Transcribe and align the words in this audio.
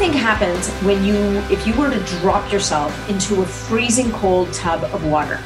Think 0.00 0.14
happens 0.14 0.70
when 0.82 1.04
you, 1.04 1.14
if 1.50 1.66
you 1.66 1.74
were 1.74 1.90
to 1.90 2.00
drop 2.20 2.50
yourself 2.50 2.90
into 3.10 3.42
a 3.42 3.44
freezing 3.44 4.10
cold 4.12 4.50
tub 4.54 4.82
of 4.94 5.04
water? 5.04 5.38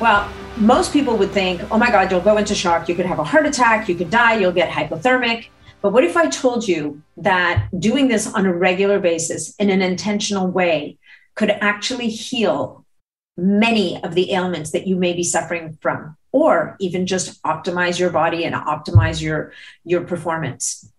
Well, 0.00 0.32
most 0.56 0.94
people 0.94 1.18
would 1.18 1.30
think, 1.30 1.60
oh 1.70 1.76
my 1.76 1.90
God, 1.90 2.10
you'll 2.10 2.22
go 2.22 2.38
into 2.38 2.54
shock. 2.54 2.88
You 2.88 2.94
could 2.94 3.04
have 3.04 3.18
a 3.18 3.24
heart 3.24 3.44
attack. 3.44 3.86
You 3.86 3.94
could 3.94 4.08
die. 4.08 4.38
You'll 4.38 4.50
get 4.50 4.70
hypothermic. 4.70 5.48
But 5.82 5.92
what 5.92 6.04
if 6.04 6.16
I 6.16 6.30
told 6.30 6.66
you 6.66 7.02
that 7.18 7.68
doing 7.78 8.08
this 8.08 8.32
on 8.32 8.46
a 8.46 8.54
regular 8.54 8.98
basis 8.98 9.54
in 9.56 9.68
an 9.68 9.82
intentional 9.82 10.50
way 10.50 10.96
could 11.34 11.50
actually 11.50 12.08
heal 12.08 12.86
many 13.36 14.02
of 14.02 14.14
the 14.14 14.32
ailments 14.32 14.70
that 14.70 14.86
you 14.86 14.96
may 14.96 15.12
be 15.12 15.22
suffering 15.22 15.76
from, 15.82 16.16
or 16.32 16.76
even 16.80 17.06
just 17.06 17.42
optimize 17.42 17.98
your 17.98 18.08
body 18.08 18.44
and 18.44 18.54
optimize 18.54 19.20
your, 19.20 19.52
your 19.84 20.00
performance? 20.00 20.90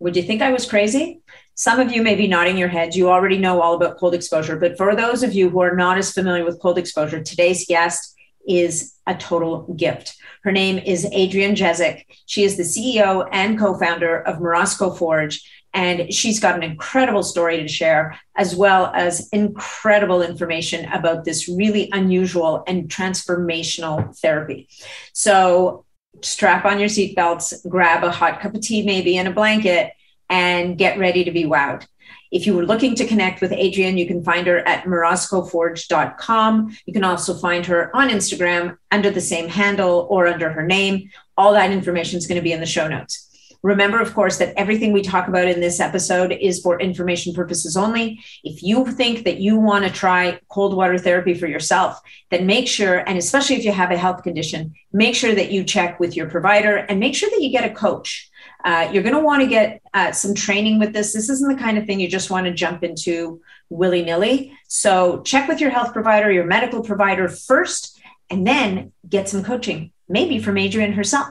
Would 0.00 0.16
you 0.16 0.22
think 0.22 0.42
I 0.42 0.52
was 0.52 0.66
crazy? 0.66 1.20
Some 1.60 1.78
of 1.78 1.92
you 1.92 2.00
may 2.02 2.14
be 2.14 2.26
nodding 2.26 2.56
your 2.56 2.68
heads. 2.68 2.96
You 2.96 3.10
already 3.10 3.36
know 3.36 3.60
all 3.60 3.74
about 3.74 3.98
cold 3.98 4.14
exposure. 4.14 4.56
But 4.56 4.78
for 4.78 4.96
those 4.96 5.22
of 5.22 5.34
you 5.34 5.50
who 5.50 5.60
are 5.60 5.76
not 5.76 5.98
as 5.98 6.10
familiar 6.10 6.42
with 6.42 6.58
cold 6.58 6.78
exposure, 6.78 7.22
today's 7.22 7.66
guest 7.66 8.16
is 8.48 8.94
a 9.06 9.14
total 9.14 9.70
gift. 9.74 10.16
Her 10.42 10.52
name 10.52 10.78
is 10.78 11.04
Adrienne 11.04 11.54
Jezik. 11.54 12.06
She 12.24 12.44
is 12.44 12.56
the 12.56 12.62
CEO 12.62 13.28
and 13.30 13.58
co 13.58 13.78
founder 13.78 14.22
of 14.22 14.38
Morozko 14.38 14.96
Forge. 14.96 15.46
And 15.74 16.10
she's 16.10 16.40
got 16.40 16.54
an 16.54 16.62
incredible 16.62 17.22
story 17.22 17.58
to 17.58 17.68
share, 17.68 18.18
as 18.36 18.56
well 18.56 18.90
as 18.94 19.28
incredible 19.28 20.22
information 20.22 20.86
about 20.86 21.26
this 21.26 21.46
really 21.46 21.90
unusual 21.92 22.64
and 22.66 22.88
transformational 22.88 24.18
therapy. 24.20 24.66
So, 25.12 25.84
strap 26.22 26.64
on 26.64 26.80
your 26.80 26.88
seatbelts, 26.88 27.68
grab 27.68 28.02
a 28.02 28.10
hot 28.10 28.40
cup 28.40 28.54
of 28.54 28.62
tea, 28.62 28.82
maybe, 28.82 29.18
and 29.18 29.28
a 29.28 29.30
blanket, 29.30 29.92
and 30.30 30.78
get 30.78 30.98
ready 30.98 31.24
to 31.24 31.30
be 31.30 31.44
wowed. 31.44 31.86
If 32.30 32.46
you 32.46 32.54
were 32.54 32.64
looking 32.64 32.94
to 32.94 33.06
connect 33.06 33.40
with 33.40 33.52
Adrienne, 33.52 33.98
you 33.98 34.06
can 34.06 34.22
find 34.22 34.46
her 34.46 34.66
at 34.66 34.84
morozkoforge.com. 34.84 36.76
You 36.86 36.92
can 36.92 37.04
also 37.04 37.34
find 37.34 37.66
her 37.66 37.94
on 37.94 38.08
Instagram 38.08 38.78
under 38.92 39.10
the 39.10 39.20
same 39.20 39.48
handle 39.48 40.06
or 40.08 40.28
under 40.28 40.50
her 40.50 40.64
name. 40.64 41.10
All 41.36 41.52
that 41.54 41.72
information 41.72 42.18
is 42.18 42.28
going 42.28 42.36
to 42.36 42.42
be 42.42 42.52
in 42.52 42.60
the 42.60 42.66
show 42.66 42.86
notes. 42.86 43.26
Remember, 43.62 44.00
of 44.00 44.14
course, 44.14 44.38
that 44.38 44.54
everything 44.56 44.92
we 44.92 45.02
talk 45.02 45.28
about 45.28 45.46
in 45.46 45.60
this 45.60 45.80
episode 45.80 46.32
is 46.32 46.60
for 46.60 46.80
information 46.80 47.34
purposes 47.34 47.76
only. 47.76 48.20
If 48.42 48.62
you 48.62 48.86
think 48.86 49.24
that 49.24 49.38
you 49.38 49.58
want 49.58 49.84
to 49.84 49.90
try 49.90 50.40
cold 50.48 50.74
water 50.74 50.96
therapy 50.96 51.34
for 51.34 51.46
yourself, 51.46 52.00
then 52.30 52.46
make 52.46 52.68
sure, 52.68 52.98
and 53.06 53.18
especially 53.18 53.56
if 53.56 53.64
you 53.64 53.72
have 53.72 53.90
a 53.90 53.98
health 53.98 54.22
condition, 54.22 54.74
make 54.92 55.14
sure 55.14 55.34
that 55.34 55.50
you 55.50 55.62
check 55.62 56.00
with 56.00 56.16
your 56.16 56.30
provider 56.30 56.76
and 56.76 57.00
make 57.00 57.14
sure 57.14 57.28
that 57.28 57.42
you 57.42 57.50
get 57.50 57.70
a 57.70 57.74
coach. 57.74 58.29
Uh, 58.64 58.90
you're 58.92 59.02
going 59.02 59.14
to 59.14 59.20
want 59.20 59.42
to 59.42 59.48
get 59.48 59.82
uh, 59.94 60.12
some 60.12 60.34
training 60.34 60.78
with 60.78 60.92
this. 60.92 61.12
This 61.12 61.28
isn't 61.28 61.56
the 61.56 61.60
kind 61.62 61.78
of 61.78 61.86
thing 61.86 62.00
you 62.00 62.08
just 62.08 62.30
want 62.30 62.46
to 62.46 62.52
jump 62.52 62.84
into 62.84 63.40
willy 63.68 64.02
nilly. 64.02 64.52
So 64.68 65.22
check 65.22 65.48
with 65.48 65.60
your 65.60 65.70
health 65.70 65.92
provider, 65.92 66.30
your 66.30 66.44
medical 66.44 66.82
provider 66.82 67.28
first, 67.28 67.98
and 68.28 68.46
then 68.46 68.92
get 69.08 69.28
some 69.28 69.42
coaching, 69.42 69.92
maybe 70.08 70.38
from 70.38 70.58
Adrienne 70.58 70.92
herself. 70.92 71.28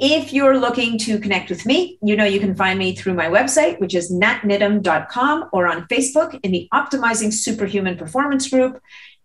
If 0.00 0.32
you're 0.32 0.58
looking 0.58 0.98
to 1.00 1.20
connect 1.20 1.48
with 1.48 1.64
me, 1.64 1.98
you 2.02 2.16
know 2.16 2.24
you 2.24 2.40
can 2.40 2.56
find 2.56 2.78
me 2.78 2.94
through 2.94 3.14
my 3.14 3.26
website, 3.26 3.78
which 3.78 3.94
is 3.94 4.10
natniddam.com, 4.10 5.50
or 5.52 5.68
on 5.68 5.86
Facebook 5.86 6.40
in 6.42 6.50
the 6.50 6.68
Optimizing 6.74 7.32
Superhuman 7.32 7.96
Performance 7.96 8.48
group. 8.48 8.80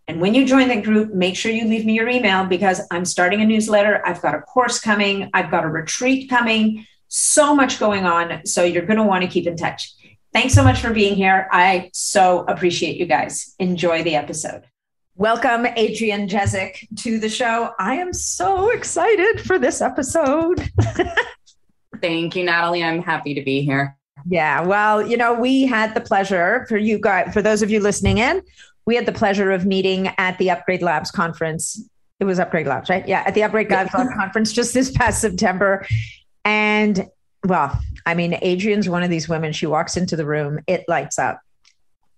And 0.07 0.21
when 0.21 0.33
you 0.33 0.45
join 0.45 0.67
that 0.69 0.83
group, 0.83 1.13
make 1.13 1.35
sure 1.35 1.51
you 1.51 1.65
leave 1.65 1.85
me 1.85 1.93
your 1.93 2.09
email 2.09 2.45
because 2.45 2.81
I'm 2.91 3.05
starting 3.05 3.41
a 3.41 3.45
newsletter. 3.45 4.01
I've 4.05 4.21
got 4.21 4.35
a 4.35 4.41
course 4.41 4.79
coming, 4.79 5.29
I've 5.33 5.51
got 5.51 5.65
a 5.65 5.67
retreat 5.67 6.29
coming, 6.29 6.85
so 7.09 7.53
much 7.53 7.79
going 7.79 8.05
on. 8.05 8.45
So 8.45 8.63
you're 8.63 8.85
going 8.85 8.97
to 8.97 9.03
want 9.03 9.23
to 9.23 9.29
keep 9.29 9.47
in 9.47 9.57
touch. 9.57 9.93
Thanks 10.31 10.53
so 10.53 10.63
much 10.63 10.79
for 10.79 10.93
being 10.93 11.15
here. 11.15 11.49
I 11.51 11.89
so 11.91 12.45
appreciate 12.47 12.97
you 12.97 13.07
guys. 13.07 13.55
Enjoy 13.59 14.03
the 14.03 14.15
episode. 14.15 14.65
Welcome, 15.15 15.65
Adrienne 15.65 16.29
Jezik, 16.29 16.87
to 16.99 17.19
the 17.19 17.27
show. 17.27 17.71
I 17.77 17.95
am 17.95 18.13
so 18.13 18.69
excited 18.69 19.41
for 19.41 19.59
this 19.59 19.81
episode. 19.81 20.71
Thank 22.01 22.35
you, 22.35 22.45
Natalie. 22.45 22.83
I'm 22.83 23.01
happy 23.01 23.33
to 23.33 23.41
be 23.41 23.61
here. 23.61 23.97
Yeah, 24.29 24.61
well, 24.61 25.05
you 25.05 25.17
know, 25.17 25.33
we 25.33 25.63
had 25.63 25.93
the 25.95 26.01
pleasure 26.01 26.65
for 26.69 26.77
you 26.77 26.99
guys, 26.99 27.33
for 27.33 27.41
those 27.41 27.61
of 27.61 27.69
you 27.69 27.79
listening 27.79 28.19
in, 28.19 28.41
we 28.85 28.95
had 28.95 29.05
the 29.05 29.11
pleasure 29.11 29.51
of 29.51 29.65
meeting 29.65 30.13
at 30.17 30.37
the 30.37 30.51
Upgrade 30.51 30.81
Labs 30.81 31.11
conference. 31.11 31.83
It 32.19 32.25
was 32.25 32.39
Upgrade 32.39 32.67
Labs, 32.67 32.89
right? 32.89 33.07
Yeah, 33.07 33.23
at 33.25 33.33
the 33.33 33.43
Upgrade 33.43 33.69
Labs 33.71 33.91
conference 33.91 34.53
just 34.53 34.73
this 34.73 34.91
past 34.91 35.21
September. 35.21 35.85
And 36.49 37.07
well, 37.45 37.79
I 38.05 38.15
mean, 38.15 38.33
Adrienne's 38.43 38.89
one 38.89 39.03
of 39.03 39.09
these 39.09 39.29
women. 39.29 39.53
She 39.53 39.67
walks 39.67 39.95
into 39.95 40.15
the 40.15 40.25
room, 40.25 40.59
it 40.67 40.83
lights 40.87 41.19
up 41.19 41.39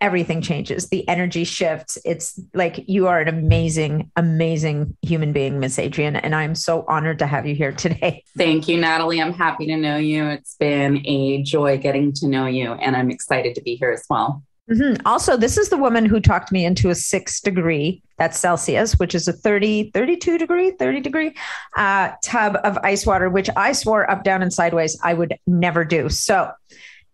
everything 0.02 0.42
changes. 0.42 0.90
The 0.90 1.08
energy 1.08 1.44
shifts. 1.44 1.98
It's 2.04 2.38
like 2.54 2.84
you 2.90 3.08
are 3.08 3.22
an 3.22 3.28
amazing, 3.28 4.12
amazing 4.16 4.98
human 5.04 5.32
being, 5.32 5.60
Miss 5.60 5.78
Adrienne. 5.78 6.16
And 6.16 6.36
I'm 6.36 6.56
so 6.56 6.84
honored 6.88 7.20
to 7.20 7.28
have 7.28 7.46
you 7.46 7.56
here 7.56 7.72
today. 7.72 8.24
Thank 8.38 8.68
you, 8.68 8.78
Natalie. 8.78 9.22
I'm 9.22 9.34
happy 9.34 9.68
to 9.68 9.78
know 9.78 9.98
you. 9.98 10.26
It's 10.26 10.56
been 10.56 11.06
a 11.06 11.44
joy 11.44 11.78
getting 11.78 12.12
to 12.14 12.28
know 12.28 12.48
you, 12.48 12.74
and 12.74 12.96
I'm 12.96 13.12
excited 13.12 13.56
to 13.56 13.62
be 13.62 13.76
here 13.76 13.92
as 13.92 14.04
well. 14.10 14.44
Mm-hmm. 14.72 15.06
Also, 15.06 15.36
this 15.36 15.58
is 15.58 15.70
the 15.70 15.78
woman 15.78 16.06
who 16.06 16.22
talked 16.22 16.52
me 16.52 16.66
into 16.66 16.90
a 16.90 16.96
six 16.96 17.42
degree, 17.42 18.02
that's 18.18 18.40
Celsius, 18.40 18.98
which 19.00 19.14
is 19.14 19.28
a 19.28 19.34
30, 19.34 19.92
32 19.92 20.38
degree, 20.38 20.72
30 20.72 21.02
degree 21.02 21.36
uh, 21.76 22.12
tub 22.24 22.58
of 22.64 22.78
ice 22.78 23.06
water, 23.06 23.30
which 23.30 23.50
I 23.58 23.74
swore 23.74 24.10
up, 24.10 24.24
down, 24.24 24.42
and 24.42 24.54
sideways 24.54 24.98
I 25.04 25.14
would 25.14 25.38
never 25.46 25.84
do. 25.84 26.08
So, 26.10 26.52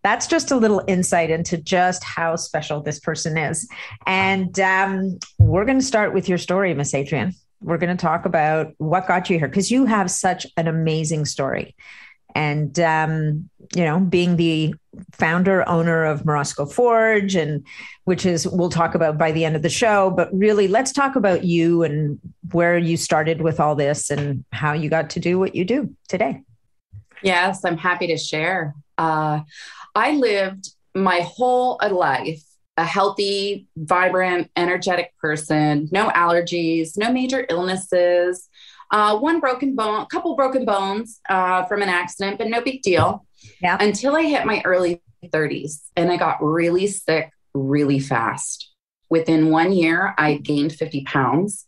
that's 0.03 0.27
just 0.27 0.51
a 0.51 0.55
little 0.55 0.83
insight 0.87 1.31
into 1.31 1.57
just 1.57 2.03
how 2.03 2.35
special 2.35 2.81
this 2.81 2.99
person 2.99 3.37
is. 3.37 3.67
And 4.05 4.57
um, 4.59 5.19
we're 5.37 5.65
going 5.65 5.79
to 5.79 5.85
start 5.85 6.13
with 6.13 6.29
your 6.29 6.37
story, 6.37 6.73
Miss 6.73 6.93
Adrienne. 6.93 7.33
We're 7.59 7.79
going 7.79 7.95
to 7.95 8.01
talk 8.01 8.25
about 8.25 8.73
what 8.77 9.07
got 9.07 9.29
you 9.29 9.39
here 9.39 9.47
because 9.47 9.71
you 9.71 9.85
have 9.85 10.11
such 10.11 10.45
an 10.55 10.67
amazing 10.67 11.25
story. 11.25 11.75
And, 12.37 12.79
um, 12.79 13.49
you 13.75 13.83
know, 13.83 13.99
being 13.99 14.37
the 14.37 14.75
founder, 15.11 15.67
owner 15.67 16.05
of 16.05 16.21
Morozko 16.21 16.71
Forge, 16.71 17.35
and 17.35 17.65
which 18.03 18.27
is 18.27 18.47
we'll 18.47 18.69
talk 18.69 18.93
about 18.93 19.17
by 19.17 19.31
the 19.31 19.43
end 19.43 19.55
of 19.55 19.63
the 19.63 19.69
show. 19.69 20.11
But 20.11 20.29
really, 20.31 20.67
let's 20.67 20.91
talk 20.91 21.15
about 21.15 21.43
you 21.43 21.81
and 21.81 22.19
where 22.51 22.77
you 22.77 22.95
started 22.95 23.41
with 23.41 23.59
all 23.59 23.75
this 23.75 24.11
and 24.11 24.45
how 24.51 24.73
you 24.73 24.87
got 24.87 25.09
to 25.11 25.19
do 25.19 25.39
what 25.39 25.55
you 25.55 25.65
do 25.65 25.95
today. 26.07 26.41
Yes, 27.23 27.65
I'm 27.65 27.77
happy 27.77 28.05
to 28.07 28.17
share. 28.17 28.75
Uh, 28.99 29.41
I 29.95 30.11
lived 30.11 30.69
my 30.93 31.21
whole 31.21 31.79
life 31.89 32.43
a 32.77 32.85
healthy, 32.85 33.65
vibrant, 33.75 34.51
energetic 34.55 35.11
person, 35.19 35.89
no 35.91 36.09
allergies, 36.09 36.95
no 36.95 37.11
major 37.11 37.45
illnesses, 37.49 38.47
uh, 38.91 39.17
one 39.17 39.39
broken 39.39 39.75
bone, 39.75 40.01
a 40.01 40.05
couple 40.05 40.35
broken 40.35 40.65
bones 40.65 41.19
uh, 41.29 41.63
from 41.65 41.81
an 41.81 41.89
accident, 41.89 42.37
but 42.37 42.47
no 42.47 42.61
big 42.61 42.81
deal. 42.81 43.25
Yeah. 43.61 43.77
Until 43.79 44.15
I 44.15 44.23
hit 44.23 44.45
my 44.45 44.61
early 44.65 45.01
30s 45.25 45.81
and 45.95 46.11
I 46.11 46.17
got 46.17 46.43
really 46.43 46.87
sick 46.87 47.31
really 47.53 47.99
fast. 47.99 48.71
Within 49.09 49.49
one 49.49 49.71
year, 49.71 50.13
I 50.17 50.37
gained 50.37 50.73
50 50.73 51.03
pounds. 51.05 51.65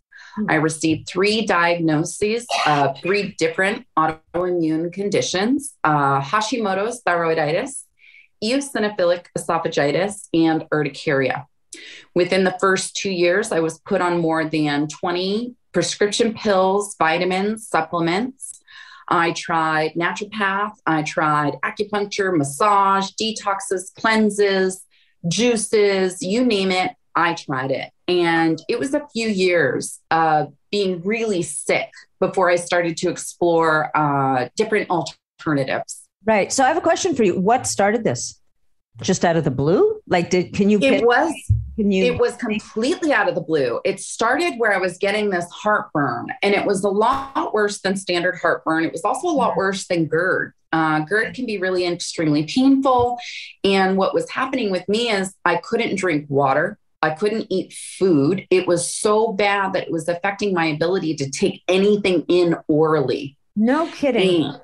I 0.48 0.56
received 0.56 1.08
three 1.08 1.46
diagnoses, 1.46 2.46
uh, 2.66 2.94
three 2.94 3.36
different 3.38 3.86
autoimmune 3.98 4.94
conditions 4.94 5.76
uh, 5.84 6.22
Hashimoto's 6.22 7.02
thyroiditis, 7.04 7.84
eosinophilic 8.44 9.26
esophagitis, 9.38 10.28
and 10.34 10.66
urticaria. 10.72 11.46
Within 12.16 12.44
the 12.44 12.56
first 12.60 12.96
two 12.96 13.12
years, 13.12 13.52
I 13.52 13.60
was 13.60 13.80
put 13.80 14.02
on 14.02 14.20
more 14.20 14.46
than 14.46 14.88
20 14.88 15.56
prescription 15.72 16.34
pills, 16.34 16.96
vitamins, 16.98 17.68
supplements. 17.68 18.62
I 19.08 19.32
tried 19.32 19.94
naturopath, 19.94 20.74
I 20.86 21.02
tried 21.02 21.56
acupuncture, 21.64 22.36
massage, 22.36 23.10
detoxes, 23.20 23.94
cleanses, 23.96 24.86
juices, 25.28 26.22
you 26.22 26.46
name 26.46 26.72
it, 26.72 26.92
I 27.16 27.34
tried 27.34 27.72
it. 27.72 27.90
And 28.08 28.62
it 28.70 28.80
was 28.80 28.94
a 28.94 29.08
few 29.12 29.28
years 29.28 30.00
of 30.12 30.54
being 30.72 31.02
really 31.02 31.42
sick 31.42 31.90
before 32.20 32.50
I 32.50 32.56
started 32.56 32.98
to 32.98 33.10
explore 33.10 33.92
uh, 33.96 34.50
different 34.56 34.90
alternatives. 34.90 36.08
Right. 36.26 36.52
So 36.52 36.64
I 36.64 36.68
have 36.68 36.78
a 36.78 36.82
question 36.82 37.16
for 37.16 37.24
you. 37.24 37.40
What 37.40 37.66
started 37.66 38.04
this? 38.04 38.40
Just 39.02 39.26
out 39.26 39.38
of 39.38 39.44
the 39.44 39.52
blue? 39.52 39.99
Like, 40.10 40.30
did 40.30 40.54
can 40.54 40.70
you? 40.70 40.80
It 40.82 41.06
was. 41.06 41.34
Can 41.76 41.92
You- 41.92 42.14
it 42.14 42.20
was 42.20 42.36
completely 42.36 43.14
out 43.14 43.30
of 43.30 43.36
the 43.36 43.42
blue. 43.42 43.80
It 43.86 44.02
started 44.02 44.56
where 44.58 44.74
I 44.74 44.80
was 44.80 44.98
getting 44.98 45.30
this 45.30 45.46
heartburn, 45.50 46.28
and 46.44 46.54
it 46.54 46.66
was 46.66 46.84
a 46.84 46.90
lot 46.90 47.54
worse 47.54 47.80
than 47.80 47.96
standard 47.96 48.38
heartburn. 48.42 48.84
It 48.84 48.92
was 48.92 49.06
also 49.06 49.30
a 49.30 49.32
lot 49.32 49.56
worse 49.56 49.88
than 49.88 50.08
GERD. 50.08 50.54
Uh, 50.74 51.00
GERD 51.06 51.34
can 51.36 51.46
be 51.46 51.58
really 51.58 51.86
extremely 51.88 52.44
painful. 52.44 53.18
And 53.64 53.98
what 53.98 54.14
was 54.14 54.30
happening 54.30 54.72
with 54.72 54.88
me 54.90 55.10
is 55.10 55.34
I 55.46 55.58
couldn't 55.58 55.96
drink 55.96 56.26
water. 56.28 56.78
I 57.02 57.12
couldn't 57.12 57.48
eat 57.50 57.72
food. 57.74 58.46
It 58.50 58.68
was 58.68 58.94
so 58.94 59.32
bad 59.32 59.74
that 59.74 59.84
it 59.84 59.92
was 59.92 60.10
affecting 60.10 60.54
my 60.54 60.66
ability 60.66 61.16
to 61.16 61.30
take 61.30 61.64
anything 61.70 62.26
in 62.28 62.58
orally. 62.68 63.38
No 63.56 63.88
kidding. 63.88 64.44
And 64.44 64.62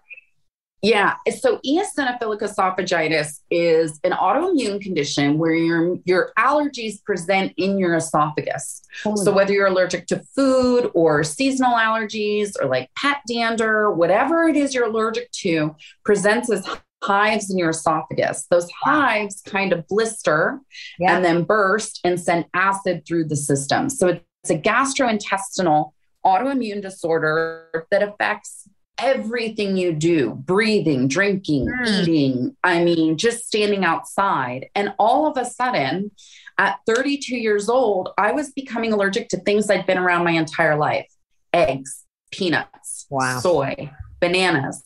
yeah. 0.85 1.15
So 1.39 1.59
eosinophilic 1.65 2.41
esophagitis 2.41 3.39
is 3.49 3.99
an 4.03 4.11
autoimmune 4.11 4.79
condition 4.79 5.39
where 5.39 5.55
your 5.55 5.97
your 6.05 6.31
allergies 6.37 7.03
present 7.03 7.53
in 7.57 7.79
your 7.79 7.95
esophagus. 7.95 8.83
Oh, 9.03 9.15
so 9.15 9.31
whether 9.31 9.51
you're 9.51 9.65
allergic 9.65 10.05
to 10.07 10.21
food 10.35 10.91
or 10.93 11.23
seasonal 11.23 11.73
allergies 11.73 12.53
or 12.61 12.67
like 12.67 12.91
pet 12.95 13.17
dander, 13.27 13.91
whatever 13.91 14.47
it 14.47 14.55
is 14.55 14.75
you're 14.75 14.85
allergic 14.85 15.31
to, 15.31 15.75
presents 16.03 16.51
as 16.51 16.67
hives 17.03 17.49
in 17.49 17.57
your 17.57 17.71
esophagus. 17.71 18.45
Those 18.51 18.69
hives 18.83 19.41
kind 19.41 19.73
of 19.73 19.87
blister 19.87 20.59
yeah. 20.99 21.15
and 21.15 21.25
then 21.25 21.43
burst 21.43 21.99
and 22.03 22.19
send 22.19 22.45
acid 22.53 23.05
through 23.07 23.25
the 23.25 23.35
system. 23.35 23.89
So 23.89 24.19
it's 24.43 24.51
a 24.51 24.57
gastrointestinal 24.57 25.93
autoimmune 26.23 26.81
disorder 26.81 27.87
that 27.89 28.03
affects 28.03 28.67
everything 28.97 29.77
you 29.77 29.93
do 29.93 30.31
breathing, 30.31 31.07
drinking, 31.07 31.67
mm. 31.67 32.01
eating. 32.01 32.57
I 32.63 32.83
mean, 32.83 33.17
just 33.17 33.45
standing 33.45 33.83
outside. 33.83 34.69
And 34.75 34.93
all 34.99 35.27
of 35.27 35.37
a 35.37 35.45
sudden, 35.45 36.11
at 36.57 36.79
32 36.85 37.35
years 37.35 37.69
old, 37.69 38.09
I 38.17 38.31
was 38.31 38.51
becoming 38.51 38.93
allergic 38.93 39.29
to 39.29 39.37
things 39.37 39.69
I'd 39.69 39.85
been 39.85 39.97
around 39.97 40.23
my 40.23 40.31
entire 40.31 40.77
life 40.77 41.07
eggs, 41.53 42.03
peanuts, 42.31 43.05
wow. 43.09 43.39
soy, 43.39 43.91
bananas. 44.19 44.83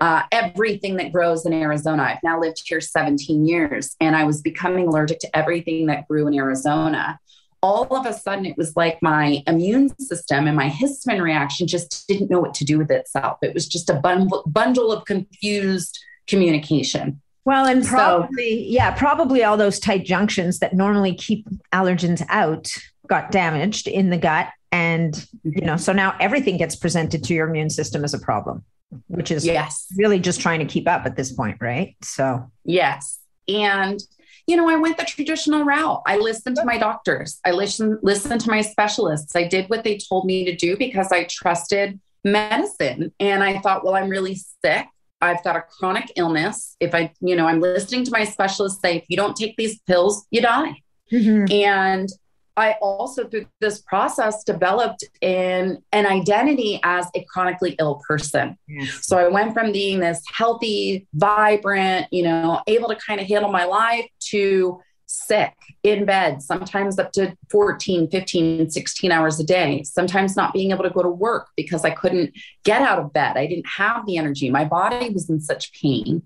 Uh, 0.00 0.22
everything 0.32 0.96
that 0.96 1.12
grows 1.12 1.46
in 1.46 1.52
Arizona. 1.52 2.02
I've 2.02 2.22
now 2.24 2.40
lived 2.40 2.60
here 2.66 2.80
17 2.80 3.46
years 3.46 3.94
and 4.00 4.16
I 4.16 4.24
was 4.24 4.42
becoming 4.42 4.88
allergic 4.88 5.20
to 5.20 5.36
everything 5.36 5.86
that 5.86 6.08
grew 6.08 6.26
in 6.26 6.34
Arizona 6.34 7.20
all 7.62 7.96
of 7.96 8.06
a 8.06 8.12
sudden 8.12 8.44
it 8.44 8.56
was 8.56 8.76
like 8.76 9.00
my 9.02 9.42
immune 9.46 9.96
system 9.98 10.46
and 10.46 10.56
my 10.56 10.68
histamine 10.68 11.22
reaction 11.22 11.66
just 11.66 12.06
didn't 12.08 12.28
know 12.30 12.40
what 12.40 12.54
to 12.54 12.64
do 12.64 12.76
with 12.76 12.90
itself. 12.90 13.38
It 13.42 13.54
was 13.54 13.68
just 13.68 13.88
a 13.88 13.94
bundle, 13.94 14.42
bundle 14.46 14.90
of 14.92 15.04
confused 15.04 15.98
communication. 16.26 17.20
Well, 17.44 17.66
and 17.66 17.84
probably, 17.84 18.66
so, 18.66 18.72
yeah, 18.72 18.90
probably 18.92 19.42
all 19.44 19.56
those 19.56 19.80
tight 19.80 20.04
junctions 20.04 20.58
that 20.60 20.74
normally 20.74 21.14
keep 21.14 21.46
allergens 21.72 22.24
out 22.28 22.72
got 23.08 23.30
damaged 23.30 23.88
in 23.88 24.10
the 24.10 24.18
gut. 24.18 24.48
And, 24.70 25.14
mm-hmm. 25.14 25.58
you 25.58 25.66
know, 25.66 25.76
so 25.76 25.92
now 25.92 26.16
everything 26.20 26.56
gets 26.56 26.76
presented 26.76 27.24
to 27.24 27.34
your 27.34 27.48
immune 27.48 27.70
system 27.70 28.04
as 28.04 28.14
a 28.14 28.18
problem, 28.18 28.64
which 29.08 29.30
is 29.30 29.44
yes. 29.44 29.86
really 29.96 30.18
just 30.18 30.40
trying 30.40 30.60
to 30.60 30.64
keep 30.64 30.88
up 30.88 31.04
at 31.04 31.16
this 31.16 31.32
point, 31.32 31.58
right? 31.60 31.96
So, 32.02 32.50
yes. 32.64 33.18
And 33.48 34.00
you 34.46 34.56
know, 34.56 34.68
I 34.68 34.76
went 34.76 34.98
the 34.98 35.04
traditional 35.04 35.64
route. 35.64 36.02
I 36.06 36.16
listened 36.16 36.56
to 36.56 36.64
my 36.64 36.78
doctors. 36.78 37.40
I 37.44 37.52
listened 37.52 37.98
listened 38.02 38.40
to 38.42 38.50
my 38.50 38.60
specialists. 38.60 39.36
I 39.36 39.46
did 39.46 39.68
what 39.70 39.84
they 39.84 39.98
told 39.98 40.24
me 40.24 40.44
to 40.44 40.54
do 40.54 40.76
because 40.76 41.12
I 41.12 41.24
trusted 41.24 42.00
medicine. 42.24 43.12
And 43.20 43.42
I 43.42 43.58
thought, 43.58 43.84
well, 43.84 43.94
I'm 43.94 44.08
really 44.08 44.36
sick. 44.64 44.86
I've 45.20 45.42
got 45.44 45.56
a 45.56 45.62
chronic 45.62 46.12
illness. 46.16 46.76
If 46.80 46.94
I, 46.94 47.12
you 47.20 47.36
know, 47.36 47.46
I'm 47.46 47.60
listening 47.60 48.04
to 48.04 48.10
my 48.10 48.24
specialist 48.24 48.80
say, 48.80 48.96
if 48.96 49.04
you 49.08 49.16
don't 49.16 49.36
take 49.36 49.56
these 49.56 49.78
pills, 49.80 50.26
you 50.30 50.40
die. 50.40 50.74
Mm-hmm. 51.12 51.52
And 51.52 52.08
I 52.56 52.72
also, 52.82 53.26
through 53.28 53.46
this 53.60 53.80
process, 53.80 54.44
developed 54.44 55.04
in 55.20 55.82
an 55.92 56.06
identity 56.06 56.80
as 56.82 57.06
a 57.14 57.24
chronically 57.24 57.76
ill 57.78 58.02
person. 58.06 58.58
Yes. 58.68 59.06
So 59.06 59.16
I 59.16 59.28
went 59.28 59.54
from 59.54 59.72
being 59.72 60.00
this 60.00 60.22
healthy, 60.32 61.06
vibrant, 61.14 62.08
you 62.10 62.24
know, 62.24 62.60
able 62.66 62.88
to 62.88 62.96
kind 62.96 63.20
of 63.20 63.26
handle 63.26 63.50
my 63.50 63.64
life 63.64 64.06
to 64.30 64.80
sick 65.06 65.54
in 65.82 66.04
bed, 66.04 66.42
sometimes 66.42 66.98
up 66.98 67.12
to 67.12 67.36
14, 67.50 68.08
15, 68.10 68.70
16 68.70 69.12
hours 69.12 69.38
a 69.40 69.44
day, 69.44 69.82
sometimes 69.82 70.36
not 70.36 70.52
being 70.52 70.70
able 70.70 70.84
to 70.84 70.90
go 70.90 71.02
to 71.02 71.08
work 71.08 71.48
because 71.56 71.84
I 71.84 71.90
couldn't 71.90 72.34
get 72.64 72.82
out 72.82 72.98
of 72.98 73.12
bed. 73.12 73.36
I 73.36 73.46
didn't 73.46 73.66
have 73.66 74.06
the 74.06 74.16
energy. 74.16 74.50
My 74.50 74.64
body 74.64 75.10
was 75.10 75.28
in 75.28 75.40
such 75.40 75.72
pain. 75.80 76.22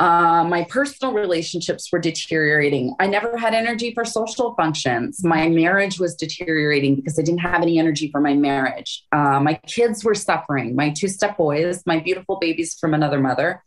Uh, 0.00 0.44
my 0.44 0.64
personal 0.64 1.12
relationships 1.12 1.92
were 1.92 1.98
deteriorating. 1.98 2.94
I 2.98 3.06
never 3.06 3.36
had 3.36 3.52
energy 3.52 3.92
for 3.92 4.06
social 4.06 4.54
functions. 4.54 5.22
My 5.22 5.46
marriage 5.50 6.00
was 6.00 6.14
deteriorating 6.14 6.96
because 6.96 7.18
I 7.18 7.22
didn't 7.22 7.40
have 7.40 7.60
any 7.60 7.78
energy 7.78 8.10
for 8.10 8.18
my 8.18 8.32
marriage. 8.32 9.04
Uh, 9.12 9.40
my 9.40 9.60
kids 9.66 10.02
were 10.02 10.14
suffering. 10.14 10.74
My 10.74 10.88
two 10.88 11.06
step 11.06 11.36
boys, 11.36 11.82
my 11.84 12.00
beautiful 12.00 12.38
babies 12.40 12.78
from 12.80 12.94
another 12.94 13.20
mother, 13.20 13.62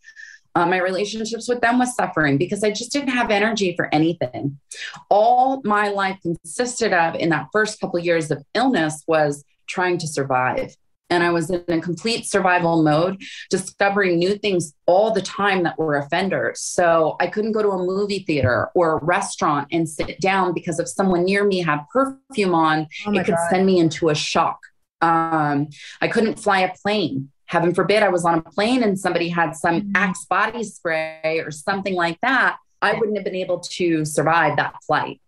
uh, 0.56 0.66
my 0.66 0.78
relationships 0.78 1.48
with 1.48 1.62
them 1.62 1.78
was 1.78 1.96
suffering 1.96 2.40
because 2.40 2.64
I 2.64 2.72
just 2.72 2.92
didn't 2.92 3.10
have 3.10 3.30
energy 3.30 3.76
for 3.76 3.94
anything. 3.94 4.60
All 5.10 5.62
my 5.64 5.90
life 5.90 6.18
consisted 6.24 6.94
of 6.94 7.14
in 7.14 7.30
that 7.30 7.50
first 7.54 7.80
couple 7.80 8.00
years 8.00 8.32
of 8.32 8.44
illness 8.56 9.04
was 9.08 9.46
trying 9.68 10.00
to 10.00 10.08
survive 10.08 10.76
and 11.10 11.24
I 11.24 11.30
was 11.32 11.50
in 11.50 11.64
a 11.68 11.82
complete 11.82 12.26
survival 12.26 12.82
mode, 12.84 13.22
discovering 13.50 14.18
new 14.18 14.38
things 14.38 14.74
all 14.86 15.12
the 15.12 15.22
time 15.22 15.64
that 15.64 15.78
were 15.78 15.96
offenders. 15.96 16.62
So 16.62 17.16
I 17.20 17.28
couldn't 17.28 17.52
go 17.52 17.62
to 17.62 17.70
a 17.70 17.78
movie 17.78 18.24
theater 18.26 18.70
or 18.74 18.98
a 18.98 19.06
restaurant 19.06 19.68
and 19.72 19.88
sit 19.88 20.20
down 20.20 20.54
because 20.54 20.80
if 20.80 20.88
someone 20.88 21.26
near 21.26 21.46
me 21.46 21.62
had 21.62 21.82
perfume 21.92 22.56
on, 22.56 22.88
oh 23.06 23.14
it 23.14 23.26
could 23.26 23.36
God. 23.36 23.50
send 23.50 23.66
me 23.66 23.80
into 23.80 24.10
a 24.10 24.16
shock. 24.16 24.60
Um, 25.02 25.68
I 26.02 26.08
couldn't 26.08 26.40
fly 26.40 26.62
a 26.62 26.74
plane. 26.82 27.30
Heaven 27.46 27.76
forbid 27.76 28.02
I 28.02 28.10
was 28.10 28.26
on 28.26 28.40
a 28.40 28.42
plane 28.42 28.82
and 28.82 28.98
somebody 28.98 29.30
had 29.30 29.56
some 29.56 29.82
mm-hmm. 29.82 29.92
Axe 29.96 30.26
body 30.26 30.64
spray 30.64 31.42
or 31.46 31.52
something 31.52 31.94
like 31.94 32.20
that. 32.22 32.58
I 32.82 32.94
wouldn't 32.94 33.16
have 33.18 33.24
been 33.24 33.36
able 33.36 33.60
to 33.60 34.04
survive 34.04 34.58
that 34.58 34.76
flight. 34.86 35.22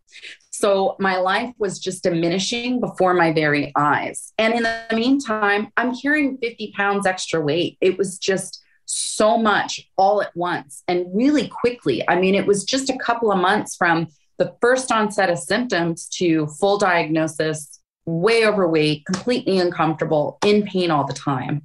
So 0.57 0.95
my 0.99 1.17
life 1.17 1.53
was 1.57 1.79
just 1.79 2.03
diminishing 2.03 2.79
before 2.79 3.13
my 3.13 3.33
very 3.33 3.73
eyes. 3.75 4.31
And 4.37 4.53
in 4.53 4.63
the 4.63 4.79
meantime, 4.93 5.67
I'm 5.75 5.93
carrying 5.93 6.37
50 6.37 6.71
pounds 6.77 7.05
extra 7.05 7.41
weight. 7.41 7.77
It 7.81 7.97
was 7.97 8.17
just 8.17 8.63
so 8.85 9.37
much 9.37 9.81
all 9.97 10.21
at 10.21 10.33
once 10.33 10.81
and 10.87 11.07
really 11.13 11.49
quickly. 11.49 12.07
I 12.07 12.19
mean, 12.21 12.35
it 12.35 12.47
was 12.47 12.63
just 12.63 12.89
a 12.89 12.97
couple 12.97 13.33
of 13.33 13.39
months 13.39 13.75
from 13.75 14.07
the 14.37 14.55
first 14.61 14.93
onset 14.93 15.29
of 15.29 15.39
symptoms 15.39 16.07
to 16.19 16.47
full 16.47 16.77
diagnosis, 16.77 17.81
way 18.05 18.45
overweight, 18.45 19.05
completely 19.05 19.59
uncomfortable, 19.59 20.37
in 20.45 20.63
pain 20.63 20.89
all 20.89 21.05
the 21.05 21.13
time. 21.13 21.63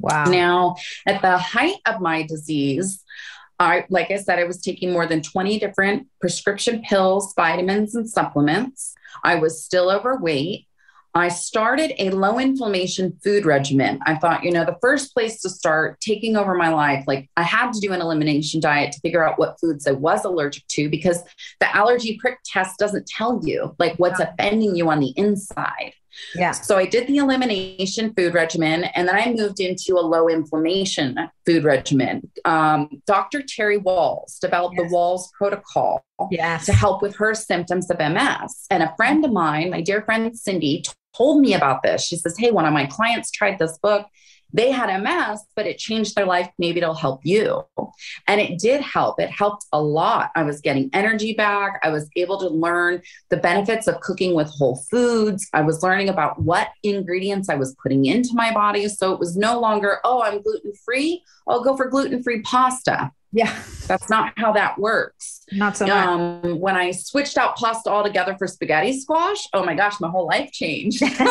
Wow. 0.00 0.24
Now, 0.24 0.76
at 1.06 1.22
the 1.22 1.38
height 1.38 1.76
of 1.86 2.00
my 2.00 2.24
disease, 2.24 3.04
I, 3.62 3.86
like 3.88 4.10
I 4.10 4.16
said, 4.16 4.38
I 4.38 4.44
was 4.44 4.60
taking 4.60 4.92
more 4.92 5.06
than 5.06 5.22
20 5.22 5.58
different 5.58 6.08
prescription 6.20 6.82
pills, 6.82 7.32
vitamins, 7.34 7.94
and 7.94 8.08
supplements. 8.08 8.94
I 9.24 9.36
was 9.36 9.64
still 9.64 9.90
overweight. 9.90 10.66
I 11.14 11.28
started 11.28 11.92
a 11.98 12.10
low 12.10 12.38
inflammation 12.38 13.18
food 13.22 13.44
regimen. 13.44 14.00
I 14.06 14.14
thought, 14.14 14.44
you 14.44 14.50
know, 14.50 14.64
the 14.64 14.78
first 14.80 15.12
place 15.12 15.42
to 15.42 15.50
start 15.50 16.00
taking 16.00 16.36
over 16.36 16.54
my 16.54 16.70
life, 16.70 17.04
like 17.06 17.28
I 17.36 17.42
had 17.42 17.72
to 17.74 17.80
do 17.80 17.92
an 17.92 18.00
elimination 18.00 18.60
diet 18.60 18.92
to 18.92 19.00
figure 19.00 19.22
out 19.22 19.38
what 19.38 19.60
foods 19.60 19.86
I 19.86 19.92
was 19.92 20.24
allergic 20.24 20.66
to 20.68 20.88
because 20.88 21.22
the 21.60 21.76
allergy 21.76 22.18
prick 22.18 22.38
test 22.46 22.78
doesn't 22.78 23.06
tell 23.06 23.40
you 23.44 23.76
like 23.78 23.96
what's 23.96 24.20
offending 24.20 24.74
you 24.74 24.88
on 24.90 25.00
the 25.00 25.12
inside. 25.16 25.92
Yeah. 26.34 26.52
So 26.52 26.76
I 26.76 26.86
did 26.86 27.06
the 27.06 27.18
elimination 27.18 28.12
food 28.14 28.34
regimen 28.34 28.84
and 28.84 29.08
then 29.08 29.16
I 29.16 29.32
moved 29.32 29.60
into 29.60 29.98
a 29.98 30.00
low 30.00 30.28
inflammation 30.28 31.18
food 31.46 31.64
regimen. 31.64 32.30
Um, 32.44 32.88
Dr. 33.06 33.42
Terry 33.42 33.78
Wahls 33.78 34.38
developed 34.40 34.76
yes. 34.78 34.90
the 34.90 34.96
Wahls 34.96 35.32
protocol 35.32 36.04
yes. 36.30 36.66
to 36.66 36.72
help 36.72 37.02
with 37.02 37.16
her 37.16 37.34
symptoms 37.34 37.90
of 37.90 37.98
MS. 37.98 38.66
And 38.70 38.82
a 38.82 38.94
friend 38.96 39.24
of 39.24 39.32
mine, 39.32 39.70
my 39.70 39.80
dear 39.80 40.02
friend 40.02 40.36
Cindy, 40.36 40.84
told 41.16 41.40
me 41.40 41.54
about 41.54 41.82
this. 41.82 42.04
She 42.04 42.16
says, 42.16 42.36
Hey, 42.38 42.50
one 42.50 42.66
of 42.66 42.72
my 42.72 42.86
clients 42.86 43.30
tried 43.30 43.58
this 43.58 43.78
book 43.78 44.06
they 44.52 44.70
had 44.70 44.94
MS, 45.02 45.42
but 45.56 45.66
it 45.66 45.78
changed 45.78 46.14
their 46.14 46.26
life. 46.26 46.48
Maybe 46.58 46.80
it'll 46.80 46.94
help 46.94 47.20
you. 47.24 47.64
And 48.28 48.40
it 48.40 48.58
did 48.58 48.80
help. 48.80 49.20
It 49.20 49.30
helped 49.30 49.66
a 49.72 49.82
lot. 49.82 50.30
I 50.34 50.42
was 50.42 50.60
getting 50.60 50.90
energy 50.92 51.34
back. 51.34 51.80
I 51.82 51.90
was 51.90 52.08
able 52.16 52.38
to 52.40 52.48
learn 52.48 53.02
the 53.30 53.36
benefits 53.36 53.86
of 53.86 54.00
cooking 54.00 54.34
with 54.34 54.48
whole 54.48 54.76
foods. 54.90 55.48
I 55.52 55.62
was 55.62 55.82
learning 55.82 56.08
about 56.08 56.40
what 56.40 56.68
ingredients 56.82 57.48
I 57.48 57.54
was 57.54 57.74
putting 57.82 58.04
into 58.06 58.30
my 58.34 58.52
body. 58.52 58.88
So 58.88 59.12
it 59.12 59.18
was 59.18 59.36
no 59.36 59.58
longer, 59.60 59.98
oh, 60.04 60.22
I'm 60.22 60.42
gluten 60.42 60.72
free. 60.84 61.22
I'll 61.46 61.64
go 61.64 61.76
for 61.76 61.88
gluten 61.88 62.22
free 62.22 62.42
pasta. 62.42 63.10
Yeah. 63.32 63.62
That's 63.86 64.10
not 64.10 64.32
how 64.36 64.52
that 64.52 64.78
works. 64.78 65.44
Not 65.50 65.76
so 65.76 65.86
much. 65.86 66.06
Um, 66.06 66.60
when 66.60 66.76
I 66.76 66.90
switched 66.92 67.36
out 67.36 67.56
pasta 67.56 67.90
altogether 67.90 68.36
for 68.38 68.46
spaghetti 68.46 68.98
squash, 68.98 69.48
oh 69.52 69.64
my 69.64 69.74
gosh, 69.74 70.00
my 70.00 70.08
whole 70.08 70.26
life 70.26 70.52
changed. 70.52 71.02
uh, 71.20 71.22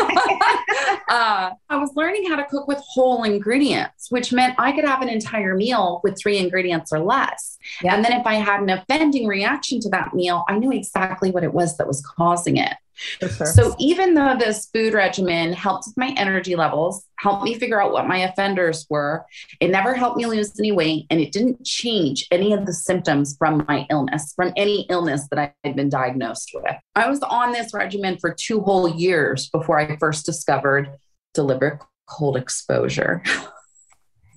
I 1.10 1.54
was 1.72 1.92
learning 1.96 2.28
how 2.28 2.36
to 2.36 2.46
cook 2.46 2.68
with 2.68 2.80
whole 2.80 3.24
ingredients, 3.24 4.08
which 4.10 4.34
meant 4.34 4.56
I 4.58 4.72
could 4.72 4.86
have 4.86 5.02
an 5.02 5.10
entire 5.10 5.56
meal 5.56 6.02
with 6.04 6.20
three 6.20 6.38
ingredients 6.38 6.92
or 6.92 7.00
less. 7.00 7.58
Yeah. 7.82 7.96
And 7.96 8.04
then 8.04 8.14
if 8.14 8.26
I 8.26 8.36
had 8.36 8.62
an 8.62 8.70
offending 8.70 9.28
reaction 9.28 9.80
to 9.82 9.90
that 9.90 10.14
meal, 10.14 10.44
I 10.48 10.58
knew 10.58 10.72
exactly 10.72 11.32
what 11.32 11.44
it 11.44 11.54
was 11.54 11.78
that 11.78 11.88
was 11.88 12.02
causing 12.02 12.58
it. 12.58 12.74
Sure. 12.96 13.48
So 13.48 13.76
even 13.80 14.14
though 14.14 14.36
this 14.38 14.68
food 14.68 14.94
regimen 14.94 15.54
helped 15.54 15.86
with 15.88 15.98
my 15.98 16.14
energy 16.18 16.56
levels, 16.56 17.06
helped 17.18 17.44
me 17.44 17.56
figure 17.56 17.82
out 17.82 17.92
what 17.92 18.08
my 18.08 18.18
offenders 18.18 18.86
were, 18.90 19.26
it 19.60 19.70
never 19.70 19.96
helped 19.96 20.18
me 20.18 20.26
lose 20.26 20.58
any 20.60 20.72
weight 20.72 21.08
and 21.10 21.20
it 21.20 21.32
didn't 21.32 21.66
change 21.66 22.28
any 22.32 22.54
of 22.54 22.66
the 22.66 22.74
symptoms 22.74 23.36
from 23.38 23.66
my 23.68 23.88
illness, 23.90 24.34
from 24.36 24.54
any 24.56 24.86
illness 24.90 25.28
that 25.30 25.40
I 25.40 25.54
had 25.64 25.76
been 25.76 25.90
diagnosed 25.90 26.52
with. 26.54 26.76
I 26.96 27.10
was 27.10 27.22
on 27.22 27.52
this 27.52 27.74
regimen 27.74 28.18
for 28.20 28.34
two 28.34 28.62
whole 28.62 28.88
years 28.88 29.50
before 29.50 29.80
I 29.80 29.98
first 29.98 30.26
discovered 30.26 30.92
deliberate 31.34 31.80
cold 32.08 32.38
exposure. 32.38 33.24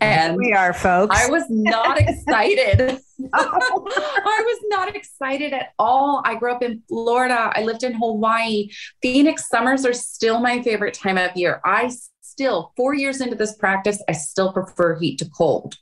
And 0.00 0.36
we 0.36 0.52
are, 0.52 0.72
folks. 0.72 1.16
I 1.18 1.30
was 1.30 1.44
not 1.48 1.98
excited. 1.98 2.98
I 3.32 4.42
was 4.44 4.58
not 4.68 4.94
excited 4.94 5.52
at 5.52 5.72
all. 5.78 6.22
I 6.24 6.34
grew 6.34 6.52
up 6.52 6.62
in 6.62 6.82
Florida. 6.88 7.52
I 7.54 7.62
lived 7.62 7.82
in 7.82 7.94
Hawaii. 7.94 8.68
Phoenix 9.02 9.48
summers 9.48 9.84
are 9.84 9.92
still 9.92 10.40
my 10.40 10.62
favorite 10.62 10.94
time 10.94 11.18
of 11.18 11.36
year. 11.36 11.60
I 11.64 11.92
still, 12.20 12.72
four 12.76 12.94
years 12.94 13.20
into 13.20 13.36
this 13.36 13.56
practice, 13.56 14.02
I 14.08 14.12
still 14.12 14.52
prefer 14.52 14.98
heat 14.98 15.18
to 15.18 15.30
cold. 15.30 15.76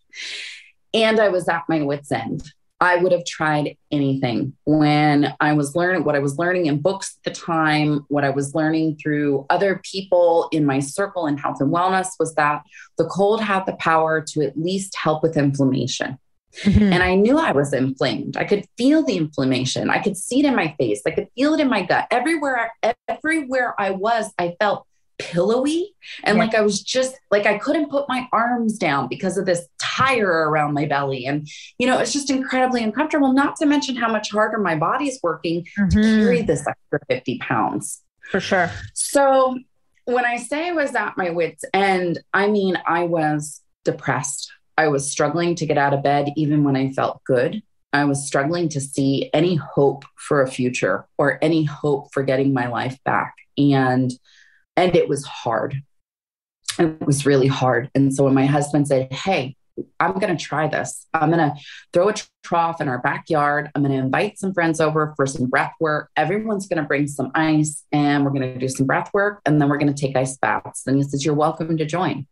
And 0.93 1.19
I 1.19 1.31
was 1.31 1.49
at 1.49 1.63
my 1.69 1.83
wits' 1.83 2.13
end. 2.13 2.43
I 2.83 2.97
would 2.97 3.13
have 3.13 3.25
tried 3.25 3.77
anything 3.93 4.55
when 4.65 5.33
I 5.39 5.53
was 5.53 5.77
learning 5.77 6.03
what 6.03 6.17
I 6.17 6.19
was 6.19 6.37
learning 6.37 6.67
in 6.67 6.81
books 6.81 7.17
at 7.17 7.33
the 7.33 7.41
time, 7.41 8.05
what 8.09 8.25
I 8.25 8.31
was 8.31 8.57
learning 8.57 8.97
through 8.97 9.47
other 9.51 9.81
people 9.85 10.49
in 10.51 10.67
my 10.67 10.81
circle 10.81 11.29
in 11.29 11.39
health 11.39 11.61
and 11.61 11.73
wellness 11.73 12.09
was 12.19 12.35
that 12.35 12.65
the 12.99 13.05
cold 13.05 13.41
had 13.41 13.67
the 13.67 13.75
power 13.75 14.21
to 14.21 14.43
at 14.43 14.59
least 14.59 14.97
help 14.97 15.23
with 15.23 15.37
inflammation. 15.37 16.19
Mm-hmm. 16.65 16.93
And 16.93 17.03
I 17.03 17.15
knew 17.15 17.39
I 17.39 17.53
was 17.53 17.73
inflamed. 17.73 18.37
I 18.37 18.45
could 18.45 18.67
feel 18.77 19.03
the 19.03 19.17
inflammation. 19.17 19.91
I 19.91 19.99
could 19.99 20.17
see 20.17 20.41
it 20.41 20.45
in 20.45 20.55
my 20.55 20.75
face. 20.79 21.03
I 21.07 21.11
could 21.11 21.29
feel 21.35 21.55
it 21.55 21.61
in 21.61 21.69
my 21.69 21.83
gut. 21.83 22.07
Everywhere, 22.11 22.73
everywhere 23.09 23.75
I 23.79 23.91
was, 23.91 24.33
I 24.39 24.55
felt 24.61 24.87
pillowy 25.19 25.95
and 26.25 26.37
yeah. 26.37 26.45
like 26.45 26.55
I 26.55 26.63
was 26.63 26.83
just 26.83 27.15
like 27.31 27.47
I 27.47 27.59
couldn't 27.59 27.91
put 27.91 28.09
my 28.09 28.29
arms 28.33 28.77
down 28.77 29.09
because 29.09 29.39
of 29.39 29.47
this 29.47 29.69
tire 29.79 30.49
around 30.49 30.75
my 30.75 30.87
belly 30.87 31.27
and 31.27 31.47
you 31.79 31.87
know 31.87 31.99
it's 31.99 32.13
just 32.13 32.31
incredibly 32.31 32.83
uncomfortable 32.83 33.33
not 33.33 33.57
to 33.57 33.67
mention 33.67 33.95
how 33.95 34.11
much 34.11 34.33
harder 34.33 34.59
my 34.59 34.75
body's 34.75 35.21
working 35.23 35.65
mm-hmm. 35.79 35.89
to 35.89 36.01
carry 36.01 36.43
this 36.43 36.67
extra 36.67 36.99
50 37.09 37.39
pounds 37.39 38.03
for 38.31 38.41
sure 38.41 38.71
so 38.95 39.57
when 40.07 40.25
I 40.25 40.39
say 40.39 40.71
I 40.71 40.73
was 40.73 40.95
at 40.95 41.17
my 41.17 41.31
wits 41.31 41.65
end 41.73 42.19
I 42.33 42.49
mean 42.49 42.77
I 42.87 43.05
was 43.05 43.61
depressed 43.85 44.51
I 44.83 44.89
was 44.89 45.11
struggling 45.11 45.55
to 45.57 45.67
get 45.67 45.79
out 45.79 45.95
of 45.95 46.03
bed 46.03 46.33
even 46.37 46.65
when 46.65 46.77
I 46.77 46.91
felt 46.91 47.23
good 47.25 47.63
I 47.93 48.05
was 48.05 48.27
struggling 48.27 48.69
to 48.71 48.81
see 48.81 49.31
any 49.35 49.57
hope 49.57 50.05
for 50.17 50.43
a 50.43 50.51
future 50.51 51.07
or 51.19 51.39
any 51.43 51.65
hope 51.65 52.13
for 52.13 52.23
getting 52.23 52.55
my 52.55 52.69
life 52.69 52.99
back 53.05 53.35
and 53.59 54.13
and 54.75 54.97
it 54.97 55.09
was 55.09 55.25
hard. 55.27 55.83
It 56.79 57.05
was 57.05 57.27
really 57.27 57.49
hard. 57.49 57.91
And 57.95 58.15
so 58.15 58.25
when 58.25 58.33
my 58.33 58.47
husband 58.47 58.89
said, 58.89 59.13
Hey, 59.13 59.57
I'm 60.01 60.19
going 60.19 60.35
to 60.35 60.43
try 60.43 60.69
this. 60.69 61.07
I'm 61.13 61.31
going 61.31 61.51
to 61.51 61.55
throw 61.93 62.09
a 62.09 62.15
trough 62.43 62.81
in 62.81 62.89
our 62.89 62.99
backyard. 62.99 63.71
I'm 63.75 63.83
going 63.83 63.93
to 63.93 64.03
invite 64.03 64.39
some 64.39 64.55
friends 64.55 64.81
over 64.81 65.13
for 65.17 65.27
some 65.27 65.49
breath 65.49 65.73
work. 65.81 66.11
Everyone's 66.17 66.67
going 66.67 66.81
to 66.83 66.89
bring 66.89 67.07
some 67.07 67.31
ice 67.35 67.85
and 67.91 68.25
we're 68.25 68.31
going 68.31 68.55
to 68.55 68.59
do 68.59 68.69
some 68.69 68.87
breath 68.87 69.11
work. 69.13 69.41
And 69.45 69.61
then 69.61 69.69
we're 69.69 69.79
going 69.79 69.93
to 69.93 70.01
take 70.01 70.17
ice 70.17 70.39
baths. 70.39 70.87
And 70.87 70.97
he 70.97 71.03
says, 71.03 71.25
You're 71.25 71.35
welcome 71.35 71.77
to 71.77 71.85
join. 71.85 72.27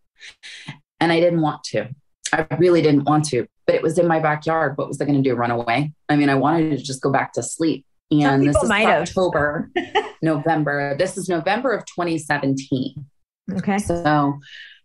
And 0.99 1.13
I 1.13 1.21
didn't 1.21 1.43
want 1.43 1.65
to. 1.65 1.91
I 2.33 2.47
really 2.59 2.83
didn't 2.83 3.05
want 3.05 3.25
to, 3.27 3.47
but 3.67 3.75
it 3.75 3.83
was 3.83 3.99
in 3.99 4.07
my 4.07 4.21
backyard. 4.21 4.77
What 4.77 4.89
was 4.89 5.01
I 5.01 5.05
going 5.05 5.23
to 5.23 5.29
do? 5.29 5.35
Run 5.35 5.51
away? 5.51 5.93
I 6.09 6.17
mean, 6.17 6.29
I 6.29 6.35
wanted 6.35 6.79
to 6.79 6.83
just 6.83 7.03
go 7.03 7.11
back 7.11 7.33
to 7.35 7.43
sleep. 7.43 7.85
And 8.11 8.47
this 8.47 8.57
is 8.57 8.71
October, 8.71 9.71
November. 10.23 10.97
This 10.97 11.17
is 11.17 11.29
November 11.29 11.73
of 11.73 11.85
2017. 11.87 13.07
Okay. 13.53 13.79
So 13.79 14.41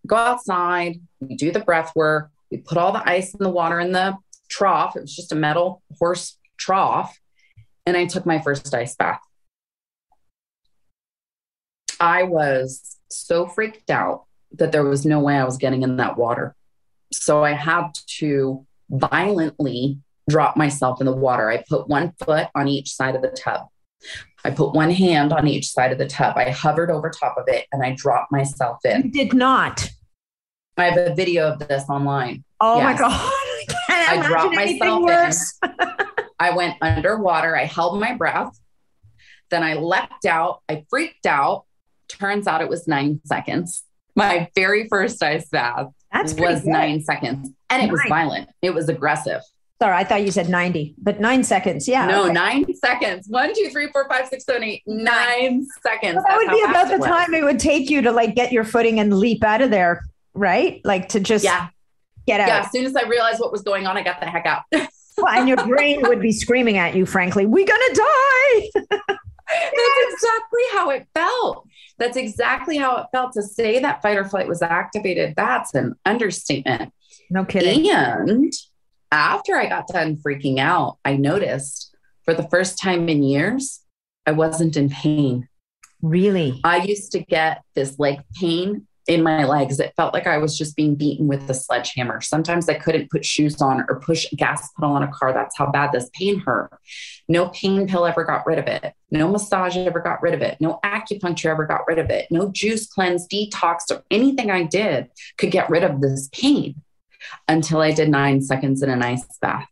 go 0.05 0.15
outside, 0.15 1.01
we 1.19 1.35
do 1.35 1.51
the 1.51 1.59
breath 1.59 1.91
work, 1.95 2.29
we 2.51 2.57
put 2.57 2.77
all 2.77 2.91
the 2.91 3.07
ice 3.07 3.33
and 3.33 3.43
the 3.43 3.49
water 3.49 3.79
in 3.79 3.91
the 3.91 4.15
trough. 4.49 4.95
It 4.95 5.01
was 5.01 5.15
just 5.15 5.31
a 5.31 5.35
metal 5.35 5.81
horse 5.97 6.37
trough. 6.57 7.17
And 7.87 7.97
I 7.97 8.05
took 8.05 8.25
my 8.25 8.39
first 8.39 8.73
ice 8.73 8.95
bath. 8.95 9.21
I 11.99 12.23
was 12.23 12.97
so 13.09 13.47
freaked 13.47 13.89
out 13.89 14.25
that 14.53 14.71
there 14.71 14.83
was 14.83 15.05
no 15.05 15.19
way 15.19 15.35
I 15.35 15.43
was 15.43 15.57
getting 15.57 15.83
in 15.83 15.97
that 15.97 16.17
water. 16.17 16.55
So 17.11 17.43
I 17.43 17.53
had 17.53 17.89
to 18.19 18.65
violently 18.89 19.99
drop 20.29 20.57
myself 20.57 20.99
in 20.99 21.05
the 21.05 21.15
water. 21.15 21.49
I 21.49 21.63
put 21.67 21.87
one 21.87 22.13
foot 22.23 22.47
on 22.55 22.67
each 22.67 22.91
side 22.91 23.15
of 23.15 23.21
the 23.21 23.29
tub. 23.29 23.67
I 24.43 24.51
put 24.51 24.73
one 24.73 24.91
hand 24.91 25.33
on 25.33 25.47
each 25.47 25.69
side 25.69 25.91
of 25.91 25.97
the 25.97 26.07
tub. 26.07 26.37
I 26.37 26.51
hovered 26.51 26.91
over 26.91 27.09
top 27.09 27.37
of 27.37 27.45
it 27.47 27.65
and 27.71 27.83
I 27.83 27.95
dropped 27.95 28.31
myself 28.31 28.79
in. 28.85 29.03
You 29.03 29.11
did 29.11 29.33
not. 29.33 29.89
I 30.77 30.85
have 30.85 30.97
a 30.97 31.15
video 31.15 31.51
of 31.51 31.59
this 31.59 31.83
online. 31.89 32.43
Oh 32.59 32.77
yes. 32.77 32.83
my 32.83 32.97
God. 32.97 33.31
I, 33.89 34.17
I 34.19 34.27
dropped 34.27 34.55
myself 34.55 35.03
worse. 35.03 35.53
in. 35.63 35.71
I 36.37 36.51
went 36.51 36.75
underwater. 36.81 37.55
I 37.55 37.65
held 37.65 37.99
my 37.99 38.13
breath. 38.13 38.59
Then 39.49 39.63
I 39.63 39.75
leapt 39.75 40.25
out. 40.25 40.61
I 40.67 40.85
freaked 40.89 41.25
out. 41.25 41.65
Turns 42.07 42.45
out 42.45 42.61
it 42.61 42.69
was 42.69 42.87
nine 42.87 43.21
seconds. 43.25 43.83
My 44.15 44.49
very 44.55 44.87
first 44.87 45.21
ice 45.23 45.49
bath 45.49 45.87
That's 46.15 46.33
was 46.33 46.61
good. 46.61 46.69
nine 46.69 47.01
seconds. 47.01 47.49
And 47.69 47.83
it 47.83 47.87
nine. 47.87 47.91
was 47.91 48.01
violent. 48.07 48.49
It 48.61 48.73
was 48.73 48.89
aggressive. 48.89 49.41
Sorry, 49.81 49.93
I 49.93 50.05
thought 50.05 50.23
you 50.23 50.31
said 50.31 50.47
90, 50.47 50.95
but 50.97 51.19
nine 51.19 51.43
seconds. 51.43 51.85
Yeah. 51.85 52.05
No, 52.05 52.23
okay. 52.23 52.33
nine 52.33 52.75
seconds. 52.75 53.27
One, 53.27 53.53
two, 53.53 53.69
three, 53.69 53.89
four, 53.91 54.07
five, 54.07 54.27
six, 54.27 54.45
seven, 54.45 54.63
eight, 54.63 54.83
nine 54.85 55.67
seconds. 55.83 56.15
Well, 56.15 56.23
that 56.27 56.37
would 56.37 56.49
be 56.49 56.63
about 56.63 56.87
the 56.87 57.05
time 57.05 57.33
it 57.33 57.43
would 57.43 57.59
take 57.59 57.89
you 57.89 58.01
to 58.03 58.11
like 58.11 58.35
get 58.35 58.53
your 58.53 58.63
footing 58.63 59.01
and 59.01 59.13
leap 59.13 59.43
out 59.43 59.61
of 59.61 59.71
there, 59.71 60.05
right? 60.33 60.79
Like 60.85 61.09
to 61.09 61.19
just 61.19 61.43
yeah. 61.43 61.67
get 62.25 62.39
out. 62.39 62.47
Yeah. 62.47 62.59
As 62.59 62.71
soon 62.71 62.85
as 62.85 62.95
I 62.95 63.03
realized 63.03 63.41
what 63.41 63.51
was 63.51 63.63
going 63.63 63.85
on, 63.85 63.97
I 63.97 64.03
got 64.03 64.21
the 64.21 64.27
heck 64.27 64.45
out. 64.45 64.61
well, 64.71 65.27
and 65.27 65.49
your 65.49 65.57
brain 65.67 66.01
would 66.03 66.21
be 66.21 66.31
screaming 66.31 66.77
at 66.77 66.95
you, 66.95 67.05
frankly, 67.05 67.45
we're 67.45 67.67
going 67.67 67.93
to 67.93 67.95
die. 67.95 68.81
That's 69.47 70.13
exactly 70.13 70.61
how 70.71 70.89
it 70.91 71.05
felt. 71.13 71.67
That's 71.97 72.17
exactly 72.17 72.77
how 72.77 72.97
it 72.97 73.07
felt 73.11 73.33
to 73.33 73.41
say 73.41 73.79
that 73.79 74.01
fight 74.01 74.17
or 74.17 74.25
flight 74.25 74.47
was 74.47 74.61
activated. 74.61 75.33
That's 75.35 75.73
an 75.73 75.95
understatement. 76.05 76.93
No 77.29 77.45
kidding. 77.45 77.89
And 77.89 78.53
after 79.11 79.55
I 79.55 79.67
got 79.67 79.87
done 79.87 80.17
freaking 80.17 80.59
out, 80.59 80.97
I 81.05 81.15
noticed 81.15 81.95
for 82.25 82.33
the 82.33 82.47
first 82.49 82.79
time 82.81 83.07
in 83.07 83.23
years, 83.23 83.81
I 84.25 84.31
wasn't 84.31 84.75
in 84.75 84.89
pain. 84.89 85.47
Really? 86.01 86.59
I 86.63 86.77
used 86.77 87.13
to 87.13 87.19
get 87.19 87.63
this 87.75 87.97
like 87.97 88.19
pain 88.35 88.87
in 89.07 89.23
my 89.23 89.45
legs. 89.45 89.79
It 89.79 89.93
felt 89.95 90.13
like 90.13 90.27
I 90.27 90.37
was 90.37 90.57
just 90.57 90.75
being 90.75 90.95
beaten 90.95 91.27
with 91.27 91.49
a 91.49 91.53
sledgehammer. 91.53 92.21
Sometimes 92.21 92.67
I 92.67 92.75
couldn't 92.75 93.11
put 93.11 93.25
shoes 93.25 93.61
on 93.61 93.85
or 93.87 93.99
push 93.99 94.25
a 94.31 94.35
gas 94.35 94.71
pedal 94.73 94.91
on 94.91 95.03
a 95.03 95.11
car. 95.11 95.33
That's 95.33 95.57
how 95.57 95.71
bad 95.71 95.91
this 95.91 96.09
pain 96.13 96.39
hurt. 96.39 96.71
No 97.27 97.49
pain 97.49 97.87
pill 97.87 98.05
ever 98.05 98.23
got 98.23 98.45
rid 98.45 98.59
of 98.59 98.67
it. 98.67 98.93
No 99.11 99.29
massage 99.29 99.77
ever 99.77 99.99
got 99.99 100.21
rid 100.21 100.33
of 100.33 100.41
it. 100.41 100.57
No 100.59 100.79
acupuncture 100.83 101.51
ever 101.51 101.65
got 101.65 101.87
rid 101.87 101.99
of 101.99 102.09
it. 102.09 102.27
No 102.31 102.51
juice 102.51 102.87
cleanse, 102.87 103.27
detox, 103.27 103.91
or 103.91 104.03
anything 104.09 104.49
I 104.49 104.63
did 104.63 105.09
could 105.37 105.51
get 105.51 105.69
rid 105.69 105.83
of 105.83 106.01
this 106.01 106.29
pain 106.31 106.81
until 107.47 107.81
I 107.81 107.91
did 107.91 108.09
nine 108.09 108.41
seconds 108.41 108.81
in 108.81 108.89
an 108.89 109.03
ice 109.03 109.25
bath. 109.41 109.67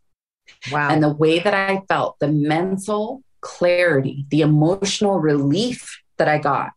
Wow. 0.71 0.89
And 0.89 1.03
the 1.03 1.13
way 1.13 1.39
that 1.39 1.53
I 1.53 1.81
felt, 1.87 2.19
the 2.19 2.27
mental 2.27 3.23
clarity, 3.41 4.25
the 4.29 4.41
emotional 4.41 5.19
relief 5.19 6.01
that 6.17 6.27
I 6.27 6.37
got 6.37 6.71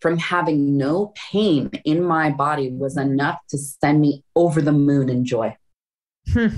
from 0.00 0.18
having 0.18 0.76
no 0.76 1.12
pain 1.30 1.70
in 1.84 2.02
my 2.02 2.30
body 2.30 2.70
was 2.70 2.96
enough 2.96 3.38
to 3.50 3.58
send 3.58 4.00
me 4.00 4.22
over 4.36 4.60
the 4.60 4.72
moon 4.72 5.08
in 5.08 5.24
joy. 5.24 5.56
Hmm. 6.32 6.48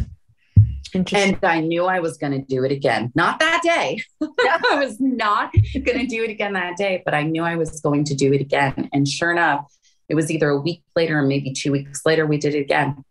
And 0.95 1.39
I 1.43 1.61
knew 1.61 1.85
I 1.85 2.01
was 2.01 2.17
going 2.17 2.33
to 2.33 2.39
do 2.39 2.65
it 2.65 2.73
again. 2.73 3.13
Not 3.15 3.39
that 3.41 3.61
day. 3.63 4.01
I 4.23 4.77
was 4.77 4.99
not 5.01 5.53
going 5.75 5.99
to 5.99 6.07
do 6.07 6.25
it 6.25 6.31
again 6.31 6.55
that 6.55 6.77
day, 6.77 7.03
but 7.05 7.13
I 7.13 7.23
knew 7.23 7.43
I 7.43 7.57
was 7.57 7.81
going 7.81 8.05
to 8.05 8.15
do 8.15 8.33
it 8.33 8.41
again. 8.41 8.89
And 8.93 9.07
sure 9.07 9.31
enough, 9.31 9.71
it 10.09 10.15
was 10.15 10.31
either 10.31 10.49
a 10.49 10.61
week 10.61 10.83
later 10.95 11.19
or 11.19 11.23
maybe 11.23 11.53
two 11.53 11.73
weeks 11.73 12.07
later, 12.07 12.25
we 12.25 12.39
did 12.39 12.55
it 12.55 12.61
again. 12.61 13.05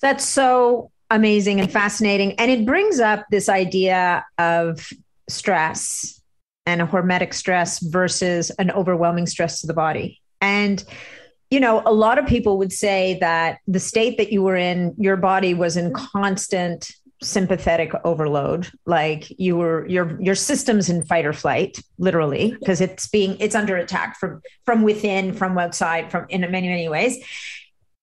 That's 0.00 0.24
so 0.24 0.90
amazing 1.10 1.60
and 1.60 1.70
fascinating. 1.70 2.34
And 2.34 2.50
it 2.50 2.64
brings 2.64 3.00
up 3.00 3.26
this 3.30 3.48
idea 3.48 4.24
of 4.38 4.88
stress 5.28 6.17
and 6.68 6.82
a 6.82 6.86
hormetic 6.86 7.32
stress 7.32 7.80
versus 7.80 8.50
an 8.58 8.70
overwhelming 8.70 9.26
stress 9.26 9.62
to 9.62 9.66
the 9.66 9.72
body. 9.72 10.20
And, 10.42 10.84
you 11.50 11.60
know, 11.60 11.82
a 11.86 11.92
lot 11.92 12.18
of 12.18 12.26
people 12.26 12.58
would 12.58 12.74
say 12.74 13.16
that 13.20 13.60
the 13.66 13.80
state 13.80 14.18
that 14.18 14.30
you 14.30 14.42
were 14.42 14.54
in, 14.54 14.94
your 14.98 15.16
body 15.16 15.54
was 15.54 15.78
in 15.78 15.94
constant 15.94 16.92
sympathetic 17.22 17.92
overload. 18.04 18.68
Like 18.84 19.32
you 19.40 19.56
were 19.56 19.88
your 19.88 20.20
your 20.20 20.34
systems 20.34 20.90
in 20.90 21.04
fight 21.04 21.24
or 21.24 21.32
flight 21.32 21.80
literally 21.96 22.54
because 22.60 22.82
it's 22.82 23.08
being 23.08 23.36
it's 23.40 23.54
under 23.54 23.76
attack 23.76 24.18
from 24.18 24.42
from 24.66 24.82
within 24.82 25.32
from 25.32 25.58
outside 25.58 26.10
from 26.10 26.26
in 26.28 26.42
many 26.42 26.68
many 26.68 26.88
ways. 26.88 27.16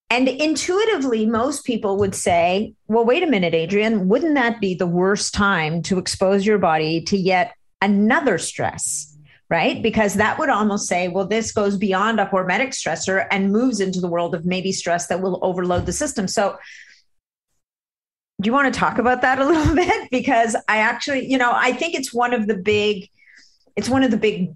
And 0.09 0.27
intuitively 0.27 1.25
most 1.25 1.65
people 1.65 1.97
would 1.97 2.15
say 2.15 2.73
well 2.87 3.05
wait 3.05 3.23
a 3.23 3.27
minute 3.27 3.53
adrian 3.53 4.09
wouldn't 4.09 4.35
that 4.35 4.59
be 4.59 4.75
the 4.75 4.85
worst 4.85 5.33
time 5.33 5.81
to 5.83 5.97
expose 5.97 6.45
your 6.45 6.57
body 6.57 7.01
to 7.05 7.17
yet 7.17 7.53
another 7.85 8.37
stress 8.37 9.15
right 9.49 9.81
because 9.83 10.15
that 10.15 10.37
would 10.39 10.49
almost 10.49 10.87
say 10.87 11.07
well 11.07 11.27
this 11.27 11.51
goes 11.51 11.77
beyond 11.77 12.19
a 12.19 12.25
hormetic 12.25 12.69
stressor 12.69 13.27
and 13.31 13.51
moves 13.51 13.79
into 13.79 13.99
the 14.01 14.07
world 14.07 14.33
of 14.35 14.45
maybe 14.45 14.71
stress 14.71 15.07
that 15.07 15.21
will 15.21 15.39
overload 15.41 15.85
the 15.85 15.93
system 15.93 16.27
so 16.27 16.57
do 18.41 18.47
you 18.47 18.53
want 18.53 18.73
to 18.73 18.79
talk 18.79 18.97
about 18.97 19.21
that 19.21 19.39
a 19.39 19.45
little 19.45 19.75
bit? 19.85 20.09
Because 20.11 20.55
I 20.67 20.77
actually, 20.77 21.29
you 21.29 21.37
know, 21.37 21.51
I 21.53 21.71
think 21.71 21.95
it's 21.95 22.13
one 22.13 22.33
of 22.33 22.47
the 22.47 22.55
big, 22.55 23.09
it's 23.75 23.89
one 23.89 24.03
of 24.03 24.11
the 24.11 24.17
big 24.17 24.55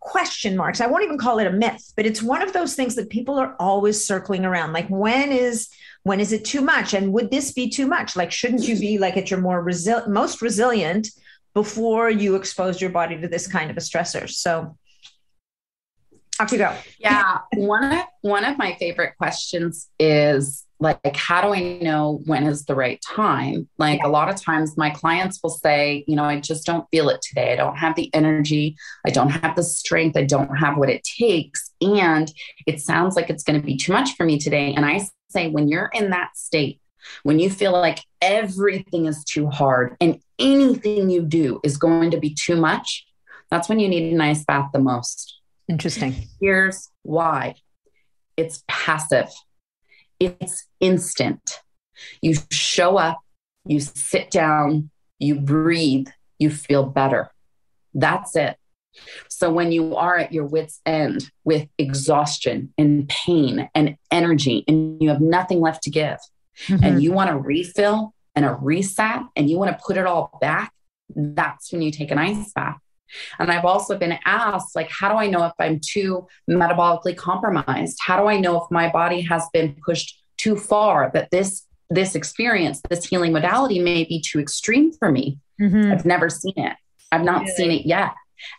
question 0.00 0.56
marks. 0.56 0.80
I 0.80 0.86
won't 0.86 1.04
even 1.04 1.18
call 1.18 1.38
it 1.38 1.46
a 1.46 1.52
myth, 1.52 1.92
but 1.96 2.06
it's 2.06 2.22
one 2.22 2.42
of 2.42 2.52
those 2.52 2.74
things 2.74 2.94
that 2.94 3.08
people 3.08 3.38
are 3.38 3.56
always 3.58 4.06
circling 4.06 4.44
around. 4.44 4.72
Like, 4.72 4.88
when 4.88 5.32
is 5.32 5.68
when 6.02 6.20
is 6.20 6.32
it 6.32 6.44
too 6.44 6.60
much? 6.60 6.92
And 6.92 7.12
would 7.14 7.30
this 7.30 7.52
be 7.52 7.70
too 7.70 7.86
much? 7.86 8.14
Like, 8.14 8.30
shouldn't 8.30 8.68
you 8.68 8.78
be 8.78 8.98
like 8.98 9.16
at 9.16 9.30
your 9.30 9.40
more 9.40 9.64
resil- 9.64 10.06
most 10.08 10.42
resilient 10.42 11.08
before 11.54 12.10
you 12.10 12.34
expose 12.34 12.80
your 12.80 12.90
body 12.90 13.20
to 13.20 13.28
this 13.28 13.46
kind 13.46 13.70
of 13.70 13.76
a 13.76 13.80
stressor? 13.80 14.28
So 14.28 14.76
off 16.40 16.50
you 16.50 16.58
go. 16.58 16.76
Yeah. 16.98 17.38
one 17.54 17.84
of 17.92 18.04
one 18.22 18.44
of 18.44 18.58
my 18.58 18.74
favorite 18.74 19.16
questions 19.16 19.88
is 19.98 20.66
like 20.80 21.16
how 21.16 21.40
do 21.40 21.54
i 21.54 21.78
know 21.80 22.20
when 22.26 22.44
is 22.44 22.64
the 22.64 22.74
right 22.74 23.00
time 23.02 23.68
like 23.78 24.00
yeah. 24.00 24.06
a 24.06 24.10
lot 24.10 24.28
of 24.28 24.36
times 24.36 24.76
my 24.76 24.90
clients 24.90 25.38
will 25.42 25.50
say 25.50 26.04
you 26.08 26.16
know 26.16 26.24
i 26.24 26.38
just 26.40 26.66
don't 26.66 26.86
feel 26.90 27.08
it 27.08 27.22
today 27.22 27.52
i 27.52 27.56
don't 27.56 27.76
have 27.76 27.94
the 27.94 28.12
energy 28.12 28.76
i 29.06 29.10
don't 29.10 29.30
have 29.30 29.54
the 29.54 29.62
strength 29.62 30.16
i 30.16 30.24
don't 30.24 30.56
have 30.56 30.76
what 30.76 30.90
it 30.90 31.02
takes 31.04 31.72
and 31.80 32.32
it 32.66 32.80
sounds 32.80 33.14
like 33.14 33.30
it's 33.30 33.44
going 33.44 33.58
to 33.58 33.64
be 33.64 33.76
too 33.76 33.92
much 33.92 34.16
for 34.16 34.26
me 34.26 34.38
today 34.38 34.74
and 34.74 34.84
i 34.84 35.00
say 35.30 35.48
when 35.48 35.68
you're 35.68 35.90
in 35.94 36.10
that 36.10 36.36
state 36.36 36.80
when 37.22 37.38
you 37.38 37.50
feel 37.50 37.72
like 37.72 38.00
everything 38.20 39.06
is 39.06 39.24
too 39.24 39.48
hard 39.48 39.96
and 40.00 40.20
anything 40.38 41.10
you 41.10 41.22
do 41.22 41.60
is 41.62 41.76
going 41.76 42.10
to 42.10 42.18
be 42.18 42.34
too 42.34 42.56
much 42.56 43.06
that's 43.50 43.68
when 43.68 43.78
you 43.78 43.88
need 43.88 44.12
an 44.12 44.20
ice 44.20 44.44
bath 44.44 44.70
the 44.72 44.78
most 44.78 45.40
interesting 45.68 46.14
here's 46.40 46.90
why 47.02 47.54
it's 48.36 48.64
passive 48.68 49.28
it's 50.20 50.66
instant. 50.80 51.60
You 52.22 52.34
show 52.50 52.96
up, 52.96 53.20
you 53.64 53.80
sit 53.80 54.30
down, 54.30 54.90
you 55.18 55.40
breathe, 55.40 56.08
you 56.38 56.50
feel 56.50 56.84
better. 56.84 57.30
That's 57.94 58.36
it. 58.36 58.56
So 59.28 59.52
when 59.52 59.72
you 59.72 59.96
are 59.96 60.18
at 60.18 60.32
your 60.32 60.44
wits' 60.44 60.80
end 60.86 61.30
with 61.44 61.68
exhaustion 61.78 62.72
and 62.78 63.08
pain 63.08 63.68
and 63.74 63.96
energy, 64.10 64.64
and 64.68 65.02
you 65.02 65.08
have 65.08 65.20
nothing 65.20 65.60
left 65.60 65.82
to 65.84 65.90
give, 65.90 66.18
mm-hmm. 66.66 66.84
and 66.84 67.02
you 67.02 67.12
want 67.12 67.30
to 67.30 67.36
refill 67.36 68.14
and 68.34 68.44
a 68.44 68.52
reset, 68.52 69.22
and 69.36 69.48
you 69.48 69.58
want 69.58 69.70
to 69.70 69.84
put 69.84 69.96
it 69.96 70.06
all 70.06 70.36
back, 70.40 70.72
that's 71.14 71.72
when 71.72 71.82
you 71.82 71.92
take 71.92 72.10
an 72.10 72.18
ice 72.18 72.52
bath. 72.52 72.78
And 73.38 73.50
I've 73.50 73.64
also 73.64 73.96
been 73.96 74.18
asked, 74.24 74.74
like, 74.74 74.90
how 74.90 75.08
do 75.08 75.16
I 75.16 75.28
know 75.28 75.44
if 75.44 75.52
I'm 75.60 75.78
too 75.80 76.26
metabolically 76.50 77.16
compromised? 77.16 77.98
How 78.00 78.20
do 78.20 78.28
I 78.28 78.40
know 78.40 78.60
if 78.60 78.68
my 78.70 78.90
body 78.90 79.20
has 79.20 79.44
been 79.52 79.76
pushed 79.86 80.20
too 80.36 80.56
far, 80.56 81.10
that 81.14 81.30
this 81.30 81.66
this 81.90 82.16
experience, 82.16 82.80
this 82.88 83.04
healing 83.04 83.32
modality 83.32 83.78
may 83.78 84.04
be 84.04 84.20
too 84.20 84.40
extreme 84.40 84.92
for 84.92 85.12
me? 85.12 85.38
Mm-hmm. 85.60 85.92
I've 85.92 86.04
never 86.04 86.28
seen 86.28 86.54
it. 86.56 86.76
I've 87.12 87.22
not 87.22 87.42
really? 87.42 87.52
seen 87.52 87.70
it 87.70 87.86
yet. 87.86 88.14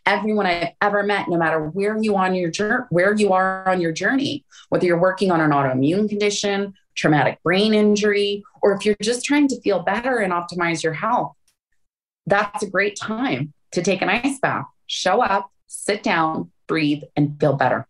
Everyone 0.05 0.45
I've 0.45 0.69
ever 0.81 1.03
met, 1.03 1.27
no 1.27 1.37
matter 1.37 1.67
where 1.67 2.01
you 2.01 2.15
on 2.15 2.33
your 2.33 2.49
journey, 2.49 2.85
where 2.91 3.13
you 3.13 3.33
are 3.33 3.67
on 3.67 3.81
your 3.81 3.91
journey, 3.91 4.45
whether 4.69 4.85
you're 4.85 4.99
working 4.99 5.31
on 5.31 5.41
an 5.41 5.51
autoimmune 5.51 6.07
condition, 6.07 6.73
traumatic 6.95 7.41
brain 7.43 7.73
injury, 7.73 8.43
or 8.61 8.73
if 8.73 8.85
you're 8.85 8.95
just 9.01 9.25
trying 9.25 9.47
to 9.49 9.61
feel 9.61 9.83
better 9.83 10.17
and 10.17 10.33
optimize 10.33 10.83
your 10.83 10.93
health, 10.93 11.33
that's 12.25 12.63
a 12.63 12.69
great 12.69 12.95
time 12.95 13.53
to 13.71 13.81
take 13.81 14.01
an 14.01 14.09
ice 14.09 14.39
bath, 14.39 14.65
show 14.87 15.21
up, 15.21 15.51
sit 15.67 16.03
down, 16.03 16.51
breathe, 16.67 17.03
and 17.15 17.39
feel 17.39 17.53
better. 17.53 17.87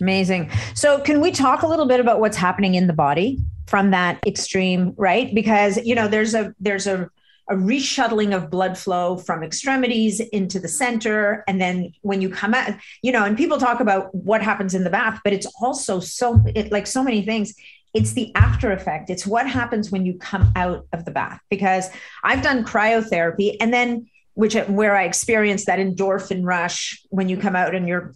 Amazing. 0.00 0.50
So, 0.74 1.00
can 1.00 1.20
we 1.20 1.30
talk 1.30 1.62
a 1.62 1.66
little 1.66 1.86
bit 1.86 2.00
about 2.00 2.20
what's 2.20 2.36
happening 2.36 2.74
in 2.74 2.86
the 2.86 2.92
body 2.92 3.38
from 3.66 3.90
that 3.90 4.20
extreme, 4.26 4.94
right? 4.96 5.34
Because, 5.34 5.78
you 5.78 5.94
know, 5.94 6.06
there's 6.06 6.34
a 6.34 6.54
there's 6.60 6.86
a 6.86 7.10
a 7.48 7.54
reshuttling 7.54 8.34
of 8.34 8.50
blood 8.50 8.76
flow 8.76 9.16
from 9.16 9.42
extremities 9.42 10.18
into 10.18 10.58
the 10.58 10.68
center 10.68 11.44
and 11.46 11.60
then 11.60 11.92
when 12.02 12.20
you 12.20 12.28
come 12.28 12.54
out 12.54 12.72
you 13.02 13.12
know 13.12 13.24
and 13.24 13.36
people 13.36 13.56
talk 13.56 13.78
about 13.78 14.12
what 14.14 14.42
happens 14.42 14.74
in 14.74 14.82
the 14.82 14.90
bath 14.90 15.20
but 15.22 15.32
it's 15.32 15.46
also 15.60 16.00
so 16.00 16.42
it, 16.54 16.72
like 16.72 16.86
so 16.86 17.04
many 17.04 17.22
things 17.22 17.54
it's 17.96 18.12
the 18.12 18.32
after 18.34 18.72
effect 18.72 19.10
it's 19.10 19.26
what 19.26 19.48
happens 19.48 19.90
when 19.90 20.04
you 20.04 20.14
come 20.18 20.52
out 20.54 20.86
of 20.92 21.04
the 21.04 21.10
bath 21.10 21.40
because 21.50 21.88
i've 22.24 22.42
done 22.42 22.64
cryotherapy 22.64 23.56
and 23.60 23.72
then 23.72 24.06
which 24.36 24.54
where 24.54 24.94
I 24.94 25.04
experienced 25.04 25.66
that 25.66 25.78
endorphin 25.78 26.44
rush 26.44 27.02
when 27.08 27.28
you 27.28 27.38
come 27.38 27.56
out 27.56 27.74
and 27.74 27.88
you're 27.88 28.12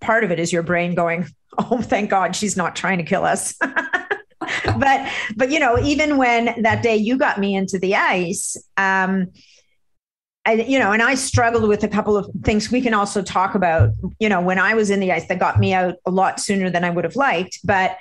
part 0.00 0.22
of 0.22 0.30
it 0.30 0.38
is 0.38 0.52
your 0.52 0.62
brain 0.62 0.94
going, 0.94 1.26
"Oh, 1.58 1.80
thank 1.80 2.10
God 2.10 2.36
she's 2.36 2.56
not 2.56 2.76
trying 2.76 2.98
to 2.98 3.04
kill 3.04 3.24
us." 3.24 3.54
but 4.40 5.12
but 5.34 5.50
you 5.50 5.58
know, 5.58 5.78
even 5.78 6.18
when 6.18 6.62
that 6.62 6.82
day 6.82 6.96
you 6.96 7.16
got 7.16 7.40
me 7.40 7.56
into 7.56 7.78
the 7.78 7.96
ice, 7.96 8.56
um, 8.76 9.28
I, 10.44 10.52
you 10.52 10.78
know, 10.78 10.92
and 10.92 11.02
I 11.02 11.14
struggled 11.14 11.66
with 11.66 11.82
a 11.82 11.88
couple 11.88 12.18
of 12.18 12.30
things 12.44 12.70
we 12.70 12.82
can 12.82 12.92
also 12.92 13.22
talk 13.22 13.54
about. 13.54 13.90
You 14.20 14.28
know, 14.28 14.42
when 14.42 14.58
I 14.58 14.74
was 14.74 14.90
in 14.90 15.00
the 15.00 15.10
ice, 15.10 15.26
that 15.28 15.38
got 15.38 15.58
me 15.58 15.72
out 15.72 15.94
a 16.04 16.10
lot 16.10 16.38
sooner 16.38 16.68
than 16.68 16.84
I 16.84 16.90
would 16.90 17.04
have 17.04 17.16
liked, 17.16 17.60
but 17.64 17.96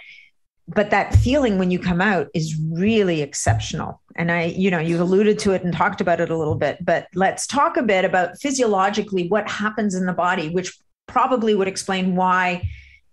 but 0.67 0.89
that 0.89 1.13
feeling 1.15 1.57
when 1.57 1.69
you 1.71 1.79
come 1.79 2.01
out 2.01 2.27
is 2.33 2.59
really 2.71 3.21
exceptional. 3.21 4.01
And 4.15 4.31
i 4.31 4.45
you 4.45 4.71
know 4.71 4.79
you've 4.79 5.01
alluded 5.01 5.39
to 5.39 5.51
it 5.51 5.63
and 5.63 5.73
talked 5.73 5.99
about 5.99 6.21
it 6.21 6.29
a 6.29 6.37
little 6.37 6.55
bit 6.55 6.77
but 6.85 7.07
let's 7.15 7.45
talk 7.45 7.75
a 7.75 7.83
bit 7.83 8.05
about 8.05 8.39
physiologically 8.39 9.27
what 9.27 9.49
happens 9.49 9.93
in 9.93 10.05
the 10.05 10.13
body 10.13 10.47
which 10.47 10.79
probably 11.07 11.53
would 11.53 11.67
explain 11.67 12.15
why 12.15 12.61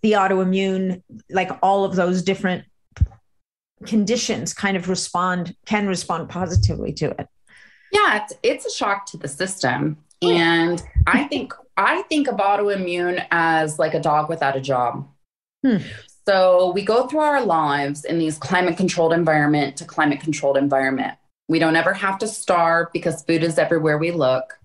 the 0.03 0.13
autoimmune 0.13 1.03
like 1.29 1.51
all 1.61 1.85
of 1.85 1.97
those 1.97 2.23
different 2.23 2.65
conditions 3.85 4.55
kind 4.55 4.77
of 4.77 4.89
respond 4.89 5.57
can 5.67 5.89
respond 5.89 6.29
positively 6.29 6.93
to 6.93 7.07
it. 7.19 7.27
Yeah 7.91 8.23
it's, 8.23 8.35
it's 8.45 8.67
a 8.67 8.71
shock 8.71 9.07
to 9.07 9.17
the 9.17 9.29
system. 9.29 9.97
And 10.23 10.81
i 11.09 11.25
think 11.25 11.53
i 11.77 12.03
think 12.03 12.29
of 12.29 12.37
autoimmune 12.37 13.27
as 13.33 13.81
like 13.81 13.95
a 13.95 14.01
dog 14.01 14.29
without 14.29 14.57
a 14.57 14.61
job. 14.61 15.09
Hmm. 15.67 15.79
So 16.27 16.73
we 16.73 16.83
go 16.83 17.07
through 17.07 17.21
our 17.21 17.45
lives 17.45 18.05
in 18.05 18.19
these 18.19 18.39
climate 18.39 18.77
controlled 18.77 19.13
environment 19.13 19.77
to 19.79 19.85
climate 19.85 20.21
controlled 20.21 20.57
environment. 20.57 21.15
We 21.49 21.59
don't 21.59 21.77
ever 21.77 21.93
have 21.93 22.19
to 22.19 22.29
starve 22.29 22.93
because 22.93 23.25
food 23.25 23.43
is 23.43 23.59
everywhere 23.59 23.99
we 23.99 24.13
look. 24.13 24.59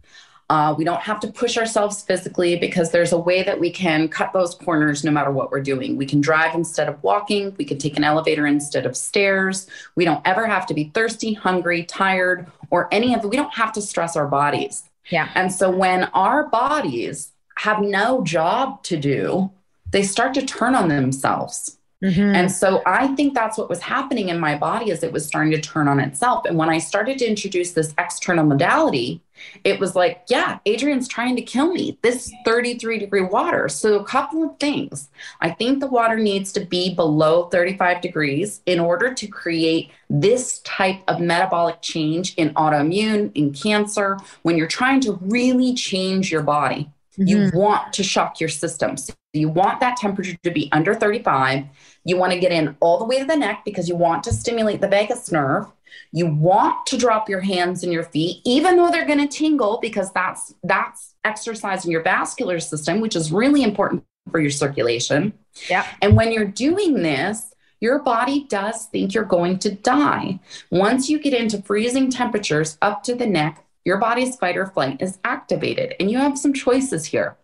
Uh, 0.49 0.73
we 0.77 0.85
don't 0.85 1.01
have 1.01 1.19
to 1.19 1.27
push 1.27 1.57
ourselves 1.57 2.03
physically 2.03 2.55
because 2.55 2.91
there's 2.91 3.11
a 3.11 3.17
way 3.17 3.43
that 3.43 3.59
we 3.59 3.69
can 3.69 4.07
cut 4.07 4.31
those 4.31 4.55
corners 4.55 5.03
no 5.03 5.11
matter 5.11 5.31
what 5.31 5.51
we're 5.51 5.61
doing. 5.61 5.97
We 5.97 6.05
can 6.05 6.21
drive 6.21 6.55
instead 6.55 6.87
of 6.87 7.03
walking. 7.03 7.53
We 7.57 7.65
can 7.65 7.77
take 7.77 7.97
an 7.97 8.05
elevator 8.05 8.47
instead 8.47 8.85
of 8.85 8.95
stairs. 8.95 9.67
We 9.95 10.05
don't 10.05 10.25
ever 10.25 10.47
have 10.47 10.65
to 10.67 10.73
be 10.73 10.85
thirsty, 10.93 11.33
hungry, 11.33 11.83
tired, 11.83 12.49
or 12.69 12.87
any 12.93 13.13
of 13.13 13.25
it. 13.25 13.29
We 13.29 13.35
don't 13.35 13.53
have 13.53 13.73
to 13.73 13.81
stress 13.81 14.15
our 14.15 14.27
bodies. 14.27 14.83
Yeah. 15.09 15.29
And 15.35 15.51
so 15.51 15.69
when 15.69 16.05
our 16.05 16.47
bodies 16.47 17.31
have 17.57 17.81
no 17.81 18.23
job 18.23 18.83
to 18.83 18.97
do, 18.97 19.51
they 19.91 20.03
start 20.03 20.33
to 20.35 20.45
turn 20.45 20.75
on 20.75 20.89
themselves. 20.89 21.77
Mm-hmm. 22.03 22.35
And 22.35 22.51
so 22.51 22.83
I 22.85 23.07
think 23.15 23.33
that's 23.33 23.57
what 23.57 23.69
was 23.69 23.79
happening 23.79 24.29
in 24.29 24.39
my 24.39 24.55
body 24.55 24.91
as 24.91 25.01
it 25.01 25.11
was 25.11 25.25
starting 25.25 25.51
to 25.53 25.59
turn 25.59 25.87
on 25.87 25.99
itself. 25.99 26.45
And 26.45 26.55
when 26.55 26.69
I 26.69 26.77
started 26.77 27.17
to 27.19 27.27
introduce 27.27 27.71
this 27.71 27.93
external 27.97 28.45
modality, 28.45 29.21
it 29.63 29.79
was 29.79 29.95
like, 29.95 30.23
yeah, 30.29 30.59
Adrienne's 30.67 31.07
trying 31.07 31.35
to 31.37 31.41
kill 31.41 31.73
me. 31.73 31.97
This 32.03 32.31
33 32.45 32.99
degree 32.99 33.21
water. 33.21 33.67
So 33.67 33.97
a 33.97 34.03
couple 34.03 34.43
of 34.43 34.59
things. 34.59 35.09
I 35.41 35.49
think 35.49 35.79
the 35.79 35.87
water 35.87 36.17
needs 36.17 36.51
to 36.53 36.59
be 36.59 36.93
below 36.93 37.45
35 37.49 38.01
degrees 38.01 38.61
in 38.67 38.79
order 38.79 39.13
to 39.15 39.27
create 39.27 39.89
this 40.07 40.59
type 40.59 41.01
of 41.07 41.19
metabolic 41.19 41.81
change 41.81 42.35
in 42.35 42.53
autoimmune, 42.53 43.31
in 43.33 43.53
cancer, 43.53 44.17
when 44.43 44.55
you're 44.55 44.67
trying 44.67 45.01
to 45.01 45.13
really 45.21 45.73
change 45.73 46.31
your 46.31 46.43
body. 46.43 46.91
Mm-hmm. 47.19 47.27
You 47.27 47.51
want 47.53 47.93
to 47.93 48.03
shock 48.03 48.39
your 48.39 48.49
system. 48.49 48.97
So 48.97 49.13
you 49.33 49.49
want 49.49 49.79
that 49.79 49.97
temperature 49.97 50.37
to 50.43 50.51
be 50.51 50.69
under 50.71 50.93
35. 50.93 51.65
You 52.05 52.17
want 52.17 52.33
to 52.33 52.39
get 52.39 52.51
in 52.51 52.75
all 52.79 52.99
the 52.99 53.05
way 53.05 53.19
to 53.19 53.25
the 53.25 53.35
neck 53.35 53.63
because 53.65 53.89
you 53.89 53.95
want 53.95 54.23
to 54.23 54.33
stimulate 54.33 54.81
the 54.81 54.87
vagus 54.87 55.31
nerve. 55.31 55.65
You 56.11 56.27
want 56.27 56.85
to 56.87 56.97
drop 56.97 57.27
your 57.27 57.41
hands 57.41 57.83
and 57.83 57.91
your 57.91 58.03
feet, 58.03 58.41
even 58.45 58.77
though 58.77 58.91
they're 58.91 59.05
going 59.05 59.25
to 59.25 59.27
tingle, 59.27 59.79
because 59.81 60.11
that's 60.13 60.53
that's 60.63 61.15
exercising 61.23 61.91
your 61.91 62.03
vascular 62.03 62.59
system, 62.59 63.01
which 63.01 63.15
is 63.15 63.31
really 63.31 63.63
important 63.63 64.03
for 64.31 64.39
your 64.39 64.51
circulation. 64.51 65.33
Yeah. 65.69 65.85
And 66.01 66.15
when 66.15 66.31
you're 66.31 66.45
doing 66.45 67.01
this, 67.01 67.53
your 67.79 67.99
body 67.99 68.45
does 68.49 68.85
think 68.85 69.13
you're 69.13 69.23
going 69.23 69.59
to 69.59 69.71
die. 69.71 70.39
Once 70.71 71.09
you 71.09 71.19
get 71.19 71.33
into 71.33 71.61
freezing 71.61 72.09
temperatures 72.09 72.77
up 72.81 73.03
to 73.03 73.15
the 73.15 73.27
neck, 73.27 73.63
your 73.87 73.97
body's 73.97 74.35
fight 74.35 74.57
or 74.57 74.65
flight 74.65 75.01
is 75.01 75.17
activated. 75.23 75.95
And 75.97 76.11
you 76.11 76.17
have 76.17 76.37
some 76.37 76.53
choices 76.53 77.05
here. 77.05 77.37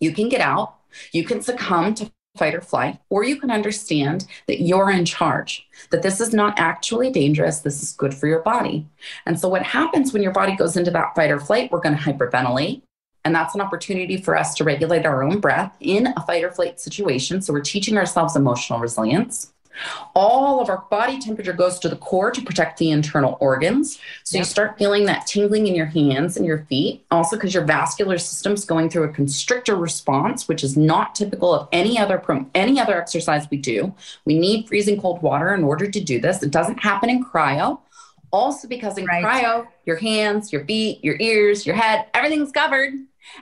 You 0.00 0.12
can 0.12 0.28
get 0.28 0.40
out, 0.40 0.74
you 1.12 1.22
can 1.22 1.40
succumb 1.40 1.94
to 1.94 2.10
fight 2.36 2.56
or 2.56 2.60
flight, 2.60 2.98
or 3.10 3.22
you 3.22 3.36
can 3.38 3.48
understand 3.48 4.26
that 4.48 4.60
you're 4.60 4.90
in 4.90 5.04
charge, 5.04 5.68
that 5.92 6.02
this 6.02 6.20
is 6.20 6.34
not 6.34 6.58
actually 6.58 7.12
dangerous, 7.12 7.60
this 7.60 7.80
is 7.80 7.92
good 7.92 8.12
for 8.12 8.26
your 8.26 8.40
body. 8.40 8.88
And 9.24 9.38
so, 9.38 9.48
what 9.48 9.62
happens 9.62 10.12
when 10.12 10.20
your 10.20 10.32
body 10.32 10.56
goes 10.56 10.76
into 10.76 10.90
that 10.90 11.14
fight 11.14 11.30
or 11.30 11.38
flight, 11.38 11.70
we're 11.70 11.80
going 11.80 11.96
to 11.96 12.02
hyperventilate. 12.02 12.82
And 13.24 13.32
that's 13.32 13.54
an 13.54 13.60
opportunity 13.60 14.16
for 14.16 14.36
us 14.36 14.54
to 14.56 14.64
regulate 14.64 15.06
our 15.06 15.22
own 15.22 15.38
breath 15.38 15.76
in 15.78 16.08
a 16.08 16.26
fight 16.26 16.42
or 16.42 16.50
flight 16.50 16.80
situation. 16.80 17.40
So, 17.40 17.52
we're 17.52 17.60
teaching 17.60 17.96
ourselves 17.96 18.34
emotional 18.34 18.80
resilience. 18.80 19.52
All 20.14 20.60
of 20.60 20.68
our 20.68 20.84
body 20.90 21.18
temperature 21.18 21.52
goes 21.52 21.78
to 21.80 21.88
the 21.88 21.96
core 21.96 22.30
to 22.30 22.42
protect 22.42 22.78
the 22.78 22.90
internal 22.90 23.36
organs. 23.40 23.98
So 24.24 24.36
yep. 24.36 24.42
you 24.42 24.44
start 24.44 24.78
feeling 24.78 25.06
that 25.06 25.26
tingling 25.26 25.66
in 25.66 25.74
your 25.74 25.86
hands 25.86 26.36
and 26.36 26.46
your 26.46 26.64
feet. 26.64 27.04
Also, 27.10 27.36
because 27.36 27.54
your 27.54 27.64
vascular 27.64 28.18
system's 28.18 28.64
going 28.64 28.90
through 28.90 29.04
a 29.04 29.08
constrictor 29.08 29.76
response, 29.76 30.48
which 30.48 30.64
is 30.64 30.76
not 30.76 31.14
typical 31.14 31.54
of 31.54 31.68
any 31.72 31.98
other 31.98 32.22
any 32.54 32.80
other 32.80 33.00
exercise 33.00 33.48
we 33.50 33.56
do. 33.56 33.94
We 34.24 34.38
need 34.38 34.68
freezing 34.68 35.00
cold 35.00 35.22
water 35.22 35.54
in 35.54 35.64
order 35.64 35.90
to 35.90 36.00
do 36.00 36.20
this. 36.20 36.42
It 36.42 36.50
doesn't 36.50 36.82
happen 36.82 37.10
in 37.10 37.24
cryo. 37.24 37.80
Also, 38.30 38.68
because 38.68 38.98
in 38.98 39.06
right. 39.06 39.24
cryo, 39.24 39.66
your 39.86 39.96
hands, 39.96 40.52
your 40.52 40.64
feet, 40.64 41.02
your 41.02 41.16
ears, 41.18 41.64
your 41.64 41.74
head, 41.74 42.06
everything's 42.12 42.52
covered. 42.52 42.92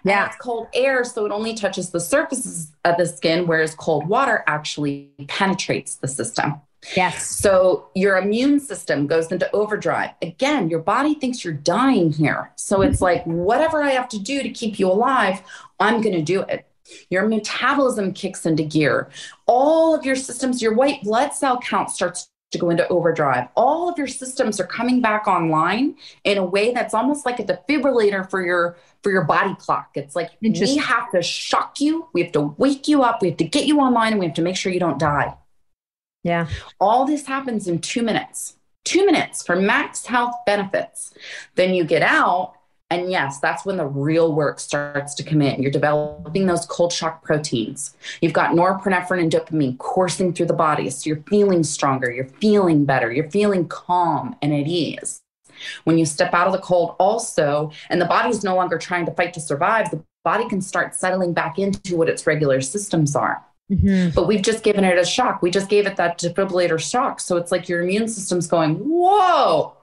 Yeah. 0.04 0.24
And 0.24 0.30
it's 0.30 0.40
cold 0.40 0.68
air, 0.74 1.04
so 1.04 1.26
it 1.26 1.32
only 1.32 1.54
touches 1.54 1.90
the 1.90 2.00
surfaces 2.00 2.72
of 2.84 2.96
the 2.96 3.06
skin, 3.06 3.46
whereas 3.46 3.74
cold 3.74 4.06
water 4.06 4.44
actually 4.46 5.10
penetrates 5.28 5.96
the 5.96 6.08
system. 6.08 6.60
Yes. 6.94 7.26
So 7.26 7.88
your 7.94 8.16
immune 8.16 8.60
system 8.60 9.06
goes 9.06 9.32
into 9.32 9.50
overdrive. 9.52 10.10
Again, 10.22 10.70
your 10.70 10.78
body 10.80 11.14
thinks 11.14 11.44
you're 11.44 11.54
dying 11.54 12.12
here. 12.12 12.52
So 12.56 12.82
it's 12.82 13.00
like, 13.00 13.24
whatever 13.24 13.82
I 13.82 13.90
have 13.90 14.08
to 14.10 14.18
do 14.18 14.42
to 14.42 14.50
keep 14.50 14.78
you 14.78 14.90
alive, 14.90 15.42
I'm 15.80 16.00
going 16.00 16.14
to 16.14 16.22
do 16.22 16.42
it. 16.42 16.66
Your 17.10 17.26
metabolism 17.26 18.12
kicks 18.12 18.46
into 18.46 18.62
gear. 18.62 19.10
All 19.46 19.94
of 19.94 20.04
your 20.04 20.14
systems, 20.14 20.62
your 20.62 20.74
white 20.74 21.02
blood 21.02 21.32
cell 21.34 21.58
count 21.58 21.90
starts 21.90 22.30
to 22.52 22.58
go 22.58 22.70
into 22.70 22.86
overdrive. 22.88 23.48
All 23.56 23.88
of 23.88 23.98
your 23.98 24.06
systems 24.06 24.60
are 24.60 24.66
coming 24.66 25.00
back 25.00 25.26
online 25.26 25.96
in 26.22 26.38
a 26.38 26.44
way 26.44 26.72
that's 26.72 26.94
almost 26.94 27.26
like 27.26 27.40
a 27.40 27.44
defibrillator 27.44 28.30
for 28.30 28.44
your 28.44 28.76
for 29.06 29.12
your 29.12 29.22
body 29.22 29.54
clock. 29.54 29.90
It's 29.94 30.16
like 30.16 30.32
we 30.42 30.76
have 30.78 31.12
to 31.12 31.22
shock 31.22 31.80
you, 31.80 32.08
we 32.12 32.24
have 32.24 32.32
to 32.32 32.40
wake 32.58 32.88
you 32.88 33.04
up, 33.04 33.22
we 33.22 33.28
have 33.28 33.36
to 33.36 33.44
get 33.44 33.64
you 33.64 33.78
online, 33.78 34.10
and 34.10 34.18
we 34.18 34.26
have 34.26 34.34
to 34.34 34.42
make 34.42 34.56
sure 34.56 34.72
you 34.72 34.80
don't 34.80 34.98
die. 34.98 35.32
Yeah. 36.24 36.48
All 36.80 37.06
this 37.06 37.24
happens 37.24 37.68
in 37.68 37.78
two 37.78 38.02
minutes. 38.02 38.56
Two 38.84 39.06
minutes 39.06 39.46
for 39.46 39.54
max 39.54 40.06
health 40.06 40.34
benefits. 40.44 41.14
Then 41.54 41.72
you 41.72 41.84
get 41.84 42.02
out 42.02 42.54
and 42.90 43.12
yes, 43.12 43.38
that's 43.38 43.64
when 43.64 43.76
the 43.76 43.86
real 43.86 44.32
work 44.32 44.58
starts 44.58 45.14
to 45.14 45.22
come 45.22 45.40
in. 45.40 45.62
You're 45.62 45.70
developing 45.70 46.46
those 46.46 46.66
cold 46.66 46.92
shock 46.92 47.22
proteins. 47.22 47.96
You've 48.20 48.32
got 48.32 48.56
norepinephrine 48.56 49.20
and 49.20 49.30
dopamine 49.30 49.78
coursing 49.78 50.32
through 50.32 50.46
the 50.46 50.52
body. 50.52 50.90
So 50.90 51.10
you're 51.10 51.22
feeling 51.28 51.62
stronger, 51.62 52.10
you're 52.10 52.28
feeling 52.40 52.84
better, 52.84 53.12
you're 53.12 53.30
feeling 53.30 53.68
calm 53.68 54.34
and 54.42 54.52
at 54.52 54.66
ease. 54.66 55.22
When 55.84 55.98
you 55.98 56.06
step 56.06 56.34
out 56.34 56.46
of 56.46 56.52
the 56.52 56.58
cold, 56.58 56.96
also, 56.98 57.70
and 57.90 58.00
the 58.00 58.06
body's 58.06 58.44
no 58.44 58.54
longer 58.54 58.78
trying 58.78 59.06
to 59.06 59.12
fight 59.12 59.34
to 59.34 59.40
survive, 59.40 59.90
the 59.90 60.02
body 60.24 60.48
can 60.48 60.60
start 60.60 60.94
settling 60.94 61.32
back 61.32 61.58
into 61.58 61.96
what 61.96 62.08
its 62.08 62.26
regular 62.26 62.60
systems 62.60 63.14
are. 63.14 63.44
Mm-hmm. 63.70 64.10
But 64.14 64.26
we've 64.26 64.42
just 64.42 64.62
given 64.62 64.84
it 64.84 64.98
a 64.98 65.04
shock. 65.04 65.42
We 65.42 65.50
just 65.50 65.68
gave 65.68 65.86
it 65.86 65.96
that 65.96 66.18
defibrillator 66.18 66.78
shock. 66.78 67.20
So 67.20 67.36
it's 67.36 67.50
like 67.50 67.68
your 67.68 67.82
immune 67.82 68.08
system's 68.08 68.46
going, 68.46 68.76
whoa, 68.76 69.76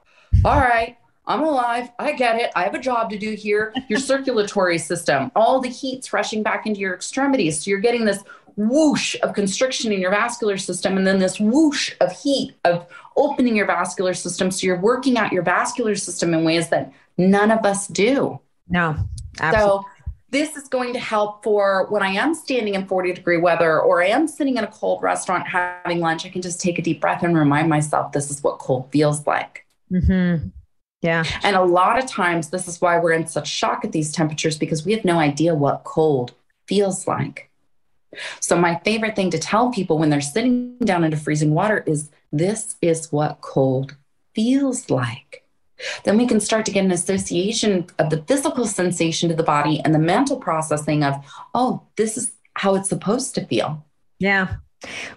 all 0.44 0.60
right, 0.60 0.96
I'm 1.26 1.42
alive. 1.42 1.90
I 1.98 2.12
get 2.12 2.40
it. 2.40 2.50
I 2.54 2.64
have 2.64 2.74
a 2.74 2.78
job 2.78 3.10
to 3.10 3.18
do 3.18 3.32
here. 3.34 3.74
Your 3.88 3.98
circulatory 4.10 4.78
system, 4.78 5.30
all 5.34 5.60
the 5.60 5.68
heat's 5.68 6.12
rushing 6.12 6.42
back 6.42 6.66
into 6.66 6.80
your 6.80 6.94
extremities. 6.94 7.62
So 7.62 7.70
you're 7.70 7.80
getting 7.80 8.04
this 8.04 8.22
whoosh 8.56 9.16
of 9.22 9.34
constriction 9.34 9.92
in 9.92 10.00
your 10.00 10.10
vascular 10.10 10.56
system 10.56 10.96
and 10.96 11.06
then 11.06 11.18
this 11.18 11.40
whoosh 11.40 11.92
of 12.00 12.12
heat 12.12 12.54
of 12.64 12.86
opening 13.16 13.56
your 13.56 13.66
vascular 13.66 14.14
system. 14.14 14.50
So 14.50 14.66
you're 14.66 14.80
working 14.80 15.16
out 15.16 15.32
your 15.32 15.42
vascular 15.42 15.94
system 15.94 16.34
in 16.34 16.44
ways 16.44 16.68
that 16.68 16.92
none 17.16 17.50
of 17.50 17.64
us 17.64 17.86
do. 17.86 18.40
No, 18.68 18.96
absolutely. 19.40 19.60
So 19.60 19.84
this 20.30 20.56
is 20.56 20.66
going 20.68 20.92
to 20.92 20.98
help 20.98 21.44
for 21.44 21.86
when 21.90 22.02
I 22.02 22.08
am 22.08 22.34
standing 22.34 22.74
in 22.74 22.86
40 22.86 23.12
degree 23.12 23.36
weather 23.36 23.80
or 23.80 24.02
I 24.02 24.08
am 24.08 24.26
sitting 24.26 24.56
in 24.56 24.64
a 24.64 24.68
cold 24.68 25.02
restaurant 25.02 25.46
having 25.46 26.00
lunch. 26.00 26.26
I 26.26 26.28
can 26.28 26.42
just 26.42 26.60
take 26.60 26.78
a 26.78 26.82
deep 26.82 27.00
breath 27.00 27.22
and 27.22 27.38
remind 27.38 27.68
myself 27.68 28.12
this 28.12 28.30
is 28.30 28.42
what 28.42 28.58
cold 28.58 28.90
feels 28.90 29.26
like. 29.26 29.64
Mm-hmm. 29.92 30.48
Yeah. 31.02 31.24
And 31.42 31.54
a 31.54 31.62
lot 31.62 32.02
of 32.02 32.06
times, 32.06 32.48
this 32.48 32.66
is 32.66 32.80
why 32.80 32.98
we're 32.98 33.12
in 33.12 33.26
such 33.26 33.46
shock 33.46 33.84
at 33.84 33.92
these 33.92 34.10
temperatures 34.10 34.58
because 34.58 34.86
we 34.86 34.92
have 34.92 35.04
no 35.04 35.18
idea 35.18 35.54
what 35.54 35.84
cold 35.84 36.32
feels 36.66 37.06
like. 37.06 37.50
So, 38.40 38.56
my 38.56 38.80
favorite 38.84 39.14
thing 39.14 39.30
to 39.30 39.38
tell 39.38 39.70
people 39.70 39.98
when 39.98 40.08
they're 40.08 40.20
sitting 40.20 40.78
down 40.78 41.04
into 41.04 41.16
freezing 41.16 41.52
water 41.52 41.84
is 41.86 42.10
this 42.38 42.76
is 42.82 43.12
what 43.12 43.40
cold 43.40 43.96
feels 44.34 44.90
like. 44.90 45.44
Then 46.04 46.16
we 46.18 46.26
can 46.26 46.40
start 46.40 46.66
to 46.66 46.72
get 46.72 46.84
an 46.84 46.90
association 46.90 47.86
of 47.98 48.10
the 48.10 48.22
physical 48.22 48.66
sensation 48.66 49.28
to 49.28 49.36
the 49.36 49.42
body 49.42 49.80
and 49.84 49.94
the 49.94 50.00
mental 50.00 50.36
processing 50.36 51.04
of, 51.04 51.14
oh, 51.54 51.82
this 51.96 52.16
is 52.16 52.32
how 52.54 52.74
it's 52.74 52.88
supposed 52.88 53.34
to 53.36 53.46
feel. 53.46 53.84
Yeah. 54.18 54.56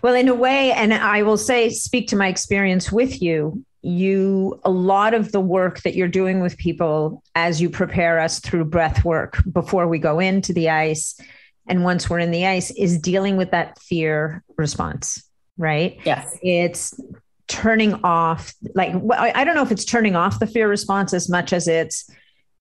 Well, 0.01 0.13
in 0.13 0.27
a 0.27 0.35
way, 0.35 0.71
and 0.71 0.93
I 0.93 1.23
will 1.23 1.37
say, 1.37 1.69
speak 1.69 2.07
to 2.09 2.15
my 2.15 2.27
experience 2.27 2.91
with 2.91 3.21
you, 3.21 3.65
you 3.81 4.59
a 4.63 4.69
lot 4.71 5.13
of 5.13 5.31
the 5.31 5.39
work 5.39 5.81
that 5.81 5.95
you're 5.95 6.07
doing 6.07 6.39
with 6.41 6.57
people 6.57 7.23
as 7.35 7.61
you 7.61 7.69
prepare 7.69 8.19
us 8.19 8.39
through 8.39 8.65
breath 8.65 9.03
work 9.05 9.41
before 9.51 9.87
we 9.87 9.97
go 9.97 10.19
into 10.19 10.53
the 10.53 10.69
ice 10.69 11.19
and 11.67 11.83
once 11.83 12.09
we're 12.09 12.19
in 12.19 12.31
the 12.31 12.45
ice 12.45 12.71
is 12.71 12.97
dealing 12.97 13.37
with 13.37 13.51
that 13.51 13.77
fear 13.79 14.43
response 14.57 15.26
right 15.57 15.99
yes 16.05 16.37
it's 16.41 16.99
turning 17.47 17.93
off 18.03 18.53
like 18.75 18.93
i 19.17 19.43
don't 19.43 19.55
know 19.55 19.63
if 19.63 19.71
it's 19.71 19.85
turning 19.85 20.15
off 20.15 20.39
the 20.39 20.47
fear 20.47 20.67
response 20.67 21.13
as 21.13 21.29
much 21.29 21.53
as 21.53 21.67
it's 21.67 22.09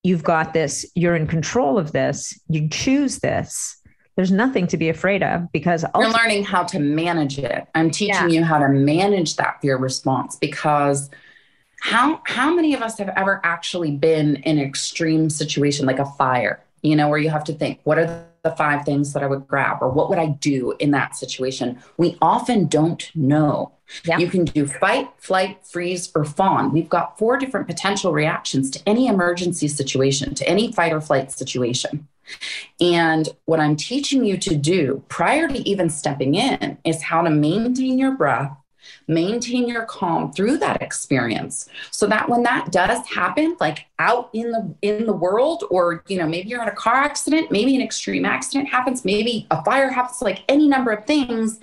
you've 0.02 0.22
got 0.22 0.52
this 0.52 0.86
you're 0.94 1.16
in 1.16 1.26
control 1.26 1.78
of 1.78 1.92
this 1.92 2.38
you 2.48 2.68
choose 2.68 3.18
this 3.18 3.80
there's 4.16 4.32
nothing 4.32 4.66
to 4.68 4.76
be 4.76 4.88
afraid 4.88 5.22
of 5.22 5.52
because 5.52 5.84
you're 5.94 6.10
learning 6.10 6.42
how 6.42 6.64
to 6.64 6.78
manage 6.78 7.38
it. 7.38 7.66
I'm 7.74 7.90
teaching 7.90 8.30
yeah. 8.30 8.40
you 8.40 8.44
how 8.44 8.58
to 8.58 8.68
manage 8.68 9.36
that 9.36 9.60
fear 9.60 9.76
response 9.76 10.36
because 10.36 11.10
how 11.82 12.22
how 12.24 12.52
many 12.54 12.72
of 12.74 12.80
us 12.80 12.98
have 12.98 13.10
ever 13.10 13.40
actually 13.44 13.90
been 13.90 14.36
in 14.36 14.58
an 14.58 14.64
extreme 14.64 15.28
situation 15.28 15.84
like 15.84 15.98
a 15.98 16.06
fire, 16.06 16.64
you 16.80 16.96
know, 16.96 17.10
where 17.10 17.18
you 17.18 17.28
have 17.28 17.44
to 17.44 17.52
think, 17.52 17.80
what 17.84 17.98
are 17.98 18.06
the 18.06 18.24
five 18.54 18.84
things 18.84 19.12
that 19.12 19.22
I 19.22 19.26
would 19.26 19.46
grab 19.48 19.78
or 19.80 19.88
what 19.88 20.08
would 20.10 20.18
I 20.18 20.26
do 20.26 20.74
in 20.78 20.90
that 20.92 21.16
situation? 21.16 21.78
We 21.96 22.16
often 22.20 22.66
don't 22.66 23.10
know. 23.14 23.72
Yeah. 24.04 24.18
You 24.18 24.28
can 24.28 24.44
do 24.44 24.66
fight, 24.66 25.08
flight, 25.18 25.64
freeze, 25.64 26.10
or 26.14 26.24
fawn. 26.24 26.72
We've 26.72 26.88
got 26.88 27.18
four 27.18 27.36
different 27.36 27.66
potential 27.66 28.12
reactions 28.12 28.70
to 28.70 28.82
any 28.86 29.06
emergency 29.06 29.68
situation, 29.68 30.34
to 30.34 30.48
any 30.48 30.72
fight 30.72 30.92
or 30.92 31.00
flight 31.00 31.30
situation. 31.32 32.08
And 32.80 33.28
what 33.44 33.60
I'm 33.60 33.76
teaching 33.76 34.24
you 34.24 34.36
to 34.38 34.56
do 34.56 35.02
prior 35.08 35.48
to 35.48 35.68
even 35.68 35.88
stepping 35.90 36.34
in 36.34 36.78
is 36.84 37.02
how 37.02 37.22
to 37.22 37.30
maintain 37.30 37.98
your 37.98 38.12
breath, 38.12 38.56
maintain 39.08 39.68
your 39.68 39.84
calm 39.84 40.32
through 40.32 40.58
that 40.58 40.82
experience 40.82 41.68
so 41.90 42.06
that 42.06 42.28
when 42.28 42.42
that 42.42 42.72
does 42.72 43.06
happen 43.06 43.56
like 43.60 43.86
out 43.98 44.28
in 44.32 44.50
the 44.50 44.74
in 44.82 45.06
the 45.06 45.12
world 45.12 45.64
or 45.70 46.02
you 46.08 46.18
know 46.18 46.26
maybe 46.26 46.48
you're 46.48 46.62
in 46.62 46.68
a 46.68 46.74
car 46.74 46.94
accident 46.94 47.50
maybe 47.50 47.74
an 47.76 47.82
extreme 47.82 48.24
accident 48.24 48.68
happens 48.68 49.04
maybe 49.04 49.46
a 49.50 49.64
fire 49.64 49.90
happens 49.90 50.20
like 50.20 50.42
any 50.48 50.66
number 50.66 50.90
of 50.90 51.04
things 51.04 51.60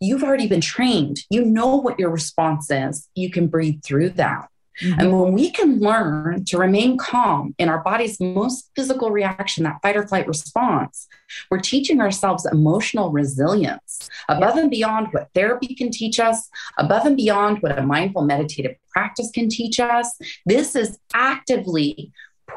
you've 0.00 0.22
already 0.22 0.46
been 0.46 0.60
trained. 0.60 1.20
You 1.30 1.44
know 1.44 1.76
what 1.76 1.98
your 1.98 2.10
response 2.10 2.70
is. 2.70 3.08
You 3.14 3.30
can 3.30 3.48
breathe 3.48 3.82
through 3.82 4.10
that 4.10 4.48
Mm-hmm. 4.82 5.00
And 5.00 5.20
when 5.20 5.32
we 5.32 5.50
can 5.50 5.80
learn 5.80 6.44
to 6.46 6.58
remain 6.58 6.96
calm 6.98 7.54
in 7.58 7.68
our 7.68 7.82
body's 7.82 8.20
most 8.20 8.70
physical 8.76 9.10
reaction, 9.10 9.64
that 9.64 9.80
fight 9.82 9.96
or 9.96 10.06
flight 10.06 10.26
response, 10.28 11.08
we're 11.50 11.60
teaching 11.60 12.00
ourselves 12.00 12.46
emotional 12.46 13.10
resilience 13.10 14.08
above 14.28 14.56
and 14.56 14.70
beyond 14.70 15.08
what 15.12 15.28
therapy 15.34 15.74
can 15.74 15.90
teach 15.90 16.20
us, 16.20 16.48
above 16.78 17.06
and 17.06 17.16
beyond 17.16 17.58
what 17.60 17.78
a 17.78 17.82
mindful 17.82 18.22
meditative 18.22 18.76
practice 18.90 19.30
can 19.30 19.48
teach 19.48 19.80
us. 19.80 20.16
This 20.46 20.76
is 20.76 20.98
actively 21.12 22.12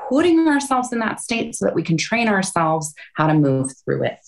putting 0.10 0.48
ourselves 0.48 0.94
in 0.94 1.00
that 1.00 1.20
state 1.20 1.56
so 1.56 1.66
that 1.66 1.76
we 1.76 1.84
can 1.84 1.98
train 1.98 2.28
ourselves 2.28 2.94
how 3.16 3.28
to 3.28 3.34
move 3.34 3.72
through 3.84 4.04
it. 4.04 4.20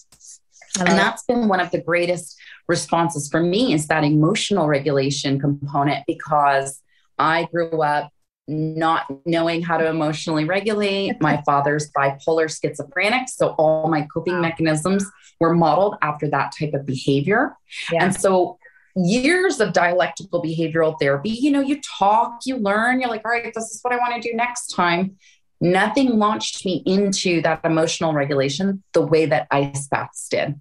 And 0.80 0.88
that's 0.88 1.24
been 1.24 1.48
one 1.48 1.60
of 1.60 1.72
the 1.72 1.82
greatest 1.82 2.36
responses 2.68 3.30
for 3.30 3.42
me 3.42 3.74
is 3.74 3.88
that 3.88 4.04
emotional 4.04 4.68
regulation 4.68 5.40
component 5.40 6.04
because 6.08 6.82
I 7.18 7.46
grew 7.52 7.82
up 7.82 8.10
not 8.48 9.06
knowing 9.26 9.62
how 9.62 9.78
to 9.78 9.88
emotionally 9.88 10.46
regulate. 10.46 11.22
My 11.22 11.42
father's 11.46 11.90
bipolar 11.92 12.50
schizophrenic. 12.50 13.30
So 13.30 13.50
all 13.58 13.88
my 13.90 14.06
coping 14.14 14.42
mechanisms 14.42 15.06
were 15.40 15.56
modeled 15.56 15.96
after 16.02 16.30
that 16.30 16.54
type 16.58 16.74
of 16.74 16.86
behavior. 16.86 17.56
Yeah. 17.92 18.04
And 18.04 18.16
so 18.16 18.58
years 18.96 19.60
of 19.60 19.74
dialectical 19.74 20.44
behavioral 20.44 21.00
therapy, 21.00 21.30
you 21.30 21.52
know, 21.52 21.62
you 21.62 21.80
talk, 21.82 22.40
you 22.46 22.58
learn, 22.58 23.00
you're 23.00 23.10
like, 23.10 23.26
all 23.26 23.32
right, 23.32 23.54
this 23.54 23.72
is 23.72 23.80
what 23.82 23.94
I 23.94 23.98
want 23.98 24.22
to 24.22 24.30
do 24.30 24.36
next 24.36 24.68
time. 24.68 25.18
Nothing 25.62 26.20
launched 26.20 26.66
me 26.66 26.84
into 26.86 27.42
that 27.44 27.62
emotional 27.64 28.14
regulation 28.14 28.84
the 28.92 29.02
way 29.02 29.26
that 29.28 29.48
ice 29.50 29.88
baths 29.88 30.28
did. 30.28 30.60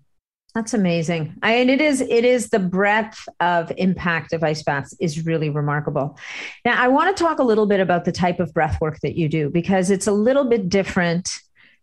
That's 0.55 0.75
amazing. 0.75 1.35
I, 1.43 1.55
and 1.55 1.71
it 1.71 1.81
is 1.81 2.03
it 2.03 2.25
is 2.27 2.51
the 2.51 2.59
breadth 2.59 3.27
of 3.41 3.73
impact 3.79 4.35
of 4.35 4.45
ice 4.45 4.63
baths 4.63 4.95
is 5.01 5.25
really 5.25 5.49
remarkable. 5.49 6.19
Now 6.65 6.83
I 6.83 6.89
want 6.89 7.17
to 7.17 7.23
talk 7.23 7.39
a 7.39 7.43
little 7.43 7.67
bit 7.67 7.81
about 7.81 8.05
the 8.05 8.13
type 8.13 8.39
of 8.39 8.53
breath 8.53 8.79
work 8.81 8.99
that 9.01 9.17
you 9.17 9.29
do 9.29 9.49
because 9.49 9.91
it's 9.91 10.07
a 10.07 10.13
little 10.13 10.45
bit 10.45 10.69
different 10.69 11.39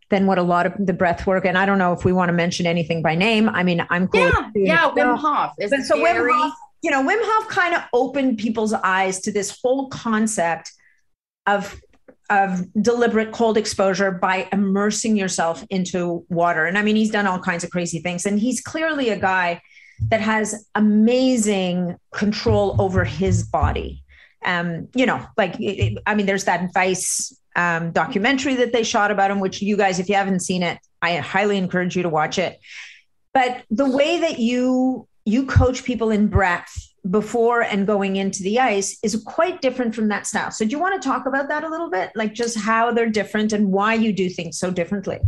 than 0.09 0.27
what 0.27 0.37
a 0.37 0.43
lot 0.43 0.65
of 0.65 0.73
the 0.77 0.93
breath 0.93 1.25
work. 1.25 1.45
And 1.45 1.57
I 1.57 1.65
don't 1.65 1.77
know 1.77 1.93
if 1.93 2.05
we 2.05 2.13
want 2.13 2.29
to 2.29 2.33
mention 2.33 2.65
anything 2.65 3.01
by 3.01 3.15
name. 3.15 3.49
I 3.49 3.63
mean, 3.63 3.85
I'm 3.89 4.07
cool. 4.07 4.21
Yeah, 4.21 4.51
yeah, 4.55 4.91
Wim 4.91 5.17
Hof. 5.17 5.53
Is 5.59 5.87
so. 5.87 5.97
Wim 5.97 6.31
Hof, 6.31 6.53
you 6.81 6.91
know, 6.91 7.03
Wim 7.03 7.19
Hof 7.19 7.49
kind 7.49 7.75
of 7.75 7.81
opened 7.93 8.37
people's 8.37 8.73
eyes 8.73 9.19
to 9.21 9.31
this 9.31 9.59
whole 9.63 9.87
concept 9.89 10.71
of 11.47 11.79
of 12.29 12.61
deliberate 12.81 13.31
cold 13.31 13.57
exposure 13.57 14.11
by 14.11 14.47
immersing 14.51 15.17
yourself 15.17 15.63
into 15.69 16.25
water. 16.29 16.65
And 16.65 16.77
I 16.77 16.83
mean, 16.83 16.95
he's 16.95 17.11
done 17.11 17.25
all 17.25 17.39
kinds 17.39 17.63
of 17.63 17.71
crazy 17.71 17.99
things. 17.99 18.25
And 18.25 18.39
he's 18.39 18.61
clearly 18.61 19.09
a 19.09 19.17
guy 19.17 19.61
that 20.09 20.21
has 20.21 20.67
amazing 20.75 21.97
control 22.13 22.75
over 22.79 23.03
his 23.03 23.43
body. 23.43 24.03
Um, 24.45 24.87
you 24.95 25.05
know, 25.05 25.25
like 25.37 25.55
I 26.05 26.15
mean, 26.15 26.25
there's 26.25 26.45
that 26.45 26.69
Vice 26.73 27.35
um, 27.55 27.91
documentary 27.91 28.55
that 28.55 28.71
they 28.71 28.83
shot 28.83 29.11
about 29.11 29.31
him, 29.31 29.39
which 29.39 29.61
you 29.61 29.75
guys, 29.75 29.99
if 29.99 30.07
you 30.07 30.15
haven't 30.15 30.39
seen 30.39 30.63
it, 30.63 30.77
I 31.01 31.17
highly 31.17 31.57
encourage 31.57 31.95
you 31.95 32.03
to 32.03 32.09
watch 32.09 32.37
it. 32.37 32.59
But 33.33 33.63
the 33.69 33.89
way 33.89 34.19
that 34.19 34.39
you 34.39 35.07
you 35.25 35.45
coach 35.45 35.83
people 35.83 36.09
in 36.09 36.27
breath 36.27 36.88
before 37.09 37.61
and 37.61 37.87
going 37.87 38.15
into 38.15 38.43
the 38.43 38.59
ice 38.59 38.97
is 39.03 39.21
quite 39.25 39.61
different 39.61 39.95
from 39.95 40.07
that 40.09 40.27
style. 40.27 40.51
So 40.51 40.65
do 40.65 40.71
you 40.71 40.79
want 40.79 41.01
to 41.01 41.07
talk 41.07 41.25
about 41.25 41.47
that 41.49 41.63
a 41.63 41.69
little 41.69 41.89
bit? 41.89 42.11
Like 42.15 42.33
just 42.33 42.57
how 42.57 42.91
they're 42.91 43.09
different 43.09 43.53
and 43.53 43.71
why 43.71 43.93
you 43.93 44.13
do 44.13 44.29
things 44.29 44.57
so 44.57 44.71
differently? 44.71 45.19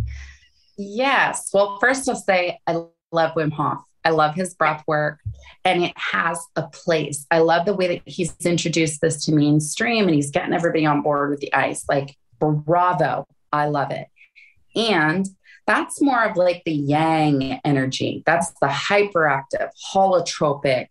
Yes. 0.78 1.50
Well, 1.54 1.78
first 1.80 2.08
I'll 2.10 2.16
say 2.16 2.60
I 2.68 2.84
love 3.12 3.36
Wim 3.36 3.52
Hof. 3.52 3.84
I 4.04 4.10
love 4.10 4.34
his 4.34 4.56
breath 4.56 4.84
work 4.88 5.20
and 5.64 5.84
it 5.84 5.94
has 5.96 6.44
a 6.56 6.64
place. 6.64 7.28
I 7.30 7.40
love 7.40 7.66
the 7.66 7.76
way 7.76 7.88
that 7.88 8.02
he's 8.06 8.36
introduced 8.46 9.00
this 9.02 9.26
to 9.26 9.32
mainstream 9.32 10.06
and 10.06 10.16
he's 10.16 10.32
getting 10.32 10.54
everybody 10.54 10.86
on 10.86 11.04
board 11.04 11.30
with 11.30 11.40
the 11.40 11.54
ice. 11.54 11.86
Like, 11.88 12.18
bravo. 12.40 13.28
I 13.54 13.68
love 13.68 13.92
it. 13.92 14.08
And 14.76 15.28
that's 15.68 16.02
more 16.02 16.24
of 16.24 16.38
like 16.38 16.64
the 16.66 16.74
yang 16.74 17.60
energy. 17.64 18.24
That's 18.26 18.52
the 18.62 18.68
hyperactive, 18.68 19.70
holotropic, 19.94 20.88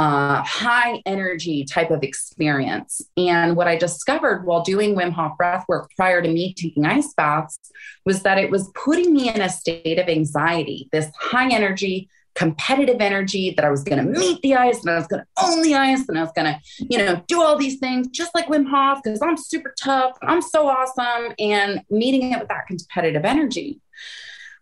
uh, 0.00 0.42
high 0.44 1.02
energy 1.04 1.62
type 1.62 1.90
of 1.90 2.02
experience. 2.02 3.02
And 3.18 3.54
what 3.54 3.68
I 3.68 3.76
discovered 3.76 4.46
while 4.46 4.62
doing 4.62 4.96
Wim 4.96 5.12
Hof 5.12 5.36
breath 5.36 5.66
work 5.68 5.90
prior 5.94 6.22
to 6.22 6.28
me 6.28 6.54
taking 6.54 6.86
ice 6.86 7.12
baths 7.12 7.60
was 8.06 8.22
that 8.22 8.38
it 8.38 8.50
was 8.50 8.70
putting 8.74 9.12
me 9.12 9.28
in 9.28 9.42
a 9.42 9.50
state 9.50 9.98
of 9.98 10.08
anxiety, 10.08 10.88
this 10.90 11.10
high 11.20 11.52
energy, 11.52 12.08
competitive 12.34 13.02
energy 13.02 13.50
that 13.50 13.64
I 13.66 13.70
was 13.70 13.84
going 13.84 14.02
to 14.02 14.10
meet 14.18 14.40
the 14.40 14.54
ice 14.54 14.80
and 14.80 14.88
I 14.88 14.94
was 14.94 15.06
going 15.06 15.20
to 15.20 15.44
own 15.44 15.60
the 15.60 15.74
ice 15.74 16.08
and 16.08 16.18
I 16.18 16.22
was 16.22 16.32
going 16.34 16.46
to, 16.46 16.58
you 16.78 16.96
know, 16.96 17.22
do 17.28 17.42
all 17.42 17.58
these 17.58 17.78
things 17.78 18.08
just 18.08 18.34
like 18.34 18.46
Wim 18.46 18.70
Hof 18.70 19.02
because 19.04 19.20
I'm 19.20 19.36
super 19.36 19.74
tough. 19.78 20.16
I'm 20.22 20.40
so 20.40 20.66
awesome. 20.66 21.34
And 21.38 21.82
meeting 21.90 22.32
it 22.32 22.38
with 22.38 22.48
that 22.48 22.66
competitive 22.68 23.26
energy. 23.26 23.82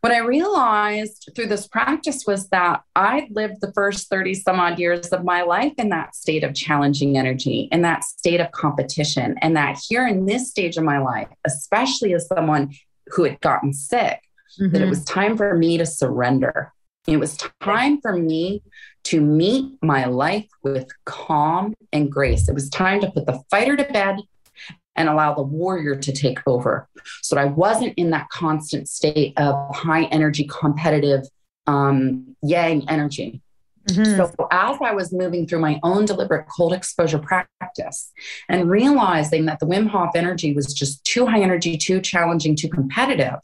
What 0.00 0.12
I 0.12 0.18
realized 0.18 1.30
through 1.34 1.48
this 1.48 1.66
practice 1.66 2.24
was 2.24 2.48
that 2.50 2.82
I'd 2.94 3.30
lived 3.30 3.60
the 3.60 3.72
first 3.72 4.08
30 4.08 4.34
some 4.34 4.60
odd 4.60 4.78
years 4.78 5.08
of 5.08 5.24
my 5.24 5.42
life 5.42 5.72
in 5.76 5.88
that 5.88 6.14
state 6.14 6.44
of 6.44 6.54
challenging 6.54 7.18
energy, 7.18 7.68
in 7.72 7.82
that 7.82 8.04
state 8.04 8.40
of 8.40 8.52
competition. 8.52 9.36
And 9.42 9.56
that 9.56 9.78
here 9.88 10.06
in 10.06 10.26
this 10.26 10.48
stage 10.50 10.76
of 10.76 10.84
my 10.84 10.98
life, 10.98 11.28
especially 11.44 12.14
as 12.14 12.28
someone 12.28 12.74
who 13.08 13.24
had 13.24 13.40
gotten 13.40 13.72
sick, 13.72 14.22
mm-hmm. 14.60 14.72
that 14.72 14.78
it 14.78 14.82
mm-hmm. 14.82 14.90
was 14.90 15.04
time 15.04 15.36
for 15.36 15.56
me 15.56 15.78
to 15.78 15.86
surrender. 15.86 16.72
It 17.08 17.16
was 17.16 17.36
time 17.60 18.00
for 18.00 18.12
me 18.12 18.62
to 19.04 19.20
meet 19.20 19.78
my 19.82 20.04
life 20.04 20.48
with 20.62 20.88
calm 21.06 21.74
and 21.92 22.12
grace. 22.12 22.48
It 22.48 22.54
was 22.54 22.68
time 22.68 23.00
to 23.00 23.10
put 23.10 23.26
the 23.26 23.42
fighter 23.50 23.76
to 23.76 23.84
bed 23.84 24.20
and 24.98 25.08
allow 25.08 25.32
the 25.32 25.42
warrior 25.42 25.96
to 25.96 26.12
take 26.12 26.40
over. 26.46 26.88
So 27.22 27.38
I 27.38 27.46
wasn't 27.46 27.94
in 27.96 28.10
that 28.10 28.28
constant 28.28 28.88
state 28.88 29.32
of 29.38 29.54
high 29.74 30.04
energy, 30.04 30.44
competitive 30.44 31.22
um, 31.66 32.36
yang 32.42 32.88
energy. 32.90 33.40
Mm-hmm. 33.88 34.16
So, 34.16 34.48
as 34.50 34.76
I 34.82 34.92
was 34.92 35.14
moving 35.14 35.46
through 35.46 35.60
my 35.60 35.80
own 35.82 36.04
deliberate 36.04 36.46
cold 36.54 36.74
exposure 36.74 37.18
practice 37.18 38.12
and 38.50 38.68
realizing 38.68 39.46
that 39.46 39.60
the 39.60 39.66
Wim 39.66 39.88
Hof 39.88 40.10
energy 40.14 40.52
was 40.52 40.74
just 40.74 41.02
too 41.04 41.26
high 41.26 41.40
energy, 41.40 41.78
too 41.78 42.02
challenging, 42.02 42.54
too 42.54 42.68
competitive, 42.68 43.38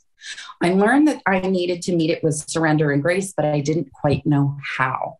I 0.62 0.70
learned 0.70 1.08
that 1.08 1.22
I 1.24 1.40
needed 1.40 1.80
to 1.82 1.96
meet 1.96 2.10
it 2.10 2.22
with 2.22 2.34
surrender 2.34 2.92
and 2.92 3.02
grace, 3.02 3.32
but 3.34 3.46
I 3.46 3.60
didn't 3.60 3.90
quite 3.92 4.26
know 4.26 4.58
how. 4.76 5.16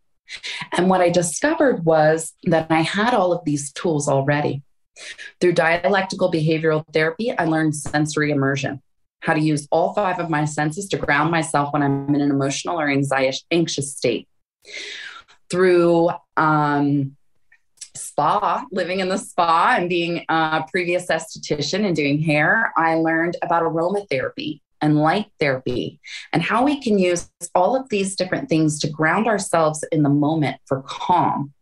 And 0.72 0.90
what 0.90 1.00
I 1.00 1.08
discovered 1.10 1.84
was 1.84 2.34
that 2.44 2.66
I 2.70 2.82
had 2.82 3.14
all 3.14 3.32
of 3.32 3.44
these 3.44 3.72
tools 3.72 4.08
already. 4.08 4.62
Through 5.40 5.52
dialectical 5.52 6.30
behavioral 6.30 6.84
therapy, 6.92 7.36
I 7.36 7.44
learned 7.44 7.76
sensory 7.76 8.30
immersion, 8.30 8.82
how 9.20 9.34
to 9.34 9.40
use 9.40 9.66
all 9.70 9.94
five 9.94 10.18
of 10.18 10.30
my 10.30 10.44
senses 10.44 10.88
to 10.88 10.96
ground 10.96 11.30
myself 11.30 11.72
when 11.72 11.82
I'm 11.82 12.14
in 12.14 12.20
an 12.20 12.30
emotional 12.30 12.78
or 12.78 12.88
anxious 12.88 13.92
state. 13.92 14.28
Through 15.50 16.10
um, 16.36 17.16
spa, 17.94 18.64
living 18.70 19.00
in 19.00 19.08
the 19.08 19.18
spa 19.18 19.74
and 19.78 19.88
being 19.88 20.24
a 20.28 20.64
previous 20.70 21.06
esthetician 21.06 21.84
and 21.84 21.96
doing 21.96 22.20
hair, 22.22 22.72
I 22.76 22.94
learned 22.94 23.36
about 23.42 23.62
aromatherapy 23.62 24.60
and 24.84 24.98
light 24.98 25.26
therapy 25.40 25.98
and 26.32 26.42
how 26.42 26.62
we 26.62 26.78
can 26.78 26.98
use 26.98 27.30
all 27.54 27.74
of 27.74 27.88
these 27.88 28.16
different 28.16 28.50
things 28.50 28.78
to 28.80 28.88
ground 28.90 29.26
ourselves 29.26 29.82
in 29.90 30.02
the 30.02 30.10
moment 30.10 30.58
for 30.66 30.82
calm 30.82 31.53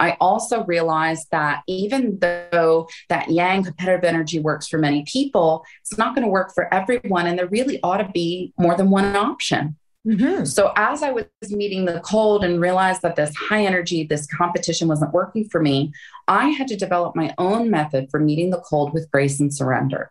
I 0.00 0.16
also 0.20 0.64
realized 0.64 1.28
that 1.30 1.62
even 1.66 2.18
though 2.18 2.88
that 3.08 3.30
yang 3.30 3.64
competitive 3.64 4.04
energy 4.04 4.38
works 4.38 4.68
for 4.68 4.78
many 4.78 5.04
people, 5.04 5.64
it's 5.80 5.98
not 5.98 6.14
going 6.14 6.24
to 6.24 6.30
work 6.30 6.54
for 6.54 6.72
everyone. 6.72 7.26
And 7.26 7.38
there 7.38 7.48
really 7.48 7.80
ought 7.82 7.98
to 7.98 8.08
be 8.12 8.52
more 8.58 8.76
than 8.76 8.90
one 8.90 9.16
option. 9.16 9.76
Mm-hmm. 10.06 10.44
So, 10.44 10.72
as 10.76 11.02
I 11.02 11.10
was 11.10 11.26
meeting 11.50 11.84
the 11.84 12.00
cold 12.00 12.44
and 12.44 12.60
realized 12.60 13.02
that 13.02 13.16
this 13.16 13.34
high 13.34 13.64
energy, 13.64 14.04
this 14.04 14.26
competition 14.26 14.88
wasn't 14.88 15.12
working 15.12 15.48
for 15.48 15.60
me, 15.60 15.92
I 16.28 16.48
had 16.48 16.68
to 16.68 16.76
develop 16.76 17.14
my 17.14 17.34
own 17.36 17.70
method 17.70 18.08
for 18.10 18.20
meeting 18.20 18.50
the 18.50 18.60
cold 18.60 18.94
with 18.94 19.10
grace 19.10 19.40
and 19.40 19.52
surrender. 19.52 20.10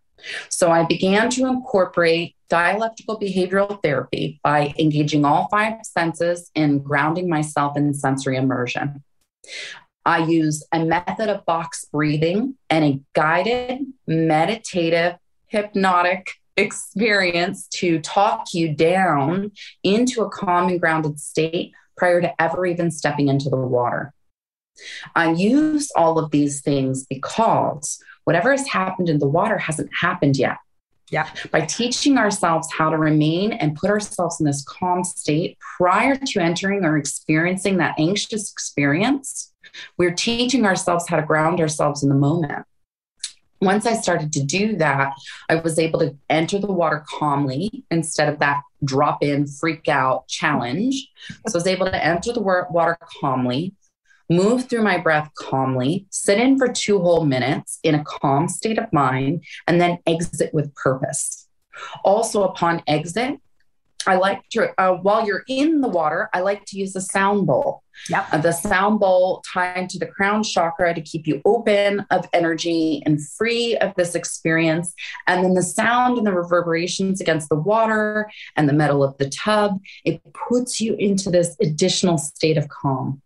So, 0.49 0.71
I 0.71 0.83
began 0.83 1.29
to 1.31 1.47
incorporate 1.47 2.35
dialectical 2.49 3.19
behavioral 3.19 3.81
therapy 3.81 4.39
by 4.43 4.73
engaging 4.77 5.25
all 5.25 5.47
five 5.49 5.83
senses 5.83 6.51
and 6.55 6.83
grounding 6.83 7.29
myself 7.29 7.75
in 7.77 7.93
sensory 7.93 8.37
immersion. 8.37 9.03
I 10.05 10.19
use 10.19 10.65
a 10.71 10.85
method 10.85 11.29
of 11.29 11.45
box 11.45 11.85
breathing 11.91 12.55
and 12.69 12.85
a 12.85 12.99
guided, 13.13 13.81
meditative, 14.07 15.15
hypnotic 15.47 16.31
experience 16.55 17.67
to 17.67 17.99
talk 17.99 18.53
you 18.53 18.73
down 18.73 19.51
into 19.83 20.21
a 20.23 20.29
calm 20.29 20.69
and 20.69 20.79
grounded 20.79 21.19
state 21.19 21.73
prior 21.97 22.21
to 22.21 22.41
ever 22.41 22.65
even 22.65 22.89
stepping 22.89 23.27
into 23.27 23.49
the 23.49 23.57
water. 23.57 24.13
I 25.15 25.31
use 25.31 25.91
all 25.95 26.19
of 26.19 26.31
these 26.31 26.61
things 26.61 27.05
because 27.05 27.99
whatever 28.23 28.51
has 28.51 28.67
happened 28.67 29.09
in 29.09 29.19
the 29.19 29.27
water 29.27 29.57
hasn't 29.57 29.89
happened 29.99 30.37
yet. 30.37 30.57
Yeah. 31.09 31.29
By 31.51 31.61
teaching 31.61 32.17
ourselves 32.17 32.71
how 32.71 32.89
to 32.89 32.97
remain 32.97 33.53
and 33.53 33.75
put 33.75 33.89
ourselves 33.89 34.39
in 34.41 34.45
this 34.45 34.63
calm 34.63 35.03
state 35.03 35.57
prior 35.77 36.17
to 36.17 36.39
entering 36.39 36.83
or 36.83 36.97
experiencing 36.97 37.77
that 37.77 37.95
anxious 37.97 38.51
experience, 38.51 39.53
we're 39.97 40.13
teaching 40.13 40.65
ourselves 40.65 41.07
how 41.07 41.15
to 41.15 41.25
ground 41.25 41.61
ourselves 41.61 42.03
in 42.03 42.09
the 42.09 42.15
moment. 42.15 42.65
Once 43.61 43.85
I 43.85 43.93
started 43.93 44.31
to 44.33 44.43
do 44.43 44.75
that, 44.75 45.13
I 45.49 45.55
was 45.55 45.79
able 45.79 45.99
to 46.01 46.15
enter 46.29 46.59
the 46.59 46.71
water 46.71 47.03
calmly 47.07 47.83
instead 47.89 48.29
of 48.29 48.39
that 48.39 48.61
drop 48.83 49.23
in, 49.23 49.47
freak 49.47 49.87
out 49.87 50.27
challenge. 50.27 51.09
So 51.47 51.55
I 51.55 51.57
was 51.57 51.67
able 51.67 51.87
to 51.87 52.05
enter 52.05 52.33
the 52.33 52.41
water 52.41 52.97
calmly, 53.19 53.73
move 54.29 54.67
through 54.67 54.83
my 54.83 54.97
breath 54.97 55.29
calmly, 55.37 56.05
sit 56.09 56.39
in 56.39 56.57
for 56.57 56.67
two 56.67 56.99
whole 56.99 57.25
minutes 57.25 57.79
in 57.83 57.95
a 57.95 58.03
calm 58.03 58.47
state 58.47 58.77
of 58.77 58.91
mind, 58.91 59.43
and 59.67 59.79
then 59.79 59.99
exit 60.05 60.53
with 60.53 60.73
purpose. 60.75 61.47
Also, 62.03 62.43
upon 62.43 62.81
exit, 62.87 63.39
I 64.05 64.15
like 64.15 64.47
to, 64.51 64.73
uh, 64.79 64.93
while 64.93 65.27
you're 65.27 65.43
in 65.49 65.81
the 65.81 65.87
water, 65.89 66.29
I 66.33 66.39
like 66.39 66.63
to 66.67 66.77
use 66.77 66.95
a 66.95 67.01
sound 67.01 67.45
bowl. 67.45 67.83
Yep. 68.09 68.27
Uh, 68.31 68.37
the 68.37 68.53
sound 68.53 68.99
bowl 68.99 69.43
tied 69.51 69.89
to 69.89 69.99
the 69.99 70.05
crown 70.05 70.43
chakra 70.43 70.93
to 70.93 71.01
keep 71.01 71.27
you 71.27 71.41
open 71.43 72.05
of 72.09 72.27
energy 72.31 73.03
and 73.05 73.19
free 73.27 73.75
of 73.77 73.93
this 73.95 74.15
experience. 74.15 74.93
And 75.25 75.43
then 75.43 75.55
the 75.55 75.63
sound 75.63 76.17
and 76.17 76.25
the 76.25 76.31
reverberations 76.31 77.19
against 77.19 77.49
the 77.49 77.55
water 77.55 78.29
and 78.55 78.69
the 78.69 78.73
metal 78.73 79.03
of 79.03 79.17
the 79.17 79.29
tub, 79.29 79.81
it 80.05 80.21
puts 80.33 80.79
you 80.79 80.95
into 80.95 81.29
this 81.29 81.57
additional 81.59 82.17
state 82.17 82.57
of 82.57 82.69
calm. 82.69 83.21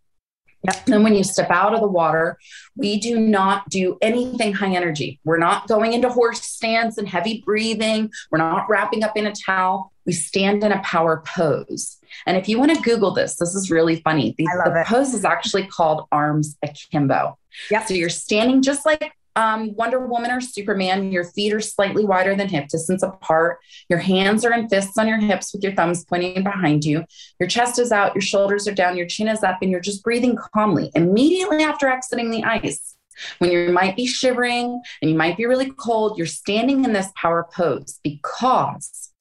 Yep. 0.63 0.85
Then 0.85 1.03
when 1.03 1.15
you 1.15 1.23
step 1.23 1.49
out 1.49 1.73
of 1.73 1.81
the 1.81 1.87
water, 1.87 2.37
we 2.75 2.99
do 2.99 3.19
not 3.19 3.67
do 3.69 3.97
anything 4.01 4.53
high 4.53 4.73
energy. 4.75 5.19
We're 5.23 5.39
not 5.39 5.67
going 5.67 5.93
into 5.93 6.09
horse 6.09 6.41
stance 6.41 6.97
and 6.97 7.07
heavy 7.07 7.41
breathing. 7.45 8.11
We're 8.29 8.37
not 8.37 8.69
wrapping 8.69 9.03
up 9.03 9.17
in 9.17 9.25
a 9.25 9.33
towel. 9.33 9.91
We 10.05 10.13
stand 10.13 10.63
in 10.63 10.71
a 10.71 10.81
power 10.83 11.23
pose. 11.25 11.97
And 12.25 12.37
if 12.37 12.47
you 12.47 12.59
want 12.59 12.75
to 12.75 12.81
Google 12.81 13.11
this, 13.11 13.37
this 13.37 13.55
is 13.55 13.71
really 13.71 14.01
funny. 14.01 14.35
The, 14.37 14.45
the 14.65 14.83
pose 14.85 15.13
is 15.13 15.25
actually 15.25 15.65
called 15.65 16.07
arms 16.11 16.57
akimbo. 16.61 17.37
Yep. 17.69 17.87
So 17.87 17.93
you're 17.93 18.09
standing 18.09 18.61
just 18.61 18.85
like 18.85 19.13
um, 19.35 19.73
Wonder 19.75 20.05
Woman 20.05 20.31
or 20.31 20.41
Superman, 20.41 21.11
your 21.11 21.23
feet 21.23 21.53
are 21.53 21.61
slightly 21.61 22.05
wider 22.05 22.35
than 22.35 22.49
hip 22.49 22.67
distance 22.67 23.03
apart. 23.03 23.59
Your 23.89 23.99
hands 23.99 24.43
are 24.43 24.53
in 24.53 24.67
fists 24.67 24.97
on 24.97 25.07
your 25.07 25.19
hips 25.19 25.53
with 25.53 25.63
your 25.63 25.73
thumbs 25.73 26.05
pointing 26.05 26.43
behind 26.43 26.83
you. 26.83 27.05
Your 27.39 27.47
chest 27.47 27.79
is 27.79 27.91
out, 27.91 28.13
your 28.13 28.21
shoulders 28.21 28.67
are 28.67 28.73
down, 28.73 28.97
your 28.97 29.07
chin 29.07 29.27
is 29.27 29.43
up, 29.43 29.59
and 29.61 29.71
you're 29.71 29.79
just 29.79 30.03
breathing 30.03 30.37
calmly 30.53 30.91
immediately 30.95 31.63
after 31.63 31.87
exiting 31.87 32.31
the 32.31 32.43
ice. 32.43 32.95
When 33.37 33.51
you 33.51 33.71
might 33.71 33.95
be 33.95 34.07
shivering 34.07 34.81
and 35.01 35.11
you 35.11 35.17
might 35.17 35.37
be 35.37 35.45
really 35.45 35.71
cold, 35.71 36.17
you're 36.17 36.27
standing 36.27 36.83
in 36.83 36.93
this 36.93 37.09
power 37.15 37.47
pose 37.53 37.99
because 38.03 39.11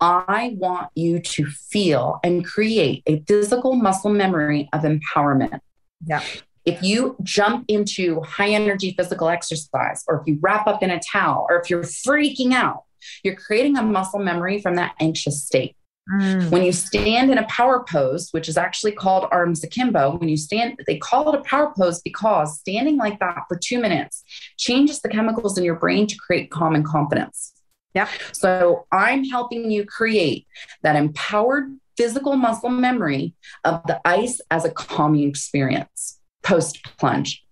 I 0.00 0.56
want 0.56 0.88
you 0.94 1.20
to 1.20 1.46
feel 1.46 2.18
and 2.24 2.44
create 2.44 3.02
a 3.06 3.22
physical 3.28 3.74
muscle 3.74 4.10
memory 4.10 4.68
of 4.72 4.82
empowerment. 4.82 5.60
Yeah 6.04 6.22
if 6.64 6.82
you 6.82 7.16
jump 7.22 7.64
into 7.68 8.20
high 8.20 8.50
energy 8.50 8.94
physical 8.96 9.28
exercise, 9.28 10.04
or 10.06 10.20
if 10.20 10.26
you 10.26 10.38
wrap 10.40 10.66
up 10.66 10.82
in 10.82 10.90
a 10.90 11.00
towel, 11.00 11.46
or 11.48 11.60
if 11.60 11.68
you're 11.68 11.82
freaking 11.82 12.52
out, 12.52 12.84
you're 13.22 13.36
creating 13.36 13.76
a 13.76 13.82
muscle 13.82 14.20
memory 14.20 14.60
from 14.60 14.76
that 14.76 14.94
anxious 15.00 15.44
state. 15.44 15.76
Mm. 16.10 16.50
When 16.50 16.64
you 16.64 16.72
stand 16.72 17.30
in 17.30 17.38
a 17.38 17.44
power 17.44 17.84
pose, 17.84 18.28
which 18.32 18.48
is 18.48 18.56
actually 18.56 18.92
called 18.92 19.28
arms 19.30 19.62
akimbo, 19.62 20.16
when 20.16 20.28
you 20.28 20.36
stand, 20.36 20.80
they 20.86 20.98
call 20.98 21.32
it 21.32 21.38
a 21.38 21.42
power 21.42 21.72
pose 21.76 22.00
because 22.02 22.58
standing 22.58 22.96
like 22.96 23.20
that 23.20 23.44
for 23.48 23.56
two 23.56 23.80
minutes 23.80 24.24
changes 24.56 25.00
the 25.00 25.08
chemicals 25.08 25.56
in 25.58 25.64
your 25.64 25.76
brain 25.76 26.06
to 26.08 26.16
create 26.16 26.50
calm 26.50 26.74
and 26.74 26.84
confidence. 26.84 27.52
Yeah. 27.94 28.08
So 28.32 28.86
I'm 28.90 29.24
helping 29.24 29.70
you 29.70 29.84
create 29.84 30.46
that 30.82 30.96
empowered 30.96 31.76
physical 31.96 32.36
muscle 32.36 32.70
memory 32.70 33.34
of 33.64 33.82
the 33.86 34.00
ice 34.04 34.40
as 34.50 34.64
a 34.64 34.70
calming 34.70 35.28
experience 35.28 36.18
post 36.42 36.82
plunge. 36.98 37.44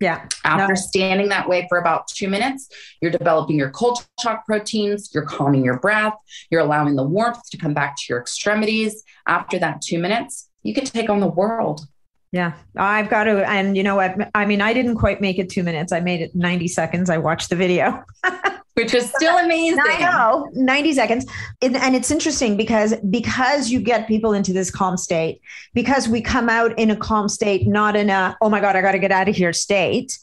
Yeah. 0.00 0.26
After 0.44 0.74
no. 0.74 0.74
standing 0.74 1.28
that 1.28 1.48
way 1.48 1.66
for 1.68 1.78
about 1.78 2.08
two 2.08 2.28
minutes, 2.28 2.68
you're 3.00 3.10
developing 3.10 3.56
your 3.56 3.70
cold 3.70 4.04
shock 4.20 4.44
proteins, 4.44 5.10
you're 5.14 5.24
calming 5.24 5.64
your 5.64 5.78
breath, 5.78 6.14
you're 6.50 6.60
allowing 6.60 6.96
the 6.96 7.04
warmth 7.04 7.48
to 7.50 7.56
come 7.56 7.74
back 7.74 7.96
to 7.96 8.02
your 8.08 8.20
extremities. 8.20 9.02
After 9.26 9.58
that 9.60 9.80
two 9.80 9.98
minutes, 9.98 10.50
you 10.62 10.74
can 10.74 10.84
take 10.84 11.08
on 11.08 11.20
the 11.20 11.28
world. 11.28 11.86
Yeah, 12.32 12.54
I've 12.76 13.08
got 13.08 13.24
to. 13.24 13.48
And 13.48 13.76
you 13.76 13.84
know 13.84 13.94
what? 13.94 14.30
I 14.34 14.44
mean, 14.44 14.60
I 14.60 14.74
didn't 14.74 14.96
quite 14.96 15.20
make 15.20 15.38
it 15.38 15.48
two 15.48 15.62
minutes. 15.62 15.92
I 15.92 16.00
made 16.00 16.20
it 16.20 16.34
90 16.34 16.66
seconds. 16.66 17.08
I 17.08 17.18
watched 17.18 17.48
the 17.48 17.56
video. 17.56 18.04
which 18.74 18.94
is 18.94 19.10
still 19.10 19.36
amazing. 19.38 19.78
I 19.82 19.98
know, 20.00 20.48
90 20.52 20.92
seconds. 20.92 21.26
And 21.62 21.94
it's 21.94 22.10
interesting 22.10 22.56
because 22.56 22.94
because 23.10 23.70
you 23.70 23.80
get 23.80 24.06
people 24.06 24.32
into 24.32 24.52
this 24.52 24.70
calm 24.70 24.96
state, 24.96 25.40
because 25.72 26.08
we 26.08 26.20
come 26.20 26.48
out 26.48 26.78
in 26.78 26.90
a 26.90 26.96
calm 26.96 27.28
state, 27.28 27.66
not 27.66 27.96
in 27.96 28.10
a, 28.10 28.36
oh 28.40 28.48
my 28.48 28.60
God, 28.60 28.76
I 28.76 28.82
got 28.82 28.92
to 28.92 28.98
get 28.98 29.12
out 29.12 29.28
of 29.28 29.36
here 29.36 29.52
state. 29.52 30.18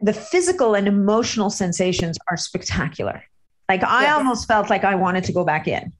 The 0.00 0.12
physical 0.12 0.74
and 0.74 0.86
emotional 0.86 1.50
sensations 1.50 2.18
are 2.30 2.36
spectacular. 2.36 3.24
Like 3.68 3.82
I 3.82 4.02
yes. 4.02 4.16
almost 4.16 4.48
felt 4.48 4.70
like 4.70 4.84
I 4.84 4.94
wanted 4.94 5.24
to 5.24 5.32
go 5.32 5.44
back 5.44 5.66
in 5.66 5.92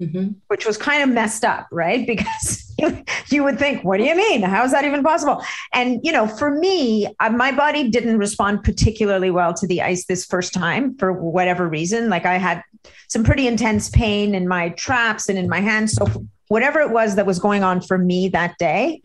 mm-hmm. 0.00 0.32
which 0.48 0.66
was 0.66 0.76
kind 0.76 1.02
of 1.02 1.08
messed 1.08 1.44
up, 1.44 1.66
right? 1.70 2.06
Because 2.14 2.63
you, 3.30 3.44
would 3.44 3.58
think, 3.58 3.84
what 3.84 3.98
do 3.98 4.04
you 4.04 4.16
mean? 4.16 4.42
How 4.42 4.64
is 4.64 4.72
that 4.72 4.84
even 4.84 5.02
possible? 5.02 5.42
And, 5.72 6.00
you 6.02 6.12
know, 6.12 6.26
for 6.26 6.50
me, 6.50 7.06
uh, 7.20 7.30
my 7.30 7.52
body 7.52 7.88
didn't 7.88 8.18
respond 8.18 8.62
particularly 8.64 9.30
well 9.30 9.54
to 9.54 9.66
the 9.66 9.82
ice 9.82 10.06
this 10.06 10.24
first 10.24 10.52
time 10.52 10.96
for 10.96 11.12
whatever 11.12 11.68
reason. 11.68 12.08
Like 12.08 12.26
I 12.26 12.38
had 12.38 12.62
some 13.08 13.24
pretty 13.24 13.46
intense 13.46 13.90
pain 13.90 14.34
in 14.34 14.48
my 14.48 14.70
traps 14.70 15.28
and 15.28 15.38
in 15.38 15.48
my 15.48 15.60
hands. 15.60 15.92
So, 15.92 16.26
whatever 16.48 16.80
it 16.80 16.90
was 16.90 17.16
that 17.16 17.26
was 17.26 17.38
going 17.38 17.62
on 17.62 17.80
for 17.80 17.96
me 17.96 18.28
that 18.28 18.56
day, 18.58 19.00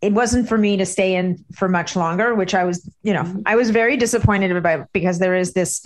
it 0.00 0.12
wasn't 0.12 0.48
for 0.48 0.56
me 0.56 0.76
to 0.76 0.86
stay 0.86 1.16
in 1.16 1.44
for 1.52 1.68
much 1.68 1.96
longer 1.96 2.34
which 2.34 2.54
i 2.54 2.64
was 2.64 2.88
you 3.02 3.12
know 3.12 3.42
i 3.46 3.56
was 3.56 3.70
very 3.70 3.96
disappointed 3.96 4.54
about 4.54 4.86
because 4.92 5.18
there 5.18 5.34
is 5.34 5.54
this 5.54 5.84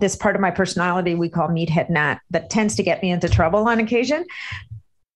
this 0.00 0.16
part 0.16 0.34
of 0.34 0.40
my 0.40 0.50
personality 0.50 1.14
we 1.14 1.28
call 1.28 1.48
meathead 1.48 1.88
nat 1.88 2.18
that 2.30 2.50
tends 2.50 2.76
to 2.76 2.82
get 2.82 3.02
me 3.02 3.10
into 3.10 3.28
trouble 3.28 3.66
on 3.66 3.80
occasion 3.80 4.24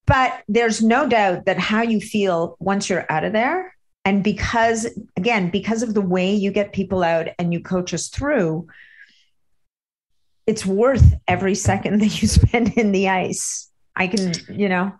but 0.08 0.42
there's 0.48 0.82
no 0.82 1.08
doubt 1.08 1.44
that 1.44 1.58
how 1.58 1.82
you 1.82 2.00
feel 2.00 2.56
once 2.58 2.88
you're 2.88 3.06
out 3.08 3.24
of 3.24 3.32
there 3.32 3.76
and 4.04 4.24
because 4.24 4.86
again 5.16 5.50
because 5.50 5.82
of 5.82 5.94
the 5.94 6.00
way 6.00 6.34
you 6.34 6.50
get 6.50 6.72
people 6.72 7.04
out 7.04 7.28
and 7.38 7.52
you 7.52 7.60
coach 7.60 7.94
us 7.94 8.08
through 8.08 8.66
it's 10.46 10.66
worth 10.66 11.14
every 11.28 11.54
second 11.54 12.00
that 12.00 12.20
you 12.20 12.26
spend 12.38 12.72
in 12.76 12.90
the 12.92 13.08
ice 13.08 13.70
i 13.94 14.08
can 14.08 14.32
you 14.48 14.68
know 14.68 14.92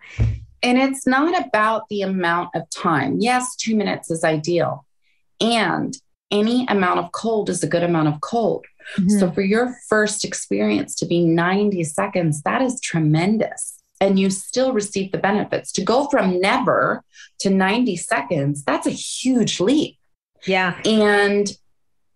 and 0.62 0.78
it's 0.78 1.06
not 1.06 1.46
about 1.46 1.88
the 1.88 2.02
amount 2.02 2.50
of 2.54 2.68
time. 2.70 3.18
Yes, 3.20 3.54
two 3.56 3.76
minutes 3.76 4.10
is 4.10 4.24
ideal. 4.24 4.84
And 5.40 5.96
any 6.30 6.66
amount 6.66 6.98
of 6.98 7.12
cold 7.12 7.48
is 7.48 7.62
a 7.62 7.68
good 7.68 7.84
amount 7.84 8.08
of 8.08 8.20
cold. 8.20 8.66
Mm-hmm. 8.96 9.18
So 9.18 9.30
for 9.30 9.42
your 9.42 9.74
first 9.88 10.24
experience 10.24 10.94
to 10.96 11.06
be 11.06 11.24
90 11.24 11.84
seconds, 11.84 12.42
that 12.42 12.60
is 12.60 12.80
tremendous. 12.80 13.77
And 14.00 14.18
you 14.18 14.30
still 14.30 14.72
receive 14.72 15.12
the 15.12 15.18
benefits. 15.18 15.72
To 15.72 15.82
go 15.82 16.06
from 16.06 16.40
never 16.40 17.04
to 17.40 17.50
90 17.50 17.96
seconds, 17.96 18.62
that's 18.64 18.86
a 18.86 18.90
huge 18.90 19.60
leap. 19.60 19.98
Yeah. 20.46 20.80
And 20.84 21.50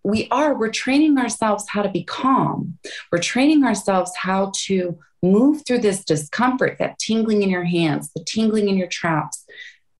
we 0.03 0.27
are, 0.31 0.57
we're 0.57 0.71
training 0.71 1.17
ourselves 1.17 1.65
how 1.69 1.81
to 1.81 1.89
be 1.89 2.03
calm. 2.03 2.77
We're 3.11 3.19
training 3.19 3.63
ourselves 3.63 4.15
how 4.15 4.51
to 4.65 4.97
move 5.21 5.63
through 5.65 5.79
this 5.79 6.03
discomfort, 6.03 6.77
that 6.79 6.99
tingling 6.99 7.41
in 7.41 7.49
your 7.49 7.63
hands, 7.63 8.11
the 8.13 8.23
tingling 8.23 8.67
in 8.67 8.77
your 8.77 8.87
traps. 8.87 9.45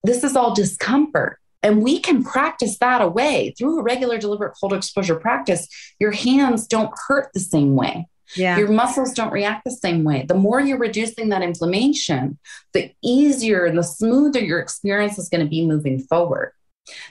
This 0.03 0.23
is 0.23 0.35
all 0.35 0.53
discomfort. 0.53 1.39
And 1.63 1.81
we 1.81 1.99
can 1.99 2.23
practice 2.25 2.77
that 2.79 3.01
away 3.01 3.53
through 3.57 3.79
a 3.79 3.83
regular 3.83 4.17
deliberate 4.17 4.55
cold 4.59 4.73
exposure 4.73 5.15
practice. 5.15 5.67
Your 5.97 6.11
hands 6.11 6.67
don't 6.67 6.91
hurt 7.07 7.29
the 7.33 7.39
same 7.39 7.75
way. 7.75 8.07
Yeah. 8.35 8.57
Your 8.57 8.69
muscles 8.69 9.13
don't 9.13 9.31
react 9.31 9.63
the 9.63 9.71
same 9.71 10.03
way. 10.03 10.25
The 10.27 10.35
more 10.35 10.59
you're 10.59 10.77
reducing 10.77 11.29
that 11.29 11.41
inflammation, 11.41 12.39
the 12.73 12.91
easier 13.03 13.65
and 13.65 13.77
the 13.77 13.83
smoother 13.83 14.39
your 14.39 14.59
experience 14.59 15.17
is 15.17 15.29
going 15.29 15.43
to 15.43 15.49
be 15.49 15.65
moving 15.65 15.99
forward. 15.99 16.53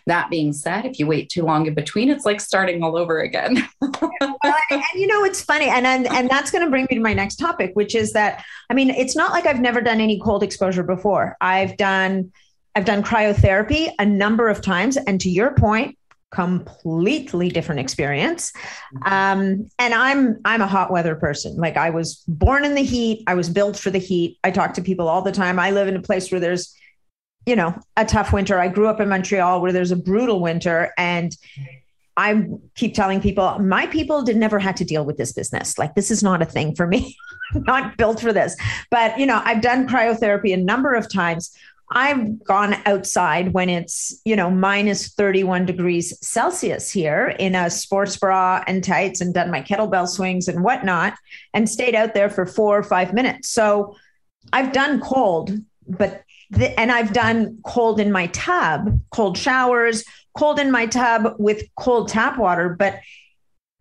That 0.07 0.29
being 0.29 0.53
said, 0.53 0.85
if 0.85 0.99
you 0.99 1.07
wait 1.07 1.31
too 1.31 1.45
long 1.45 1.67
in 1.67 1.75
between, 1.75 2.11
it's 2.11 2.27
like 2.27 2.41
starting 2.41 2.83
all 2.83 2.97
over 2.97 3.21
again. 3.21 3.67
well, 3.81 4.55
and, 4.71 4.83
you 4.95 5.07
know, 5.07 5.25
it's 5.25 5.43
funny, 5.43 5.69
and 5.69 5.87
and, 5.87 6.07
and 6.09 6.29
that's 6.29 6.51
going 6.51 6.63
to 6.63 6.71
bring 6.71 6.87
me 6.91 6.97
to 6.97 7.01
my 7.01 7.15
next 7.15 7.37
topic, 7.37 7.71
which 7.73 7.95
is 7.95 8.13
that 8.13 8.45
I 8.69 8.75
mean, 8.75 8.91
it's 8.91 9.17
not 9.17 9.31
like 9.31 9.47
I've 9.47 9.61
never 9.61 9.81
done 9.81 9.99
any 9.99 10.21
cold 10.21 10.43
exposure 10.43 10.83
before. 10.83 11.39
I've 11.41 11.79
done 11.79 12.33
I've 12.75 12.85
done 12.85 13.03
cryotherapy 13.03 13.93
a 13.99 14.05
number 14.05 14.49
of 14.49 14.61
times, 14.61 14.99
and 14.99 15.21
to 15.23 15.31
your 15.31 15.55
point, 15.55 15.97
completely 16.33 17.49
different 17.49 17.81
experience. 17.81 18.53
Um, 19.05 19.69
and 19.79 19.95
I'm 19.95 20.41
I'm 20.45 20.63
a 20.63 20.67
hot 20.67 20.91
weather 20.91 21.15
person. 21.15 21.57
Like 21.57 21.77
I 21.77 21.91
was 21.91 22.25
born 22.27 22.65
in 22.65 22.75
the 22.75 22.83
heat. 22.83 23.23
I 23.27 23.35
was 23.35 23.49
built 23.49 23.79
for 23.79 23.91
the 23.91 23.99
heat. 23.99 24.39
I 24.43 24.51
talk 24.51 24.75
to 24.75 24.83
people 24.83 25.09
all 25.09 25.23
the 25.23 25.33
time. 25.33 25.59
I 25.59 25.71
live 25.71 25.89
in 25.89 25.97
a 25.97 26.03
place 26.03 26.31
where 26.31 26.41
there's 26.41 26.75
you 27.47 27.57
know, 27.57 27.75
a 27.97 28.05
tough 28.05 28.33
winter. 28.33 28.59
I 28.59 28.69
grew 28.69 28.87
up 28.87 29.01
in 29.01 29.09
Montreal 29.09 29.61
where 29.61 29.73
there's 29.73 29.91
a 29.91 29.97
brutal 29.97 30.41
winter 30.41 30.93
and 30.97 31.37
I 32.17 32.47
keep 32.75 32.95
telling 32.95 33.21
people, 33.21 33.59
my 33.59 33.87
people 33.87 34.23
did 34.23 34.37
never 34.37 34.59
had 34.59 34.77
to 34.77 34.85
deal 34.85 35.05
with 35.05 35.17
this 35.17 35.33
business. 35.33 35.79
Like 35.79 35.95
this 35.95 36.11
is 36.11 36.23
not 36.23 36.43
a 36.43 36.45
thing 36.45 36.75
for 36.75 36.87
me. 36.87 37.17
not 37.55 37.97
built 37.97 38.21
for 38.21 38.33
this. 38.33 38.57
But, 38.91 39.19
you 39.19 39.27
know, 39.27 39.41
I've 39.45 39.61
done 39.61 39.89
cryotherapy 39.89 40.55
a 40.55 40.57
number 40.57 40.95
of 40.95 41.11
times. 41.11 41.57
I've 41.91 42.43
gone 42.45 42.77
outside 42.87 43.53
when 43.53 43.69
it's, 43.69 44.21
you 44.25 44.37
know, 44.37 44.51
minus 44.51 45.13
31 45.15 45.67
degrees 45.67 46.17
Celsius 46.27 46.91
here 46.91 47.35
in 47.39 47.55
a 47.55 47.69
sports 47.71 48.17
bra 48.17 48.65
and 48.67 48.83
tights 48.83 49.21
and 49.21 49.35
done 49.35 49.51
my 49.51 49.61
kettlebell 49.61 50.09
swings 50.09 50.49
and 50.49 50.65
whatnot 50.65 51.15
and 51.53 51.69
stayed 51.69 51.95
out 51.95 52.15
there 52.15 52.31
for 52.31 52.47
four 52.47 52.79
or 52.79 52.83
five 52.83 53.13
minutes. 53.13 53.51
So 53.51 53.97
I've 54.53 54.73
done 54.73 55.01
cold, 55.01 55.53
but 55.87 56.25
the, 56.51 56.79
and 56.79 56.91
I've 56.91 57.13
done 57.13 57.59
cold 57.65 58.01
in 58.01 58.13
my 58.13 58.27
tub, 58.29 59.01
cold 59.11 59.37
showers, 59.37 60.05
cold 60.37 60.59
in 60.59 60.71
my 60.71 60.87
tub 60.87 61.35
with 61.39 61.63
cold 61.77 62.09
tap 62.09 62.39
water, 62.39 62.71
but 62.71 63.01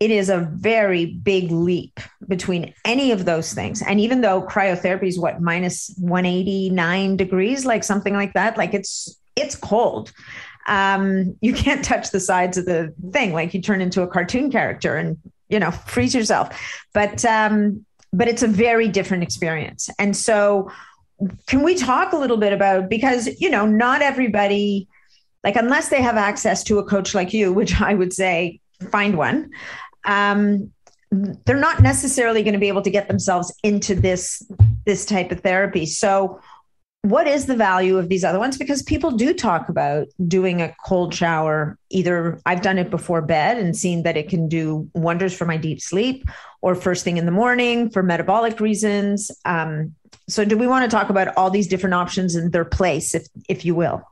it 0.02 0.10
is 0.10 0.32
a 0.32 0.40
very 0.40 1.06
big 1.06 1.52
leap 1.52 2.00
between 2.28 2.74
any 2.86 3.12
of 3.12 3.26
those 3.26 3.54
things. 3.54 3.84
And 3.84 4.00
even 4.00 4.22
though 4.22 4.42
cryotherapy 4.42 5.08
is 5.08 5.20
what 5.20 5.42
minus 5.42 5.94
189 6.00 7.18
degrees, 7.18 7.68
like 7.68 7.84
something 7.84 8.16
like 8.16 8.34
that, 8.34 8.58
like 8.58 8.74
it's 8.74 9.16
it's 9.36 9.56
cold. 9.56 10.12
Um, 10.66 11.38
you 11.42 11.54
can't 11.54 11.86
touch 11.86 12.10
the 12.10 12.20
sides 12.20 12.58
of 12.58 12.66
the 12.66 12.96
thing, 13.14 13.32
like 13.34 13.54
you 13.54 13.62
turn 13.62 13.80
into 13.80 14.02
a 14.02 14.08
cartoon 14.08 14.52
character 14.52 14.96
and 14.98 15.18
you 15.50 15.60
know 15.60 15.70
freeze 15.70 16.16
yourself. 16.16 16.50
But 16.96 17.24
um, 17.24 17.86
but 18.12 18.28
it's 18.28 18.42
a 18.42 18.48
very 18.48 18.88
different 18.88 19.22
experience. 19.22 19.88
And 20.00 20.18
so 20.18 20.72
can 21.46 21.62
we 21.62 21.76
talk 21.76 22.12
a 22.12 22.18
little 22.18 22.38
bit 22.38 22.54
about 22.54 22.90
because 22.90 23.30
you 23.40 23.52
know 23.52 23.68
not 23.68 24.02
everybody 24.02 24.88
like 25.44 25.56
unless 25.56 25.90
they 25.90 26.02
have 26.02 26.18
access 26.18 26.64
to 26.64 26.80
a 26.80 26.84
coach 26.84 27.14
like 27.14 27.34
you, 27.34 27.54
which 27.54 27.80
I 27.80 27.94
would 27.94 28.14
say 28.14 28.60
find 28.90 29.16
one, 29.16 29.52
um, 30.06 30.72
they're 31.12 31.58
not 31.58 31.82
necessarily 31.82 32.42
going 32.42 32.54
to 32.54 32.60
be 32.60 32.70
able 32.70 32.82
to 32.82 32.90
get 32.90 33.08
themselves 33.08 33.54
into 33.64 33.96
this 33.96 34.42
this 34.86 35.06
type 35.06 35.32
of 35.32 35.42
therapy. 35.42 35.86
So 35.86 36.40
what 37.04 37.28
is 37.28 37.48
the 37.48 37.56
value 37.56 37.98
of 37.98 38.10
these 38.10 38.24
other 38.24 38.40
ones? 38.40 38.58
Because 38.58 38.84
people 38.84 39.12
do 39.12 39.34
talk 39.34 39.70
about 39.70 40.08
doing 40.28 40.62
a 40.62 40.74
cold 40.86 41.14
shower. 41.14 41.78
Either 41.90 42.40
i've 42.46 42.62
done 42.62 42.78
it 42.78 42.90
before 42.90 43.22
bed 43.22 43.58
and 43.58 43.76
seen 43.76 44.04
that 44.04 44.18
it 44.18 44.30
can 44.30 44.48
do 44.48 44.90
wonders 44.94 45.36
for 45.36 45.46
my 45.46 45.58
deep 45.58 45.82
sleep 45.82 46.24
or 46.62 46.76
first 46.76 47.04
thing 47.04 47.18
in 47.18 47.26
the 47.26 47.32
morning 47.32 47.90
for 47.90 48.04
metabolic 48.04 48.60
reasons. 48.60 49.32
Um, 49.46 49.96
so 50.30 50.46
do 50.46 50.58
we 50.58 50.68
want 50.68 50.90
to 50.90 50.96
talk 50.96 51.10
about 51.10 51.36
all 51.36 51.50
these 51.50 51.68
different 51.68 51.96
options 51.96 52.36
in 52.36 52.52
their 52.52 52.66
place 52.66 53.14
if 53.16 53.28
if 53.50 53.66
you 53.66 53.76
will 53.76 54.04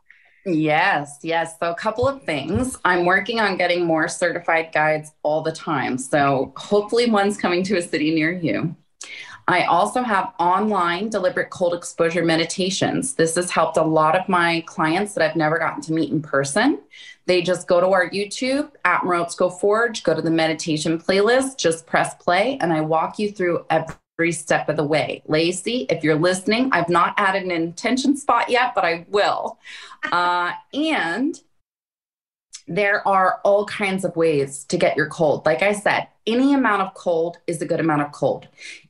Yes, 0.53 1.19
yes. 1.21 1.57
So, 1.59 1.71
a 1.71 1.75
couple 1.75 2.07
of 2.07 2.23
things. 2.23 2.77
I'm 2.85 3.05
working 3.05 3.39
on 3.39 3.57
getting 3.57 3.85
more 3.85 4.07
certified 4.07 4.71
guides 4.73 5.11
all 5.23 5.41
the 5.41 5.51
time. 5.51 5.97
So, 5.97 6.53
hopefully, 6.57 7.09
one's 7.09 7.37
coming 7.37 7.63
to 7.63 7.77
a 7.77 7.81
city 7.81 8.13
near 8.13 8.31
you. 8.31 8.75
I 9.47 9.63
also 9.63 10.03
have 10.03 10.33
online 10.39 11.09
deliberate 11.09 11.49
cold 11.49 11.73
exposure 11.73 12.23
meditations. 12.23 13.15
This 13.15 13.33
has 13.33 13.49
helped 13.49 13.77
a 13.77 13.83
lot 13.83 14.15
of 14.15 14.29
my 14.29 14.63
clients 14.67 15.15
that 15.15 15.27
I've 15.27 15.35
never 15.35 15.57
gotten 15.57 15.81
to 15.83 15.93
meet 15.93 16.11
in 16.11 16.21
person. 16.21 16.79
They 17.25 17.41
just 17.41 17.67
go 17.67 17.79
to 17.79 17.87
our 17.87 18.09
YouTube 18.11 18.71
at 18.85 19.01
Morozko 19.01 19.59
Forge, 19.59 20.03
go 20.03 20.13
to 20.13 20.21
the 20.21 20.29
meditation 20.29 20.99
playlist, 20.99 21.57
just 21.57 21.87
press 21.87 22.13
play, 22.15 22.59
and 22.61 22.71
I 22.71 22.81
walk 22.81 23.17
you 23.17 23.31
through 23.31 23.65
every 24.19 24.33
step 24.33 24.67
of 24.67 24.75
the 24.75 24.83
way. 24.83 25.23
Lacey, 25.27 25.85
if 25.89 26.03
you're 26.03 26.17
listening, 26.17 26.69
I've 26.73 26.89
not 26.89 27.13
added 27.15 27.43
an 27.43 27.51
intention 27.51 28.17
spot 28.17 28.49
yet, 28.49 28.75
but 28.75 28.83
I 28.83 29.05
will. 29.09 29.57
Uh, 30.13 30.53
and 30.73 31.41
there 32.65 33.05
are 33.05 33.41
all 33.43 33.65
kinds 33.65 34.05
of 34.05 34.15
ways 34.15 34.63
to 34.69 34.77
get 34.77 34.95
your 34.95 35.09
cold. 35.09 35.45
Like 35.45 35.61
I 35.61 35.73
said, 35.73 36.07
any 36.25 36.53
amount 36.53 36.83
of 36.83 36.93
cold 36.93 37.37
is 37.47 37.61
a 37.61 37.65
good 37.65 37.81
amount 37.81 38.03
of 38.03 38.13
cold. 38.13 38.47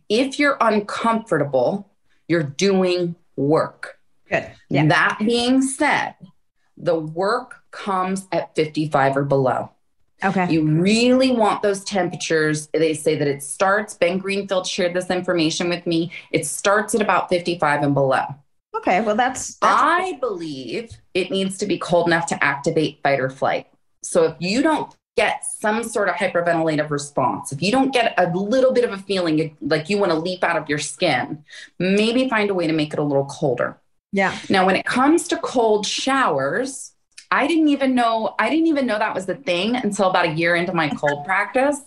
If 0.07 0.37
you're 0.37 0.55
uncomfortable, 0.61 1.89
you're 2.27 2.43
doing 2.43 3.15
work. 3.35 3.97
Good. 4.29 4.51
Yeah. 4.69 4.85
That 4.85 5.17
being 5.17 5.63
said, 5.63 6.13
the 6.77 6.99
work 6.99 7.63
comes 7.71 8.27
at 8.31 8.53
55 8.53 9.17
or 9.17 9.23
below. 9.23 9.71
Okay. 10.23 10.51
You 10.51 10.67
really 10.67 11.31
want 11.31 11.61
those 11.61 11.83
temperatures. 11.83 12.67
They 12.73 12.93
say 12.93 13.15
that 13.17 13.27
it 13.27 13.41
starts, 13.41 13.93
Ben 13.93 14.17
Greenfield 14.17 14.67
shared 14.67 14.93
this 14.93 15.09
information 15.09 15.69
with 15.69 15.85
me. 15.87 16.11
It 16.31 16.45
starts 16.45 16.93
at 16.95 17.01
about 17.01 17.29
55 17.29 17.83
and 17.83 17.93
below. 17.93 18.25
Okay. 18.75 19.01
Well, 19.01 19.15
that's, 19.15 19.55
that's 19.55 19.81
I 19.81 20.13
believe 20.19 20.91
it 21.13 21.31
needs 21.31 21.57
to 21.59 21.65
be 21.65 21.77
cold 21.77 22.07
enough 22.07 22.25
to 22.27 22.43
activate 22.43 23.01
fight 23.01 23.19
or 23.19 23.29
flight. 23.29 23.67
So 24.03 24.25
if 24.25 24.35
you 24.39 24.61
don't 24.61 24.93
get 25.17 25.43
some 25.45 25.83
sort 25.83 26.07
of 26.07 26.15
hyperventilative 26.15 26.89
response, 26.89 27.51
if 27.51 27.61
you 27.61 27.71
don't 27.71 27.91
get 27.91 28.13
a 28.17 28.29
little 28.37 28.71
bit 28.71 28.85
of 28.85 28.93
a 28.93 28.97
feeling 28.97 29.57
like 29.61 29.89
you 29.89 29.97
want 29.97 30.11
to 30.11 30.17
leap 30.17 30.43
out 30.43 30.55
of 30.55 30.69
your 30.69 30.77
skin, 30.77 31.43
maybe 31.77 32.29
find 32.29 32.49
a 32.49 32.53
way 32.53 32.67
to 32.67 32.73
make 32.73 32.93
it 32.93 32.99
a 32.99 33.03
little 33.03 33.25
colder. 33.25 33.77
Yeah. 34.11 34.37
Now, 34.49 34.65
when 34.65 34.75
it 34.75 34.85
comes 34.85 35.27
to 35.29 35.37
cold 35.37 35.85
showers, 35.85 36.93
I 37.31 37.45
didn't 37.47 37.67
even 37.67 37.93
know 37.93 38.35
I 38.39 38.49
didn't 38.49 38.67
even 38.67 38.85
know 38.85 38.97
that 38.97 39.13
was 39.13 39.25
the 39.25 39.35
thing 39.35 39.75
until 39.75 40.09
about 40.09 40.25
a 40.25 40.31
year 40.31 40.55
into 40.55 40.73
my 40.73 40.89
cold 40.89 41.25
practice. 41.25 41.81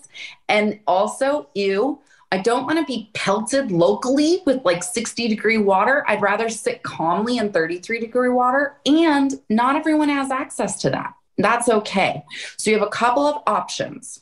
And 0.47 0.79
also, 0.87 1.49
ew, 1.53 1.99
I 2.31 2.37
don't 2.37 2.65
want 2.65 2.79
to 2.79 2.85
be 2.85 3.11
pelted 3.13 3.71
locally 3.71 4.41
with 4.45 4.65
like 4.65 4.83
60 4.83 5.27
degree 5.27 5.59
water. 5.59 6.03
I'd 6.07 6.21
rather 6.21 6.49
sit 6.49 6.81
calmly 6.81 7.37
in 7.37 7.51
33 7.51 7.99
degree 7.99 8.29
water. 8.29 8.77
And 8.85 9.33
not 9.49 9.75
everyone 9.75 10.09
has 10.09 10.31
access 10.31 10.81
to 10.81 10.89
that. 10.89 11.13
That's 11.37 11.69
okay. 11.69 12.23
So 12.57 12.71
you 12.71 12.79
have 12.79 12.87
a 12.87 12.91
couple 12.91 13.25
of 13.27 13.43
options. 13.45 14.21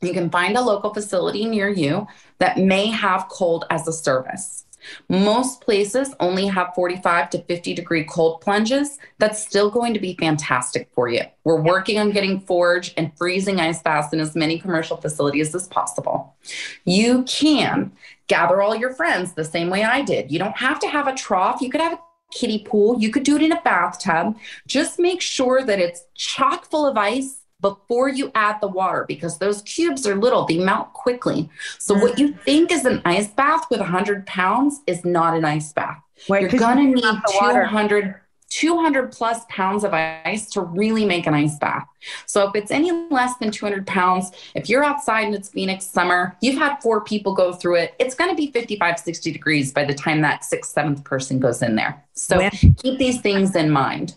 You 0.00 0.12
can 0.12 0.30
find 0.30 0.56
a 0.56 0.60
local 0.60 0.94
facility 0.94 1.44
near 1.44 1.68
you 1.68 2.06
that 2.38 2.58
may 2.58 2.86
have 2.86 3.28
cold 3.28 3.66
as 3.70 3.86
a 3.86 3.92
service. 3.92 4.64
Most 5.08 5.60
places 5.60 6.14
only 6.20 6.46
have 6.46 6.74
45 6.74 7.30
to 7.30 7.42
50 7.42 7.74
degree 7.74 8.04
cold 8.04 8.40
plunges. 8.40 8.98
That's 9.18 9.40
still 9.40 9.70
going 9.70 9.94
to 9.94 10.00
be 10.00 10.14
fantastic 10.14 10.88
for 10.92 11.08
you. 11.08 11.22
We're 11.44 11.60
working 11.60 11.98
on 11.98 12.10
getting 12.10 12.40
forge 12.40 12.92
and 12.96 13.16
freezing 13.16 13.60
ice 13.60 13.82
baths 13.82 14.12
in 14.12 14.20
as 14.20 14.34
many 14.34 14.58
commercial 14.58 14.96
facilities 14.96 15.54
as 15.54 15.68
possible. 15.68 16.36
You 16.84 17.24
can 17.24 17.92
gather 18.26 18.60
all 18.60 18.76
your 18.76 18.94
friends 18.94 19.32
the 19.32 19.44
same 19.44 19.70
way 19.70 19.84
I 19.84 20.02
did. 20.02 20.30
You 20.30 20.38
don't 20.38 20.56
have 20.56 20.78
to 20.80 20.88
have 20.88 21.08
a 21.08 21.14
trough. 21.14 21.60
You 21.60 21.70
could 21.70 21.80
have 21.80 21.94
a 21.94 22.00
kiddie 22.32 22.64
pool. 22.64 23.00
You 23.00 23.10
could 23.10 23.22
do 23.22 23.36
it 23.36 23.42
in 23.42 23.52
a 23.52 23.60
bathtub. 23.62 24.36
Just 24.66 24.98
make 24.98 25.20
sure 25.20 25.64
that 25.64 25.78
it's 25.78 26.04
chock 26.14 26.70
full 26.70 26.86
of 26.86 26.96
ice 26.96 27.37
before 27.60 28.08
you 28.08 28.30
add 28.34 28.60
the 28.60 28.68
water 28.68 29.04
because 29.08 29.38
those 29.38 29.62
cubes 29.62 30.06
are 30.06 30.14
little, 30.14 30.44
they 30.44 30.58
melt 30.58 30.92
quickly. 30.92 31.48
So, 31.78 31.94
what 31.94 32.18
you 32.18 32.32
think 32.32 32.70
is 32.70 32.84
an 32.84 33.02
ice 33.04 33.28
bath 33.28 33.66
with 33.70 33.80
100 33.80 34.26
pounds 34.26 34.80
is 34.86 35.04
not 35.04 35.36
an 35.36 35.44
ice 35.44 35.72
bath. 35.72 36.00
You're 36.28 36.48
going 36.48 36.94
to 36.94 36.94
need 36.94 37.20
200 37.38 38.20
200 38.50 39.12
plus 39.12 39.40
pounds 39.48 39.84
of 39.84 39.92
ice 39.92 40.48
to 40.50 40.62
really 40.62 41.04
make 41.04 41.26
an 41.26 41.34
ice 41.34 41.58
bath. 41.58 41.86
So 42.26 42.48
if 42.48 42.54
it's 42.54 42.70
any 42.70 42.90
less 43.10 43.36
than 43.36 43.50
200 43.50 43.86
pounds, 43.86 44.30
if 44.54 44.68
you're 44.68 44.84
outside 44.84 45.26
and 45.26 45.34
it's 45.34 45.50
Phoenix 45.50 45.86
summer, 45.86 46.36
you've 46.40 46.58
had 46.58 46.78
four 46.78 47.02
people 47.02 47.34
go 47.34 47.52
through 47.52 47.76
it, 47.76 47.94
it's 47.98 48.14
going 48.14 48.30
to 48.30 48.36
be 48.36 48.50
55, 48.50 48.98
60 48.98 49.32
degrees 49.32 49.72
by 49.72 49.84
the 49.84 49.94
time 49.94 50.22
that 50.22 50.44
sixth, 50.44 50.72
seventh 50.72 51.04
person 51.04 51.38
goes 51.38 51.62
in 51.62 51.76
there. 51.76 52.02
So 52.14 52.48
keep 52.78 52.98
these 52.98 53.20
things 53.20 53.54
in 53.54 53.70
mind. 53.70 54.16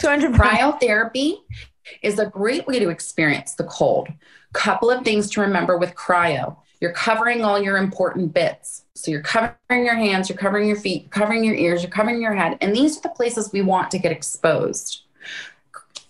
200 0.00 0.32
Cryotherapy 0.32 1.38
is 2.02 2.18
a 2.18 2.26
great 2.26 2.66
way 2.66 2.78
to 2.78 2.88
experience 2.88 3.54
the 3.54 3.64
cold. 3.64 4.08
Couple 4.52 4.90
of 4.90 5.04
things 5.04 5.30
to 5.30 5.40
remember 5.40 5.76
with 5.76 5.94
cryo. 5.94 6.56
You're 6.80 6.92
covering 6.92 7.44
all 7.44 7.60
your 7.60 7.76
important 7.76 8.34
bits. 8.34 8.84
So 8.94 9.10
you're 9.10 9.22
covering 9.22 9.84
your 9.84 9.94
hands, 9.94 10.28
you're 10.28 10.38
covering 10.38 10.68
your 10.68 10.76
feet, 10.76 11.10
covering 11.10 11.42
your 11.42 11.54
ears, 11.54 11.82
you're 11.82 11.90
covering 11.90 12.20
your 12.20 12.34
head. 12.34 12.58
And 12.60 12.74
these 12.74 12.98
are 12.98 13.02
the 13.02 13.08
places 13.08 13.52
we 13.52 13.62
want 13.62 13.90
to 13.90 13.98
get 13.98 14.12
exposed. 14.12 15.02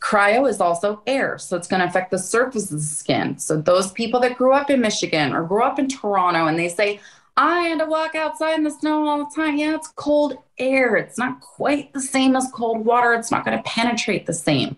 Cryo 0.00 0.48
is 0.48 0.60
also 0.60 1.00
air, 1.06 1.38
so 1.38 1.56
it's 1.56 1.66
going 1.66 1.80
to 1.80 1.86
affect 1.86 2.10
the 2.10 2.18
surface 2.18 2.70
of 2.70 2.78
the 2.78 2.84
skin. 2.84 3.38
So 3.38 3.56
those 3.56 3.90
people 3.92 4.20
that 4.20 4.36
grew 4.36 4.52
up 4.52 4.68
in 4.68 4.82
Michigan 4.82 5.32
or 5.32 5.44
grew 5.44 5.62
up 5.62 5.78
in 5.78 5.88
Toronto 5.88 6.46
and 6.46 6.58
they 6.58 6.68
say, 6.68 7.00
I 7.36 7.62
had 7.62 7.78
to 7.78 7.86
walk 7.86 8.14
outside 8.14 8.54
in 8.58 8.64
the 8.64 8.70
snow 8.70 9.08
all 9.08 9.18
the 9.24 9.34
time. 9.34 9.56
Yeah, 9.56 9.74
it's 9.74 9.88
cold 9.88 10.36
air. 10.58 10.96
It's 10.96 11.18
not 11.18 11.40
quite 11.40 11.92
the 11.92 12.00
same 12.00 12.36
as 12.36 12.48
cold 12.52 12.84
water. 12.84 13.14
It's 13.14 13.30
not 13.30 13.44
going 13.44 13.56
to 13.56 13.62
penetrate 13.62 14.26
the 14.26 14.34
same. 14.34 14.76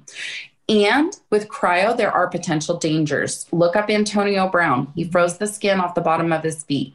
And 0.69 1.17
with 1.31 1.49
cryo, 1.49 1.97
there 1.97 2.11
are 2.11 2.29
potential 2.29 2.77
dangers. 2.77 3.47
Look 3.53 3.77
up 3.77 3.89
Antonio 3.89 4.49
Brown. 4.49 4.93
He 4.97 5.05
froze 5.05 5.39
the 5.39 5.47
skin 5.47 5.81
off 5.81 5.95
the 5.95 6.01
bottom 6.01 6.33
of 6.33 6.43
his 6.43 6.65
feet. 6.65 6.95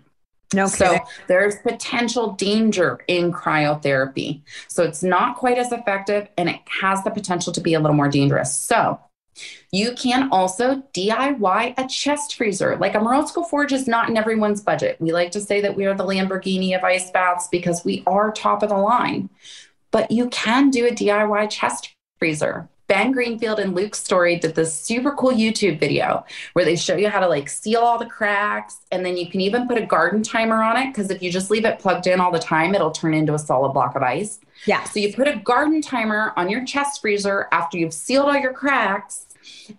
No 0.53 0.67
so 0.67 0.99
there's 1.27 1.55
potential 1.59 2.33
danger 2.33 2.99
in 3.07 3.31
cryotherapy. 3.31 4.41
So 4.67 4.83
it's 4.83 5.01
not 5.01 5.37
quite 5.37 5.57
as 5.57 5.71
effective 5.71 6.27
and 6.37 6.49
it 6.49 6.59
has 6.81 7.03
the 7.03 7.11
potential 7.11 7.53
to 7.53 7.61
be 7.61 7.73
a 7.73 7.79
little 7.79 7.95
more 7.95 8.09
dangerous. 8.09 8.53
So 8.53 8.99
you 9.71 9.93
can 9.93 10.29
also 10.31 10.83
DIY 10.93 11.73
a 11.77 11.87
chest 11.87 12.35
freezer. 12.35 12.75
Like 12.75 12.95
a 12.95 12.99
Morozko 12.99 13.47
Forge 13.47 13.71
is 13.71 13.87
not 13.87 14.09
in 14.09 14.17
everyone's 14.17 14.61
budget. 14.61 14.97
We 14.99 15.13
like 15.13 15.31
to 15.31 15.41
say 15.41 15.61
that 15.61 15.75
we 15.75 15.85
are 15.85 15.93
the 15.93 16.03
Lamborghini 16.03 16.75
of 16.75 16.83
ice 16.83 17.09
baths 17.11 17.47
because 17.49 17.85
we 17.85 18.03
are 18.05 18.31
top 18.31 18.61
of 18.61 18.69
the 18.69 18.77
line. 18.77 19.29
But 19.91 20.11
you 20.11 20.27
can 20.29 20.69
do 20.69 20.85
a 20.85 20.91
DIY 20.91 21.49
chest 21.49 21.95
freezer. 22.19 22.69
Ben 22.91 23.13
Greenfield 23.13 23.57
and 23.59 23.73
Luke 23.73 23.95
Storey 23.95 24.37
did 24.37 24.53
this 24.53 24.77
super 24.77 25.11
cool 25.11 25.31
YouTube 25.31 25.79
video 25.79 26.25
where 26.51 26.65
they 26.65 26.75
show 26.75 26.97
you 26.97 27.07
how 27.07 27.21
to 27.21 27.27
like 27.29 27.47
seal 27.47 27.79
all 27.79 27.97
the 27.97 28.05
cracks. 28.05 28.79
And 28.91 29.05
then 29.05 29.15
you 29.15 29.29
can 29.31 29.39
even 29.39 29.65
put 29.65 29.77
a 29.77 29.85
garden 29.85 30.21
timer 30.21 30.61
on 30.61 30.75
it 30.75 30.87
because 30.87 31.09
if 31.09 31.23
you 31.23 31.31
just 31.31 31.49
leave 31.49 31.63
it 31.63 31.79
plugged 31.79 32.05
in 32.05 32.19
all 32.19 32.33
the 32.33 32.39
time, 32.39 32.75
it'll 32.75 32.91
turn 32.91 33.13
into 33.13 33.33
a 33.33 33.39
solid 33.39 33.71
block 33.71 33.95
of 33.95 34.03
ice. 34.03 34.41
Yeah. 34.65 34.83
So 34.83 34.99
you 34.99 35.13
put 35.13 35.29
a 35.29 35.37
garden 35.37 35.81
timer 35.81 36.33
on 36.35 36.49
your 36.49 36.65
chest 36.65 36.99
freezer 36.99 37.47
after 37.53 37.77
you've 37.77 37.93
sealed 37.93 38.25
all 38.25 38.35
your 38.35 38.51
cracks. 38.51 39.25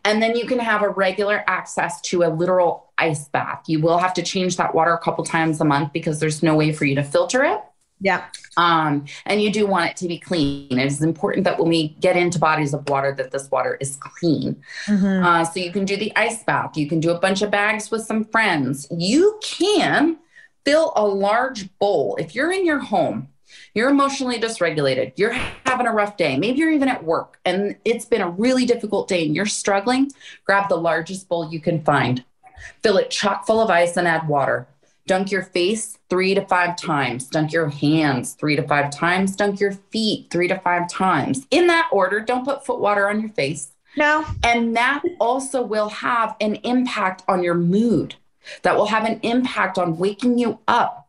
And 0.07 0.23
then 0.23 0.35
you 0.35 0.47
can 0.47 0.59
have 0.59 0.81
a 0.81 0.89
regular 0.89 1.45
access 1.47 2.01
to 2.03 2.23
a 2.23 2.29
literal 2.29 2.93
ice 2.97 3.29
bath. 3.29 3.65
You 3.67 3.83
will 3.83 3.99
have 3.99 4.15
to 4.15 4.23
change 4.23 4.57
that 4.57 4.75
water 4.75 4.95
a 4.95 4.99
couple 4.99 5.23
times 5.23 5.61
a 5.61 5.67
month 5.67 5.93
because 5.93 6.19
there's 6.19 6.43
no 6.43 6.55
way 6.55 6.73
for 6.73 6.87
you 6.87 6.95
to 6.95 7.05
filter 7.05 7.45
it. 7.45 7.61
Yeah. 8.01 8.25
Um, 8.57 9.07
and 9.25 9.41
you 9.41 9.51
do 9.51 9.67
want 9.67 9.91
it 9.91 9.97
to 9.99 10.09
be 10.09 10.19
clean. 10.19 10.79
It 10.79 10.87
is 10.87 11.03
important 11.03 11.45
that 11.45 11.59
when 11.59 11.69
we 11.69 11.89
get 12.01 12.17
into 12.17 12.39
bodies 12.39 12.75
of 12.75 12.89
water, 12.89 13.13
that 13.13 13.31
this 13.31 13.51
water 13.51 13.79
is 13.81 13.97
clean. 13.97 14.63
Mm-hmm. 14.87 15.25
Uh, 15.25 15.45
so 15.45 15.61
you 15.61 15.73
can 15.73 15.85
do 15.85 15.97
the 15.97 16.13
ice 16.17 16.43
bath. 16.45 16.77
You 16.77 16.89
can 16.89 17.01
do 17.01 17.11
a 17.11 17.19
bunch 17.19 17.43
of 17.43 17.51
bags 17.51 17.91
with 17.91 18.05
some 18.05 18.25
friends. 18.25 18.87
You 18.91 19.39
can 19.43 20.19
fill 20.65 20.93
a 20.97 21.07
large 21.07 21.77
bowl. 21.79 22.17
If 22.21 22.35
you're 22.35 22.53
in 22.53 22.67
your 22.67 22.79
home, 22.79 23.29
you're 23.75 23.91
emotionally 23.91 24.39
dysregulated, 24.39 25.13
you're 25.17 25.33
having 25.67 25.87
a 25.87 25.93
rough 25.93 26.17
day, 26.17 26.37
maybe 26.37 26.59
you're 26.59 26.71
even 26.71 26.89
at 26.89 27.05
work 27.05 27.39
and 27.45 27.77
it's 27.85 28.05
been 28.05 28.21
a 28.21 28.29
really 28.29 28.65
difficult 28.65 29.09
day 29.09 29.27
and 29.27 29.35
you're 29.35 29.47
struggling, 29.47 30.11
grab 30.45 30.69
the 30.69 30.77
largest 30.77 31.29
bowl 31.29 31.51
you 31.51 31.61
can 31.61 31.83
find. 31.83 32.25
Fill 32.83 32.99
it 32.99 33.11
chock 33.11 33.47
full 33.47 33.61
of 33.61 33.71
ice 33.71 33.97
and 33.97 34.07
add 34.07 34.29
water 34.29 34.69
Dunk 35.07 35.33
your 35.33 35.43
face 35.43 35.99
three 36.09 36.35
to 36.35 36.45
five 36.47 36.77
times. 36.77 37.29
Dunk 37.29 37.53
your 37.53 37.69
hands 37.69 38.35
three 38.35 38.55
to 38.57 38.63
five 38.63 38.91
times. 38.91 39.35
Dunk 39.35 39.59
your 39.59 39.73
feet 39.73 40.29
three 40.31 40.49
to 40.49 40.59
five 40.61 40.89
times. 40.89 41.47
In 41.51 41.67
that 41.67 41.89
order, 41.91 42.21
don't 42.21 42.45
put 42.45 42.65
foot 42.65 42.81
water 42.81 43.09
on 43.09 43.21
your 43.21 43.31
face. 43.31 43.73
No. 43.97 44.25
And 44.43 44.77
that 44.77 45.03
also 45.21 45.63
will 45.63 45.89
have 45.89 46.37
an 46.41 46.57
impact 46.57 47.25
on 47.29 47.43
your 47.43 47.55
mood. 47.55 48.15
That 48.63 48.77
will 48.77 48.87
have 48.87 49.05
an 49.05 49.21
impact 49.23 49.77
on 49.77 49.99
waking 49.99 50.39
you 50.39 50.61
up. 50.69 51.09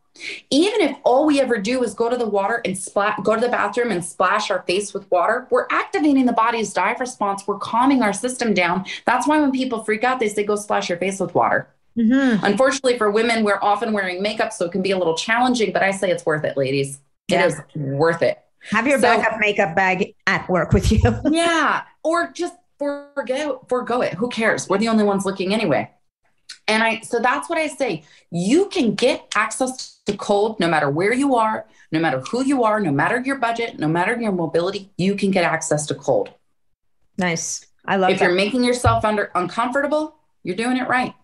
Even 0.50 0.80
if 0.80 0.96
all 1.02 1.26
we 1.26 1.40
ever 1.40 1.58
do 1.58 1.82
is 1.82 1.94
go 1.94 2.08
to 2.08 2.16
the 2.16 2.28
water 2.28 2.60
and 2.64 2.78
splash, 2.78 3.18
go 3.24 3.34
to 3.34 3.40
the 3.40 3.48
bathroom 3.48 3.90
and 3.90 4.04
splash 4.04 4.50
our 4.50 4.62
face 4.62 4.94
with 4.94 5.10
water, 5.10 5.48
we're 5.50 5.66
activating 5.70 6.26
the 6.26 6.32
body's 6.32 6.72
dive 6.72 7.00
response. 7.00 7.46
We're 7.46 7.58
calming 7.58 8.02
our 8.02 8.12
system 8.12 8.54
down. 8.54 8.84
That's 9.06 9.26
why 9.26 9.40
when 9.40 9.50
people 9.50 9.82
freak 9.82 10.04
out, 10.04 10.20
they 10.20 10.28
say, 10.28 10.44
go 10.44 10.54
splash 10.54 10.88
your 10.88 10.98
face 10.98 11.18
with 11.18 11.34
water. 11.34 11.68
Mm-hmm. 11.98 12.44
Unfortunately, 12.44 12.98
for 12.98 13.10
women, 13.10 13.44
we're 13.44 13.60
often 13.62 13.92
wearing 13.92 14.22
makeup, 14.22 14.52
so 14.52 14.64
it 14.64 14.72
can 14.72 14.82
be 14.82 14.90
a 14.90 14.98
little 14.98 15.16
challenging, 15.16 15.72
but 15.72 15.82
I 15.82 15.90
say 15.90 16.10
it's 16.10 16.26
worth 16.26 16.44
it, 16.44 16.56
ladies. 16.56 17.00
It 17.28 17.34
yeah. 17.34 17.46
is 17.46 17.60
worth 17.74 18.22
it. 18.22 18.38
Have 18.70 18.86
your 18.86 18.98
so, 18.98 19.02
backup 19.02 19.38
makeup 19.38 19.76
bag 19.76 20.14
at 20.26 20.48
work 20.48 20.72
with 20.72 20.90
you. 20.90 21.00
yeah. 21.30 21.82
Or 22.02 22.30
just 22.32 22.54
forget, 22.78 23.68
forego 23.68 24.00
it. 24.00 24.14
Who 24.14 24.28
cares? 24.28 24.68
We're 24.68 24.78
the 24.78 24.88
only 24.88 25.04
ones 25.04 25.24
looking 25.24 25.52
anyway. 25.52 25.90
And 26.66 26.82
I, 26.82 27.00
so 27.00 27.20
that's 27.20 27.48
what 27.48 27.58
I 27.58 27.66
say. 27.66 28.04
You 28.30 28.68
can 28.68 28.94
get 28.94 29.30
access 29.34 30.00
to 30.06 30.16
cold 30.16 30.58
no 30.60 30.68
matter 30.68 30.88
where 30.88 31.12
you 31.12 31.34
are, 31.34 31.66
no 31.92 32.00
matter 32.00 32.20
who 32.20 32.44
you 32.44 32.64
are, 32.64 32.80
no 32.80 32.90
matter 32.90 33.20
your 33.20 33.36
budget, 33.36 33.78
no 33.78 33.86
matter 33.86 34.18
your 34.18 34.32
mobility, 34.32 34.90
you 34.96 35.14
can 35.14 35.30
get 35.30 35.44
access 35.44 35.86
to 35.86 35.94
cold. 35.94 36.30
Nice. 37.18 37.66
I 37.84 37.96
love 37.96 38.10
it. 38.10 38.14
If 38.14 38.18
that. 38.20 38.26
you're 38.26 38.34
making 38.34 38.64
yourself 38.64 39.04
under 39.04 39.30
uncomfortable, 39.34 40.16
you're 40.42 40.56
doing 40.56 40.78
it 40.78 40.88
right. 40.88 41.14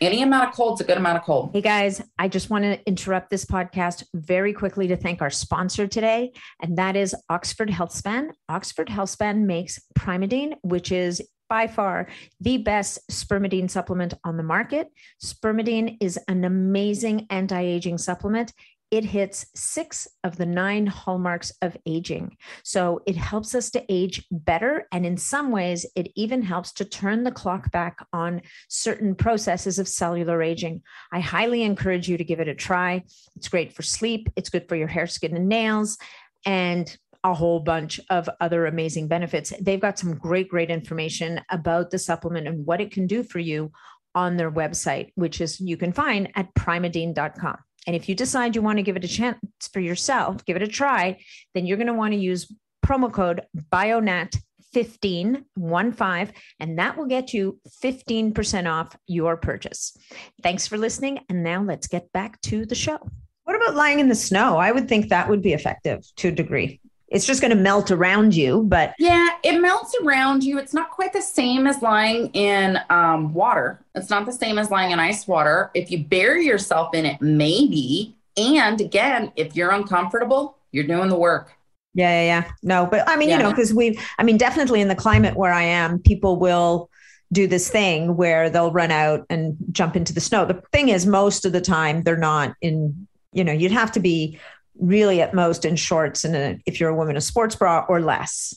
Any 0.00 0.22
amount 0.22 0.48
of 0.48 0.54
cold 0.54 0.78
is 0.78 0.80
a 0.80 0.88
good 0.88 0.96
amount 0.96 1.18
of 1.18 1.24
cold. 1.24 1.50
Hey 1.52 1.60
guys, 1.60 2.00
I 2.18 2.28
just 2.28 2.48
want 2.48 2.64
to 2.64 2.82
interrupt 2.86 3.28
this 3.28 3.44
podcast 3.44 4.02
very 4.14 4.54
quickly 4.54 4.88
to 4.88 4.96
thank 4.96 5.20
our 5.20 5.28
sponsor 5.28 5.86
today, 5.86 6.32
and 6.62 6.78
that 6.78 6.96
is 6.96 7.14
Oxford 7.28 7.68
Healthspan. 7.68 8.30
Oxford 8.48 8.88
Healthspan 8.88 9.42
makes 9.42 9.78
Primeadine, 9.98 10.54
which 10.62 10.90
is 10.90 11.20
by 11.50 11.66
far 11.66 12.08
the 12.40 12.56
best 12.56 12.98
spermidine 13.10 13.68
supplement 13.68 14.14
on 14.24 14.38
the 14.38 14.42
market. 14.42 14.88
Spermidine 15.22 15.98
is 16.00 16.18
an 16.28 16.44
amazing 16.46 17.26
anti 17.28 17.60
aging 17.60 17.98
supplement. 17.98 18.54
It 18.90 19.04
hits 19.04 19.46
six 19.54 20.08
of 20.24 20.36
the 20.36 20.46
nine 20.46 20.86
hallmarks 20.86 21.52
of 21.62 21.76
aging. 21.86 22.36
So 22.64 23.00
it 23.06 23.16
helps 23.16 23.54
us 23.54 23.70
to 23.70 23.84
age 23.88 24.26
better. 24.30 24.86
And 24.90 25.06
in 25.06 25.16
some 25.16 25.50
ways, 25.50 25.86
it 25.94 26.10
even 26.16 26.42
helps 26.42 26.72
to 26.72 26.84
turn 26.84 27.22
the 27.22 27.30
clock 27.30 27.70
back 27.70 28.04
on 28.12 28.42
certain 28.68 29.14
processes 29.14 29.78
of 29.78 29.88
cellular 29.88 30.42
aging. 30.42 30.82
I 31.12 31.20
highly 31.20 31.62
encourage 31.62 32.08
you 32.08 32.16
to 32.16 32.24
give 32.24 32.40
it 32.40 32.48
a 32.48 32.54
try. 32.54 33.04
It's 33.36 33.48
great 33.48 33.72
for 33.72 33.82
sleep, 33.82 34.28
it's 34.36 34.50
good 34.50 34.68
for 34.68 34.76
your 34.76 34.88
hair, 34.88 35.06
skin, 35.06 35.36
and 35.36 35.48
nails. 35.48 35.96
And 36.44 36.96
a 37.22 37.34
whole 37.34 37.60
bunch 37.60 38.00
of 38.08 38.28
other 38.40 38.66
amazing 38.66 39.06
benefits. 39.06 39.52
They've 39.60 39.80
got 39.80 39.98
some 39.98 40.16
great, 40.16 40.48
great 40.48 40.70
information 40.70 41.40
about 41.50 41.90
the 41.90 41.98
supplement 41.98 42.48
and 42.48 42.64
what 42.64 42.80
it 42.80 42.90
can 42.90 43.06
do 43.06 43.22
for 43.22 43.38
you 43.38 43.72
on 44.14 44.36
their 44.36 44.50
website, 44.50 45.12
which 45.14 45.40
is 45.40 45.60
you 45.60 45.76
can 45.76 45.92
find 45.92 46.30
at 46.34 46.52
primeadine.com. 46.54 47.58
And 47.90 47.96
if 47.96 48.08
you 48.08 48.14
decide 48.14 48.54
you 48.54 48.62
want 48.62 48.78
to 48.78 48.84
give 48.84 48.94
it 48.94 49.02
a 49.02 49.08
chance 49.08 49.36
for 49.72 49.80
yourself, 49.80 50.44
give 50.44 50.54
it 50.54 50.62
a 50.62 50.68
try, 50.68 51.18
then 51.54 51.66
you're 51.66 51.76
going 51.76 51.88
to 51.88 51.92
want 51.92 52.12
to 52.12 52.20
use 52.20 52.46
promo 52.86 53.12
code 53.12 53.42
BioNat 53.72 54.40
15 54.72 55.44
one 55.56 55.90
five 55.90 56.30
and 56.60 56.78
that 56.78 56.96
will 56.96 57.06
get 57.06 57.34
you 57.34 57.58
15% 57.82 58.72
off 58.72 58.96
your 59.08 59.36
purchase. 59.36 59.96
Thanks 60.40 60.68
for 60.68 60.78
listening 60.78 61.18
and 61.28 61.42
now 61.42 61.64
let's 61.64 61.88
get 61.88 62.12
back 62.12 62.40
to 62.42 62.64
the 62.64 62.76
show. 62.76 63.00
What 63.42 63.56
about 63.56 63.74
lying 63.74 63.98
in 63.98 64.08
the 64.08 64.14
snow? 64.14 64.56
I 64.56 64.70
would 64.70 64.88
think 64.88 65.08
that 65.08 65.28
would 65.28 65.42
be 65.42 65.52
effective 65.52 66.04
to 66.18 66.28
a 66.28 66.30
degree 66.30 66.80
it's 67.10 67.26
just 67.26 67.40
going 67.40 67.50
to 67.50 67.56
melt 67.56 67.90
around 67.90 68.34
you 68.34 68.62
but 68.64 68.94
yeah 68.98 69.30
it 69.42 69.60
melts 69.60 69.94
around 70.04 70.44
you. 70.44 70.58
It's 70.58 70.74
not 70.74 70.90
quite 70.90 71.12
the 71.12 71.22
same 71.22 71.66
as 71.66 71.82
lying 71.82 72.28
in 72.28 72.78
um, 72.90 73.34
water. 73.34 73.80
It's 73.94 74.10
not 74.10 74.26
the 74.26 74.32
same 74.32 74.58
as 74.58 74.70
lying 74.70 74.92
in 74.92 75.00
ice 75.00 75.26
water. 75.26 75.70
If 75.74 75.90
you 75.90 76.04
bury 76.04 76.46
yourself 76.46 76.94
in 76.94 77.06
it 77.06 77.20
maybe. 77.20 78.16
And 78.36 78.80
again 78.80 79.32
if 79.36 79.56
you're 79.56 79.70
uncomfortable 79.70 80.56
you're 80.72 80.84
doing 80.84 81.08
the 81.08 81.18
work. 81.18 81.52
Yeah 81.94 82.22
yeah, 82.22 82.40
yeah. 82.42 82.50
no 82.62 82.86
but 82.86 83.08
i 83.08 83.16
mean 83.16 83.28
yeah. 83.28 83.38
you 83.38 83.42
know 83.42 83.50
because 83.50 83.74
we 83.74 83.98
i 84.18 84.22
mean 84.22 84.36
definitely 84.36 84.80
in 84.80 84.88
the 84.88 84.94
climate 84.94 85.36
where 85.36 85.52
i 85.52 85.62
am 85.62 85.98
people 85.98 86.36
will 86.36 86.88
do 87.32 87.46
this 87.46 87.70
thing 87.70 88.16
where 88.16 88.50
they'll 88.50 88.72
run 88.72 88.90
out 88.90 89.24
and 89.30 89.56
jump 89.70 89.94
into 89.94 90.12
the 90.12 90.20
snow. 90.20 90.44
The 90.44 90.62
thing 90.72 90.88
is 90.88 91.06
most 91.06 91.44
of 91.44 91.52
the 91.52 91.60
time 91.60 92.02
they're 92.02 92.16
not 92.16 92.54
in 92.60 93.06
you 93.32 93.44
know 93.44 93.52
you'd 93.52 93.72
have 93.72 93.92
to 93.92 94.00
be 94.00 94.38
really 94.80 95.20
at 95.20 95.34
most 95.34 95.64
in 95.64 95.76
shorts 95.76 96.24
and 96.24 96.34
a, 96.34 96.58
if 96.66 96.80
you're 96.80 96.90
a 96.90 96.94
woman 96.94 97.16
a 97.16 97.20
sports 97.20 97.54
bra 97.54 97.84
or 97.88 98.00
less. 98.00 98.54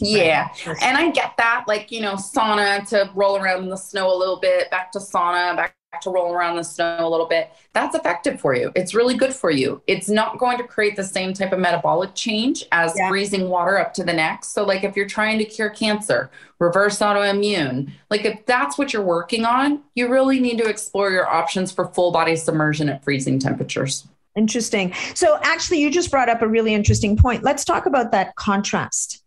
Yeah. 0.00 0.48
Right? 0.66 0.82
and 0.82 0.96
i 0.96 1.12
get 1.12 1.36
that 1.38 1.66
like 1.68 1.92
you 1.92 2.00
know 2.00 2.14
sauna 2.14 2.84
to 2.88 3.08
roll 3.14 3.36
around 3.36 3.62
in 3.62 3.68
the 3.68 3.76
snow 3.76 4.12
a 4.12 4.18
little 4.18 4.40
bit 4.40 4.68
back 4.68 4.90
to 4.90 4.98
sauna 4.98 5.54
back 5.54 5.76
to 6.02 6.10
roll 6.10 6.32
around 6.32 6.56
the 6.56 6.62
snow 6.64 6.98
a 7.00 7.08
little 7.08 7.26
bit. 7.26 7.50
That's 7.72 7.94
effective 7.94 8.40
for 8.40 8.54
you. 8.54 8.72
It's 8.74 8.94
really 8.94 9.16
good 9.16 9.32
for 9.32 9.50
you. 9.50 9.82
It's 9.86 10.08
not 10.08 10.38
going 10.38 10.58
to 10.58 10.64
create 10.64 10.96
the 10.96 11.04
same 11.04 11.32
type 11.32 11.52
of 11.52 11.58
metabolic 11.58 12.14
change 12.14 12.64
as 12.72 12.94
yeah. 12.96 13.08
freezing 13.08 13.48
water 13.48 13.78
up 13.78 13.94
to 13.94 14.04
the 14.04 14.12
neck. 14.12 14.44
So 14.44 14.64
like 14.64 14.84
if 14.84 14.96
you're 14.96 15.06
trying 15.06 15.38
to 15.38 15.44
cure 15.44 15.70
cancer 15.70 16.30
reverse 16.60 17.00
autoimmune 17.00 17.90
like 18.10 18.24
if 18.24 18.46
that's 18.46 18.78
what 18.78 18.92
you're 18.92 19.02
working 19.02 19.44
on 19.44 19.82
you 19.94 20.08
really 20.08 20.38
need 20.38 20.56
to 20.56 20.64
explore 20.64 21.10
your 21.10 21.28
options 21.28 21.72
for 21.72 21.88
full 21.88 22.12
body 22.12 22.36
submersion 22.36 22.88
at 22.88 23.02
freezing 23.02 23.38
temperatures 23.38 24.06
Interesting. 24.36 24.92
So, 25.14 25.38
actually, 25.42 25.80
you 25.80 25.90
just 25.90 26.10
brought 26.10 26.28
up 26.28 26.42
a 26.42 26.48
really 26.48 26.74
interesting 26.74 27.16
point. 27.16 27.44
Let's 27.44 27.64
talk 27.64 27.86
about 27.86 28.12
that 28.12 28.34
contrast. 28.36 29.24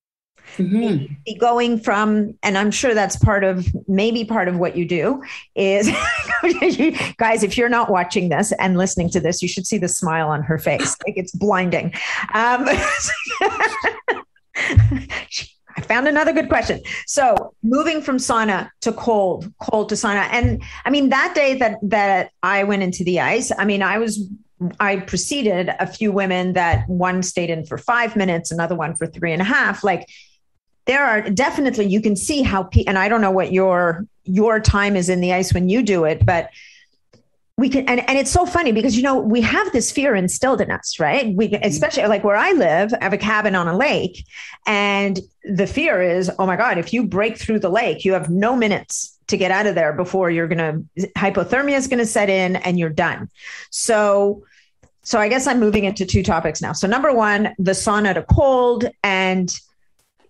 Mm-hmm. 0.57 1.37
Going 1.39 1.79
from, 1.79 2.33
and 2.41 2.57
I'm 2.57 2.71
sure 2.71 2.93
that's 2.93 3.15
part 3.17 3.43
of 3.43 3.67
maybe 3.87 4.25
part 4.25 4.47
of 4.47 4.57
what 4.57 4.75
you 4.75 4.85
do 4.85 5.23
is, 5.55 5.89
guys, 7.17 7.43
if 7.43 7.57
you're 7.57 7.69
not 7.69 7.91
watching 7.91 8.29
this 8.29 8.51
and 8.53 8.77
listening 8.77 9.09
to 9.11 9.19
this, 9.19 9.41
you 9.41 9.47
should 9.47 9.67
see 9.67 9.77
the 9.77 9.87
smile 9.87 10.29
on 10.29 10.43
her 10.43 10.57
face. 10.57 10.95
Like 11.05 11.17
it's 11.17 11.31
blinding. 11.31 11.93
Um, 12.33 12.65
I 15.77 15.81
found 15.81 16.07
another 16.07 16.33
good 16.33 16.49
question. 16.49 16.81
So 17.05 17.53
moving 17.61 18.01
from 18.01 18.17
sauna 18.17 18.69
to 18.81 18.91
cold, 18.93 19.53
cold 19.61 19.89
to 19.89 19.95
sauna. 19.95 20.27
And 20.31 20.63
I 20.85 20.89
mean, 20.89 21.09
that 21.09 21.35
day 21.35 21.55
that 21.59 21.77
that 21.83 22.31
I 22.41 22.63
went 22.63 22.81
into 22.81 23.03
the 23.03 23.19
ice, 23.19 23.51
I 23.55 23.65
mean, 23.65 23.83
I 23.83 23.99
was 23.99 24.27
I 24.79 24.97
preceded 24.97 25.69
a 25.79 25.87
few 25.87 26.11
women 26.11 26.53
that 26.53 26.87
one 26.89 27.21
stayed 27.23 27.49
in 27.49 27.65
for 27.65 27.77
five 27.77 28.15
minutes, 28.15 28.51
another 28.51 28.75
one 28.75 28.95
for 28.95 29.05
three 29.05 29.31
and 29.31 29.41
a 29.41 29.45
half. 29.45 29.83
Like 29.83 30.09
there 30.85 31.05
are 31.05 31.29
definitely 31.29 31.85
you 31.85 32.01
can 32.01 32.15
see 32.15 32.41
how 32.41 32.63
pe- 32.63 32.85
and 32.85 32.97
I 32.97 33.09
don't 33.09 33.21
know 33.21 33.31
what 33.31 33.51
your 33.51 34.05
your 34.23 34.59
time 34.59 34.95
is 34.95 35.09
in 35.09 35.21
the 35.21 35.33
ice 35.33 35.53
when 35.53 35.69
you 35.69 35.83
do 35.83 36.05
it, 36.05 36.25
but 36.25 36.49
we 37.57 37.69
can 37.69 37.87
and, 37.87 38.07
and 38.07 38.17
it's 38.17 38.31
so 38.31 38.45
funny 38.45 38.71
because 38.71 38.95
you 38.95 39.03
know 39.03 39.17
we 39.17 39.41
have 39.41 39.71
this 39.71 39.91
fear 39.91 40.15
instilled 40.15 40.61
in 40.61 40.69
us 40.69 40.99
right 40.99 41.35
we 41.35 41.49
mm-hmm. 41.49 41.63
especially 41.63 42.05
like 42.05 42.23
where 42.23 42.35
i 42.35 42.51
live 42.51 42.93
i 42.93 43.03
have 43.03 43.13
a 43.13 43.17
cabin 43.17 43.55
on 43.55 43.67
a 43.67 43.75
lake 43.75 44.23
and 44.67 45.19
the 45.43 45.65
fear 45.65 46.01
is 46.01 46.29
oh 46.37 46.45
my 46.45 46.55
god 46.55 46.77
if 46.77 46.93
you 46.93 47.03
break 47.03 47.37
through 47.37 47.59
the 47.59 47.69
lake 47.69 48.05
you 48.05 48.13
have 48.13 48.29
no 48.29 48.55
minutes 48.55 49.16
to 49.27 49.37
get 49.37 49.51
out 49.51 49.67
of 49.67 49.75
there 49.75 49.93
before 49.93 50.29
you're 50.29 50.47
going 50.47 50.87
to 50.95 51.07
hypothermia 51.17 51.77
is 51.77 51.87
going 51.87 51.99
to 51.99 52.05
set 52.05 52.29
in 52.29 52.55
and 52.57 52.79
you're 52.79 52.89
done. 52.89 53.29
So 53.69 54.43
so 55.03 55.19
I 55.19 55.29
guess 55.29 55.47
I'm 55.47 55.61
moving 55.61 55.85
into 55.85 56.05
two 56.05 56.21
topics 56.21 56.61
now. 56.61 56.73
So 56.73 56.85
number 56.85 57.13
1, 57.13 57.55
the 57.59 57.71
sauna 57.71 58.13
to 58.13 58.23
cold 58.23 58.89
and 59.03 59.49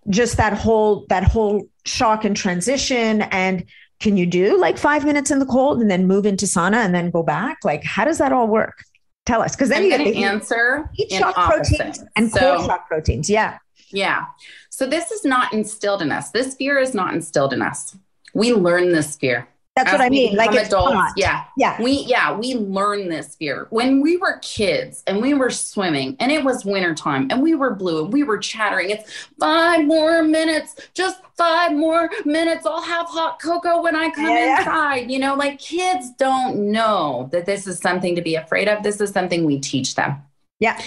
just 0.08 0.36
that 0.36 0.52
whole 0.52 1.04
that 1.08 1.24
whole 1.24 1.68
shock 1.84 2.24
and 2.24 2.36
transition 2.36 3.22
and 3.22 3.64
can 3.98 4.16
you 4.16 4.26
do 4.26 4.56
like 4.56 4.78
5 4.78 5.04
minutes 5.04 5.32
in 5.32 5.40
the 5.40 5.46
cold 5.46 5.80
and 5.80 5.90
then 5.90 6.06
move 6.06 6.24
into 6.24 6.46
sauna 6.46 6.76
and 6.76 6.94
then 6.94 7.10
go 7.10 7.22
back? 7.22 7.58
Like 7.64 7.82
how 7.84 8.04
does 8.04 8.18
that 8.18 8.32
all 8.32 8.46
work? 8.46 8.84
Tell 9.26 9.42
us 9.42 9.54
because 9.54 9.68
then 9.68 9.78
I'm 9.78 9.84
you 9.84 9.90
get 9.90 10.04
the 10.04 10.24
answer 10.24 10.88
heat 10.94 11.10
shock 11.10 11.36
opposite. 11.36 11.76
proteins 11.76 12.04
and 12.16 12.30
so, 12.30 12.56
cold 12.56 12.66
shock 12.66 12.88
proteins. 12.88 13.28
Yeah. 13.28 13.58
Yeah. 13.90 14.26
So 14.70 14.86
this 14.86 15.10
is 15.10 15.24
not 15.24 15.52
instilled 15.52 16.02
in 16.02 16.12
us. 16.12 16.30
This 16.30 16.54
fear 16.54 16.78
is 16.78 16.94
not 16.94 17.14
instilled 17.14 17.52
in 17.52 17.62
us 17.62 17.96
we 18.38 18.52
learn 18.52 18.92
this 18.92 19.16
fear. 19.16 19.48
That's 19.74 19.92
what 19.92 20.00
I 20.00 20.08
mean. 20.08 20.34
Like 20.34 20.54
adults, 20.54 21.12
yeah, 21.16 21.44
yeah. 21.56 21.80
We 21.80 22.04
yeah 22.08 22.36
we 22.36 22.54
learn 22.54 23.08
this 23.08 23.36
fear 23.36 23.68
when 23.70 24.00
we 24.00 24.16
were 24.16 24.40
kids 24.42 25.04
and 25.06 25.22
we 25.22 25.34
were 25.34 25.50
swimming 25.50 26.16
and 26.18 26.32
it 26.32 26.42
was 26.42 26.64
wintertime 26.64 27.28
and 27.30 27.42
we 27.42 27.54
were 27.54 27.74
blue 27.74 28.04
and 28.04 28.12
we 28.12 28.24
were 28.24 28.38
chattering. 28.38 28.90
It's 28.90 29.28
five 29.38 29.84
more 29.84 30.24
minutes, 30.24 30.74
just 30.94 31.20
five 31.36 31.72
more 31.72 32.10
minutes. 32.24 32.66
I'll 32.66 32.82
have 32.82 33.06
hot 33.06 33.40
cocoa 33.40 33.82
when 33.82 33.94
I 33.94 34.10
come 34.10 34.30
yeah. 34.30 34.58
inside. 34.58 35.10
You 35.12 35.20
know, 35.20 35.36
like 35.36 35.60
kids 35.60 36.10
don't 36.18 36.72
know 36.72 37.28
that 37.30 37.46
this 37.46 37.68
is 37.68 37.78
something 37.78 38.16
to 38.16 38.22
be 38.22 38.34
afraid 38.34 38.66
of. 38.66 38.82
This 38.82 39.00
is 39.00 39.10
something 39.10 39.44
we 39.44 39.60
teach 39.60 39.94
them. 39.94 40.16
Yeah. 40.58 40.80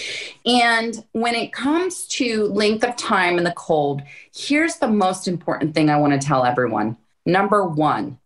And 0.46 1.02
when 1.14 1.34
it 1.34 1.54
comes 1.54 2.06
to 2.08 2.48
length 2.48 2.84
of 2.84 2.98
time 2.98 3.38
in 3.38 3.46
the 3.46 3.54
cold, 3.54 4.02
here's 4.36 4.76
the 4.78 4.90
most 4.90 5.30
important 5.30 5.74
thing 5.74 5.90
I 5.90 5.96
want 5.96 6.12
to 6.12 6.28
tell 6.28 6.44
everyone 6.44 6.98
Number 7.32 7.64
one, 7.66 8.20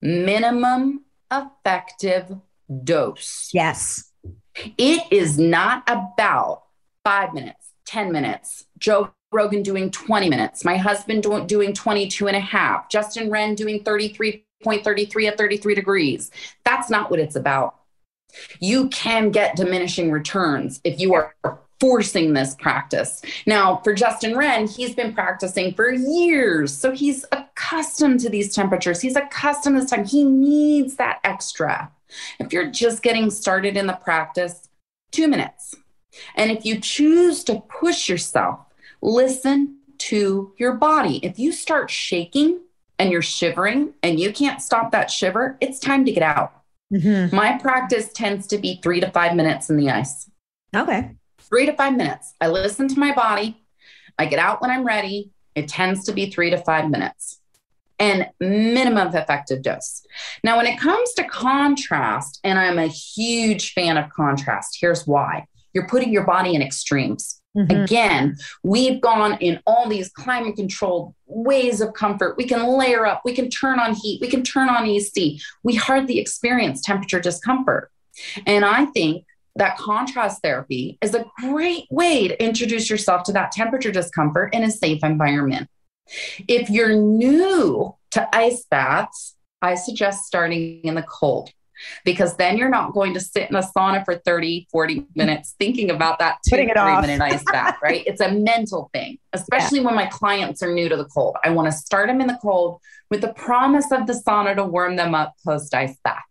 minimum 0.00 1.04
effective 1.32 2.36
dose. 2.84 3.50
Yes. 3.52 4.12
It 4.78 5.02
is 5.10 5.36
not 5.36 5.82
about 5.88 6.62
five 7.04 7.34
minutes, 7.34 7.72
10 7.86 8.12
minutes, 8.12 8.66
Joe 8.78 9.10
Rogan 9.32 9.64
doing 9.64 9.90
20 9.90 10.28
minutes, 10.30 10.64
my 10.64 10.76
husband 10.76 11.24
do- 11.24 11.44
doing 11.44 11.72
22 11.72 12.28
and 12.28 12.36
a 12.36 12.40
half, 12.40 12.88
Justin 12.88 13.30
Wren 13.30 13.56
doing 13.56 13.82
33.33 13.82 15.26
at 15.26 15.36
33 15.36 15.74
degrees. 15.74 16.30
That's 16.64 16.88
not 16.88 17.10
what 17.10 17.18
it's 17.18 17.34
about. 17.34 17.74
You 18.60 18.88
can 18.90 19.30
get 19.32 19.56
diminishing 19.56 20.12
returns 20.12 20.80
if 20.84 21.00
you 21.00 21.14
are 21.14 21.34
forcing 21.82 22.32
this 22.32 22.54
practice. 22.54 23.22
Now, 23.44 23.78
for 23.82 23.92
Justin 23.92 24.38
Wren, 24.38 24.68
he's 24.68 24.94
been 24.94 25.12
practicing 25.12 25.74
for 25.74 25.90
years. 25.90 26.72
So 26.72 26.92
he's 26.92 27.24
accustomed 27.32 28.20
to 28.20 28.28
these 28.28 28.54
temperatures. 28.54 29.00
He's 29.00 29.16
accustomed 29.16 29.74
to 29.74 29.80
this 29.80 29.90
time. 29.90 30.04
He 30.04 30.22
needs 30.22 30.94
that 30.94 31.18
extra. 31.24 31.90
If 32.38 32.52
you're 32.52 32.70
just 32.70 33.02
getting 33.02 33.30
started 33.30 33.76
in 33.76 33.88
the 33.88 33.94
practice, 33.94 34.68
two 35.10 35.26
minutes. 35.26 35.74
And 36.36 36.52
if 36.52 36.64
you 36.64 36.78
choose 36.78 37.42
to 37.44 37.64
push 37.80 38.08
yourself, 38.08 38.60
listen 39.00 39.78
to 39.98 40.52
your 40.58 40.74
body. 40.74 41.18
If 41.24 41.40
you 41.40 41.50
start 41.50 41.90
shaking 41.90 42.60
and 43.00 43.10
you're 43.10 43.22
shivering 43.22 43.94
and 44.04 44.20
you 44.20 44.32
can't 44.32 44.62
stop 44.62 44.92
that 44.92 45.10
shiver, 45.10 45.56
it's 45.60 45.80
time 45.80 46.04
to 46.04 46.12
get 46.12 46.22
out. 46.22 46.62
Mm-hmm. 46.94 47.34
My 47.34 47.58
practice 47.58 48.12
tends 48.12 48.46
to 48.48 48.58
be 48.58 48.78
three 48.84 49.00
to 49.00 49.10
five 49.10 49.34
minutes 49.34 49.68
in 49.68 49.76
the 49.76 49.90
ice. 49.90 50.30
Okay 50.76 51.16
three 51.42 51.66
to 51.66 51.72
five 51.74 51.96
minutes. 51.96 52.34
I 52.40 52.48
listen 52.48 52.88
to 52.88 52.98
my 52.98 53.14
body. 53.14 53.62
I 54.18 54.26
get 54.26 54.38
out 54.38 54.60
when 54.60 54.70
I'm 54.70 54.84
ready. 54.84 55.30
It 55.54 55.68
tends 55.68 56.04
to 56.04 56.12
be 56.12 56.30
three 56.30 56.50
to 56.50 56.58
five 56.58 56.90
minutes 56.90 57.40
and 57.98 58.28
minimum 58.40 59.08
effective 59.14 59.62
dose. 59.62 60.04
Now, 60.42 60.56
when 60.56 60.66
it 60.66 60.78
comes 60.78 61.12
to 61.14 61.24
contrast, 61.24 62.40
and 62.42 62.58
I'm 62.58 62.78
a 62.78 62.88
huge 62.88 63.72
fan 63.74 63.96
of 63.96 64.10
contrast, 64.10 64.78
here's 64.80 65.06
why 65.06 65.46
you're 65.72 65.88
putting 65.88 66.12
your 66.12 66.24
body 66.24 66.54
in 66.54 66.62
extremes. 66.62 67.40
Mm-hmm. 67.56 67.82
Again, 67.82 68.36
we've 68.62 69.00
gone 69.00 69.38
in 69.40 69.60
all 69.66 69.88
these 69.88 70.10
climate 70.10 70.56
controlled 70.56 71.14
ways 71.26 71.80
of 71.80 71.92
comfort. 71.92 72.36
We 72.36 72.44
can 72.44 72.66
layer 72.66 73.06
up, 73.06 73.22
we 73.24 73.34
can 73.34 73.50
turn 73.50 73.78
on 73.78 73.94
heat, 73.94 74.20
we 74.20 74.28
can 74.28 74.42
turn 74.42 74.68
on 74.68 74.86
AC. 74.86 75.40
We 75.62 75.74
hardly 75.74 76.18
experience 76.18 76.80
temperature 76.80 77.20
discomfort. 77.20 77.90
And 78.46 78.64
I 78.64 78.86
think 78.86 79.24
that 79.56 79.76
contrast 79.76 80.42
therapy 80.42 80.98
is 81.02 81.14
a 81.14 81.24
great 81.38 81.84
way 81.90 82.28
to 82.28 82.42
introduce 82.42 82.88
yourself 82.88 83.22
to 83.24 83.32
that 83.32 83.52
temperature 83.52 83.92
discomfort 83.92 84.54
in 84.54 84.62
a 84.62 84.70
safe 84.70 85.04
environment. 85.04 85.68
If 86.48 86.70
you're 86.70 86.94
new 86.94 87.94
to 88.12 88.36
ice 88.36 88.64
baths, 88.70 89.36
I 89.60 89.74
suggest 89.74 90.24
starting 90.24 90.80
in 90.82 90.94
the 90.94 91.02
cold 91.02 91.50
because 92.04 92.36
then 92.36 92.56
you're 92.56 92.68
not 92.68 92.92
going 92.92 93.14
to 93.14 93.20
sit 93.20 93.50
in 93.50 93.56
a 93.56 93.62
sauna 93.62 94.04
for 94.04 94.16
30, 94.16 94.68
40 94.70 95.06
minutes 95.14 95.54
thinking 95.58 95.90
about 95.90 96.18
that 96.18 96.38
two, 96.48 96.56
three 96.56 96.72
off. 96.72 97.02
minute 97.02 97.20
ice 97.20 97.42
bath, 97.44 97.78
right? 97.82 98.02
It's 98.06 98.20
a 98.20 98.30
mental 98.30 98.90
thing, 98.92 99.18
especially 99.32 99.80
yeah. 99.80 99.86
when 99.86 99.94
my 99.94 100.06
clients 100.06 100.62
are 100.62 100.72
new 100.72 100.88
to 100.88 100.96
the 100.96 101.06
cold. 101.06 101.36
I 101.44 101.50
want 101.50 101.66
to 101.66 101.72
start 101.72 102.08
them 102.08 102.20
in 102.20 102.26
the 102.26 102.38
cold 102.40 102.80
with 103.10 103.20
the 103.20 103.32
promise 103.34 103.90
of 103.92 104.06
the 104.06 104.12
sauna 104.12 104.56
to 104.56 104.64
warm 104.64 104.96
them 104.96 105.14
up 105.14 105.34
post 105.44 105.74
ice 105.74 105.96
bath. 106.04 106.22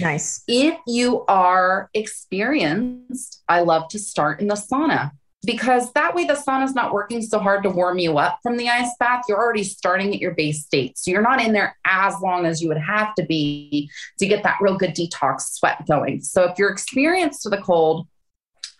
Nice. 0.00 0.42
If 0.48 0.78
you 0.86 1.24
are 1.26 1.90
experienced, 1.94 3.42
I 3.48 3.60
love 3.60 3.88
to 3.88 3.98
start 3.98 4.40
in 4.40 4.48
the 4.48 4.54
sauna 4.54 5.12
because 5.44 5.92
that 5.92 6.14
way 6.14 6.24
the 6.24 6.34
sauna 6.34 6.64
is 6.64 6.74
not 6.74 6.92
working 6.92 7.22
so 7.22 7.38
hard 7.38 7.62
to 7.62 7.70
warm 7.70 7.98
you 7.98 8.18
up 8.18 8.38
from 8.42 8.56
the 8.56 8.68
ice 8.68 8.90
bath. 8.98 9.22
You're 9.28 9.38
already 9.38 9.62
starting 9.62 10.12
at 10.12 10.20
your 10.20 10.34
base 10.34 10.64
state. 10.64 10.98
So 10.98 11.10
you're 11.10 11.22
not 11.22 11.40
in 11.40 11.52
there 11.52 11.76
as 11.84 12.14
long 12.20 12.46
as 12.46 12.60
you 12.60 12.68
would 12.68 12.78
have 12.78 13.14
to 13.14 13.24
be 13.24 13.90
to 14.18 14.26
get 14.26 14.42
that 14.42 14.58
real 14.60 14.76
good 14.76 14.94
detox 14.94 15.42
sweat 15.52 15.86
going. 15.86 16.20
So 16.20 16.44
if 16.44 16.58
you're 16.58 16.72
experienced 16.72 17.42
to 17.42 17.48
the 17.48 17.58
cold, 17.58 18.08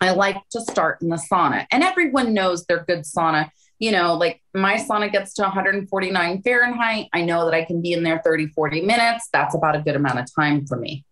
I 0.01 0.11
like 0.11 0.37
to 0.49 0.61
start 0.61 1.01
in 1.01 1.09
the 1.09 1.15
sauna. 1.31 1.65
And 1.71 1.83
everyone 1.83 2.33
knows 2.33 2.65
their 2.65 2.83
good 2.83 3.03
sauna 3.03 3.49
you 3.79 3.91
know, 3.91 4.15
like 4.15 4.41
my 4.53 4.75
sauna 4.75 5.11
gets 5.11 5.33
to 5.35 5.43
149 5.43 6.41
Fahrenheit. 6.41 7.07
I 7.13 7.21
know 7.21 7.45
that 7.45 7.53
I 7.53 7.63
can 7.63 7.81
be 7.81 7.93
in 7.93 8.03
there 8.03 8.21
30, 8.23 8.47
40 8.47 8.81
minutes. 8.81 9.29
That's 9.31 9.55
about 9.55 9.75
a 9.75 9.81
good 9.81 9.95
amount 9.95 10.19
of 10.19 10.25
time 10.33 10.65
for 10.65 10.77
me. 10.77 11.05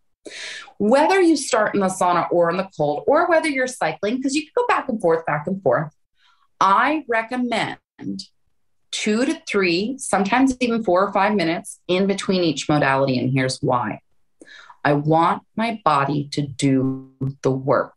Whether 0.79 1.21
you 1.21 1.37
start 1.37 1.75
in 1.75 1.81
the 1.81 1.87
sauna 1.87 2.27
or 2.31 2.49
in 2.49 2.57
the 2.57 2.67
cold, 2.75 3.03
or 3.07 3.27
whether 3.29 3.47
you're 3.47 3.67
cycling, 3.67 4.17
because 4.17 4.35
you 4.35 4.41
can 4.41 4.51
go 4.55 4.65
back 4.67 4.89
and 4.89 4.99
forth, 4.99 5.25
back 5.25 5.45
and 5.47 5.61
forth, 5.61 5.93
I 6.59 7.05
recommend 7.07 7.77
two 8.91 9.25
to 9.25 9.41
three, 9.47 9.97
sometimes 9.97 10.55
even 10.59 10.83
four 10.83 11.05
or 11.05 11.13
five 11.13 11.35
minutes 11.35 11.79
in 11.87 12.07
between 12.07 12.43
each 12.43 12.67
modality. 12.67 13.19
And 13.19 13.31
here's 13.31 13.61
why 13.61 13.99
I 14.83 14.93
want 14.93 15.43
my 15.55 15.81
body 15.83 16.29
to 16.31 16.41
do 16.41 17.11
the 17.41 17.51
work. 17.51 17.93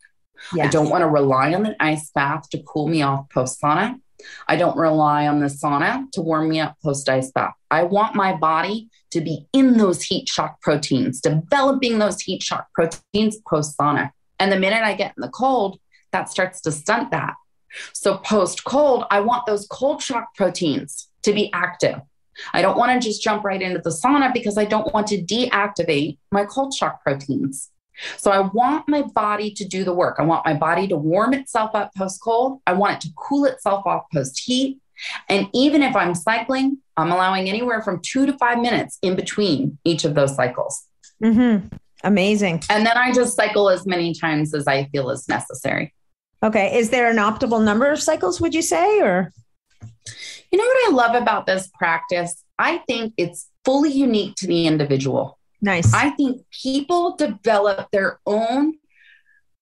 Yes. 0.54 0.66
I 0.66 0.70
don't 0.70 0.90
want 0.90 1.02
to 1.02 1.08
rely 1.08 1.54
on 1.54 1.62
the 1.62 1.76
ice 1.80 2.10
bath 2.10 2.48
to 2.50 2.62
cool 2.62 2.88
me 2.88 3.02
off 3.02 3.28
post 3.30 3.60
sauna. 3.60 4.00
I 4.46 4.56
don't 4.56 4.76
rely 4.76 5.26
on 5.26 5.40
the 5.40 5.46
sauna 5.46 6.10
to 6.12 6.20
warm 6.20 6.48
me 6.48 6.60
up 6.60 6.76
post 6.82 7.08
ice 7.08 7.30
bath. 7.30 7.54
I 7.70 7.84
want 7.84 8.14
my 8.14 8.34
body 8.34 8.88
to 9.10 9.20
be 9.20 9.46
in 9.52 9.76
those 9.78 10.02
heat 10.02 10.28
shock 10.28 10.60
proteins, 10.60 11.20
developing 11.20 11.98
those 11.98 12.20
heat 12.20 12.42
shock 12.42 12.68
proteins 12.74 13.38
post 13.48 13.78
sauna. 13.78 14.10
And 14.38 14.52
the 14.52 14.58
minute 14.58 14.82
I 14.82 14.94
get 14.94 15.14
in 15.16 15.20
the 15.20 15.28
cold, 15.28 15.78
that 16.12 16.30
starts 16.30 16.60
to 16.62 16.72
stunt 16.72 17.10
that. 17.10 17.34
So 17.92 18.18
post 18.18 18.64
cold, 18.64 19.04
I 19.10 19.20
want 19.20 19.46
those 19.46 19.66
cold 19.66 20.02
shock 20.02 20.34
proteins 20.34 21.08
to 21.22 21.32
be 21.32 21.52
active. 21.52 22.00
I 22.52 22.62
don't 22.62 22.78
want 22.78 23.00
to 23.00 23.06
just 23.06 23.22
jump 23.22 23.44
right 23.44 23.60
into 23.60 23.80
the 23.80 23.90
sauna 23.90 24.32
because 24.32 24.56
I 24.56 24.64
don't 24.64 24.92
want 24.94 25.08
to 25.08 25.22
deactivate 25.22 26.18
my 26.30 26.44
cold 26.44 26.72
shock 26.72 27.02
proteins. 27.02 27.70
So 28.16 28.30
I 28.30 28.40
want 28.40 28.88
my 28.88 29.02
body 29.02 29.50
to 29.52 29.64
do 29.64 29.84
the 29.84 29.92
work. 29.92 30.16
I 30.18 30.22
want 30.22 30.44
my 30.44 30.54
body 30.54 30.86
to 30.88 30.96
warm 30.96 31.34
itself 31.34 31.72
up 31.74 31.94
post 31.96 32.20
cold. 32.22 32.60
I 32.66 32.72
want 32.72 32.94
it 32.94 33.08
to 33.08 33.14
cool 33.16 33.44
itself 33.44 33.86
off 33.86 34.04
post 34.12 34.40
heat. 34.40 34.78
And 35.28 35.48
even 35.54 35.82
if 35.82 35.94
I'm 35.94 36.14
cycling, 36.14 36.78
I'm 36.96 37.12
allowing 37.12 37.48
anywhere 37.48 37.82
from 37.82 38.00
two 38.02 38.26
to 38.26 38.36
five 38.38 38.58
minutes 38.58 38.98
in 39.02 39.14
between 39.14 39.78
each 39.84 40.04
of 40.04 40.14
those 40.14 40.34
cycles. 40.34 40.86
Mm-hmm. 41.22 41.68
Amazing. 42.04 42.62
And 42.70 42.86
then 42.86 42.96
I 42.96 43.12
just 43.12 43.36
cycle 43.36 43.70
as 43.70 43.86
many 43.86 44.14
times 44.14 44.54
as 44.54 44.66
I 44.66 44.84
feel 44.86 45.10
is 45.10 45.28
necessary. 45.28 45.94
Okay. 46.42 46.78
Is 46.78 46.90
there 46.90 47.10
an 47.10 47.16
optimal 47.16 47.62
number 47.62 47.90
of 47.90 48.00
cycles, 48.02 48.40
would 48.40 48.54
you 48.54 48.62
say? 48.62 49.00
Or? 49.00 49.32
You 50.50 50.58
know 50.58 50.64
what 50.64 50.88
I 50.88 50.94
love 50.94 51.20
about 51.20 51.46
this 51.46 51.68
practice? 51.74 52.44
I 52.58 52.78
think 52.86 53.14
it's 53.16 53.48
fully 53.64 53.92
unique 53.92 54.36
to 54.36 54.46
the 54.46 54.66
individual. 54.66 55.37
Nice. 55.60 55.92
I 55.92 56.10
think 56.10 56.42
people 56.50 57.16
develop 57.16 57.90
their 57.90 58.20
own 58.26 58.74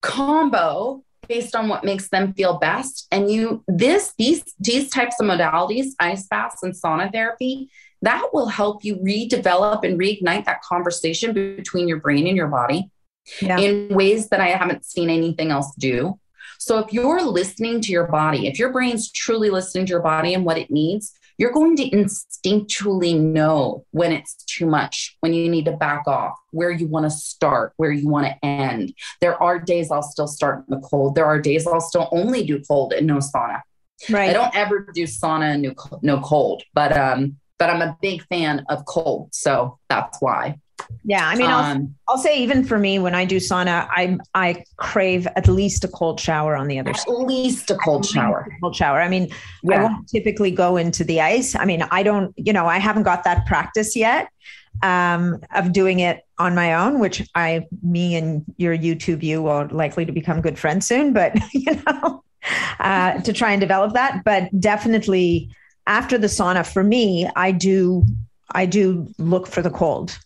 combo 0.03 1.03
based 1.28 1.57
on 1.57 1.68
what 1.68 1.84
makes 1.84 2.09
them 2.09 2.32
feel 2.34 2.59
best. 2.59 3.07
And 3.11 3.30
you, 3.30 3.64
this, 3.66 4.12
these, 4.18 4.44
these 4.59 4.90
types 4.90 5.16
of 5.20 5.26
modalities, 5.26 5.88
ice 5.99 6.26
baths 6.26 6.62
and 6.62 6.74
sauna 6.74 7.11
therapy, 7.11 7.70
that 8.03 8.28
will 8.32 8.47
help 8.47 8.84
you 8.84 8.97
redevelop 8.97 9.84
and 9.84 9.99
reignite 9.99 10.44
that 10.44 10.62
conversation 10.62 11.32
between 11.32 11.88
your 11.88 11.99
brain 11.99 12.26
and 12.26 12.36
your 12.36 12.49
body 12.49 12.90
yeah. 13.40 13.59
in 13.59 13.88
ways 13.88 14.28
that 14.28 14.40
I 14.40 14.49
haven't 14.49 14.84
seen 14.84 15.11
anything 15.11 15.51
else 15.51 15.74
do. 15.76 16.18
So 16.59 16.78
if 16.78 16.92
you're 16.92 17.22
listening 17.22 17.80
to 17.82 17.92
your 17.92 18.07
body, 18.07 18.47
if 18.47 18.59
your 18.59 18.72
brain's 18.72 19.11
truly 19.11 19.51
listening 19.51 19.86
to 19.86 19.90
your 19.90 20.03
body 20.03 20.34
and 20.34 20.44
what 20.44 20.59
it 20.59 20.70
needs, 20.70 21.12
you're 21.39 21.53
going 21.53 21.76
to 21.76 21.91
instinctually 21.91 23.18
know 23.18 23.84
when 23.91 24.12
it's 24.12 24.34
too 24.45 24.66
much, 24.66 25.16
when 25.20 25.34
you 25.34 25.49
need 25.49 25.66
to 25.66 25.72
back 25.72 26.07
off, 26.07 26.37
where 26.51 26.70
you 26.70 26.87
want 26.87 27.05
to 27.05 27.11
start, 27.11 27.72
where 27.76 27.91
you 27.91 28.09
want 28.09 28.26
to 28.26 28.45
end. 28.45 28.95
There 29.20 29.41
are 29.43 29.59
days 29.59 29.91
I'll 29.91 30.03
still 30.03 30.26
start 30.26 30.64
in 30.68 30.78
the 30.78 30.87
cold. 30.87 31.14
There 31.14 31.26
are 31.26 31.41
days 31.41 31.66
I'll 31.66 31.80
still 31.80 32.09
only 32.12 32.45
do 32.45 32.62
cold 32.66 32.93
and 32.93 33.07
no 33.07 33.18
sauna. 33.18 33.61
Right. 34.11 34.30
I 34.30 34.32
don't 34.32 34.55
ever 34.55 34.89
do 34.95 35.05
sauna 35.05 35.55
and 35.55 35.62
no, 35.62 35.74
no 36.03 36.20
cold, 36.20 36.62
but 36.74 36.97
um, 36.97 37.37
but 37.59 37.70
I'm 37.70 37.82
a 37.82 37.97
big 38.03 38.22
fan 38.28 38.64
of 38.68 38.84
cold, 38.84 39.34
so 39.34 39.78
that's 39.89 40.20
why. 40.20 40.59
Yeah, 41.04 41.26
I 41.28 41.36
mean, 41.36 41.46
um, 41.46 41.52
I'll, 41.52 41.88
I'll, 42.08 42.18
say 42.18 42.38
even 42.42 42.64
for 42.64 42.78
me, 42.78 42.98
when 42.98 43.14
I 43.14 43.24
do 43.24 43.36
sauna, 43.36 43.88
I 43.90 44.18
I 44.34 44.64
crave 44.76 45.26
at 45.36 45.48
least 45.48 45.84
a 45.84 45.88
cold 45.88 46.20
shower 46.20 46.56
on 46.56 46.68
the 46.68 46.78
other 46.78 46.90
at 46.90 46.98
side. 46.98 47.12
At 47.12 47.26
least 47.26 47.70
a 47.70 47.76
cold 47.76 48.04
shower. 48.04 48.48
A 48.50 48.60
cold 48.60 48.76
shower. 48.76 49.00
I 49.00 49.08
mean, 49.08 49.28
yeah. 49.62 49.76
I 49.76 49.82
won't 49.84 50.08
typically 50.08 50.50
go 50.50 50.76
into 50.76 51.04
the 51.04 51.20
ice. 51.20 51.54
I 51.54 51.64
mean, 51.64 51.82
I 51.90 52.02
don't. 52.02 52.34
You 52.36 52.52
know, 52.52 52.66
I 52.66 52.78
haven't 52.78 53.04
got 53.04 53.24
that 53.24 53.46
practice 53.46 53.96
yet 53.96 54.28
um, 54.82 55.40
of 55.54 55.72
doing 55.72 56.00
it 56.00 56.24
on 56.38 56.54
my 56.54 56.74
own, 56.74 56.98
which 56.98 57.26
I, 57.34 57.66
me, 57.82 58.16
and 58.16 58.44
your 58.56 58.76
YouTube 58.76 59.22
you 59.22 59.46
are 59.46 59.68
likely 59.68 60.04
to 60.04 60.12
become 60.12 60.40
good 60.40 60.58
friends 60.58 60.86
soon. 60.86 61.12
But 61.12 61.36
you 61.52 61.80
know, 61.86 62.24
uh, 62.80 63.20
to 63.20 63.32
try 63.32 63.52
and 63.52 63.60
develop 63.60 63.94
that, 63.94 64.24
but 64.24 64.48
definitely 64.60 65.50
after 65.86 66.18
the 66.18 66.26
sauna, 66.26 66.66
for 66.66 66.82
me, 66.82 67.28
I 67.36 67.52
do 67.52 68.04
I 68.52 68.66
do 68.66 69.08
look 69.18 69.46
for 69.46 69.62
the 69.62 69.70
cold 69.70 70.18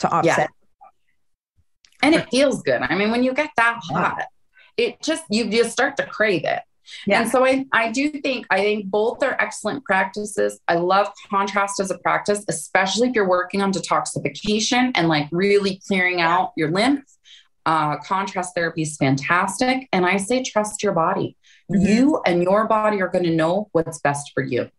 to 0.00 0.10
offset. 0.10 0.38
Yeah. 0.38 0.46
And 2.02 2.14
it 2.14 2.28
feels 2.30 2.62
good. 2.62 2.80
I 2.82 2.94
mean, 2.94 3.10
when 3.10 3.22
you 3.22 3.32
get 3.34 3.50
that 3.56 3.80
hot, 3.82 4.24
it 4.76 5.02
just 5.02 5.24
you 5.30 5.50
just 5.50 5.70
start 5.70 5.96
to 5.98 6.06
crave 6.06 6.44
it. 6.44 6.60
Yeah. 7.06 7.22
And 7.22 7.30
so 7.30 7.44
I, 7.44 7.66
I 7.72 7.92
do 7.92 8.10
think 8.10 8.46
I 8.50 8.58
think 8.58 8.86
both 8.86 9.22
are 9.22 9.36
excellent 9.38 9.84
practices. 9.84 10.60
I 10.66 10.76
love 10.76 11.08
contrast 11.28 11.80
as 11.80 11.90
a 11.90 11.98
practice, 11.98 12.44
especially 12.48 13.08
if 13.08 13.14
you're 13.14 13.28
working 13.28 13.62
on 13.62 13.72
detoxification 13.72 14.92
and 14.94 15.08
like 15.08 15.28
really 15.30 15.80
clearing 15.86 16.20
out 16.20 16.52
your 16.56 16.70
lymph. 16.70 17.04
Uh, 17.66 17.98
contrast 17.98 18.54
therapy 18.54 18.82
is 18.82 18.96
fantastic. 18.96 19.88
And 19.92 20.06
I 20.06 20.16
say 20.16 20.42
trust 20.42 20.82
your 20.82 20.92
body. 20.92 21.36
Mm-hmm. 21.70 21.86
You 21.86 22.22
and 22.26 22.42
your 22.42 22.66
body 22.66 23.02
are 23.02 23.08
going 23.08 23.24
to 23.24 23.34
know 23.34 23.68
what's 23.72 24.00
best 24.00 24.32
for 24.34 24.42
you. 24.42 24.70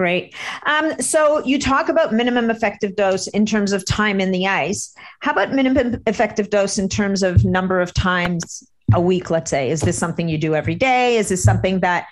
Great. 0.00 0.34
Um, 0.64 0.98
so 0.98 1.44
you 1.44 1.58
talk 1.58 1.90
about 1.90 2.14
minimum 2.14 2.48
effective 2.48 2.96
dose 2.96 3.26
in 3.26 3.44
terms 3.44 3.70
of 3.70 3.84
time 3.84 4.18
in 4.18 4.30
the 4.30 4.46
ice. 4.46 4.94
How 5.20 5.32
about 5.32 5.52
minimum 5.52 6.02
effective 6.06 6.48
dose 6.48 6.78
in 6.78 6.88
terms 6.88 7.22
of 7.22 7.44
number 7.44 7.82
of 7.82 7.92
times 7.92 8.66
a 8.94 9.00
week, 9.02 9.28
let's 9.28 9.50
say? 9.50 9.68
Is 9.70 9.82
this 9.82 9.98
something 9.98 10.26
you 10.26 10.38
do 10.38 10.54
every 10.54 10.74
day? 10.74 11.18
Is 11.18 11.28
this 11.28 11.44
something 11.44 11.80
that, 11.80 12.06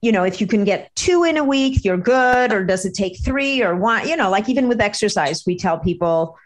you 0.00 0.10
know, 0.10 0.24
if 0.24 0.40
you 0.40 0.46
can 0.46 0.64
get 0.64 0.90
two 0.94 1.24
in 1.24 1.36
a 1.36 1.44
week, 1.44 1.84
you're 1.84 1.98
good? 1.98 2.50
Or 2.50 2.64
does 2.64 2.86
it 2.86 2.94
take 2.94 3.22
three 3.22 3.62
or 3.62 3.76
one? 3.76 4.08
You 4.08 4.16
know, 4.16 4.30
like 4.30 4.48
even 4.48 4.66
with 4.66 4.80
exercise, 4.80 5.44
we 5.46 5.58
tell 5.58 5.78
people 5.78 6.38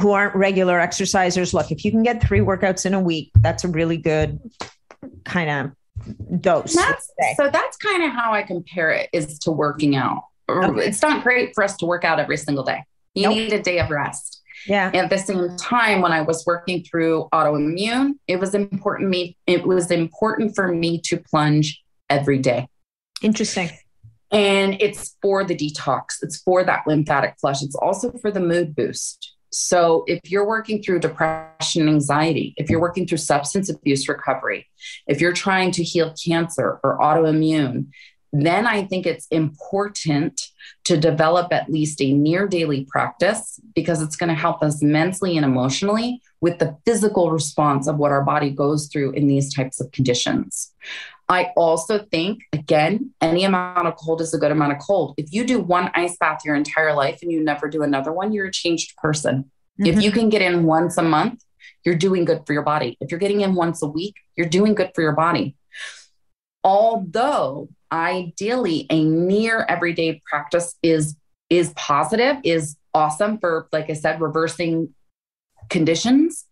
who 0.00 0.10
aren't 0.10 0.34
regular 0.34 0.80
exercisers 0.80 1.54
look, 1.54 1.70
if 1.70 1.84
you 1.84 1.92
can 1.92 2.02
get 2.02 2.20
three 2.20 2.40
workouts 2.40 2.84
in 2.84 2.94
a 2.94 3.00
week, 3.00 3.30
that's 3.36 3.62
a 3.62 3.68
really 3.68 3.98
good 3.98 4.40
kind 5.24 5.48
of 5.48 6.40
dose. 6.40 6.74
That's, 6.74 7.08
so 7.36 7.48
that's 7.50 7.76
kind 7.76 8.02
of 8.02 8.10
how 8.10 8.32
I 8.32 8.42
compare 8.42 8.90
it 8.90 9.10
is 9.12 9.38
to 9.40 9.52
working 9.52 9.94
out. 9.94 10.24
Okay. 10.50 10.86
It's 10.86 11.02
not 11.02 11.22
great 11.22 11.54
for 11.54 11.64
us 11.64 11.76
to 11.78 11.86
work 11.86 12.04
out 12.04 12.18
every 12.18 12.36
single 12.36 12.64
day. 12.64 12.84
You 13.14 13.24
nope. 13.24 13.34
need 13.34 13.52
a 13.52 13.62
day 13.62 13.78
of 13.78 13.90
rest. 13.90 14.42
Yeah. 14.66 14.90
At 14.92 15.10
the 15.10 15.18
same 15.18 15.56
time, 15.56 16.02
when 16.02 16.12
I 16.12 16.22
was 16.22 16.44
working 16.46 16.84
through 16.84 17.28
autoimmune, 17.32 18.14
it 18.26 18.38
was 18.38 18.54
important 18.54 19.08
me. 19.10 19.36
It 19.46 19.66
was 19.66 19.90
important 19.90 20.54
for 20.54 20.68
me 20.68 21.00
to 21.06 21.16
plunge 21.16 21.82
every 22.08 22.38
day. 22.38 22.68
Interesting. 23.22 23.70
And 24.30 24.80
it's 24.80 25.16
for 25.22 25.44
the 25.44 25.56
detox. 25.56 26.22
It's 26.22 26.38
for 26.42 26.62
that 26.64 26.86
lymphatic 26.86 27.36
flush. 27.40 27.62
It's 27.62 27.74
also 27.74 28.12
for 28.20 28.30
the 28.30 28.40
mood 28.40 28.76
boost. 28.76 29.34
So 29.52 30.04
if 30.06 30.30
you're 30.30 30.46
working 30.46 30.80
through 30.80 31.00
depression, 31.00 31.88
anxiety, 31.88 32.54
if 32.56 32.70
you're 32.70 32.80
working 32.80 33.06
through 33.06 33.18
substance 33.18 33.68
abuse 33.68 34.08
recovery, 34.08 34.68
if 35.08 35.20
you're 35.20 35.32
trying 35.32 35.72
to 35.72 35.82
heal 35.82 36.14
cancer 36.24 36.78
or 36.84 36.98
autoimmune, 36.98 37.88
then 38.32 38.66
I 38.66 38.84
think 38.84 39.06
it's 39.06 39.26
important 39.28 40.40
to 40.84 40.96
develop 40.96 41.52
at 41.52 41.70
least 41.70 42.00
a 42.00 42.12
near 42.12 42.46
daily 42.46 42.84
practice 42.84 43.60
because 43.74 44.00
it's 44.00 44.16
going 44.16 44.28
to 44.28 44.34
help 44.34 44.62
us 44.62 44.82
mentally 44.82 45.36
and 45.36 45.44
emotionally 45.44 46.22
with 46.40 46.58
the 46.58 46.76
physical 46.86 47.30
response 47.30 47.88
of 47.88 47.96
what 47.96 48.12
our 48.12 48.22
body 48.22 48.50
goes 48.50 48.86
through 48.86 49.12
in 49.12 49.26
these 49.26 49.52
types 49.52 49.80
of 49.80 49.90
conditions. 49.92 50.72
I 51.28 51.52
also 51.56 52.00
think, 52.10 52.42
again, 52.52 53.10
any 53.20 53.44
amount 53.44 53.86
of 53.86 53.96
cold 53.96 54.20
is 54.20 54.34
a 54.34 54.38
good 54.38 54.50
amount 54.50 54.72
of 54.72 54.78
cold. 54.78 55.14
If 55.16 55.32
you 55.32 55.44
do 55.44 55.60
one 55.60 55.90
ice 55.94 56.16
bath 56.16 56.44
your 56.44 56.56
entire 56.56 56.92
life 56.92 57.20
and 57.22 57.30
you 57.30 57.42
never 57.42 57.68
do 57.68 57.82
another 57.82 58.12
one, 58.12 58.32
you're 58.32 58.46
a 58.46 58.52
changed 58.52 58.96
person. 58.96 59.50
Mm-hmm. 59.80 59.86
If 59.86 60.02
you 60.02 60.10
can 60.10 60.28
get 60.28 60.42
in 60.42 60.64
once 60.64 60.96
a 60.98 61.02
month, 61.02 61.44
you're 61.84 61.94
doing 61.94 62.24
good 62.24 62.42
for 62.46 62.52
your 62.52 62.62
body. 62.62 62.96
If 63.00 63.10
you're 63.10 63.20
getting 63.20 63.42
in 63.42 63.54
once 63.54 63.82
a 63.82 63.86
week, 63.86 64.16
you're 64.36 64.48
doing 64.48 64.74
good 64.74 64.90
for 64.94 65.02
your 65.02 65.12
body. 65.12 65.56
Although 66.64 67.68
ideally 67.92 68.86
a 68.90 69.04
near 69.04 69.64
everyday 69.68 70.22
practice 70.26 70.76
is 70.82 71.16
is 71.48 71.72
positive 71.76 72.36
is 72.44 72.76
awesome 72.94 73.38
for 73.38 73.68
like 73.72 73.90
i 73.90 73.92
said 73.92 74.20
reversing 74.20 74.92
conditions. 75.70 76.44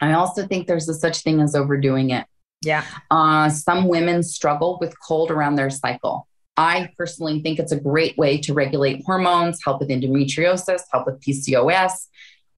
I 0.00 0.14
also 0.14 0.46
think 0.46 0.66
there's 0.66 0.88
a 0.88 0.94
such 0.94 1.18
thing 1.22 1.40
as 1.40 1.54
overdoing 1.54 2.10
it. 2.10 2.26
Yeah. 2.62 2.84
Uh, 3.10 3.48
some 3.48 3.86
women 3.86 4.22
struggle 4.22 4.78
with 4.80 4.94
cold 5.00 5.30
around 5.30 5.54
their 5.54 5.70
cycle. 5.70 6.26
I 6.56 6.90
personally 6.98 7.40
think 7.40 7.58
it's 7.58 7.72
a 7.72 7.80
great 7.80 8.18
way 8.18 8.38
to 8.38 8.52
regulate 8.52 9.02
hormones 9.06 9.60
help 9.64 9.80
with 9.80 9.88
endometriosis 9.88 10.82
help 10.92 11.06
with 11.06 11.18
pcos 11.20 11.92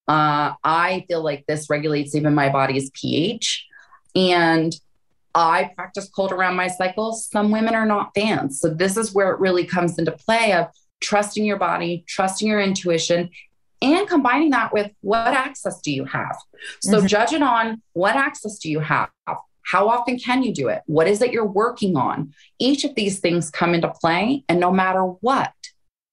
uh, 0.08 0.54
i 0.64 1.04
feel 1.06 1.22
like 1.22 1.44
this 1.46 1.70
regulates 1.70 2.16
even 2.16 2.34
my 2.34 2.48
body's 2.48 2.90
ph 2.94 3.64
and 4.16 4.74
I 5.34 5.70
practice 5.76 6.08
cold 6.08 6.32
around 6.32 6.56
my 6.56 6.68
cycles. 6.68 7.26
Some 7.26 7.50
women 7.50 7.74
are 7.74 7.86
not 7.86 8.12
fans. 8.14 8.60
So 8.60 8.68
this 8.68 8.96
is 8.96 9.14
where 9.14 9.30
it 9.32 9.40
really 9.40 9.64
comes 9.64 9.98
into 9.98 10.12
play 10.12 10.52
of 10.52 10.66
trusting 11.00 11.44
your 11.44 11.58
body, 11.58 12.04
trusting 12.06 12.46
your 12.46 12.60
intuition, 12.60 13.30
and 13.80 14.08
combining 14.08 14.50
that 14.50 14.72
with 14.72 14.90
what 15.00 15.34
access 15.34 15.80
do 15.80 15.92
you 15.92 16.04
have? 16.04 16.36
So 16.80 16.98
mm-hmm. 16.98 17.06
judge 17.06 17.32
it 17.32 17.42
on 17.42 17.82
what 17.94 18.14
access 18.14 18.58
do 18.58 18.70
you 18.70 18.80
have? 18.80 19.10
How 19.64 19.88
often 19.88 20.18
can 20.18 20.42
you 20.42 20.54
do 20.54 20.68
it? 20.68 20.82
What 20.86 21.08
is 21.08 21.20
it 21.20 21.32
you're 21.32 21.44
working 21.44 21.96
on? 21.96 22.32
Each 22.58 22.84
of 22.84 22.94
these 22.94 23.18
things 23.18 23.50
come 23.50 23.74
into 23.74 23.88
play. 23.88 24.44
And 24.48 24.60
no 24.60 24.70
matter 24.70 25.02
what, 25.02 25.52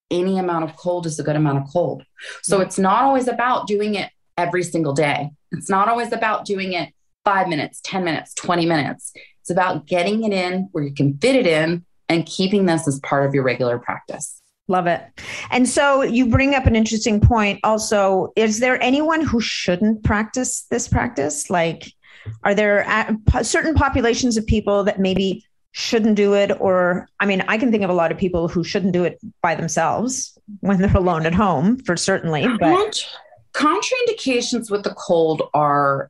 any 0.09 0.39
amount 0.39 0.63
of 0.63 0.75
cold 0.75 1.05
is 1.05 1.19
a 1.19 1.23
good 1.23 1.35
amount 1.35 1.59
of 1.59 1.67
cold. 1.71 2.03
So 2.41 2.55
mm-hmm. 2.55 2.65
it's 2.65 2.79
not 2.79 3.03
always 3.03 3.27
about 3.27 3.67
doing 3.67 3.95
it 3.95 4.09
every 4.37 4.63
single 4.63 4.93
day. 4.93 5.29
It's 5.51 5.69
not 5.69 5.87
always 5.87 6.11
about 6.11 6.45
doing 6.45 6.73
it 6.73 6.93
five 7.29 7.47
minutes, 7.47 7.79
10 7.83 8.03
minutes, 8.03 8.33
20 8.33 8.65
minutes. 8.65 9.13
It's 9.41 9.51
about 9.51 9.85
getting 9.85 10.23
it 10.23 10.33
in 10.33 10.67
where 10.71 10.83
you 10.83 10.91
can 10.91 11.15
fit 11.19 11.35
it 11.35 11.45
in 11.45 11.85
and 12.07 12.25
keeping 12.25 12.65
this 12.65 12.87
as 12.87 12.99
part 13.01 13.23
of 13.27 13.35
your 13.35 13.43
regular 13.43 13.77
practice. 13.77 14.41
Love 14.67 14.87
it. 14.87 15.03
And 15.51 15.69
so 15.69 16.01
you 16.01 16.25
bring 16.25 16.55
up 16.55 16.65
an 16.65 16.75
interesting 16.75 17.21
point 17.21 17.59
also. 17.63 18.33
Is 18.35 18.59
there 18.59 18.81
anyone 18.81 19.21
who 19.21 19.39
shouldn't 19.39 20.03
practice 20.03 20.65
this 20.71 20.87
practice? 20.87 21.51
Like, 21.51 21.93
are 22.43 22.55
there 22.55 22.83
uh, 22.87 23.43
certain 23.43 23.75
populations 23.75 24.35
of 24.35 24.47
people 24.47 24.83
that 24.85 24.99
maybe 24.99 25.45
shouldn't 25.71 26.15
do 26.15 26.33
it? 26.33 26.51
Or, 26.59 27.07
I 27.19 27.27
mean, 27.27 27.43
I 27.47 27.59
can 27.59 27.69
think 27.69 27.83
of 27.83 27.91
a 27.91 27.93
lot 27.93 28.11
of 28.11 28.17
people 28.17 28.47
who 28.47 28.63
shouldn't 28.63 28.93
do 28.93 29.03
it 29.03 29.19
by 29.43 29.53
themselves 29.53 30.35
when 30.61 30.79
they're 30.79 30.97
alone 30.97 31.27
at 31.27 31.35
home, 31.35 31.77
for 31.77 31.95
certainly. 31.95 32.47
But 32.59 33.05
contraindications 33.53 34.71
with 34.71 34.83
the 34.83 34.95
cold 34.97 35.43
are 35.53 36.09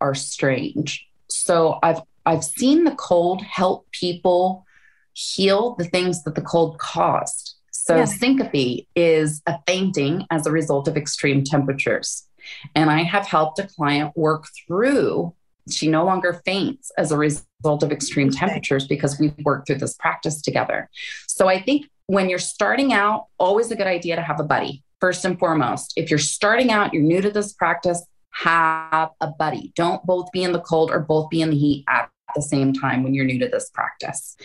are 0.00 0.14
strange. 0.14 1.06
So 1.28 1.78
I've 1.82 2.00
I've 2.26 2.44
seen 2.44 2.84
the 2.84 2.94
cold 2.94 3.42
help 3.42 3.90
people 3.90 4.66
heal 5.14 5.74
the 5.76 5.84
things 5.84 6.24
that 6.24 6.34
the 6.34 6.42
cold 6.42 6.78
caused. 6.78 7.56
So 7.70 8.04
syncope 8.04 8.86
is 8.94 9.40
a 9.46 9.58
fainting 9.66 10.26
as 10.30 10.46
a 10.46 10.52
result 10.52 10.88
of 10.88 10.96
extreme 10.96 11.42
temperatures. 11.42 12.26
And 12.74 12.90
I 12.90 13.02
have 13.02 13.26
helped 13.26 13.58
a 13.58 13.66
client 13.66 14.14
work 14.14 14.46
through 14.66 15.34
she 15.72 15.88
no 15.88 16.04
longer 16.04 16.40
faints 16.44 16.90
as 16.96 17.12
a 17.12 17.16
result 17.16 17.82
of 17.82 17.92
extreme 17.92 18.30
temperatures 18.30 18.86
because 18.86 19.18
we've 19.18 19.34
worked 19.44 19.66
through 19.66 19.78
this 19.78 19.94
practice 19.94 20.40
together. 20.40 20.88
So 21.26 21.48
I 21.48 21.60
think 21.60 21.88
when 22.06 22.28
you're 22.28 22.38
starting 22.38 22.92
out, 22.92 23.26
always 23.38 23.70
a 23.70 23.76
good 23.76 23.86
idea 23.86 24.16
to 24.16 24.22
have 24.22 24.40
a 24.40 24.44
buddy, 24.44 24.82
first 25.00 25.24
and 25.24 25.38
foremost. 25.38 25.92
If 25.96 26.10
you're 26.10 26.18
starting 26.18 26.70
out, 26.70 26.94
you're 26.94 27.02
new 27.02 27.20
to 27.20 27.30
this 27.30 27.52
practice, 27.52 28.02
have 28.30 29.10
a 29.20 29.28
buddy. 29.28 29.72
Don't 29.74 30.04
both 30.04 30.30
be 30.32 30.42
in 30.42 30.52
the 30.52 30.60
cold 30.60 30.90
or 30.90 31.00
both 31.00 31.30
be 31.30 31.42
in 31.42 31.50
the 31.50 31.56
heat 31.56 31.84
at 31.88 32.10
the 32.34 32.42
same 32.42 32.72
time 32.72 33.02
when 33.02 33.14
you're 33.14 33.24
new 33.24 33.38
to 33.38 33.48
this 33.48 33.70
practice. 33.70 34.36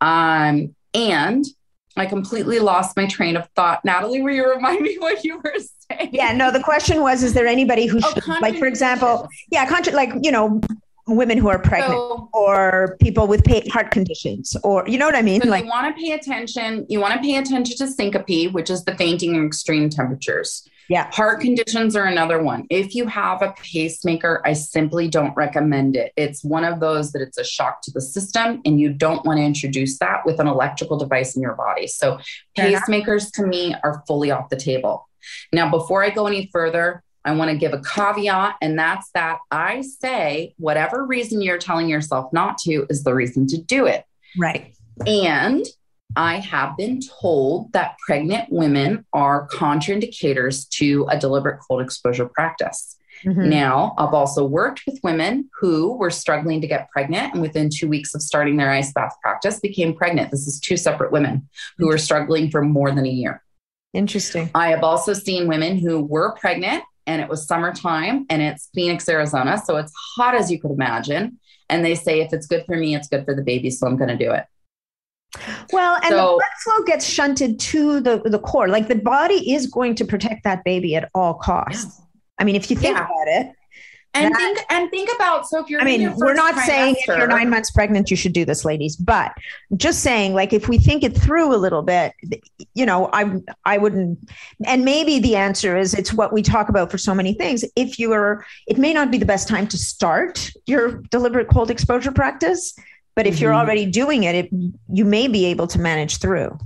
Um, 0.00 0.74
and 0.94 1.44
I 1.96 2.06
completely 2.06 2.58
lost 2.58 2.96
my 2.96 3.06
train 3.06 3.36
of 3.36 3.48
thought. 3.54 3.84
Natalie, 3.84 4.22
will 4.22 4.32
you 4.32 4.48
remind 4.48 4.80
me 4.80 4.96
what 4.98 5.24
you 5.24 5.38
were 5.38 5.56
saying? 5.90 6.10
Yeah, 6.12 6.32
no, 6.32 6.50
the 6.50 6.62
question 6.62 7.02
was 7.02 7.22
Is 7.22 7.34
there 7.34 7.46
anybody 7.46 7.86
who, 7.86 8.00
oh, 8.02 8.12
should, 8.14 8.26
like, 8.40 8.58
for 8.58 8.66
example, 8.66 9.28
yeah, 9.50 9.66
contra- 9.66 9.94
like, 9.94 10.12
you 10.22 10.30
know, 10.30 10.60
women 11.08 11.36
who 11.36 11.48
are 11.48 11.58
pregnant 11.58 11.92
so, 11.92 12.28
or 12.32 12.96
people 13.00 13.26
with 13.26 13.44
heart 13.70 13.90
conditions 13.90 14.56
or 14.62 14.86
you 14.86 14.96
know 14.96 15.06
what 15.06 15.16
i 15.16 15.22
mean 15.22 15.40
so 15.40 15.48
like 15.48 15.64
you 15.64 15.70
want 15.70 15.94
to 15.94 16.00
pay 16.00 16.12
attention 16.12 16.86
you 16.88 17.00
want 17.00 17.12
to 17.12 17.20
pay 17.20 17.36
attention 17.36 17.76
to 17.76 17.88
syncope 17.88 18.52
which 18.52 18.70
is 18.70 18.84
the 18.84 18.94
fainting 18.96 19.34
in 19.34 19.44
extreme 19.44 19.90
temperatures 19.90 20.68
yeah. 20.88 21.10
Heart 21.12 21.40
conditions 21.40 21.96
are 21.96 22.04
another 22.04 22.42
one. 22.42 22.66
If 22.70 22.94
you 22.94 23.06
have 23.06 23.42
a 23.42 23.52
pacemaker, 23.52 24.42
I 24.44 24.52
simply 24.52 25.08
don't 25.08 25.34
recommend 25.36 25.96
it. 25.96 26.12
It's 26.16 26.44
one 26.44 26.64
of 26.64 26.80
those 26.80 27.12
that 27.12 27.22
it's 27.22 27.38
a 27.38 27.44
shock 27.44 27.82
to 27.82 27.90
the 27.90 28.00
system, 28.00 28.60
and 28.64 28.80
you 28.80 28.92
don't 28.92 29.24
want 29.24 29.38
to 29.38 29.44
introduce 29.44 29.98
that 29.98 30.26
with 30.26 30.40
an 30.40 30.46
electrical 30.46 30.98
device 30.98 31.36
in 31.36 31.42
your 31.42 31.54
body. 31.54 31.86
So, 31.86 32.18
pacemakers 32.58 33.32
to 33.34 33.46
me 33.46 33.74
are 33.84 34.02
fully 34.06 34.30
off 34.30 34.48
the 34.48 34.56
table. 34.56 35.08
Now, 35.52 35.70
before 35.70 36.04
I 36.04 36.10
go 36.10 36.26
any 36.26 36.50
further, 36.52 37.02
I 37.24 37.32
want 37.34 37.50
to 37.50 37.56
give 37.56 37.72
a 37.72 37.80
caveat, 37.80 38.56
and 38.60 38.78
that's 38.78 39.10
that 39.14 39.38
I 39.50 39.82
say 39.82 40.54
whatever 40.58 41.06
reason 41.06 41.40
you're 41.40 41.58
telling 41.58 41.88
yourself 41.88 42.32
not 42.32 42.58
to 42.58 42.86
is 42.90 43.04
the 43.04 43.14
reason 43.14 43.46
to 43.48 43.58
do 43.58 43.86
it. 43.86 44.04
Right. 44.36 44.74
And 45.06 45.64
I 46.16 46.36
have 46.36 46.76
been 46.76 47.00
told 47.00 47.72
that 47.72 47.96
pregnant 48.06 48.50
women 48.50 49.04
are 49.12 49.48
contraindicators 49.48 50.68
to 50.70 51.06
a 51.10 51.18
deliberate 51.18 51.60
cold 51.60 51.82
exposure 51.82 52.26
practice. 52.26 52.96
Mm-hmm. 53.24 53.48
Now, 53.48 53.94
I've 53.98 54.14
also 54.14 54.44
worked 54.44 54.82
with 54.86 54.98
women 55.04 55.48
who 55.60 55.96
were 55.96 56.10
struggling 56.10 56.60
to 56.60 56.66
get 56.66 56.90
pregnant 56.90 57.34
and 57.34 57.42
within 57.42 57.70
two 57.70 57.88
weeks 57.88 58.14
of 58.14 58.22
starting 58.22 58.56
their 58.56 58.70
ice 58.70 58.92
bath 58.92 59.14
practice 59.22 59.60
became 59.60 59.94
pregnant. 59.94 60.30
This 60.30 60.46
is 60.46 60.58
two 60.58 60.76
separate 60.76 61.12
women 61.12 61.48
who 61.78 61.86
were 61.86 61.98
struggling 61.98 62.50
for 62.50 62.62
more 62.62 62.90
than 62.90 63.06
a 63.06 63.10
year. 63.10 63.42
Interesting. 63.92 64.50
I 64.54 64.70
have 64.70 64.82
also 64.82 65.12
seen 65.12 65.46
women 65.46 65.78
who 65.78 66.00
were 66.00 66.32
pregnant 66.32 66.82
and 67.06 67.20
it 67.20 67.28
was 67.28 67.46
summertime 67.46 68.26
and 68.30 68.42
it's 68.42 68.70
Phoenix, 68.74 69.08
Arizona. 69.08 69.60
So 69.64 69.76
it's 69.76 69.92
hot 70.16 70.34
as 70.34 70.50
you 70.50 70.60
could 70.60 70.70
imagine. 70.70 71.38
And 71.68 71.84
they 71.84 71.94
say, 71.94 72.20
if 72.20 72.32
it's 72.32 72.46
good 72.46 72.64
for 72.66 72.76
me, 72.76 72.94
it's 72.94 73.08
good 73.08 73.24
for 73.24 73.34
the 73.34 73.42
baby. 73.42 73.70
So 73.70 73.86
I'm 73.86 73.96
going 73.96 74.16
to 74.16 74.16
do 74.16 74.32
it. 74.32 74.44
Well, 75.72 75.96
and 75.96 76.10
so, 76.10 76.16
the 76.16 76.22
blood 76.22 76.42
flow 76.62 76.84
gets 76.84 77.06
shunted 77.06 77.58
to 77.60 78.00
the, 78.00 78.18
the 78.24 78.38
core. 78.38 78.68
Like 78.68 78.88
the 78.88 78.96
body 78.96 79.52
is 79.52 79.66
going 79.66 79.94
to 79.96 80.04
protect 80.04 80.44
that 80.44 80.64
baby 80.64 80.94
at 80.96 81.10
all 81.14 81.34
costs. 81.34 81.98
Yeah. 81.98 82.04
I 82.38 82.44
mean, 82.44 82.56
if 82.56 82.70
you 82.70 82.76
think 82.76 82.96
yeah. 82.96 83.06
about 83.06 83.28
it, 83.28 83.56
and 84.14 84.34
that, 84.34 84.38
think 84.38 84.58
and 84.68 84.90
think 84.90 85.08
about 85.14 85.46
so 85.46 85.60
if 85.62 85.70
you're 85.70 85.80
i 85.80 85.84
mean 85.84 86.12
we're 86.16 86.34
not 86.34 86.54
saying 86.66 86.94
if 86.98 87.06
you're 87.06 87.26
nine 87.26 87.48
months 87.48 87.70
pregnant 87.70 88.10
you 88.10 88.16
should 88.16 88.32
do 88.32 88.44
this 88.44 88.64
ladies 88.64 88.96
but 88.96 89.32
just 89.76 90.00
saying 90.00 90.34
like 90.34 90.52
if 90.52 90.68
we 90.68 90.78
think 90.78 91.02
it 91.02 91.16
through 91.16 91.54
a 91.54 91.56
little 91.56 91.82
bit 91.82 92.12
you 92.74 92.84
know 92.84 93.08
i 93.12 93.40
i 93.64 93.78
wouldn't 93.78 94.18
and 94.66 94.84
maybe 94.84 95.18
the 95.18 95.34
answer 95.36 95.76
is 95.76 95.94
it's 95.94 96.12
what 96.12 96.32
we 96.32 96.42
talk 96.42 96.68
about 96.68 96.90
for 96.90 96.98
so 96.98 97.14
many 97.14 97.32
things 97.32 97.64
if 97.76 97.98
you're 97.98 98.44
it 98.66 98.76
may 98.76 98.92
not 98.92 99.10
be 99.10 99.18
the 99.18 99.26
best 99.26 99.48
time 99.48 99.66
to 99.66 99.78
start 99.78 100.50
your 100.66 101.02
deliberate 101.10 101.48
cold 101.48 101.70
exposure 101.70 102.12
practice 102.12 102.74
but 103.14 103.26
if 103.26 103.34
mm-hmm. 103.34 103.42
you're 103.42 103.54
already 103.54 103.86
doing 103.86 104.24
it, 104.24 104.34
it 104.34 104.50
you 104.92 105.04
may 105.04 105.28
be 105.28 105.46
able 105.46 105.66
to 105.66 105.78
manage 105.78 106.18
through 106.18 106.56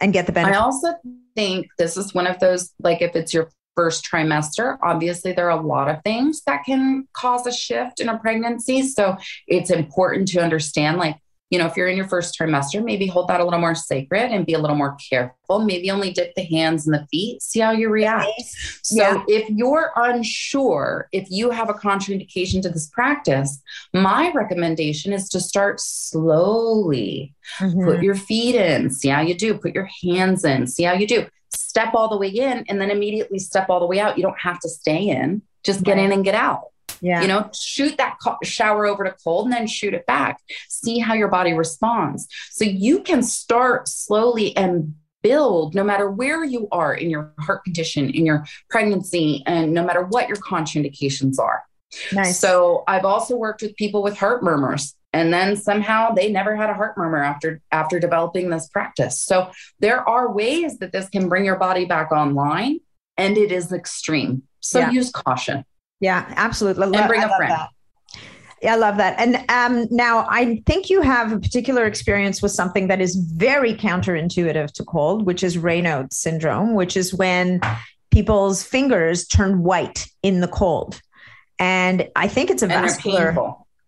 and 0.00 0.12
get 0.12 0.26
the 0.26 0.32
benefit 0.32 0.54
i 0.54 0.58
also 0.58 0.88
think 1.34 1.68
this 1.78 1.96
is 1.96 2.12
one 2.12 2.26
of 2.26 2.38
those 2.38 2.72
like 2.80 3.00
if 3.00 3.16
it's 3.16 3.32
your 3.32 3.48
first 3.76 4.08
trimester. 4.10 4.78
Obviously, 4.82 5.32
there 5.32 5.48
are 5.50 5.58
a 5.58 5.62
lot 5.62 5.88
of 5.88 6.02
things 6.02 6.42
that 6.46 6.64
can 6.64 7.06
cause 7.12 7.46
a 7.46 7.52
shift 7.52 8.00
in 8.00 8.08
a 8.08 8.18
pregnancy. 8.18 8.82
So 8.82 9.16
it's 9.46 9.70
important 9.70 10.28
to 10.28 10.42
understand, 10.42 10.96
like, 10.96 11.18
you 11.50 11.58
know, 11.58 11.66
if 11.66 11.76
you're 11.76 11.86
in 11.86 11.96
your 11.96 12.08
first 12.08 12.36
trimester, 12.38 12.82
maybe 12.82 13.06
hold 13.06 13.28
that 13.28 13.40
a 13.40 13.44
little 13.44 13.60
more 13.60 13.74
sacred 13.74 14.32
and 14.32 14.44
be 14.44 14.54
a 14.54 14.58
little 14.58 14.76
more 14.76 14.96
careful. 15.08 15.60
Maybe 15.60 15.90
only 15.90 16.12
dip 16.12 16.34
the 16.34 16.42
hands 16.42 16.86
and 16.86 16.94
the 16.94 17.06
feet, 17.06 17.40
see 17.40 17.60
how 17.60 17.70
you 17.70 17.88
react. 17.88 18.30
So 18.82 19.02
yeah. 19.02 19.24
if 19.28 19.48
you're 19.50 19.92
unsure 19.96 21.08
if 21.12 21.28
you 21.30 21.50
have 21.50 21.68
a 21.68 21.74
contraindication 21.74 22.62
to 22.62 22.68
this 22.68 22.88
practice, 22.88 23.62
my 23.92 24.32
recommendation 24.32 25.12
is 25.12 25.28
to 25.30 25.40
start 25.40 25.80
slowly. 25.80 27.34
Mm-hmm. 27.58 27.84
Put 27.84 28.02
your 28.02 28.16
feet 28.16 28.56
in, 28.56 28.90
see 28.90 29.08
how 29.08 29.20
you 29.20 29.34
do. 29.34 29.54
Put 29.54 29.74
your 29.74 29.88
hands 30.02 30.44
in, 30.44 30.66
see 30.66 30.82
how 30.82 30.94
you 30.94 31.06
do 31.06 31.26
step 31.50 31.94
all 31.94 32.08
the 32.08 32.16
way 32.16 32.28
in 32.28 32.64
and 32.68 32.80
then 32.80 32.90
immediately 32.90 33.38
step 33.38 33.68
all 33.68 33.80
the 33.80 33.86
way 33.86 34.00
out. 34.00 34.16
You 34.16 34.22
don't 34.22 34.40
have 34.40 34.58
to 34.60 34.68
stay 34.68 35.08
in, 35.08 35.42
just 35.64 35.82
get 35.82 35.96
right. 35.96 36.04
in 36.04 36.12
and 36.12 36.24
get 36.24 36.34
out. 36.34 36.68
Yeah. 37.00 37.22
You 37.22 37.28
know, 37.28 37.50
shoot 37.54 37.96
that 37.98 38.16
co- 38.22 38.38
shower 38.42 38.86
over 38.86 39.04
to 39.04 39.14
cold 39.22 39.46
and 39.46 39.52
then 39.52 39.66
shoot 39.66 39.94
it 39.94 40.06
back. 40.06 40.40
See 40.68 40.98
how 40.98 41.14
your 41.14 41.28
body 41.28 41.52
responds. 41.52 42.26
So 42.50 42.64
you 42.64 43.02
can 43.02 43.22
start 43.22 43.88
slowly 43.88 44.56
and 44.56 44.94
build 45.22 45.74
no 45.74 45.82
matter 45.82 46.10
where 46.10 46.44
you 46.44 46.68
are 46.70 46.94
in 46.94 47.10
your 47.10 47.32
heart 47.40 47.64
condition, 47.64 48.10
in 48.10 48.24
your 48.24 48.44
pregnancy, 48.70 49.42
and 49.46 49.72
no 49.72 49.84
matter 49.84 50.02
what 50.02 50.28
your 50.28 50.36
contraindications 50.36 51.38
are. 51.38 51.64
Nice. 52.12 52.38
So 52.38 52.84
I've 52.86 53.04
also 53.04 53.36
worked 53.36 53.62
with 53.62 53.76
people 53.76 54.02
with 54.02 54.16
heart 54.16 54.42
murmurs 54.42 54.94
and 55.16 55.32
then 55.32 55.56
somehow 55.56 56.12
they 56.12 56.30
never 56.30 56.54
had 56.54 56.68
a 56.68 56.74
heart 56.74 56.96
murmur 56.98 57.22
after 57.22 57.60
after 57.72 57.98
developing 57.98 58.50
this 58.50 58.68
practice 58.68 59.20
so 59.20 59.50
there 59.80 60.06
are 60.06 60.32
ways 60.32 60.78
that 60.78 60.92
this 60.92 61.08
can 61.08 61.28
bring 61.28 61.44
your 61.44 61.56
body 61.56 61.84
back 61.84 62.12
online 62.12 62.78
and 63.16 63.38
it 63.38 63.50
is 63.50 63.72
extreme 63.72 64.42
so 64.60 64.80
yeah. 64.80 64.90
use 64.90 65.10
caution 65.10 65.64
yeah 66.00 66.32
absolutely 66.36 66.84
and 66.84 67.08
bring 67.08 67.22
I 67.22 67.24
a 67.24 67.36
friend 67.36 67.52
that. 67.52 67.70
Yeah, 68.62 68.72
I 68.72 68.76
love 68.76 68.96
that. 68.96 69.20
And 69.20 69.44
um, 69.50 69.86
now 69.90 70.26
I 70.30 70.62
think 70.66 70.88
you 70.88 71.02
have 71.02 71.30
a 71.30 71.38
particular 71.38 71.84
experience 71.84 72.40
with 72.40 72.52
something 72.52 72.88
that 72.88 73.02
is 73.02 73.14
very 73.14 73.74
counterintuitive 73.74 74.72
to 74.72 74.84
cold, 74.84 75.26
which 75.26 75.42
is 75.42 75.58
Raynaud's 75.58 76.16
syndrome, 76.16 76.74
which 76.74 76.96
is 76.96 77.12
when 77.12 77.60
people's 78.10 78.62
fingers 78.62 79.26
turn 79.26 79.62
white 79.62 80.08
in 80.22 80.40
the 80.40 80.48
cold. 80.48 81.00
And 81.58 82.08
I 82.16 82.28
think 82.28 82.50
it's 82.50 82.62
a 82.62 82.64
and 82.64 82.72
vascular 82.72 83.36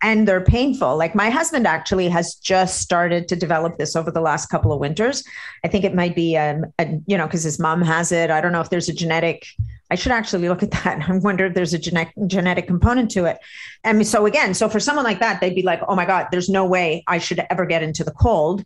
and 0.01 0.27
they're 0.27 0.41
painful. 0.41 0.97
Like 0.97 1.15
my 1.15 1.29
husband 1.29 1.67
actually 1.67 2.07
has 2.09 2.35
just 2.35 2.79
started 2.79 3.27
to 3.29 3.35
develop 3.35 3.77
this 3.77 3.95
over 3.95 4.11
the 4.11 4.21
last 4.21 4.47
couple 4.47 4.71
of 4.71 4.79
winters. 4.79 5.23
I 5.65 5.67
think 5.67 5.83
it 5.83 5.93
might 5.93 6.15
be, 6.15 6.37
um, 6.37 6.65
a, 6.79 6.99
you 7.05 7.17
know, 7.17 7.25
because 7.25 7.43
his 7.43 7.59
mom 7.59 7.81
has 7.81 8.11
it. 8.11 8.29
I 8.29 8.39
don't 8.39 8.51
know 8.51 8.61
if 8.61 8.69
there's 8.69 8.89
a 8.89 8.93
genetic. 8.93 9.45
I 9.89 9.95
should 9.95 10.11
actually 10.11 10.47
look 10.47 10.63
at 10.63 10.71
that. 10.71 11.01
I 11.09 11.17
wonder 11.17 11.47
if 11.47 11.53
there's 11.53 11.73
a 11.73 11.79
genetic 11.79 12.13
genetic 12.27 12.67
component 12.67 13.11
to 13.11 13.25
it. 13.25 13.39
And 13.83 14.05
so 14.05 14.25
again, 14.25 14.53
so 14.53 14.69
for 14.69 14.79
someone 14.79 15.05
like 15.05 15.19
that, 15.19 15.41
they'd 15.41 15.55
be 15.55 15.63
like, 15.63 15.81
"Oh 15.87 15.95
my 15.95 16.05
God, 16.05 16.27
there's 16.31 16.49
no 16.49 16.65
way 16.65 17.03
I 17.07 17.17
should 17.17 17.41
ever 17.49 17.65
get 17.65 17.83
into 17.83 18.03
the 18.03 18.11
cold." 18.11 18.63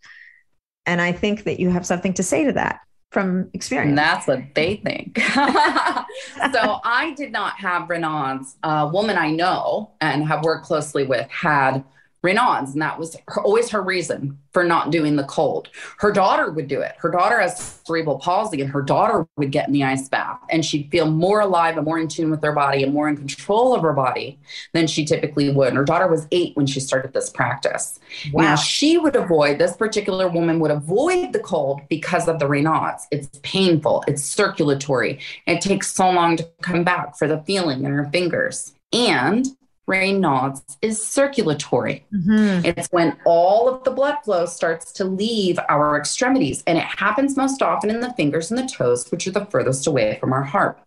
And 0.86 1.00
I 1.02 1.12
think 1.14 1.46
that 1.46 1.60
you 1.60 1.70
have 1.70 1.86
something 1.86 2.14
to 2.16 2.24
say 2.24 2.44
to 2.46 2.54
that 2.54 2.80
from 3.12 3.50
experience. 3.54 3.90
And 3.90 3.98
that's 3.98 4.28
what 4.28 4.42
they 4.56 4.78
think. 4.78 5.20
so 5.22 6.80
I 6.84 7.14
did 7.16 7.32
not 7.32 7.54
have 7.60 7.88
Raynaud's. 7.88 8.58
A 8.64 8.70
uh, 8.70 8.92
woman 8.92 9.18
I 9.18 9.32
know 9.32 9.92
and 10.02 10.28
have 10.28 10.44
worked 10.44 10.66
closely 10.66 11.06
with 11.06 11.30
had 11.30 11.84
Raynaud's, 12.24 12.72
and 12.74 12.82
that 12.82 12.98
was 12.98 13.18
her, 13.28 13.42
always 13.42 13.70
her 13.70 13.82
reason 13.82 14.38
for 14.54 14.64
not 14.64 14.92
doing 14.92 15.18
the 15.18 15.26
cold. 15.26 15.68
Her 15.98 16.12
daughter 16.12 16.52
would 16.52 16.68
do 16.68 16.80
it. 16.80 16.94
Her 16.98 17.12
daughter 17.12 17.40
has 17.40 17.82
cerebral 17.86 18.18
palsy, 18.20 18.62
and 18.62 18.70
her 18.70 18.82
daughter 18.82 19.28
would 19.36 19.52
get 19.52 19.68
in 19.68 19.74
the 19.74 19.84
ice 19.84 20.08
bath, 20.08 20.40
and 20.50 20.64
she'd 20.64 20.90
feel 20.90 21.12
more 21.12 21.42
alive 21.42 21.76
and 21.76 21.86
more 21.86 22.00
in 22.00 22.08
tune 22.08 22.32
with 22.32 22.42
her 22.42 22.54
body 22.54 22.84
and 22.84 22.94
more 22.94 23.10
in 23.10 23.18
control 23.18 23.76
of 23.76 23.82
her 23.82 23.92
body 23.92 24.40
than 24.74 24.88
she 24.88 25.04
typically 25.04 25.52
would. 25.52 25.70
And 25.70 25.78
her 25.78 25.84
daughter 25.84 26.08
was 26.08 26.28
eight 26.32 26.56
when 26.56 26.66
she 26.66 26.80
started 26.80 27.14
this 27.14 27.30
practice. 27.30 28.00
Wow. 28.32 28.44
Now, 28.44 28.56
she 28.56 28.98
would 28.98 29.18
avoid, 29.18 29.58
this 29.58 29.76
particular 29.76 30.30
woman 30.30 30.60
would 30.60 30.72
avoid 30.72 31.34
the 31.34 31.40
cold 31.40 31.82
because 31.90 32.30
of 32.30 32.40
the 32.40 32.46
Raynaud's. 32.46 33.06
It's 33.12 33.28
painful, 33.44 34.04
it's 34.08 34.24
circulatory, 34.24 35.20
it 35.46 35.60
takes 35.60 35.92
so 35.92 36.10
long 36.10 36.38
to 36.38 36.50
come 36.62 36.86
back 36.86 37.18
for 37.18 37.28
the 37.28 37.44
feeling 37.44 37.84
in 37.84 37.92
her 37.92 38.06
fingers. 38.06 38.74
And 38.94 39.46
Raynaud's 39.88 40.78
is 40.82 41.06
circulatory. 41.06 42.06
Mm-hmm. 42.14 42.66
It's 42.66 42.88
when 42.92 43.18
all 43.26 43.68
of 43.68 43.84
the 43.84 43.92
blood 43.92 44.18
flow 44.24 44.46
starts 44.46 44.92
to 44.94 45.06
leave 45.06 45.60
our 45.70 45.98
extremities, 45.98 46.64
and 46.66 46.78
it 46.78 46.86
happens 46.86 47.36
most 47.36 47.62
often 47.62 47.90
in 47.90 48.00
the 48.00 48.14
fingers 48.14 48.50
and 48.50 48.58
the 48.58 48.68
toes, 48.68 49.12
which 49.12 49.28
are 49.28 49.32
the 49.32 49.46
furthest 49.46 49.88
away 49.88 50.18
from 50.20 50.32
our 50.32 50.44
heart. 50.44 50.80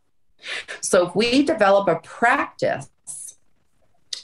So, 0.81 1.07
if 1.09 1.17
we 1.17 1.43
develop 1.43 1.89
a 1.89 1.97
practice 1.97 2.89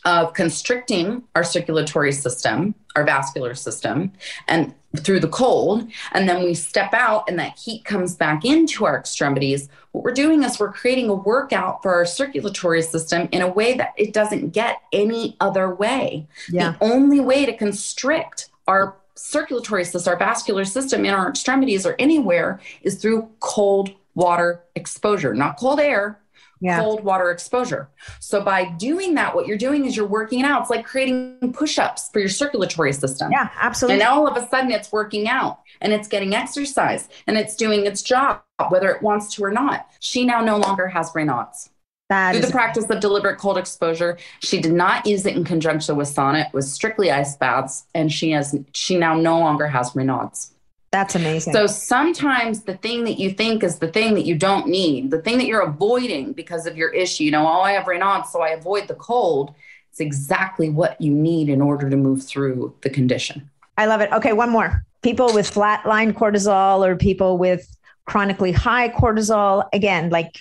of 0.04 0.34
constricting 0.34 1.22
our 1.34 1.44
circulatory 1.44 2.12
system, 2.12 2.74
our 2.96 3.04
vascular 3.04 3.54
system, 3.54 4.12
and 4.48 4.74
through 4.98 5.20
the 5.20 5.28
cold, 5.28 5.88
and 6.12 6.28
then 6.28 6.44
we 6.44 6.54
step 6.54 6.92
out 6.92 7.24
and 7.28 7.38
that 7.38 7.58
heat 7.58 7.84
comes 7.84 8.14
back 8.14 8.44
into 8.44 8.84
our 8.84 8.98
extremities, 8.98 9.68
what 9.92 10.04
we're 10.04 10.12
doing 10.12 10.42
is 10.42 10.58
we're 10.58 10.72
creating 10.72 11.08
a 11.08 11.14
workout 11.14 11.82
for 11.82 11.94
our 11.94 12.04
circulatory 12.04 12.82
system 12.82 13.28
in 13.32 13.42
a 13.42 13.48
way 13.48 13.74
that 13.74 13.94
it 13.96 14.12
doesn't 14.12 14.50
get 14.50 14.82
any 14.92 15.36
other 15.40 15.74
way. 15.74 16.26
Yeah. 16.50 16.72
The 16.72 16.84
only 16.84 17.20
way 17.20 17.46
to 17.46 17.56
constrict 17.56 18.50
our 18.66 18.96
circulatory 19.14 19.84
system, 19.84 20.12
our 20.12 20.18
vascular 20.18 20.64
system 20.64 21.04
in 21.04 21.14
our 21.14 21.28
extremities 21.28 21.86
or 21.86 21.94
anywhere 21.98 22.60
is 22.82 22.96
through 22.96 23.30
cold 23.40 23.90
water 24.14 24.62
exposure, 24.74 25.34
not 25.34 25.56
cold 25.56 25.80
air, 25.80 26.18
yeah. 26.62 26.80
cold 26.80 27.02
water 27.02 27.30
exposure. 27.30 27.90
So 28.20 28.42
by 28.42 28.64
doing 28.64 29.14
that, 29.16 29.34
what 29.34 29.46
you're 29.46 29.58
doing 29.58 29.84
is 29.84 29.96
you're 29.96 30.06
working 30.06 30.44
out. 30.44 30.62
It's 30.62 30.70
like 30.70 30.86
creating 30.86 31.52
push-ups 31.52 32.08
for 32.12 32.20
your 32.20 32.28
circulatory 32.28 32.92
system. 32.92 33.32
Yeah, 33.32 33.50
absolutely. 33.60 34.00
And 34.00 34.08
all 34.08 34.28
of 34.28 34.36
a 34.36 34.48
sudden 34.48 34.70
it's 34.70 34.92
working 34.92 35.28
out 35.28 35.58
and 35.80 35.92
it's 35.92 36.06
getting 36.06 36.34
exercise 36.34 37.08
and 37.26 37.36
it's 37.36 37.56
doing 37.56 37.84
its 37.84 38.00
job, 38.00 38.42
whether 38.68 38.90
it 38.90 39.02
wants 39.02 39.34
to 39.34 39.44
or 39.44 39.50
not. 39.50 39.88
She 39.98 40.24
now 40.24 40.40
no 40.40 40.56
longer 40.56 40.86
has 40.86 41.10
Raynaud's. 41.10 41.68
That 42.08 42.32
Through 42.34 42.46
the 42.46 42.52
practice 42.52 42.88
of 42.90 43.00
deliberate 43.00 43.38
cold 43.38 43.58
exposure, 43.58 44.18
she 44.40 44.60
did 44.60 44.72
not 44.72 45.06
use 45.06 45.24
it 45.26 45.34
in 45.34 45.44
conjunction 45.44 45.96
with 45.96 46.14
sauna. 46.14 46.46
It 46.46 46.52
was 46.52 46.70
strictly 46.70 47.10
ice 47.10 47.36
baths, 47.36 47.86
and 47.94 48.12
she 48.12 48.32
has 48.32 48.54
she 48.72 48.98
now 48.98 49.14
no 49.14 49.38
longer 49.38 49.66
has 49.66 49.92
Raynaud's. 49.92 50.52
That's 50.92 51.14
amazing. 51.14 51.54
So 51.54 51.66
sometimes 51.66 52.64
the 52.64 52.76
thing 52.76 53.04
that 53.04 53.18
you 53.18 53.30
think 53.30 53.64
is 53.64 53.78
the 53.78 53.88
thing 53.88 54.12
that 54.14 54.26
you 54.26 54.36
don't 54.36 54.68
need, 54.68 55.10
the 55.10 55.22
thing 55.22 55.38
that 55.38 55.46
you're 55.46 55.62
avoiding 55.62 56.34
because 56.34 56.66
of 56.66 56.76
your 56.76 56.90
issue, 56.90 57.24
you 57.24 57.30
know, 57.30 57.46
oh, 57.46 57.62
I 57.62 57.72
have 57.72 57.84
Raynaud's, 57.84 58.30
so 58.30 58.42
I 58.42 58.50
avoid 58.50 58.88
the 58.88 58.94
cold. 58.94 59.54
It's 59.90 60.00
exactly 60.00 60.68
what 60.68 61.00
you 61.00 61.10
need 61.10 61.48
in 61.48 61.62
order 61.62 61.88
to 61.88 61.96
move 61.96 62.22
through 62.22 62.74
the 62.82 62.90
condition. 62.90 63.48
I 63.78 63.86
love 63.86 64.02
it. 64.02 64.12
Okay, 64.12 64.34
one 64.34 64.50
more. 64.50 64.84
People 65.00 65.32
with 65.32 65.52
flatline 65.52 66.12
cortisol 66.12 66.86
or 66.86 66.94
people 66.94 67.38
with 67.38 67.74
chronically 68.04 68.52
high 68.52 68.90
cortisol. 68.90 69.66
Again, 69.72 70.10
like 70.10 70.36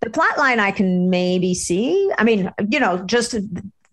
the 0.00 0.10
flatline, 0.10 0.58
I 0.58 0.72
can 0.72 1.10
maybe 1.10 1.54
see. 1.54 2.10
I 2.18 2.24
mean, 2.24 2.52
you 2.68 2.80
know, 2.80 2.98
just 2.98 3.36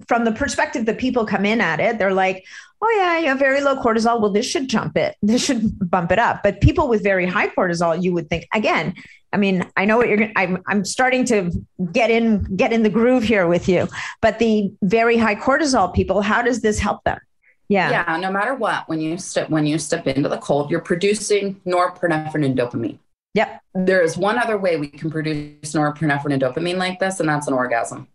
from 0.10 0.26
the 0.26 0.32
perspective 0.32 0.88
that 0.88 0.98
people 0.98 1.24
come 1.24 1.46
in 1.46 1.62
at 1.62 1.80
it, 1.80 2.00
they're 2.00 2.14
like, 2.14 2.44
oh 2.82 2.94
yeah, 2.98 3.20
you 3.20 3.28
have 3.28 3.38
very 3.38 3.62
low 3.62 3.76
cortisol. 3.76 4.20
Well, 4.20 4.32
this 4.32 4.46
should 4.46 4.68
jump 4.68 4.98
it. 4.98 5.16
This 5.22 5.46
should 5.46 5.62
bump 5.90 6.12
it 6.12 6.18
up. 6.18 6.42
But 6.44 6.60
people 6.60 6.90
with 6.90 7.04
very 7.04 7.28
high 7.28 7.48
cortisol, 7.50 8.02
you 8.02 8.12
would 8.14 8.28
think 8.28 8.48
again. 8.54 8.96
I 9.32 9.38
mean, 9.38 9.64
I 9.78 9.86
know 9.86 9.98
what 9.98 10.08
you're. 10.08 10.18
going. 10.18 10.34
I'm 10.36 10.64
I'm 10.66 10.84
starting 10.84 11.24
to 11.26 11.52
get 11.94 12.10
in 12.10 12.56
get 12.56 12.74
in 12.74 12.82
the 12.82 12.90
groove 12.90 13.24
here 13.24 13.46
with 13.48 13.70
you. 13.70 13.88
But 14.22 14.40
the 14.40 14.74
very 14.82 15.18
high 15.18 15.36
cortisol 15.36 15.94
people, 15.94 16.22
how 16.22 16.42
does 16.42 16.62
this 16.62 16.80
help 16.80 17.04
them? 17.04 17.20
Yeah. 17.68 17.92
Yeah. 17.92 18.18
No 18.18 18.32
matter 18.32 18.56
what, 18.56 18.90
when 18.90 19.00
you 19.00 19.20
step 19.20 19.52
when 19.52 19.68
you 19.68 19.78
step 19.78 20.08
into 20.08 20.28
the 20.28 20.40
cold, 20.40 20.72
you're 20.72 20.82
producing 20.82 21.62
norepinephrine 21.68 22.44
and 22.44 22.58
dopamine. 22.58 22.98
Yep. 23.36 23.62
There 23.76 24.02
is 24.02 24.18
one 24.18 24.40
other 24.40 24.58
way 24.58 24.78
we 24.78 24.88
can 24.88 25.12
produce 25.12 25.74
norepinephrine 25.74 26.34
and 26.34 26.42
dopamine 26.42 26.78
like 26.78 26.98
this, 26.98 27.20
and 27.20 27.30
that's 27.30 27.48
an 27.48 27.54
orgasm. 27.54 28.08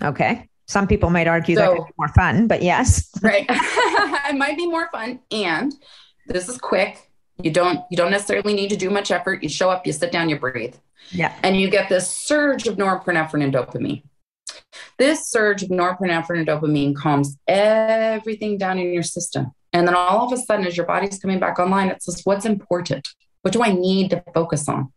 Okay. 0.00 0.48
Some 0.68 0.86
people 0.86 1.10
might 1.10 1.26
argue 1.26 1.56
so, 1.56 1.60
that 1.62 1.72
it's 1.72 1.98
more 1.98 2.08
fun, 2.08 2.46
but 2.46 2.62
yes. 2.62 3.10
right. 3.22 3.46
it 3.48 4.36
might 4.36 4.56
be 4.56 4.66
more 4.66 4.88
fun. 4.90 5.20
And 5.30 5.74
this 6.26 6.48
is 6.48 6.58
quick. 6.58 7.10
You 7.42 7.50
don't 7.50 7.80
you 7.90 7.96
don't 7.96 8.10
necessarily 8.10 8.54
need 8.54 8.70
to 8.70 8.76
do 8.76 8.90
much 8.90 9.10
effort. 9.10 9.42
You 9.42 9.48
show 9.48 9.70
up, 9.70 9.86
you 9.86 9.92
sit 9.92 10.12
down, 10.12 10.28
you 10.28 10.38
breathe. 10.38 10.74
Yeah. 11.10 11.34
And 11.42 11.60
you 11.60 11.68
get 11.68 11.88
this 11.88 12.08
surge 12.08 12.66
of 12.66 12.76
norepinephrine 12.76 13.42
and 13.42 13.52
dopamine. 13.52 14.02
This 14.98 15.28
surge 15.28 15.62
of 15.62 15.70
norepinephrine 15.70 16.38
and 16.38 16.46
dopamine 16.46 16.94
calms 16.94 17.36
everything 17.48 18.58
down 18.58 18.78
in 18.78 18.92
your 18.92 19.02
system. 19.02 19.52
And 19.72 19.88
then 19.88 19.94
all 19.94 20.26
of 20.26 20.32
a 20.32 20.36
sudden, 20.36 20.66
as 20.66 20.76
your 20.76 20.86
body's 20.86 21.18
coming 21.18 21.40
back 21.40 21.58
online, 21.58 21.88
it 21.88 22.02
says, 22.02 22.20
What's 22.24 22.44
important? 22.44 23.08
What 23.42 23.52
do 23.52 23.62
I 23.62 23.72
need 23.72 24.10
to 24.10 24.22
focus 24.34 24.68
on? 24.68 24.92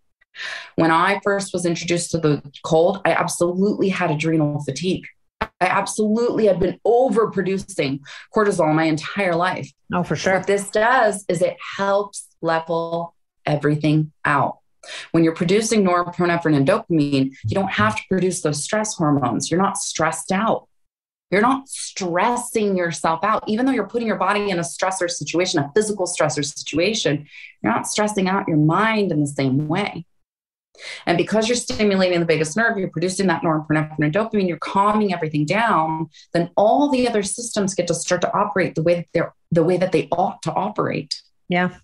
When 0.75 0.91
I 0.91 1.21
first 1.23 1.53
was 1.53 1.65
introduced 1.65 2.11
to 2.11 2.17
the 2.17 2.43
cold, 2.63 3.01
I 3.05 3.11
absolutely 3.11 3.89
had 3.89 4.11
adrenal 4.11 4.61
fatigue. 4.63 5.05
I 5.41 5.67
absolutely 5.67 6.47
had 6.47 6.59
been 6.59 6.79
overproducing 6.85 8.01
cortisol 8.33 8.73
my 8.73 8.85
entire 8.85 9.35
life. 9.35 9.71
Oh, 9.93 10.03
for 10.03 10.15
sure. 10.15 10.33
What 10.37 10.47
this 10.47 10.69
does 10.69 11.25
is 11.29 11.41
it 11.41 11.57
helps 11.77 12.27
level 12.41 13.15
everything 13.45 14.11
out. 14.23 14.59
When 15.11 15.23
you're 15.23 15.35
producing 15.35 15.83
norepinephrine 15.83 16.55
and 16.55 16.67
dopamine, 16.67 17.31
you 17.43 17.55
don't 17.55 17.71
have 17.71 17.95
to 17.95 18.03
produce 18.09 18.41
those 18.41 18.63
stress 18.63 18.95
hormones. 18.95 19.49
You're 19.49 19.61
not 19.61 19.77
stressed 19.77 20.31
out. 20.31 20.67
You're 21.31 21.41
not 21.41 21.67
stressing 21.67 22.77
yourself 22.77 23.23
out, 23.23 23.43
even 23.47 23.65
though 23.65 23.71
you're 23.71 23.87
putting 23.87 24.07
your 24.07 24.17
body 24.17 24.51
in 24.51 24.59
a 24.59 24.61
stressor 24.61 25.09
situation, 25.09 25.59
a 25.59 25.71
physical 25.73 26.05
stressor 26.05 26.45
situation. 26.45 27.27
You're 27.61 27.73
not 27.73 27.87
stressing 27.87 28.27
out 28.27 28.47
your 28.47 28.57
mind 28.57 29.11
in 29.11 29.21
the 29.21 29.27
same 29.27 29.67
way. 29.67 30.05
And 31.05 31.17
because 31.17 31.47
you're 31.47 31.55
stimulating 31.55 32.19
the 32.19 32.25
vagus 32.25 32.55
nerve, 32.55 32.77
you're 32.77 32.89
producing 32.89 33.27
that 33.27 33.41
norepinephrine 33.41 33.99
and 33.99 34.13
dopamine, 34.13 34.47
you're 34.47 34.57
calming 34.57 35.13
everything 35.13 35.45
down, 35.45 36.07
then 36.33 36.49
all 36.55 36.89
the 36.89 37.07
other 37.07 37.23
systems 37.23 37.73
get 37.73 37.87
to 37.87 37.93
start 37.93 38.21
to 38.21 38.33
operate 38.33 38.75
the 38.75 38.83
way 38.83 38.95
that 38.95 39.07
they're 39.13 39.33
the 39.51 39.63
way 39.63 39.77
that 39.77 39.91
they 39.91 40.07
ought 40.11 40.41
to 40.43 40.53
operate. 40.53 41.21
Yeah. 41.49 41.75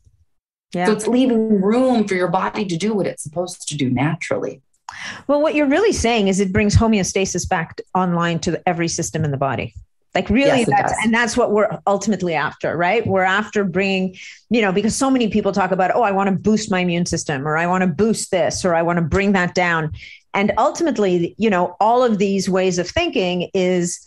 Yeah. 0.74 0.86
So 0.86 0.94
it's 0.94 1.08
leaving 1.08 1.62
room 1.62 2.08
for 2.08 2.16
your 2.16 2.30
body 2.30 2.66
to 2.66 2.78
do 2.78 2.94
what 2.94 3.08
it's 3.08 3.24
supposed 3.24 3.68
to 3.68 3.78
do 3.78 3.90
naturally. 3.90 4.62
Well, 5.28 5.42
what 5.42 5.56
you're 5.56 5.68
really 5.68 5.94
saying 5.94 6.28
is 6.28 6.40
it 6.40 6.54
brings 6.54 6.76
homeostasis 6.76 7.48
back 7.48 7.80
online 7.96 8.40
to 8.40 8.62
every 8.68 8.88
system 8.88 9.24
in 9.24 9.32
the 9.32 9.38
body. 9.38 9.74
Like 10.14 10.30
really, 10.30 10.60
yes, 10.60 10.70
that's, 10.70 10.94
and 11.06 11.14
that's 11.14 11.38
what 11.38 11.52
we're 11.52 11.80
ultimately 11.88 12.34
after, 12.34 12.76
right? 12.76 13.06
We're 13.08 13.24
after 13.24 13.64
bringing, 13.64 14.18
you 14.50 14.62
know, 14.62 14.74
because 14.74 14.94
so 14.94 15.10
many 15.10 15.30
people 15.30 15.54
talk 15.54 15.72
about, 15.72 15.96
oh, 15.96 16.02
I 16.02 16.12
want 16.12 16.30
to 16.30 16.36
boost 16.36 16.70
my 16.70 16.80
immune 16.80 17.06
system, 17.06 17.48
or 17.48 17.58
I 17.58 17.66
want 17.66 17.84
to 17.84 17.88
boost 17.88 18.30
this, 18.30 18.66
or 18.66 18.76
I 18.76 18.82
want 18.82 18.98
to 18.98 19.06
bring 19.06 19.32
that 19.34 19.56
down. 19.56 19.92
And 20.34 20.52
ultimately, 20.58 21.34
you 21.38 21.50
know, 21.50 21.78
all 21.80 22.04
of 22.04 22.18
these 22.18 22.50
ways 22.50 22.78
of 22.78 22.90
thinking 22.90 23.50
is 23.54 24.06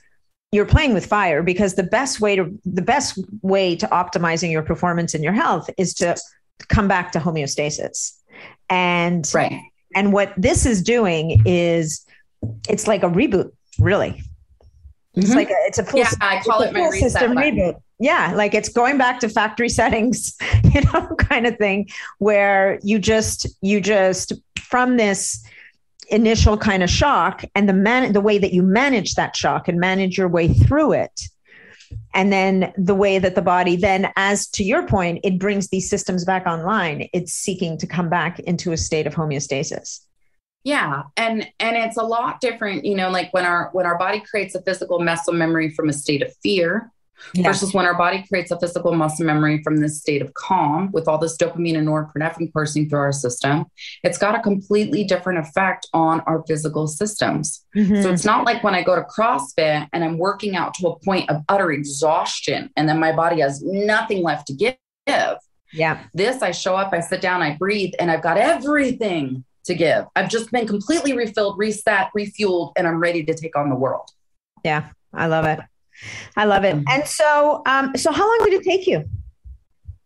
you're 0.53 0.67
playing 0.67 0.93
with 0.93 1.07
fire 1.07 1.43
because 1.43 1.75
the 1.75 1.83
best 1.83 2.21
way 2.21 2.37
to 2.37 2.55
the 2.65 2.83
best 2.83 3.19
way 3.43 3.75
to 3.75 3.87
optimizing 3.89 4.53
your 4.53 4.63
performance 4.63 5.15
and 5.15 5.25
your 5.25 5.33
health 5.33 5.69
is 5.79 5.95
to 5.95 6.17
come 6.69 6.87
back 6.87 7.13
to 7.13 7.19
homeostasis. 7.19 8.13
And 8.69 9.29
right. 9.35 9.59
And 9.95 10.13
what 10.13 10.33
this 10.37 10.67
is 10.67 10.83
doing 10.83 11.43
is 11.47 12.05
it's 12.69 12.87
like 12.87 13.03
a 13.03 13.09
reboot, 13.09 13.53
really. 13.79 14.23
It's 15.17 15.29
mm-hmm. 15.29 15.37
like 15.37 15.51
a, 15.51 15.57
it's 15.67 15.79
a 15.79 15.85
full, 15.85 16.01
yeah, 16.01 16.11
I 16.21 16.41
call 16.41 16.63
it 16.63 16.73
my 16.73 16.91
system 16.91 17.35
button. 17.35 17.57
reboot. 17.57 17.81
Yeah, 18.01 18.33
like 18.35 18.55
it's 18.55 18.69
going 18.69 18.99
back 18.99 19.21
to 19.21 19.29
factory 19.29 19.69
settings, 19.81 20.37
you 20.65 20.81
know, 20.83 21.15
kind 21.19 21.47
of 21.47 21.57
thing 21.57 21.89
where 22.19 22.79
you 22.83 22.99
just 22.99 23.47
you 23.63 23.81
just 23.81 24.33
from 24.59 24.97
this 24.97 25.45
initial 26.11 26.59
kind 26.59 26.83
of 26.83 26.91
shock 26.91 27.45
and 27.55 27.69
the 27.69 27.73
man 27.73 28.13
the 28.13 28.21
way 28.21 28.39
that 28.39 28.53
you 28.53 28.63
manage 28.63 29.15
that 29.15 29.37
shock 29.37 29.69
and 29.69 29.81
manage 29.81 30.19
your 30.19 30.29
way 30.29 30.49
through 30.49 30.93
it 30.93 31.23
and 32.13 32.33
then 32.33 32.73
the 32.77 32.95
way 32.95 33.19
that 33.19 33.35
the 33.35 33.43
body 33.43 33.77
then 33.77 34.13
as 34.17 34.47
to 34.49 34.63
your 34.63 34.87
point 34.87 35.19
it 35.25 35.39
brings 35.39 35.69
these 35.69 35.89
systems 35.89 36.25
back 36.25 36.47
online 36.47 37.09
it's 37.13 37.33
seeking 37.33 37.79
to 37.79 37.87
come 37.87 38.09
back 38.09 38.39
into 38.41 38.73
a 38.73 38.77
state 38.77 39.07
of 39.07 39.15
homeostasis 39.15 40.01
yeah 40.65 41.03
and 41.17 41.47
and 41.61 41.77
it's 41.77 41.99
a 41.99 42.03
lot 42.03 42.41
different 42.41 42.85
you 42.85 42.97
know 42.97 43.11
like 43.11 43.33
when 43.33 43.45
our 43.45 43.69
when 43.73 43.87
our 43.87 43.99
body 43.99 44.21
creates 44.21 44.55
a 44.55 44.63
physical 44.63 44.99
muscle 44.99 45.35
memory 45.35 45.71
from 45.71 45.89
a 45.89 45.93
state 45.93 46.23
of 46.23 46.35
fear 46.43 46.91
yeah. 47.35 47.45
versus 47.45 47.73
when 47.73 47.85
our 47.85 47.97
body 47.97 48.25
creates 48.29 48.51
a 48.51 48.59
physical 48.59 48.93
muscle 48.93 49.25
memory 49.25 49.63
from 49.63 49.77
this 49.77 50.01
state 50.01 50.23
of 50.23 50.33
calm 50.35 50.91
with 50.93 51.07
all 51.07 51.19
this 51.19 51.37
dopamine 51.37 51.77
and 51.77 51.87
norepinephrine 51.87 52.53
coursing 52.53 52.89
through 52.89 52.99
our 52.99 53.13
system 53.13 53.67
it's 54.03 54.19
got 54.19 54.35
a 54.35 54.41
completely 54.41 55.05
different 55.05 55.39
effect 55.39 55.87
on 55.93 56.21
our 56.21 56.43
physical 56.49 56.87
systems 56.87 57.65
mm-hmm. 57.77 58.03
so 58.03 58.11
it's 58.11 58.25
not 58.25 58.45
like 58.45 58.65
when 58.65 58.75
i 58.75 58.83
go 58.83 58.97
to 58.97 59.03
crossfit 59.03 59.87
and 59.93 60.03
i'm 60.03 60.19
working 60.19 60.57
out 60.57 60.73
to 60.75 60.89
a 60.89 60.99
point 61.01 61.29
of 61.31 61.43
utter 61.49 61.71
exhaustion 61.73 62.71
and 62.77 62.89
then 62.89 62.99
my 62.99 63.13
body 63.13 63.41
has 63.41 63.63
nothing 63.63 64.23
left 64.23 64.47
to 64.47 64.55
give 64.55 64.75
yeah 65.73 66.05
this 66.15 66.41
i 66.43 66.51
show 66.51 66.75
up 66.75 66.93
i 66.93 67.01
sit 67.01 67.21
down 67.21 67.43
i 67.43 67.55
breathe 67.57 67.93
and 67.99 68.11
i've 68.11 68.23
got 68.23 68.39
everything 68.39 69.45
to 69.65 69.75
give. 69.75 70.07
I've 70.15 70.29
just 70.29 70.51
been 70.51 70.67
completely 70.67 71.13
refilled, 71.13 71.59
reset, 71.59 72.11
refueled, 72.17 72.73
and 72.77 72.87
I'm 72.87 72.99
ready 73.01 73.25
to 73.25 73.35
take 73.35 73.57
on 73.57 73.69
the 73.69 73.75
world. 73.75 74.11
Yeah, 74.65 74.91
I 75.13 75.27
love 75.27 75.45
it. 75.47 75.61
I 76.37 76.45
love 76.45 76.65
it. 76.65 76.77
And 76.89 77.07
so, 77.07 77.63
um, 77.67 77.97
so 77.97 78.13
how 78.13 78.27
long 78.27 78.49
did 78.49 78.55
it 78.55 78.65
take 78.65 78.87
you? 78.87 79.05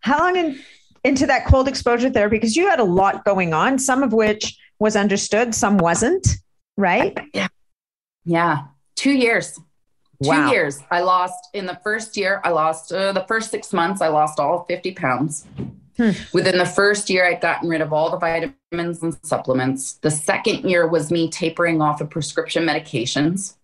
How 0.01 0.19
long 0.19 0.37
in, 0.37 0.59
into 1.05 1.27
that 1.27 1.47
cold 1.47 1.69
exposure 1.69 2.11
therapy? 2.11 2.37
Because 2.37 2.57
you 2.57 2.69
had 2.69 2.81
a 2.81 2.85
lot 2.85 3.25
going 3.25 3.53
on, 3.53 3.79
some 3.79 4.03
of 4.03 4.13
which 4.13 4.57
was 4.79 4.97
understood, 4.97 5.55
some 5.55 5.79
wasn't, 5.79 6.27
right? 6.77 7.19
Yeah. 7.35 7.49
Yeah. 8.25 8.67
Two 8.97 9.13
years. 9.13 9.59
Wow. 10.21 10.47
Two 10.47 10.55
years. 10.55 10.81
I 10.91 11.01
lost 11.01 11.49
in 11.55 11.67
the 11.67 11.79
first 11.83 12.17
year, 12.17 12.41
I 12.45 12.51
lost 12.51 12.93
uh, 12.93 13.13
the 13.13 13.25
first 13.27 13.51
six 13.51 13.73
months, 13.73 14.01
I 14.01 14.09
lost 14.09 14.39
all 14.39 14.65
50 14.65 14.93
pounds. 14.93 15.47
Hmm. 15.99 16.11
Within 16.33 16.59
the 16.59 16.65
first 16.65 17.11
year, 17.11 17.27
I'd 17.27 17.41
gotten 17.41 17.69
rid 17.69 17.81
of 17.81 17.93
all 17.93 18.11
the 18.11 18.19
vitamins 18.19 19.03
and 19.03 19.19
supplements. 19.27 19.95
The 19.95 20.13
second 20.13 20.69
year 20.69 20.87
was 20.87 21.11
me 21.11 21.29
tapering 21.29 21.83
off 21.83 22.01
of 22.01 22.09
prescription 22.09 22.65
medications. 22.65 23.57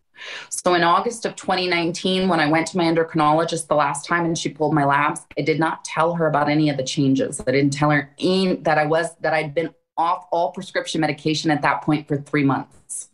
So 0.49 0.75
in 0.75 0.83
August 0.83 1.27
of 1.27 1.37
2019, 1.37 2.29
when 2.29 2.41
I 2.41 2.49
went 2.49 2.67
to 2.69 2.77
my 2.77 2.85
endocrinologist 2.85 3.69
the 3.69 3.77
last 3.77 4.05
time 4.05 4.25
and 4.25 4.37
she 4.37 4.49
pulled 4.49 4.75
my 4.75 4.85
labs, 4.85 5.21
I 5.39 5.43
did 5.43 5.61
not 5.61 5.85
tell 5.85 6.15
her 6.15 6.27
about 6.27 6.49
any 6.49 6.69
of 6.69 6.77
the 6.77 6.85
changes. 6.85 7.41
I 7.41 7.53
didn't 7.53 7.73
tell 7.73 7.91
her 7.91 8.13
in, 8.19 8.63
that 8.65 8.79
I 8.79 8.87
was 8.87 9.15
that 9.21 9.33
I'd 9.33 9.55
been 9.55 9.75
off 9.97 10.27
all 10.33 10.51
prescription 10.51 11.01
medication 11.01 11.51
at 11.51 11.63
that 11.63 11.83
point 11.83 12.09
for 12.09 12.17
three 12.17 12.45
months. 12.45 13.11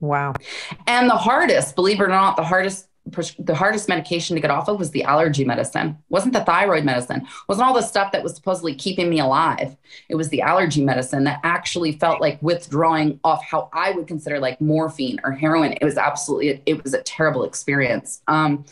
Wow. 0.00 0.34
And 0.86 1.08
the 1.08 1.16
hardest, 1.16 1.74
believe 1.74 2.00
it 2.00 2.02
or 2.02 2.08
not, 2.08 2.36
the 2.36 2.44
hardest 2.44 2.85
the 3.38 3.54
hardest 3.54 3.88
medication 3.88 4.34
to 4.34 4.42
get 4.42 4.50
off 4.50 4.68
of 4.68 4.78
was 4.78 4.90
the 4.90 5.04
allergy 5.04 5.44
medicine. 5.44 5.96
wasn't 6.08 6.32
the 6.32 6.44
thyroid 6.44 6.84
medicine. 6.84 7.26
wasn't 7.48 7.66
all 7.66 7.74
the 7.74 7.82
stuff 7.82 8.12
that 8.12 8.22
was 8.22 8.34
supposedly 8.34 8.74
keeping 8.74 9.08
me 9.08 9.20
alive. 9.20 9.76
It 10.08 10.16
was 10.16 10.28
the 10.28 10.42
allergy 10.42 10.84
medicine 10.84 11.24
that 11.24 11.40
actually 11.44 11.92
felt 11.92 12.20
like 12.20 12.42
withdrawing 12.42 13.20
off 13.22 13.44
how 13.44 13.68
I 13.72 13.92
would 13.92 14.06
consider 14.06 14.40
like 14.40 14.60
morphine 14.60 15.20
or 15.24 15.32
heroin. 15.32 15.72
It 15.72 15.84
was 15.84 15.96
absolutely 15.96 16.62
it, 16.66 16.82
was 16.82 16.94
a 16.94 17.02
terrible 17.02 17.44
experience. 17.44 18.22
Um, 18.26 18.64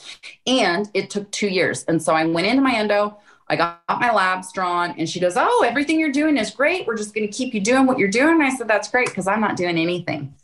and 0.46 0.90
it 0.94 1.10
took 1.10 1.30
two 1.30 1.48
years. 1.48 1.84
And 1.84 2.02
so 2.02 2.14
I 2.14 2.24
went 2.24 2.46
into 2.46 2.62
my 2.62 2.74
endo. 2.74 3.16
I 3.48 3.56
got 3.56 3.82
my 3.88 4.10
labs 4.10 4.52
drawn, 4.52 4.94
and 4.98 5.06
she 5.06 5.20
goes, 5.20 5.34
"Oh, 5.36 5.64
everything 5.66 6.00
you're 6.00 6.10
doing 6.10 6.38
is 6.38 6.50
great. 6.50 6.86
We're 6.86 6.96
just 6.96 7.14
going 7.14 7.26
to 7.26 7.32
keep 7.32 7.52
you 7.52 7.60
doing 7.60 7.84
what 7.84 7.98
you're 7.98 8.08
doing." 8.08 8.30
And 8.34 8.42
I 8.42 8.48
said, 8.48 8.68
"That's 8.68 8.88
great 8.88 9.08
because 9.08 9.26
I'm 9.26 9.42
not 9.42 9.56
doing 9.56 9.76
anything." 9.76 10.34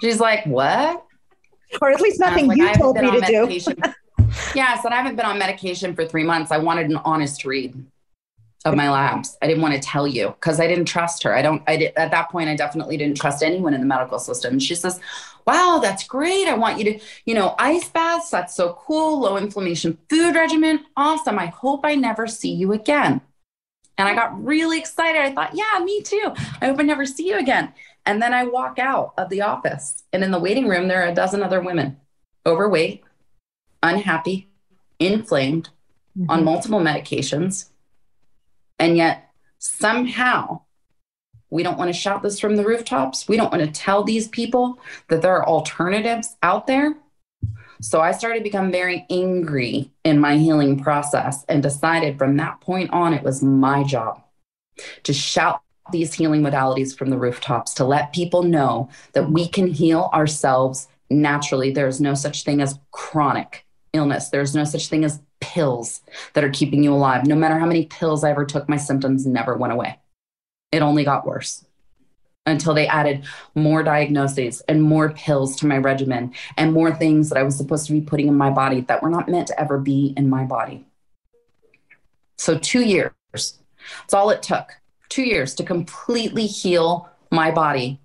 She's 0.00 0.18
like, 0.18 0.44
"What?" 0.44 1.07
or 1.82 1.90
at 1.90 2.00
least 2.00 2.20
nothing 2.20 2.46
like, 2.46 2.58
you 2.58 2.74
told 2.74 2.96
me 2.96 3.10
to 3.10 3.20
do. 3.20 3.60
yeah, 4.54 4.74
I 4.76 4.80
said 4.80 4.92
I 4.92 4.96
haven't 4.96 5.16
been 5.16 5.26
on 5.26 5.38
medication 5.38 5.94
for 5.94 6.06
three 6.06 6.24
months. 6.24 6.50
I 6.50 6.58
wanted 6.58 6.90
an 6.90 6.96
honest 6.98 7.44
read 7.44 7.74
of 8.64 8.74
my 8.74 8.90
labs. 8.90 9.36
I 9.40 9.46
didn't 9.46 9.62
want 9.62 9.74
to 9.74 9.80
tell 9.80 10.06
you 10.06 10.28
because 10.28 10.60
I 10.60 10.66
didn't 10.66 10.86
trust 10.86 11.22
her. 11.22 11.34
I 11.34 11.42
don't. 11.42 11.62
I 11.66 11.76
did, 11.76 11.92
at 11.96 12.10
that 12.10 12.30
point 12.30 12.48
I 12.48 12.56
definitely 12.56 12.96
didn't 12.96 13.16
trust 13.16 13.42
anyone 13.42 13.74
in 13.74 13.80
the 13.80 13.86
medical 13.86 14.18
system. 14.18 14.54
And 14.54 14.62
she 14.62 14.74
says, 14.74 15.00
"Wow, 15.46 15.78
that's 15.82 16.04
great. 16.04 16.48
I 16.48 16.54
want 16.54 16.78
you 16.78 16.84
to, 16.84 17.00
you 17.24 17.34
know, 17.34 17.54
ice 17.58 17.88
baths. 17.88 18.30
That's 18.30 18.54
so 18.54 18.74
cool. 18.80 19.20
Low 19.20 19.36
inflammation 19.36 19.98
food 20.08 20.34
regimen. 20.34 20.84
Awesome. 20.96 21.38
I 21.38 21.46
hope 21.46 21.80
I 21.84 21.94
never 21.94 22.26
see 22.26 22.52
you 22.52 22.72
again." 22.72 23.20
And 23.96 24.08
I 24.08 24.14
got 24.14 24.44
really 24.44 24.78
excited. 24.78 25.20
I 25.20 25.32
thought, 25.32 25.54
"Yeah, 25.54 25.84
me 25.84 26.02
too. 26.02 26.32
I 26.60 26.66
hope 26.66 26.78
I 26.78 26.82
never 26.82 27.06
see 27.06 27.28
you 27.28 27.38
again." 27.38 27.72
And 28.08 28.22
then 28.22 28.32
I 28.32 28.44
walk 28.44 28.78
out 28.78 29.12
of 29.18 29.28
the 29.28 29.42
office, 29.42 30.02
and 30.14 30.24
in 30.24 30.30
the 30.30 30.40
waiting 30.40 30.66
room, 30.66 30.88
there 30.88 31.02
are 31.02 31.10
a 31.10 31.14
dozen 31.14 31.42
other 31.42 31.60
women, 31.60 31.98
overweight, 32.46 33.04
unhappy, 33.82 34.48
inflamed, 34.98 35.68
mm-hmm. 36.18 36.30
on 36.30 36.42
multiple 36.42 36.80
medications. 36.80 37.68
And 38.78 38.96
yet, 38.96 39.30
somehow, 39.58 40.62
we 41.50 41.62
don't 41.62 41.76
want 41.76 41.90
to 41.90 42.00
shout 42.00 42.22
this 42.22 42.40
from 42.40 42.56
the 42.56 42.64
rooftops. 42.64 43.28
We 43.28 43.36
don't 43.36 43.52
want 43.52 43.62
to 43.62 43.70
tell 43.70 44.04
these 44.04 44.26
people 44.26 44.80
that 45.08 45.20
there 45.20 45.36
are 45.36 45.46
alternatives 45.46 46.34
out 46.42 46.66
there. 46.66 46.96
So 47.82 48.00
I 48.00 48.12
started 48.12 48.38
to 48.38 48.42
become 48.42 48.72
very 48.72 49.04
angry 49.10 49.92
in 50.02 50.18
my 50.18 50.38
healing 50.38 50.82
process 50.82 51.44
and 51.46 51.62
decided 51.62 52.16
from 52.16 52.38
that 52.38 52.62
point 52.62 52.88
on, 52.90 53.12
it 53.12 53.22
was 53.22 53.42
my 53.42 53.84
job 53.84 54.22
to 55.02 55.12
shout 55.12 55.60
these 55.92 56.14
healing 56.14 56.42
modalities 56.42 56.96
from 56.96 57.10
the 57.10 57.18
rooftops 57.18 57.74
to 57.74 57.84
let 57.84 58.12
people 58.12 58.42
know 58.42 58.88
that 59.12 59.30
we 59.30 59.48
can 59.48 59.66
heal 59.66 60.10
ourselves 60.12 60.88
naturally. 61.10 61.70
There's 61.70 62.00
no 62.00 62.14
such 62.14 62.44
thing 62.44 62.60
as 62.60 62.78
chronic 62.90 63.64
illness, 63.92 64.28
there's 64.28 64.54
no 64.54 64.64
such 64.64 64.88
thing 64.88 65.04
as 65.04 65.20
pills 65.40 66.02
that 66.34 66.44
are 66.44 66.50
keeping 66.50 66.82
you 66.82 66.92
alive. 66.92 67.26
No 67.26 67.34
matter 67.34 67.58
how 67.58 67.66
many 67.66 67.86
pills 67.86 68.22
I 68.24 68.30
ever 68.30 68.44
took, 68.44 68.68
my 68.68 68.76
symptoms 68.76 69.24
never 69.26 69.56
went 69.56 69.72
away. 69.72 69.98
It 70.72 70.82
only 70.82 71.04
got 71.04 71.26
worse. 71.26 71.64
until 72.48 72.74
they 72.74 72.86
added 72.86 73.24
more 73.54 73.82
diagnoses 73.82 74.60
and 74.62 74.82
more 74.82 75.10
pills 75.10 75.56
to 75.56 75.66
my 75.66 75.78
regimen 75.78 76.32
and 76.56 76.72
more 76.72 76.94
things 76.94 77.28
that 77.28 77.38
I 77.38 77.42
was 77.42 77.56
supposed 77.56 77.86
to 77.86 77.92
be 77.92 78.00
putting 78.00 78.28
in 78.28 78.34
my 78.36 78.50
body 78.50 78.80
that 78.82 79.02
were 79.02 79.10
not 79.10 79.28
meant 79.28 79.48
to 79.48 79.60
ever 79.60 79.78
be 79.78 80.14
in 80.16 80.28
my 80.28 80.44
body. 80.44 80.86
So, 82.36 82.58
two 82.58 82.84
years. 82.84 83.12
That's 83.32 84.14
all 84.14 84.30
it 84.30 84.42
took. 84.42 84.70
Two 85.08 85.22
years 85.22 85.54
to 85.56 85.64
completely 85.64 86.46
heal 86.46 87.08
my 87.30 87.50
body 87.50 88.00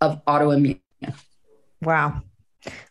of 0.00 0.24
autoimmune. 0.26 0.80
Wow. 1.82 2.22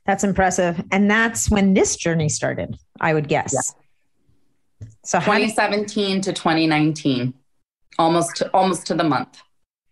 That's 0.06 0.24
impressive. 0.24 0.84
And 0.92 1.10
that's 1.10 1.50
when 1.50 1.74
this 1.74 1.96
journey 1.96 2.30
started, 2.30 2.78
I 3.00 3.14
would 3.14 3.28
guess. 3.28 3.54
Yeah. 3.54 4.88
So 5.04 5.20
2017 5.20 6.16
did- 6.16 6.24
to 6.24 6.34
2019, 6.34 7.34
almost 7.98 8.36
to, 8.38 8.50
almost 8.54 8.88
to 8.88 8.94
the 8.94 9.04
month. 9.04 9.42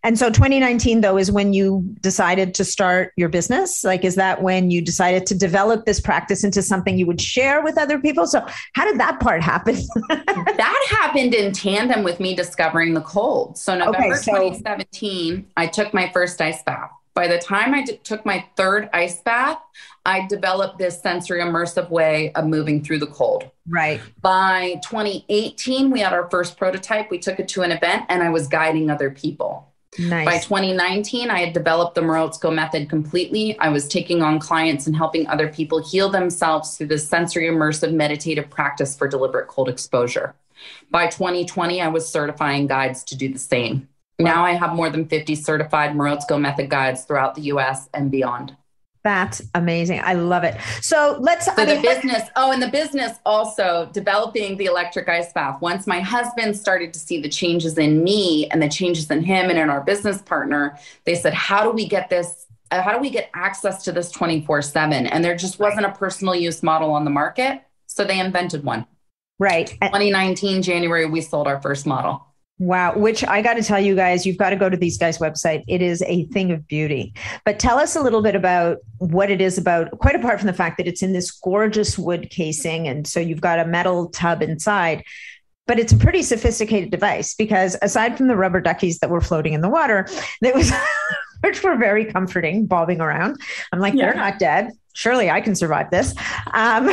And 0.03 0.17
so 0.17 0.29
2019 0.29 1.01
though 1.01 1.17
is 1.17 1.31
when 1.31 1.53
you 1.53 1.83
decided 2.01 2.53
to 2.55 2.65
start 2.65 3.11
your 3.17 3.29
business. 3.29 3.83
Like 3.83 4.05
is 4.05 4.15
that 4.15 4.41
when 4.41 4.71
you 4.71 4.81
decided 4.81 5.25
to 5.27 5.35
develop 5.35 5.85
this 5.85 5.99
practice 5.99 6.43
into 6.43 6.61
something 6.61 6.97
you 6.97 7.05
would 7.05 7.21
share 7.21 7.61
with 7.61 7.77
other 7.77 7.99
people? 7.99 8.25
So 8.25 8.45
how 8.73 8.85
did 8.85 8.99
that 8.99 9.19
part 9.19 9.41
happen? 9.41 9.75
that 10.09 10.87
happened 10.89 11.33
in 11.33 11.51
tandem 11.51 12.03
with 12.03 12.19
me 12.19 12.35
discovering 12.35 12.93
the 12.93 13.01
cold. 13.01 13.57
So 13.57 13.77
November 13.77 13.97
okay, 13.97 14.15
so- 14.15 14.31
2017, 14.31 15.47
I 15.57 15.67
took 15.67 15.93
my 15.93 16.09
first 16.11 16.39
ice 16.41 16.63
bath. 16.63 16.91
By 17.13 17.27
the 17.27 17.37
time 17.37 17.73
I 17.73 17.83
d- 17.83 17.99
took 18.01 18.25
my 18.25 18.45
third 18.55 18.89
ice 18.93 19.21
bath, 19.21 19.57
I 20.05 20.25
developed 20.27 20.77
this 20.77 21.01
sensory 21.01 21.41
immersive 21.41 21.89
way 21.89 22.31
of 22.31 22.45
moving 22.45 22.81
through 22.81 22.99
the 22.99 23.07
cold. 23.07 23.49
Right. 23.67 23.99
By 24.21 24.79
2018, 24.83 25.91
we 25.91 25.99
had 25.99 26.13
our 26.13 26.29
first 26.29 26.57
prototype. 26.57 27.11
We 27.11 27.19
took 27.19 27.39
it 27.39 27.49
to 27.49 27.63
an 27.63 27.73
event 27.73 28.05
and 28.07 28.23
I 28.23 28.29
was 28.29 28.47
guiding 28.47 28.89
other 28.89 29.09
people. 29.09 29.68
Nice. 29.97 30.25
By 30.25 30.37
2019, 30.37 31.31
I 31.31 31.39
had 31.39 31.53
developed 31.53 31.95
the 31.95 32.01
Morozko 32.01 32.53
method 32.53 32.89
completely. 32.89 33.57
I 33.59 33.69
was 33.69 33.87
taking 33.87 34.21
on 34.21 34.39
clients 34.39 34.85
and 34.85 34.95
helping 34.95 35.27
other 35.27 35.47
people 35.47 35.83
heal 35.83 36.09
themselves 36.09 36.77
through 36.77 36.87
this 36.87 37.07
sensory 37.07 37.47
immersive 37.47 37.93
meditative 37.93 38.49
practice 38.49 38.95
for 38.95 39.07
deliberate 39.07 39.47
cold 39.47 39.67
exposure. 39.67 40.35
By 40.91 41.07
2020, 41.07 41.81
I 41.81 41.87
was 41.87 42.07
certifying 42.07 42.67
guides 42.67 43.03
to 43.05 43.17
do 43.17 43.31
the 43.31 43.39
same. 43.39 43.87
Now 44.19 44.43
I 44.43 44.51
have 44.51 44.75
more 44.75 44.89
than 44.89 45.07
50 45.07 45.33
certified 45.35 45.91
Morozko 45.95 46.39
method 46.39 46.69
guides 46.69 47.05
throughout 47.05 47.35
the 47.35 47.43
US 47.43 47.89
and 47.93 48.11
beyond. 48.11 48.55
That's 49.03 49.41
amazing. 49.55 50.01
I 50.03 50.13
love 50.13 50.43
it. 50.43 50.59
So 50.81 51.17
let's. 51.21 51.45
So 51.45 51.53
I 51.55 51.65
mean, 51.65 51.77
the 51.77 51.81
business. 51.81 52.29
Oh, 52.35 52.51
and 52.51 52.61
the 52.61 52.67
business 52.67 53.17
also 53.25 53.89
developing 53.93 54.57
the 54.57 54.65
electric 54.65 55.07
ice 55.07 55.31
bath. 55.31 55.61
Once 55.61 55.87
my 55.87 56.01
husband 56.01 56.57
started 56.57 56.93
to 56.93 56.99
see 56.99 57.21
the 57.21 57.29
changes 57.29 57.77
in 57.77 58.03
me 58.03 58.47
and 58.51 58.61
the 58.61 58.67
changes 58.67 59.09
in 59.09 59.23
him 59.23 59.49
and 59.49 59.57
in 59.57 59.69
our 59.69 59.81
business 59.81 60.21
partner, 60.21 60.77
they 61.05 61.15
said, 61.15 61.33
"How 61.33 61.63
do 61.63 61.71
we 61.71 61.87
get 61.87 62.09
this? 62.09 62.47
Uh, 62.71 62.81
how 62.81 62.91
do 62.93 62.99
we 62.99 63.09
get 63.09 63.29
access 63.33 63.83
to 63.83 63.91
this 63.93 64.11
twenty 64.11 64.45
four 64.45 64.61
7 64.61 65.07
And 65.07 65.23
there 65.23 65.35
just 65.35 65.59
wasn't 65.59 65.85
a 65.85 65.91
personal 65.91 66.35
use 66.35 66.61
model 66.61 66.91
on 66.91 67.05
the 67.05 67.11
market, 67.11 67.61
so 67.87 68.03
they 68.03 68.19
invented 68.19 68.63
one. 68.65 68.85
Right. 69.39 69.67
2019 69.81 70.61
January, 70.61 71.05
we 71.05 71.21
sold 71.21 71.47
our 71.47 71.61
first 71.61 71.85
model. 71.85 72.25
Wow, 72.60 72.97
which 72.97 73.24
I 73.24 73.41
got 73.41 73.53
to 73.53 73.64
tell 73.64 73.80
you 73.80 73.95
guys, 73.95 74.26
you've 74.26 74.38
got 74.38 74.49
to 74.49 74.57
go 74.57 74.70
to 74.70 74.76
these 74.76 74.97
guys' 74.97 75.18
website. 75.18 75.64
It 75.68 75.82
is 75.82 76.03
a 76.05 76.26
thing 76.26 76.51
of 76.51 76.68
beauty. 76.68 77.14
But 77.45 77.57
tell 77.57 77.80
us 77.80 77.95
a 77.95 78.01
little 78.01 78.22
bit 78.22 78.36
about 78.36 78.80
what 78.97 79.32
it 79.32 79.39
is 79.39 79.57
about, 79.57 79.91
quite 79.99 80.16
apart 80.16 80.39
from 80.39 80.47
the 80.47 80.53
fact 80.53 80.78
that 80.78 80.86
it's 80.86 81.01
in 81.01 81.14
this 81.14 81.32
gorgeous 81.32 81.97
wood 81.97 82.30
casing. 82.30 82.86
And 82.86 83.07
so 83.07 83.22
you've 83.22 83.39
got 83.39 83.60
a 83.60 83.66
metal 83.66 84.10
tub 84.10 84.41
inside, 84.41 85.05
but 85.68 85.80
it's 85.80 85.93
a 85.93 85.97
pretty 85.97 86.22
sophisticated 86.22 86.91
device 86.91 87.34
because 87.34 87.78
aside 87.82 88.18
from 88.18 88.28
the 88.28 88.36
rubber 88.36 88.60
duckies 88.60 88.99
that 88.99 89.10
were 89.10 89.22
floating 89.22 89.53
in 89.53 89.62
the 89.62 89.70
water, 89.70 90.05
that 90.41 90.53
was. 90.53 90.72
which 91.41 91.64
were 91.64 91.78
very 91.78 92.03
comforting, 92.03 92.66
bobbing 92.66 92.99
around. 92.99 93.39
I'm 93.72 93.80
like, 93.80 93.93
yeah. 93.93 94.07
they're 94.07 94.16
not 94.16 94.39
dead. 94.39 94.74
Surely 94.93 95.30
I 95.30 95.39
can 95.39 95.55
survive 95.55 95.89
this. 95.89 96.14
Um, 96.53 96.89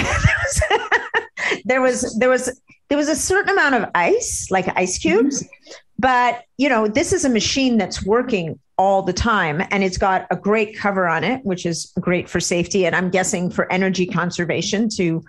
there 1.64 1.80
was 1.80 2.16
there 2.20 2.30
was 2.30 2.60
there 2.88 2.98
was 2.98 3.08
a 3.08 3.16
certain 3.16 3.50
amount 3.50 3.74
of 3.74 3.90
ice, 3.94 4.48
like 4.50 4.66
ice 4.76 4.98
cubes, 4.98 5.42
mm-hmm. 5.42 5.72
but 5.98 6.44
you 6.56 6.68
know, 6.68 6.86
this 6.86 7.12
is 7.12 7.24
a 7.24 7.30
machine 7.30 7.78
that's 7.78 8.04
working 8.04 8.58
all 8.78 9.02
the 9.02 9.12
time 9.12 9.62
and 9.70 9.82
it's 9.82 9.96
got 9.98 10.26
a 10.30 10.36
great 10.36 10.76
cover 10.76 11.06
on 11.06 11.24
it, 11.24 11.44
which 11.44 11.64
is 11.64 11.92
great 12.00 12.28
for 12.28 12.40
safety 12.40 12.86
and 12.86 12.94
I'm 12.94 13.10
guessing 13.10 13.50
for 13.50 13.70
energy 13.72 14.06
conservation 14.06 14.88
to 14.96 15.24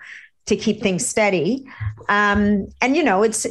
to 0.48 0.56
keep 0.56 0.82
things 0.82 1.06
steady. 1.06 1.66
Um, 2.08 2.68
and 2.80 2.96
you 2.96 3.04
know, 3.04 3.22
it's 3.22 3.46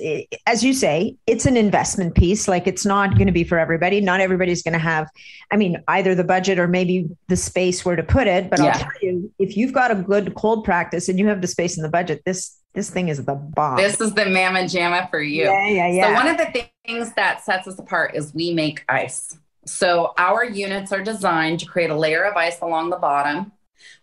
as 0.45 0.64
you 0.64 0.74
say, 0.74 1.16
it's 1.28 1.45
an 1.45 1.55
investment 1.55 2.16
piece. 2.16 2.47
Like 2.47 2.68
it's 2.68 2.86
not 2.86 3.14
going 3.16 3.28
to 3.28 3.32
be 3.32 3.43
for 3.43 3.60
everybody. 3.60 4.01
Not 4.01 4.20
everybody's 4.20 4.64
going 4.64 4.74
to 4.74 4.80
have, 4.80 5.08
I 5.51 5.58
mean, 5.58 5.82
either 5.88 6.16
the 6.16 6.24
budget 6.24 6.58
or 6.58 6.68
maybe 6.68 7.08
the 7.28 7.36
space 7.36 7.86
where 7.86 7.95
to 7.95 8.03
put 8.03 8.28
it. 8.28 8.49
But 8.49 8.60
yeah. 8.60 8.66
I'll 8.74 8.80
tell 8.80 8.91
you, 9.01 9.32
if 9.38 9.55
you've 9.55 9.74
got 9.74 9.91
a 9.91 9.95
good 9.95 10.34
cold 10.34 10.66
practice 10.66 11.08
and 11.08 11.20
you 11.20 11.28
have 11.28 11.41
the 11.41 11.47
space 11.47 11.78
in 11.78 11.84
the 11.84 11.89
budget, 11.89 12.24
this 12.26 12.58
this 12.78 12.91
thing 12.91 13.07
is 13.07 13.25
the 13.25 13.34
bomb. 13.34 13.78
This 13.78 13.99
is 13.99 14.13
the 14.13 14.28
mamma 14.28 14.59
jamma 14.59 15.09
for 15.09 15.19
you. 15.19 15.45
Yeah, 15.45 15.67
yeah, 15.67 15.88
yeah. 15.88 16.07
So 16.09 16.13
one 16.13 16.28
of 16.28 16.38
the 16.38 16.67
things 16.86 17.11
that 17.13 17.43
sets 17.43 17.67
us 17.67 17.80
apart 17.80 18.13
is 18.13 18.36
we 18.36 18.53
make 18.53 18.86
ice. 18.88 19.36
So 19.65 20.13
our 20.19 20.45
units 20.45 20.91
are 20.91 21.01
designed 21.01 21.59
to 21.61 21.65
create 21.65 21.89
a 21.89 21.97
layer 21.97 22.23
of 22.23 22.38
ice 22.38 22.61
along 22.61 22.91
the 22.91 22.97
bottom. 22.97 23.51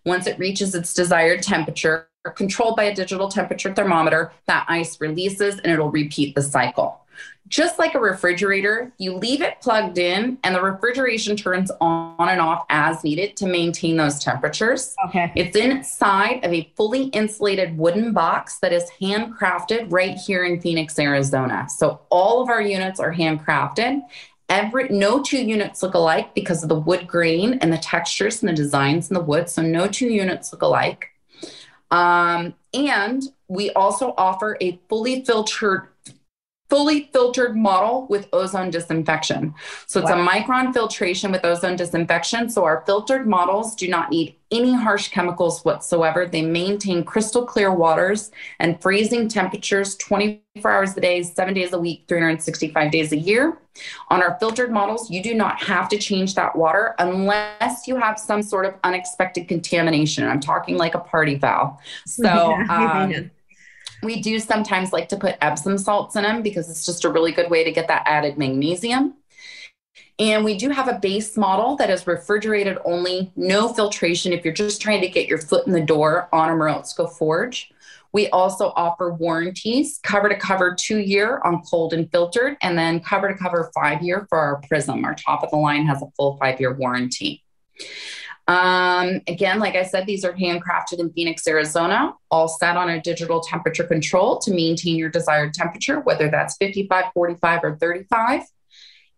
Once 0.05 0.27
it 0.27 0.37
reaches 0.41 0.75
its 0.75 0.93
desired 0.93 1.41
temperature, 1.41 2.09
controlled 2.35 2.75
by 2.75 2.85
a 2.85 2.95
digital 2.95 3.29
temperature 3.29 3.73
thermometer, 3.73 4.33
that 4.47 4.67
ice 4.69 5.01
releases 5.01 5.61
and 5.61 5.73
it'll 5.73 5.93
repeat 5.93 6.35
the 6.35 6.43
cycle 6.43 7.04
just 7.49 7.79
like 7.79 7.95
a 7.95 8.01
refrigerator, 8.01 8.93
you 8.99 9.15
leave 9.15 9.43
it 9.43 9.61
plugged 9.61 9.99
in 9.99 10.39
and 10.43 10.55
the 10.55 10.63
refrigeration 10.63 11.37
turns 11.37 11.71
on 11.81 12.29
and 12.29 12.41
off 12.41 12.65
as 12.71 13.05
needed 13.05 13.37
to 13.37 13.47
maintain 13.47 13.97
those 13.97 14.19
temperatures. 14.19 14.95
Okay. 15.09 15.31
It's 15.37 15.55
inside 15.55 16.45
of 16.45 16.53
a 16.53 16.73
fully 16.77 17.05
insulated 17.09 17.77
wooden 17.77 18.13
box 18.13 18.59
that 18.61 18.73
is 18.73 18.91
handcrafted 19.01 19.93
right 19.93 20.17
here 20.17 20.45
in 20.45 20.61
Phoenix, 20.61 20.99
Arizona. 20.99 21.69
So 21.69 22.01
all 22.09 22.43
of 22.43 22.49
our 22.49 22.63
units 22.63 22.99
are 22.99 23.13
handcrafted. 23.13 24.01
Every 24.49 24.89
no 24.89 25.23
two 25.23 25.39
units 25.39 25.83
look 25.83 25.95
alike 25.95 26.35
because 26.35 26.63
of 26.63 26.69
the 26.69 26.79
wood 26.79 27.07
grain 27.07 27.55
and 27.61 27.73
the 27.73 27.79
textures 27.79 28.43
and 28.43 28.49
the 28.49 28.55
designs 28.55 29.11
in 29.11 29.15
the 29.15 29.21
wood. 29.21 29.49
So 29.51 29.63
no 29.63 29.87
two 29.87 30.09
units 30.09 30.53
look 30.53 30.63
alike. 30.63 31.11
Um, 31.91 32.55
and 32.73 33.23
we 33.49 33.71
also 33.73 34.15
offer 34.17 34.57
a 34.61 34.81
fully 34.89 35.25
filtered 35.25 35.89
fully 36.75 37.09
filtered 37.13 37.57
model 37.57 38.05
with 38.09 38.29
ozone 38.33 38.69
disinfection. 38.69 39.55
So 39.87 40.01
it's 40.01 40.11
wow. 40.11 40.21
a 40.21 40.29
micron 40.29 40.73
filtration 40.73 41.31
with 41.31 41.45
ozone 41.45 41.77
disinfection. 41.77 42.51
So 42.51 42.65
our 42.65 42.83
filtered 42.85 43.29
models 43.29 43.77
do 43.77 43.87
not 43.87 44.11
need 44.11 44.35
any 44.51 44.75
harsh 44.75 45.07
chemicals 45.07 45.65
whatsoever. 45.65 46.27
They 46.27 46.43
maintain 46.43 47.05
crystal 47.05 47.47
clear 47.47 47.73
waters 47.73 48.33
and 48.59 48.83
freezing 48.83 49.29
temperatures 49.29 49.95
24 49.99 50.69
hours 50.69 50.97
a 50.97 51.01
day, 51.01 51.23
seven 51.23 51.55
days 51.55 51.73
a 51.73 51.79
week, 51.79 52.07
365 52.09 52.91
days 52.91 53.13
a 53.13 53.19
year. 53.19 53.57
On 54.09 54.21
our 54.21 54.37
filtered 54.41 54.73
models, 54.73 55.09
you 55.09 55.23
do 55.23 55.33
not 55.33 55.63
have 55.63 55.89
to 55.91 55.97
change 55.97 56.35
that 56.35 56.57
water 56.57 56.97
unless 56.99 57.87
you 57.87 57.95
have 57.95 58.19
some 58.19 58.43
sort 58.43 58.67
of 58.67 58.75
unexpected 58.83 59.47
contamination. 59.47 60.27
I'm 60.27 60.41
talking 60.41 60.77
like 60.77 60.97
a 60.97 61.01
party 61.01 61.39
foul. 61.39 61.81
So, 62.05 62.53
um, 62.69 63.31
we 64.05 64.21
do 64.21 64.39
sometimes 64.39 64.93
like 64.93 65.09
to 65.09 65.17
put 65.17 65.37
Epsom 65.41 65.79
salts 65.79 66.17
in 66.17 66.23
them 66.23 66.43
because 66.43 66.71
it's 66.71 66.87
just 66.87 67.05
a 67.05 67.11
really 67.11 67.33
good 67.33 67.51
way 67.51 67.65
to 67.65 67.73
get 67.73 67.89
that 67.89 68.05
added 68.07 68.39
magnesium. 68.39 69.15
And 70.19 70.45
we 70.45 70.57
do 70.57 70.71
have 70.71 70.89
a 70.89 70.99
base 70.99 71.37
model 71.37 71.77
that 71.77 71.91
is 71.91 72.07
refrigerated 72.07 72.79
only, 72.85 73.33
no 73.35 73.73
filtration 73.73 74.33
if 74.33 74.45
you're 74.45 74.55
just 74.55 74.81
trying 74.81 75.01
to 75.01 75.09
get 75.09 75.27
your 75.27 75.39
foot 75.39 75.67
in 75.67 75.73
the 75.73 75.81
door 75.81 76.29
on 76.33 76.51
a 76.51 76.53
Morozko 76.53 77.11
Forge. 77.11 77.73
We 78.13 78.29
also 78.29 78.73
offer 78.77 79.13
warranties, 79.13 79.99
cover 80.05 80.29
to 80.29 80.37
cover 80.37 80.77
two 80.79 80.99
year 80.99 81.41
on 81.45 81.63
cold 81.63 81.93
and 81.93 82.09
filtered, 82.13 82.57
and 82.63 82.79
then 82.79 83.01
cover 83.01 83.27
to 83.33 83.37
cover 83.37 83.73
five 83.75 84.03
year 84.03 84.27
for 84.29 84.39
our 84.39 84.63
Prism. 84.69 85.05
Our 85.05 85.17
top 85.17 85.43
of 85.43 85.51
the 85.51 85.57
line 85.57 85.85
has 85.87 86.01
a 86.01 86.07
full 86.17 86.37
five 86.37 86.61
year 86.61 86.73
warranty. 86.73 87.43
Um, 88.47 89.21
again, 89.27 89.59
like 89.59 89.75
I 89.75 89.85
said, 89.85 90.07
these 90.07 90.25
are 90.25 90.33
handcrafted 90.33 90.99
in 90.99 91.11
Phoenix, 91.13 91.47
Arizona, 91.49 92.15
all 92.31 92.49
set 92.49 92.77
on 92.77 92.91
a 92.91 93.01
digital 93.01 93.41
temperature 93.41 93.85
control 93.85 94.39
to 94.41 94.53
maintain 94.53 94.97
your 94.97 95.09
desired 95.09 95.55
temperature, 95.55 96.01
whether 96.01 96.31
that's 96.31 96.57
55, 96.59 97.07
45, 97.15 97.65
or 97.65 97.77
35. 97.77 98.43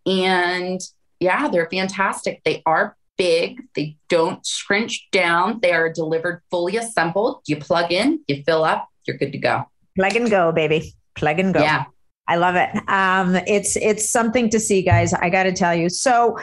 And 0.06 0.80
yeah, 1.18 1.48
they're 1.48 1.68
fantastic. 1.68 2.42
They 2.44 2.62
are 2.66 2.96
big, 3.16 3.62
they 3.74 3.96
don't 4.08 4.44
scrunch 4.46 5.08
down, 5.10 5.58
they 5.60 5.72
are 5.72 5.92
delivered 5.92 6.42
fully 6.50 6.76
assembled. 6.76 7.40
You 7.46 7.56
plug 7.56 7.90
in, 7.90 8.20
you 8.28 8.42
fill 8.44 8.62
up, 8.62 8.88
you're 9.06 9.16
good 9.16 9.32
to 9.32 9.38
go. 9.38 9.64
Plug 9.96 10.14
and 10.14 10.30
go, 10.30 10.52
baby. 10.52 10.94
Plug 11.14 11.40
and 11.40 11.52
go. 11.52 11.60
Yeah. 11.60 11.86
I 12.28 12.36
love 12.36 12.56
it. 12.56 12.70
Um, 12.88 13.36
it's 13.46 13.76
it's 13.76 14.10
something 14.10 14.50
to 14.50 14.58
see, 14.58 14.82
guys. 14.82 15.14
I 15.14 15.30
got 15.30 15.44
to 15.44 15.52
tell 15.52 15.74
you. 15.74 15.88
So, 15.88 16.36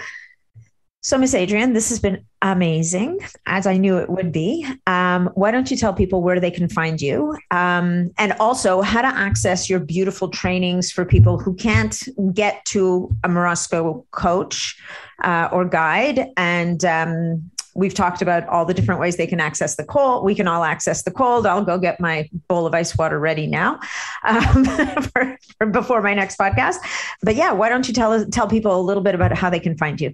So, 1.05 1.17
Miss 1.17 1.35
Adrienne, 1.35 1.73
this 1.73 1.89
has 1.89 1.99
been 1.99 2.23
amazing, 2.41 3.19
as 3.45 3.67
I 3.67 3.75
knew 3.75 3.97
it 3.97 4.09
would 4.09 4.31
be. 4.31 4.65
Um, 4.87 5.29
why 5.35 5.51
don't 5.51 5.69
you 5.69 5.75
tell 5.75 5.93
people 5.93 6.23
where 6.23 6.39
they 6.39 6.49
can 6.49 6.69
find 6.69 7.01
you 7.01 7.37
um, 7.51 8.11
and 8.17 8.31
also 8.39 8.81
how 8.81 9.01
to 9.01 9.09
access 9.09 9.69
your 9.69 9.81
beautiful 9.81 10.29
trainings 10.29 10.93
for 10.93 11.03
people 11.03 11.37
who 11.37 11.55
can't 11.55 12.01
get 12.33 12.63
to 12.67 13.13
a 13.25 13.27
Morozko 13.27 14.05
coach 14.11 14.81
uh, 15.25 15.49
or 15.51 15.65
guide? 15.65 16.29
And 16.37 16.85
um, 16.85 17.51
we've 17.75 17.93
talked 17.93 18.21
about 18.21 18.47
all 18.47 18.63
the 18.63 18.73
different 18.73 19.01
ways 19.01 19.17
they 19.17 19.27
can 19.27 19.41
access 19.41 19.75
the 19.75 19.83
cold. 19.83 20.23
We 20.23 20.35
can 20.35 20.47
all 20.47 20.63
access 20.63 21.03
the 21.03 21.11
cold. 21.11 21.45
I'll 21.45 21.65
go 21.65 21.77
get 21.77 21.99
my 21.99 22.29
bowl 22.47 22.65
of 22.65 22.73
ice 22.73 22.97
water 22.97 23.19
ready 23.19 23.45
now 23.45 23.77
um, 24.23 24.63
for, 25.11 25.37
for 25.57 25.67
before 25.67 26.01
my 26.01 26.13
next 26.13 26.39
podcast. 26.39 26.77
But 27.21 27.35
yeah, 27.35 27.51
why 27.51 27.67
don't 27.67 27.89
you 27.89 27.93
tell 27.93 28.25
tell 28.27 28.47
people 28.47 28.79
a 28.79 28.81
little 28.81 29.03
bit 29.03 29.15
about 29.15 29.37
how 29.37 29.49
they 29.49 29.59
can 29.59 29.77
find 29.77 29.99
you? 29.99 30.13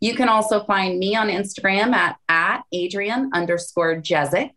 You 0.00 0.14
can 0.14 0.28
also 0.28 0.64
find 0.64 0.98
me 0.98 1.14
on 1.16 1.28
Instagram 1.28 1.94
at, 1.94 2.16
at 2.28 2.62
Adrienne 2.74 3.30
underscore 3.32 3.96
Jezik, 3.96 4.50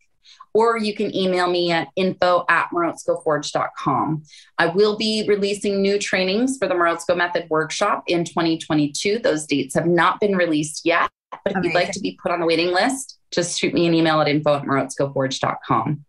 or 0.53 0.77
you 0.77 0.93
can 0.93 1.15
email 1.15 1.47
me 1.47 1.71
at 1.71 1.89
info 1.95 2.43
at 2.49 2.69
morozkoforge.com. 2.73 4.23
I 4.57 4.65
will 4.67 4.97
be 4.97 5.25
releasing 5.27 5.81
new 5.81 5.99
trainings 5.99 6.57
for 6.57 6.67
the 6.67 6.73
Morozko 6.73 7.15
Method 7.15 7.47
Workshop 7.49 8.03
in 8.07 8.25
2022. 8.25 9.19
Those 9.19 9.45
dates 9.45 9.75
have 9.75 9.87
not 9.87 10.19
been 10.19 10.35
released 10.35 10.85
yet, 10.85 11.09
but 11.31 11.39
if 11.45 11.57
Amazing. 11.57 11.71
you'd 11.71 11.75
like 11.75 11.91
to 11.91 11.99
be 11.99 12.19
put 12.21 12.31
on 12.31 12.39
the 12.39 12.45
waiting 12.45 12.73
list, 12.73 13.19
just 13.31 13.59
shoot 13.59 13.73
me 13.73 13.85
an 13.85 13.93
email 13.93 14.19
at 14.21 14.27
info 14.27 14.55
at 14.55 14.63
morozkoforge.com. 14.63 16.05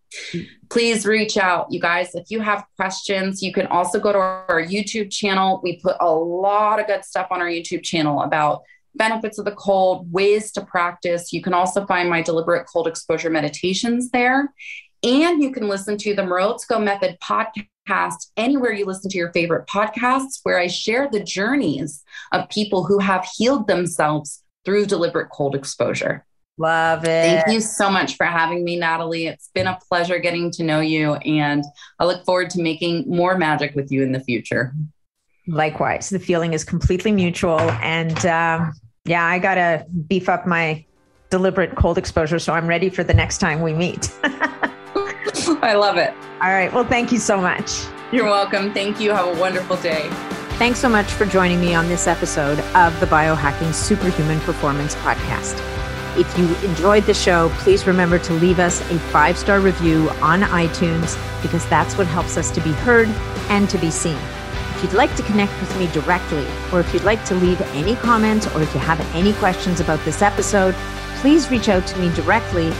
Please 0.70 1.04
reach 1.06 1.36
out, 1.36 1.66
you 1.70 1.80
guys. 1.80 2.14
If 2.14 2.30
you 2.30 2.40
have 2.40 2.64
questions, 2.76 3.42
you 3.42 3.52
can 3.52 3.66
also 3.66 3.98
go 3.98 4.12
to 4.12 4.18
our 4.18 4.62
YouTube 4.62 5.10
channel. 5.10 5.60
We 5.62 5.80
put 5.80 5.96
a 6.00 6.10
lot 6.10 6.80
of 6.80 6.86
good 6.86 7.04
stuff 7.04 7.28
on 7.30 7.40
our 7.40 7.48
YouTube 7.48 7.82
channel 7.82 8.22
about 8.22 8.62
benefits 8.94 9.38
of 9.38 9.44
the 9.44 9.52
cold, 9.52 10.12
ways 10.12 10.52
to 10.52 10.64
practice. 10.64 11.32
You 11.32 11.42
can 11.42 11.54
also 11.54 11.86
find 11.86 12.08
my 12.08 12.22
deliberate 12.22 12.66
cold 12.72 12.86
exposure 12.86 13.30
meditations 13.30 14.10
there. 14.10 14.52
And 15.02 15.42
you 15.42 15.50
can 15.50 15.68
listen 15.68 15.96
to 15.98 16.14
the 16.14 16.22
Morozko 16.22 16.82
Method 16.82 17.18
podcast 17.20 18.30
anywhere 18.36 18.72
you 18.72 18.84
listen 18.84 19.10
to 19.10 19.18
your 19.18 19.32
favorite 19.32 19.66
podcasts, 19.66 20.40
where 20.42 20.58
I 20.58 20.66
share 20.66 21.08
the 21.10 21.24
journeys 21.24 22.04
of 22.32 22.48
people 22.50 22.84
who 22.84 22.98
have 22.98 23.26
healed 23.36 23.66
themselves 23.66 24.42
through 24.64 24.86
deliberate 24.86 25.30
cold 25.30 25.54
exposure. 25.54 26.26
Love 26.58 27.04
it. 27.04 27.06
Thank 27.06 27.48
you 27.48 27.60
so 27.60 27.90
much 27.90 28.16
for 28.16 28.26
having 28.26 28.64
me, 28.64 28.76
Natalie. 28.76 29.26
It's 29.26 29.48
been 29.54 29.66
a 29.66 29.78
pleasure 29.88 30.18
getting 30.18 30.50
to 30.52 30.62
know 30.62 30.80
you, 30.80 31.14
and 31.14 31.64
I 31.98 32.04
look 32.04 32.24
forward 32.24 32.50
to 32.50 32.60
making 32.60 33.04
more 33.08 33.38
magic 33.38 33.74
with 33.74 33.90
you 33.90 34.02
in 34.02 34.12
the 34.12 34.20
future. 34.20 34.74
Likewise, 35.46 36.10
the 36.10 36.18
feeling 36.18 36.52
is 36.52 36.64
completely 36.64 37.12
mutual. 37.12 37.60
And 37.60 38.24
um, 38.26 38.72
yeah, 39.04 39.24
I 39.24 39.38
got 39.38 39.54
to 39.54 39.86
beef 40.06 40.28
up 40.28 40.46
my 40.46 40.84
deliberate 41.30 41.76
cold 41.76 41.96
exposure. 41.96 42.38
So 42.38 42.52
I'm 42.52 42.66
ready 42.66 42.90
for 42.90 43.02
the 43.02 43.14
next 43.14 43.38
time 43.38 43.62
we 43.62 43.72
meet. 43.72 44.12
I 45.62 45.74
love 45.74 45.96
it. 45.96 46.12
All 46.40 46.50
right. 46.50 46.72
Well, 46.72 46.84
thank 46.84 47.12
you 47.12 47.18
so 47.18 47.40
much. 47.40 47.84
You're 48.12 48.26
welcome. 48.26 48.72
Thank 48.74 49.00
you. 49.00 49.10
Have 49.12 49.36
a 49.36 49.40
wonderful 49.40 49.76
day. 49.76 50.08
Thanks 50.58 50.78
so 50.78 50.88
much 50.88 51.06
for 51.06 51.24
joining 51.24 51.60
me 51.60 51.74
on 51.74 51.88
this 51.88 52.06
episode 52.06 52.58
of 52.74 52.98
the 53.00 53.06
Biohacking 53.06 53.72
Superhuman 53.72 54.40
Performance 54.40 54.94
Podcast. 54.96 55.79
If 56.20 56.36
you 56.36 56.54
enjoyed 56.68 57.04
the 57.04 57.14
show, 57.14 57.48
please 57.60 57.86
remember 57.86 58.18
to 58.18 58.34
leave 58.34 58.58
us 58.58 58.82
a 58.90 58.98
five 59.08 59.38
star 59.38 59.58
review 59.58 60.10
on 60.20 60.42
iTunes 60.42 61.16
because 61.40 61.66
that's 61.70 61.96
what 61.96 62.06
helps 62.06 62.36
us 62.36 62.50
to 62.50 62.60
be 62.60 62.72
heard 62.72 63.08
and 63.48 63.70
to 63.70 63.78
be 63.78 63.90
seen. 63.90 64.18
If 64.76 64.82
you'd 64.82 64.92
like 64.92 65.16
to 65.16 65.22
connect 65.22 65.58
with 65.58 65.74
me 65.78 65.86
directly, 65.94 66.46
or 66.70 66.80
if 66.80 66.92
you'd 66.92 67.04
like 67.04 67.24
to 67.24 67.34
leave 67.34 67.58
any 67.74 67.96
comments, 67.96 68.46
or 68.54 68.60
if 68.60 68.74
you 68.74 68.80
have 68.80 69.00
any 69.14 69.32
questions 69.32 69.80
about 69.80 69.98
this 70.04 70.20
episode, 70.20 70.74
please 71.22 71.50
reach 71.50 71.70
out 71.70 71.86
to 71.86 71.98
me 71.98 72.14
directly 72.14 72.70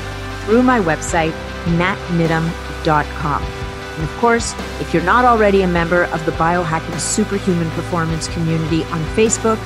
through 0.44 0.62
my 0.62 0.78
website, 0.78 1.32
natniddam.com. 1.78 3.42
And 3.42 4.02
of 4.02 4.16
course, 4.18 4.54
if 4.80 4.92
you're 4.92 5.02
not 5.02 5.24
already 5.24 5.62
a 5.62 5.66
member 5.66 6.04
of 6.04 6.26
the 6.26 6.32
Biohacking 6.32 7.00
Superhuman 7.00 7.70
Performance 7.70 8.28
community 8.28 8.84
on 8.84 9.02
Facebook, 9.16 9.58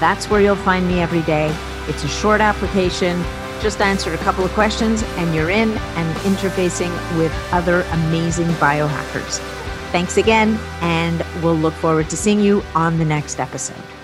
that's 0.00 0.30
where 0.30 0.40
you'll 0.40 0.56
find 0.56 0.88
me 0.88 1.00
every 1.00 1.22
day. 1.22 1.54
It's 1.88 2.04
a 2.04 2.08
short 2.08 2.40
application. 2.40 3.22
Just 3.60 3.80
answer 3.80 4.14
a 4.14 4.18
couple 4.18 4.44
of 4.44 4.52
questions 4.52 5.02
and 5.16 5.34
you're 5.34 5.50
in 5.50 5.70
and 5.70 6.16
interfacing 6.18 6.90
with 7.18 7.32
other 7.52 7.82
amazing 7.92 8.48
biohackers. 8.54 9.38
Thanks 9.90 10.18
again, 10.18 10.58
and 10.82 11.24
we'll 11.42 11.56
look 11.56 11.74
forward 11.74 12.10
to 12.10 12.16
seeing 12.16 12.40
you 12.40 12.62
on 12.74 12.98
the 12.98 13.04
next 13.04 13.40
episode. 13.40 13.97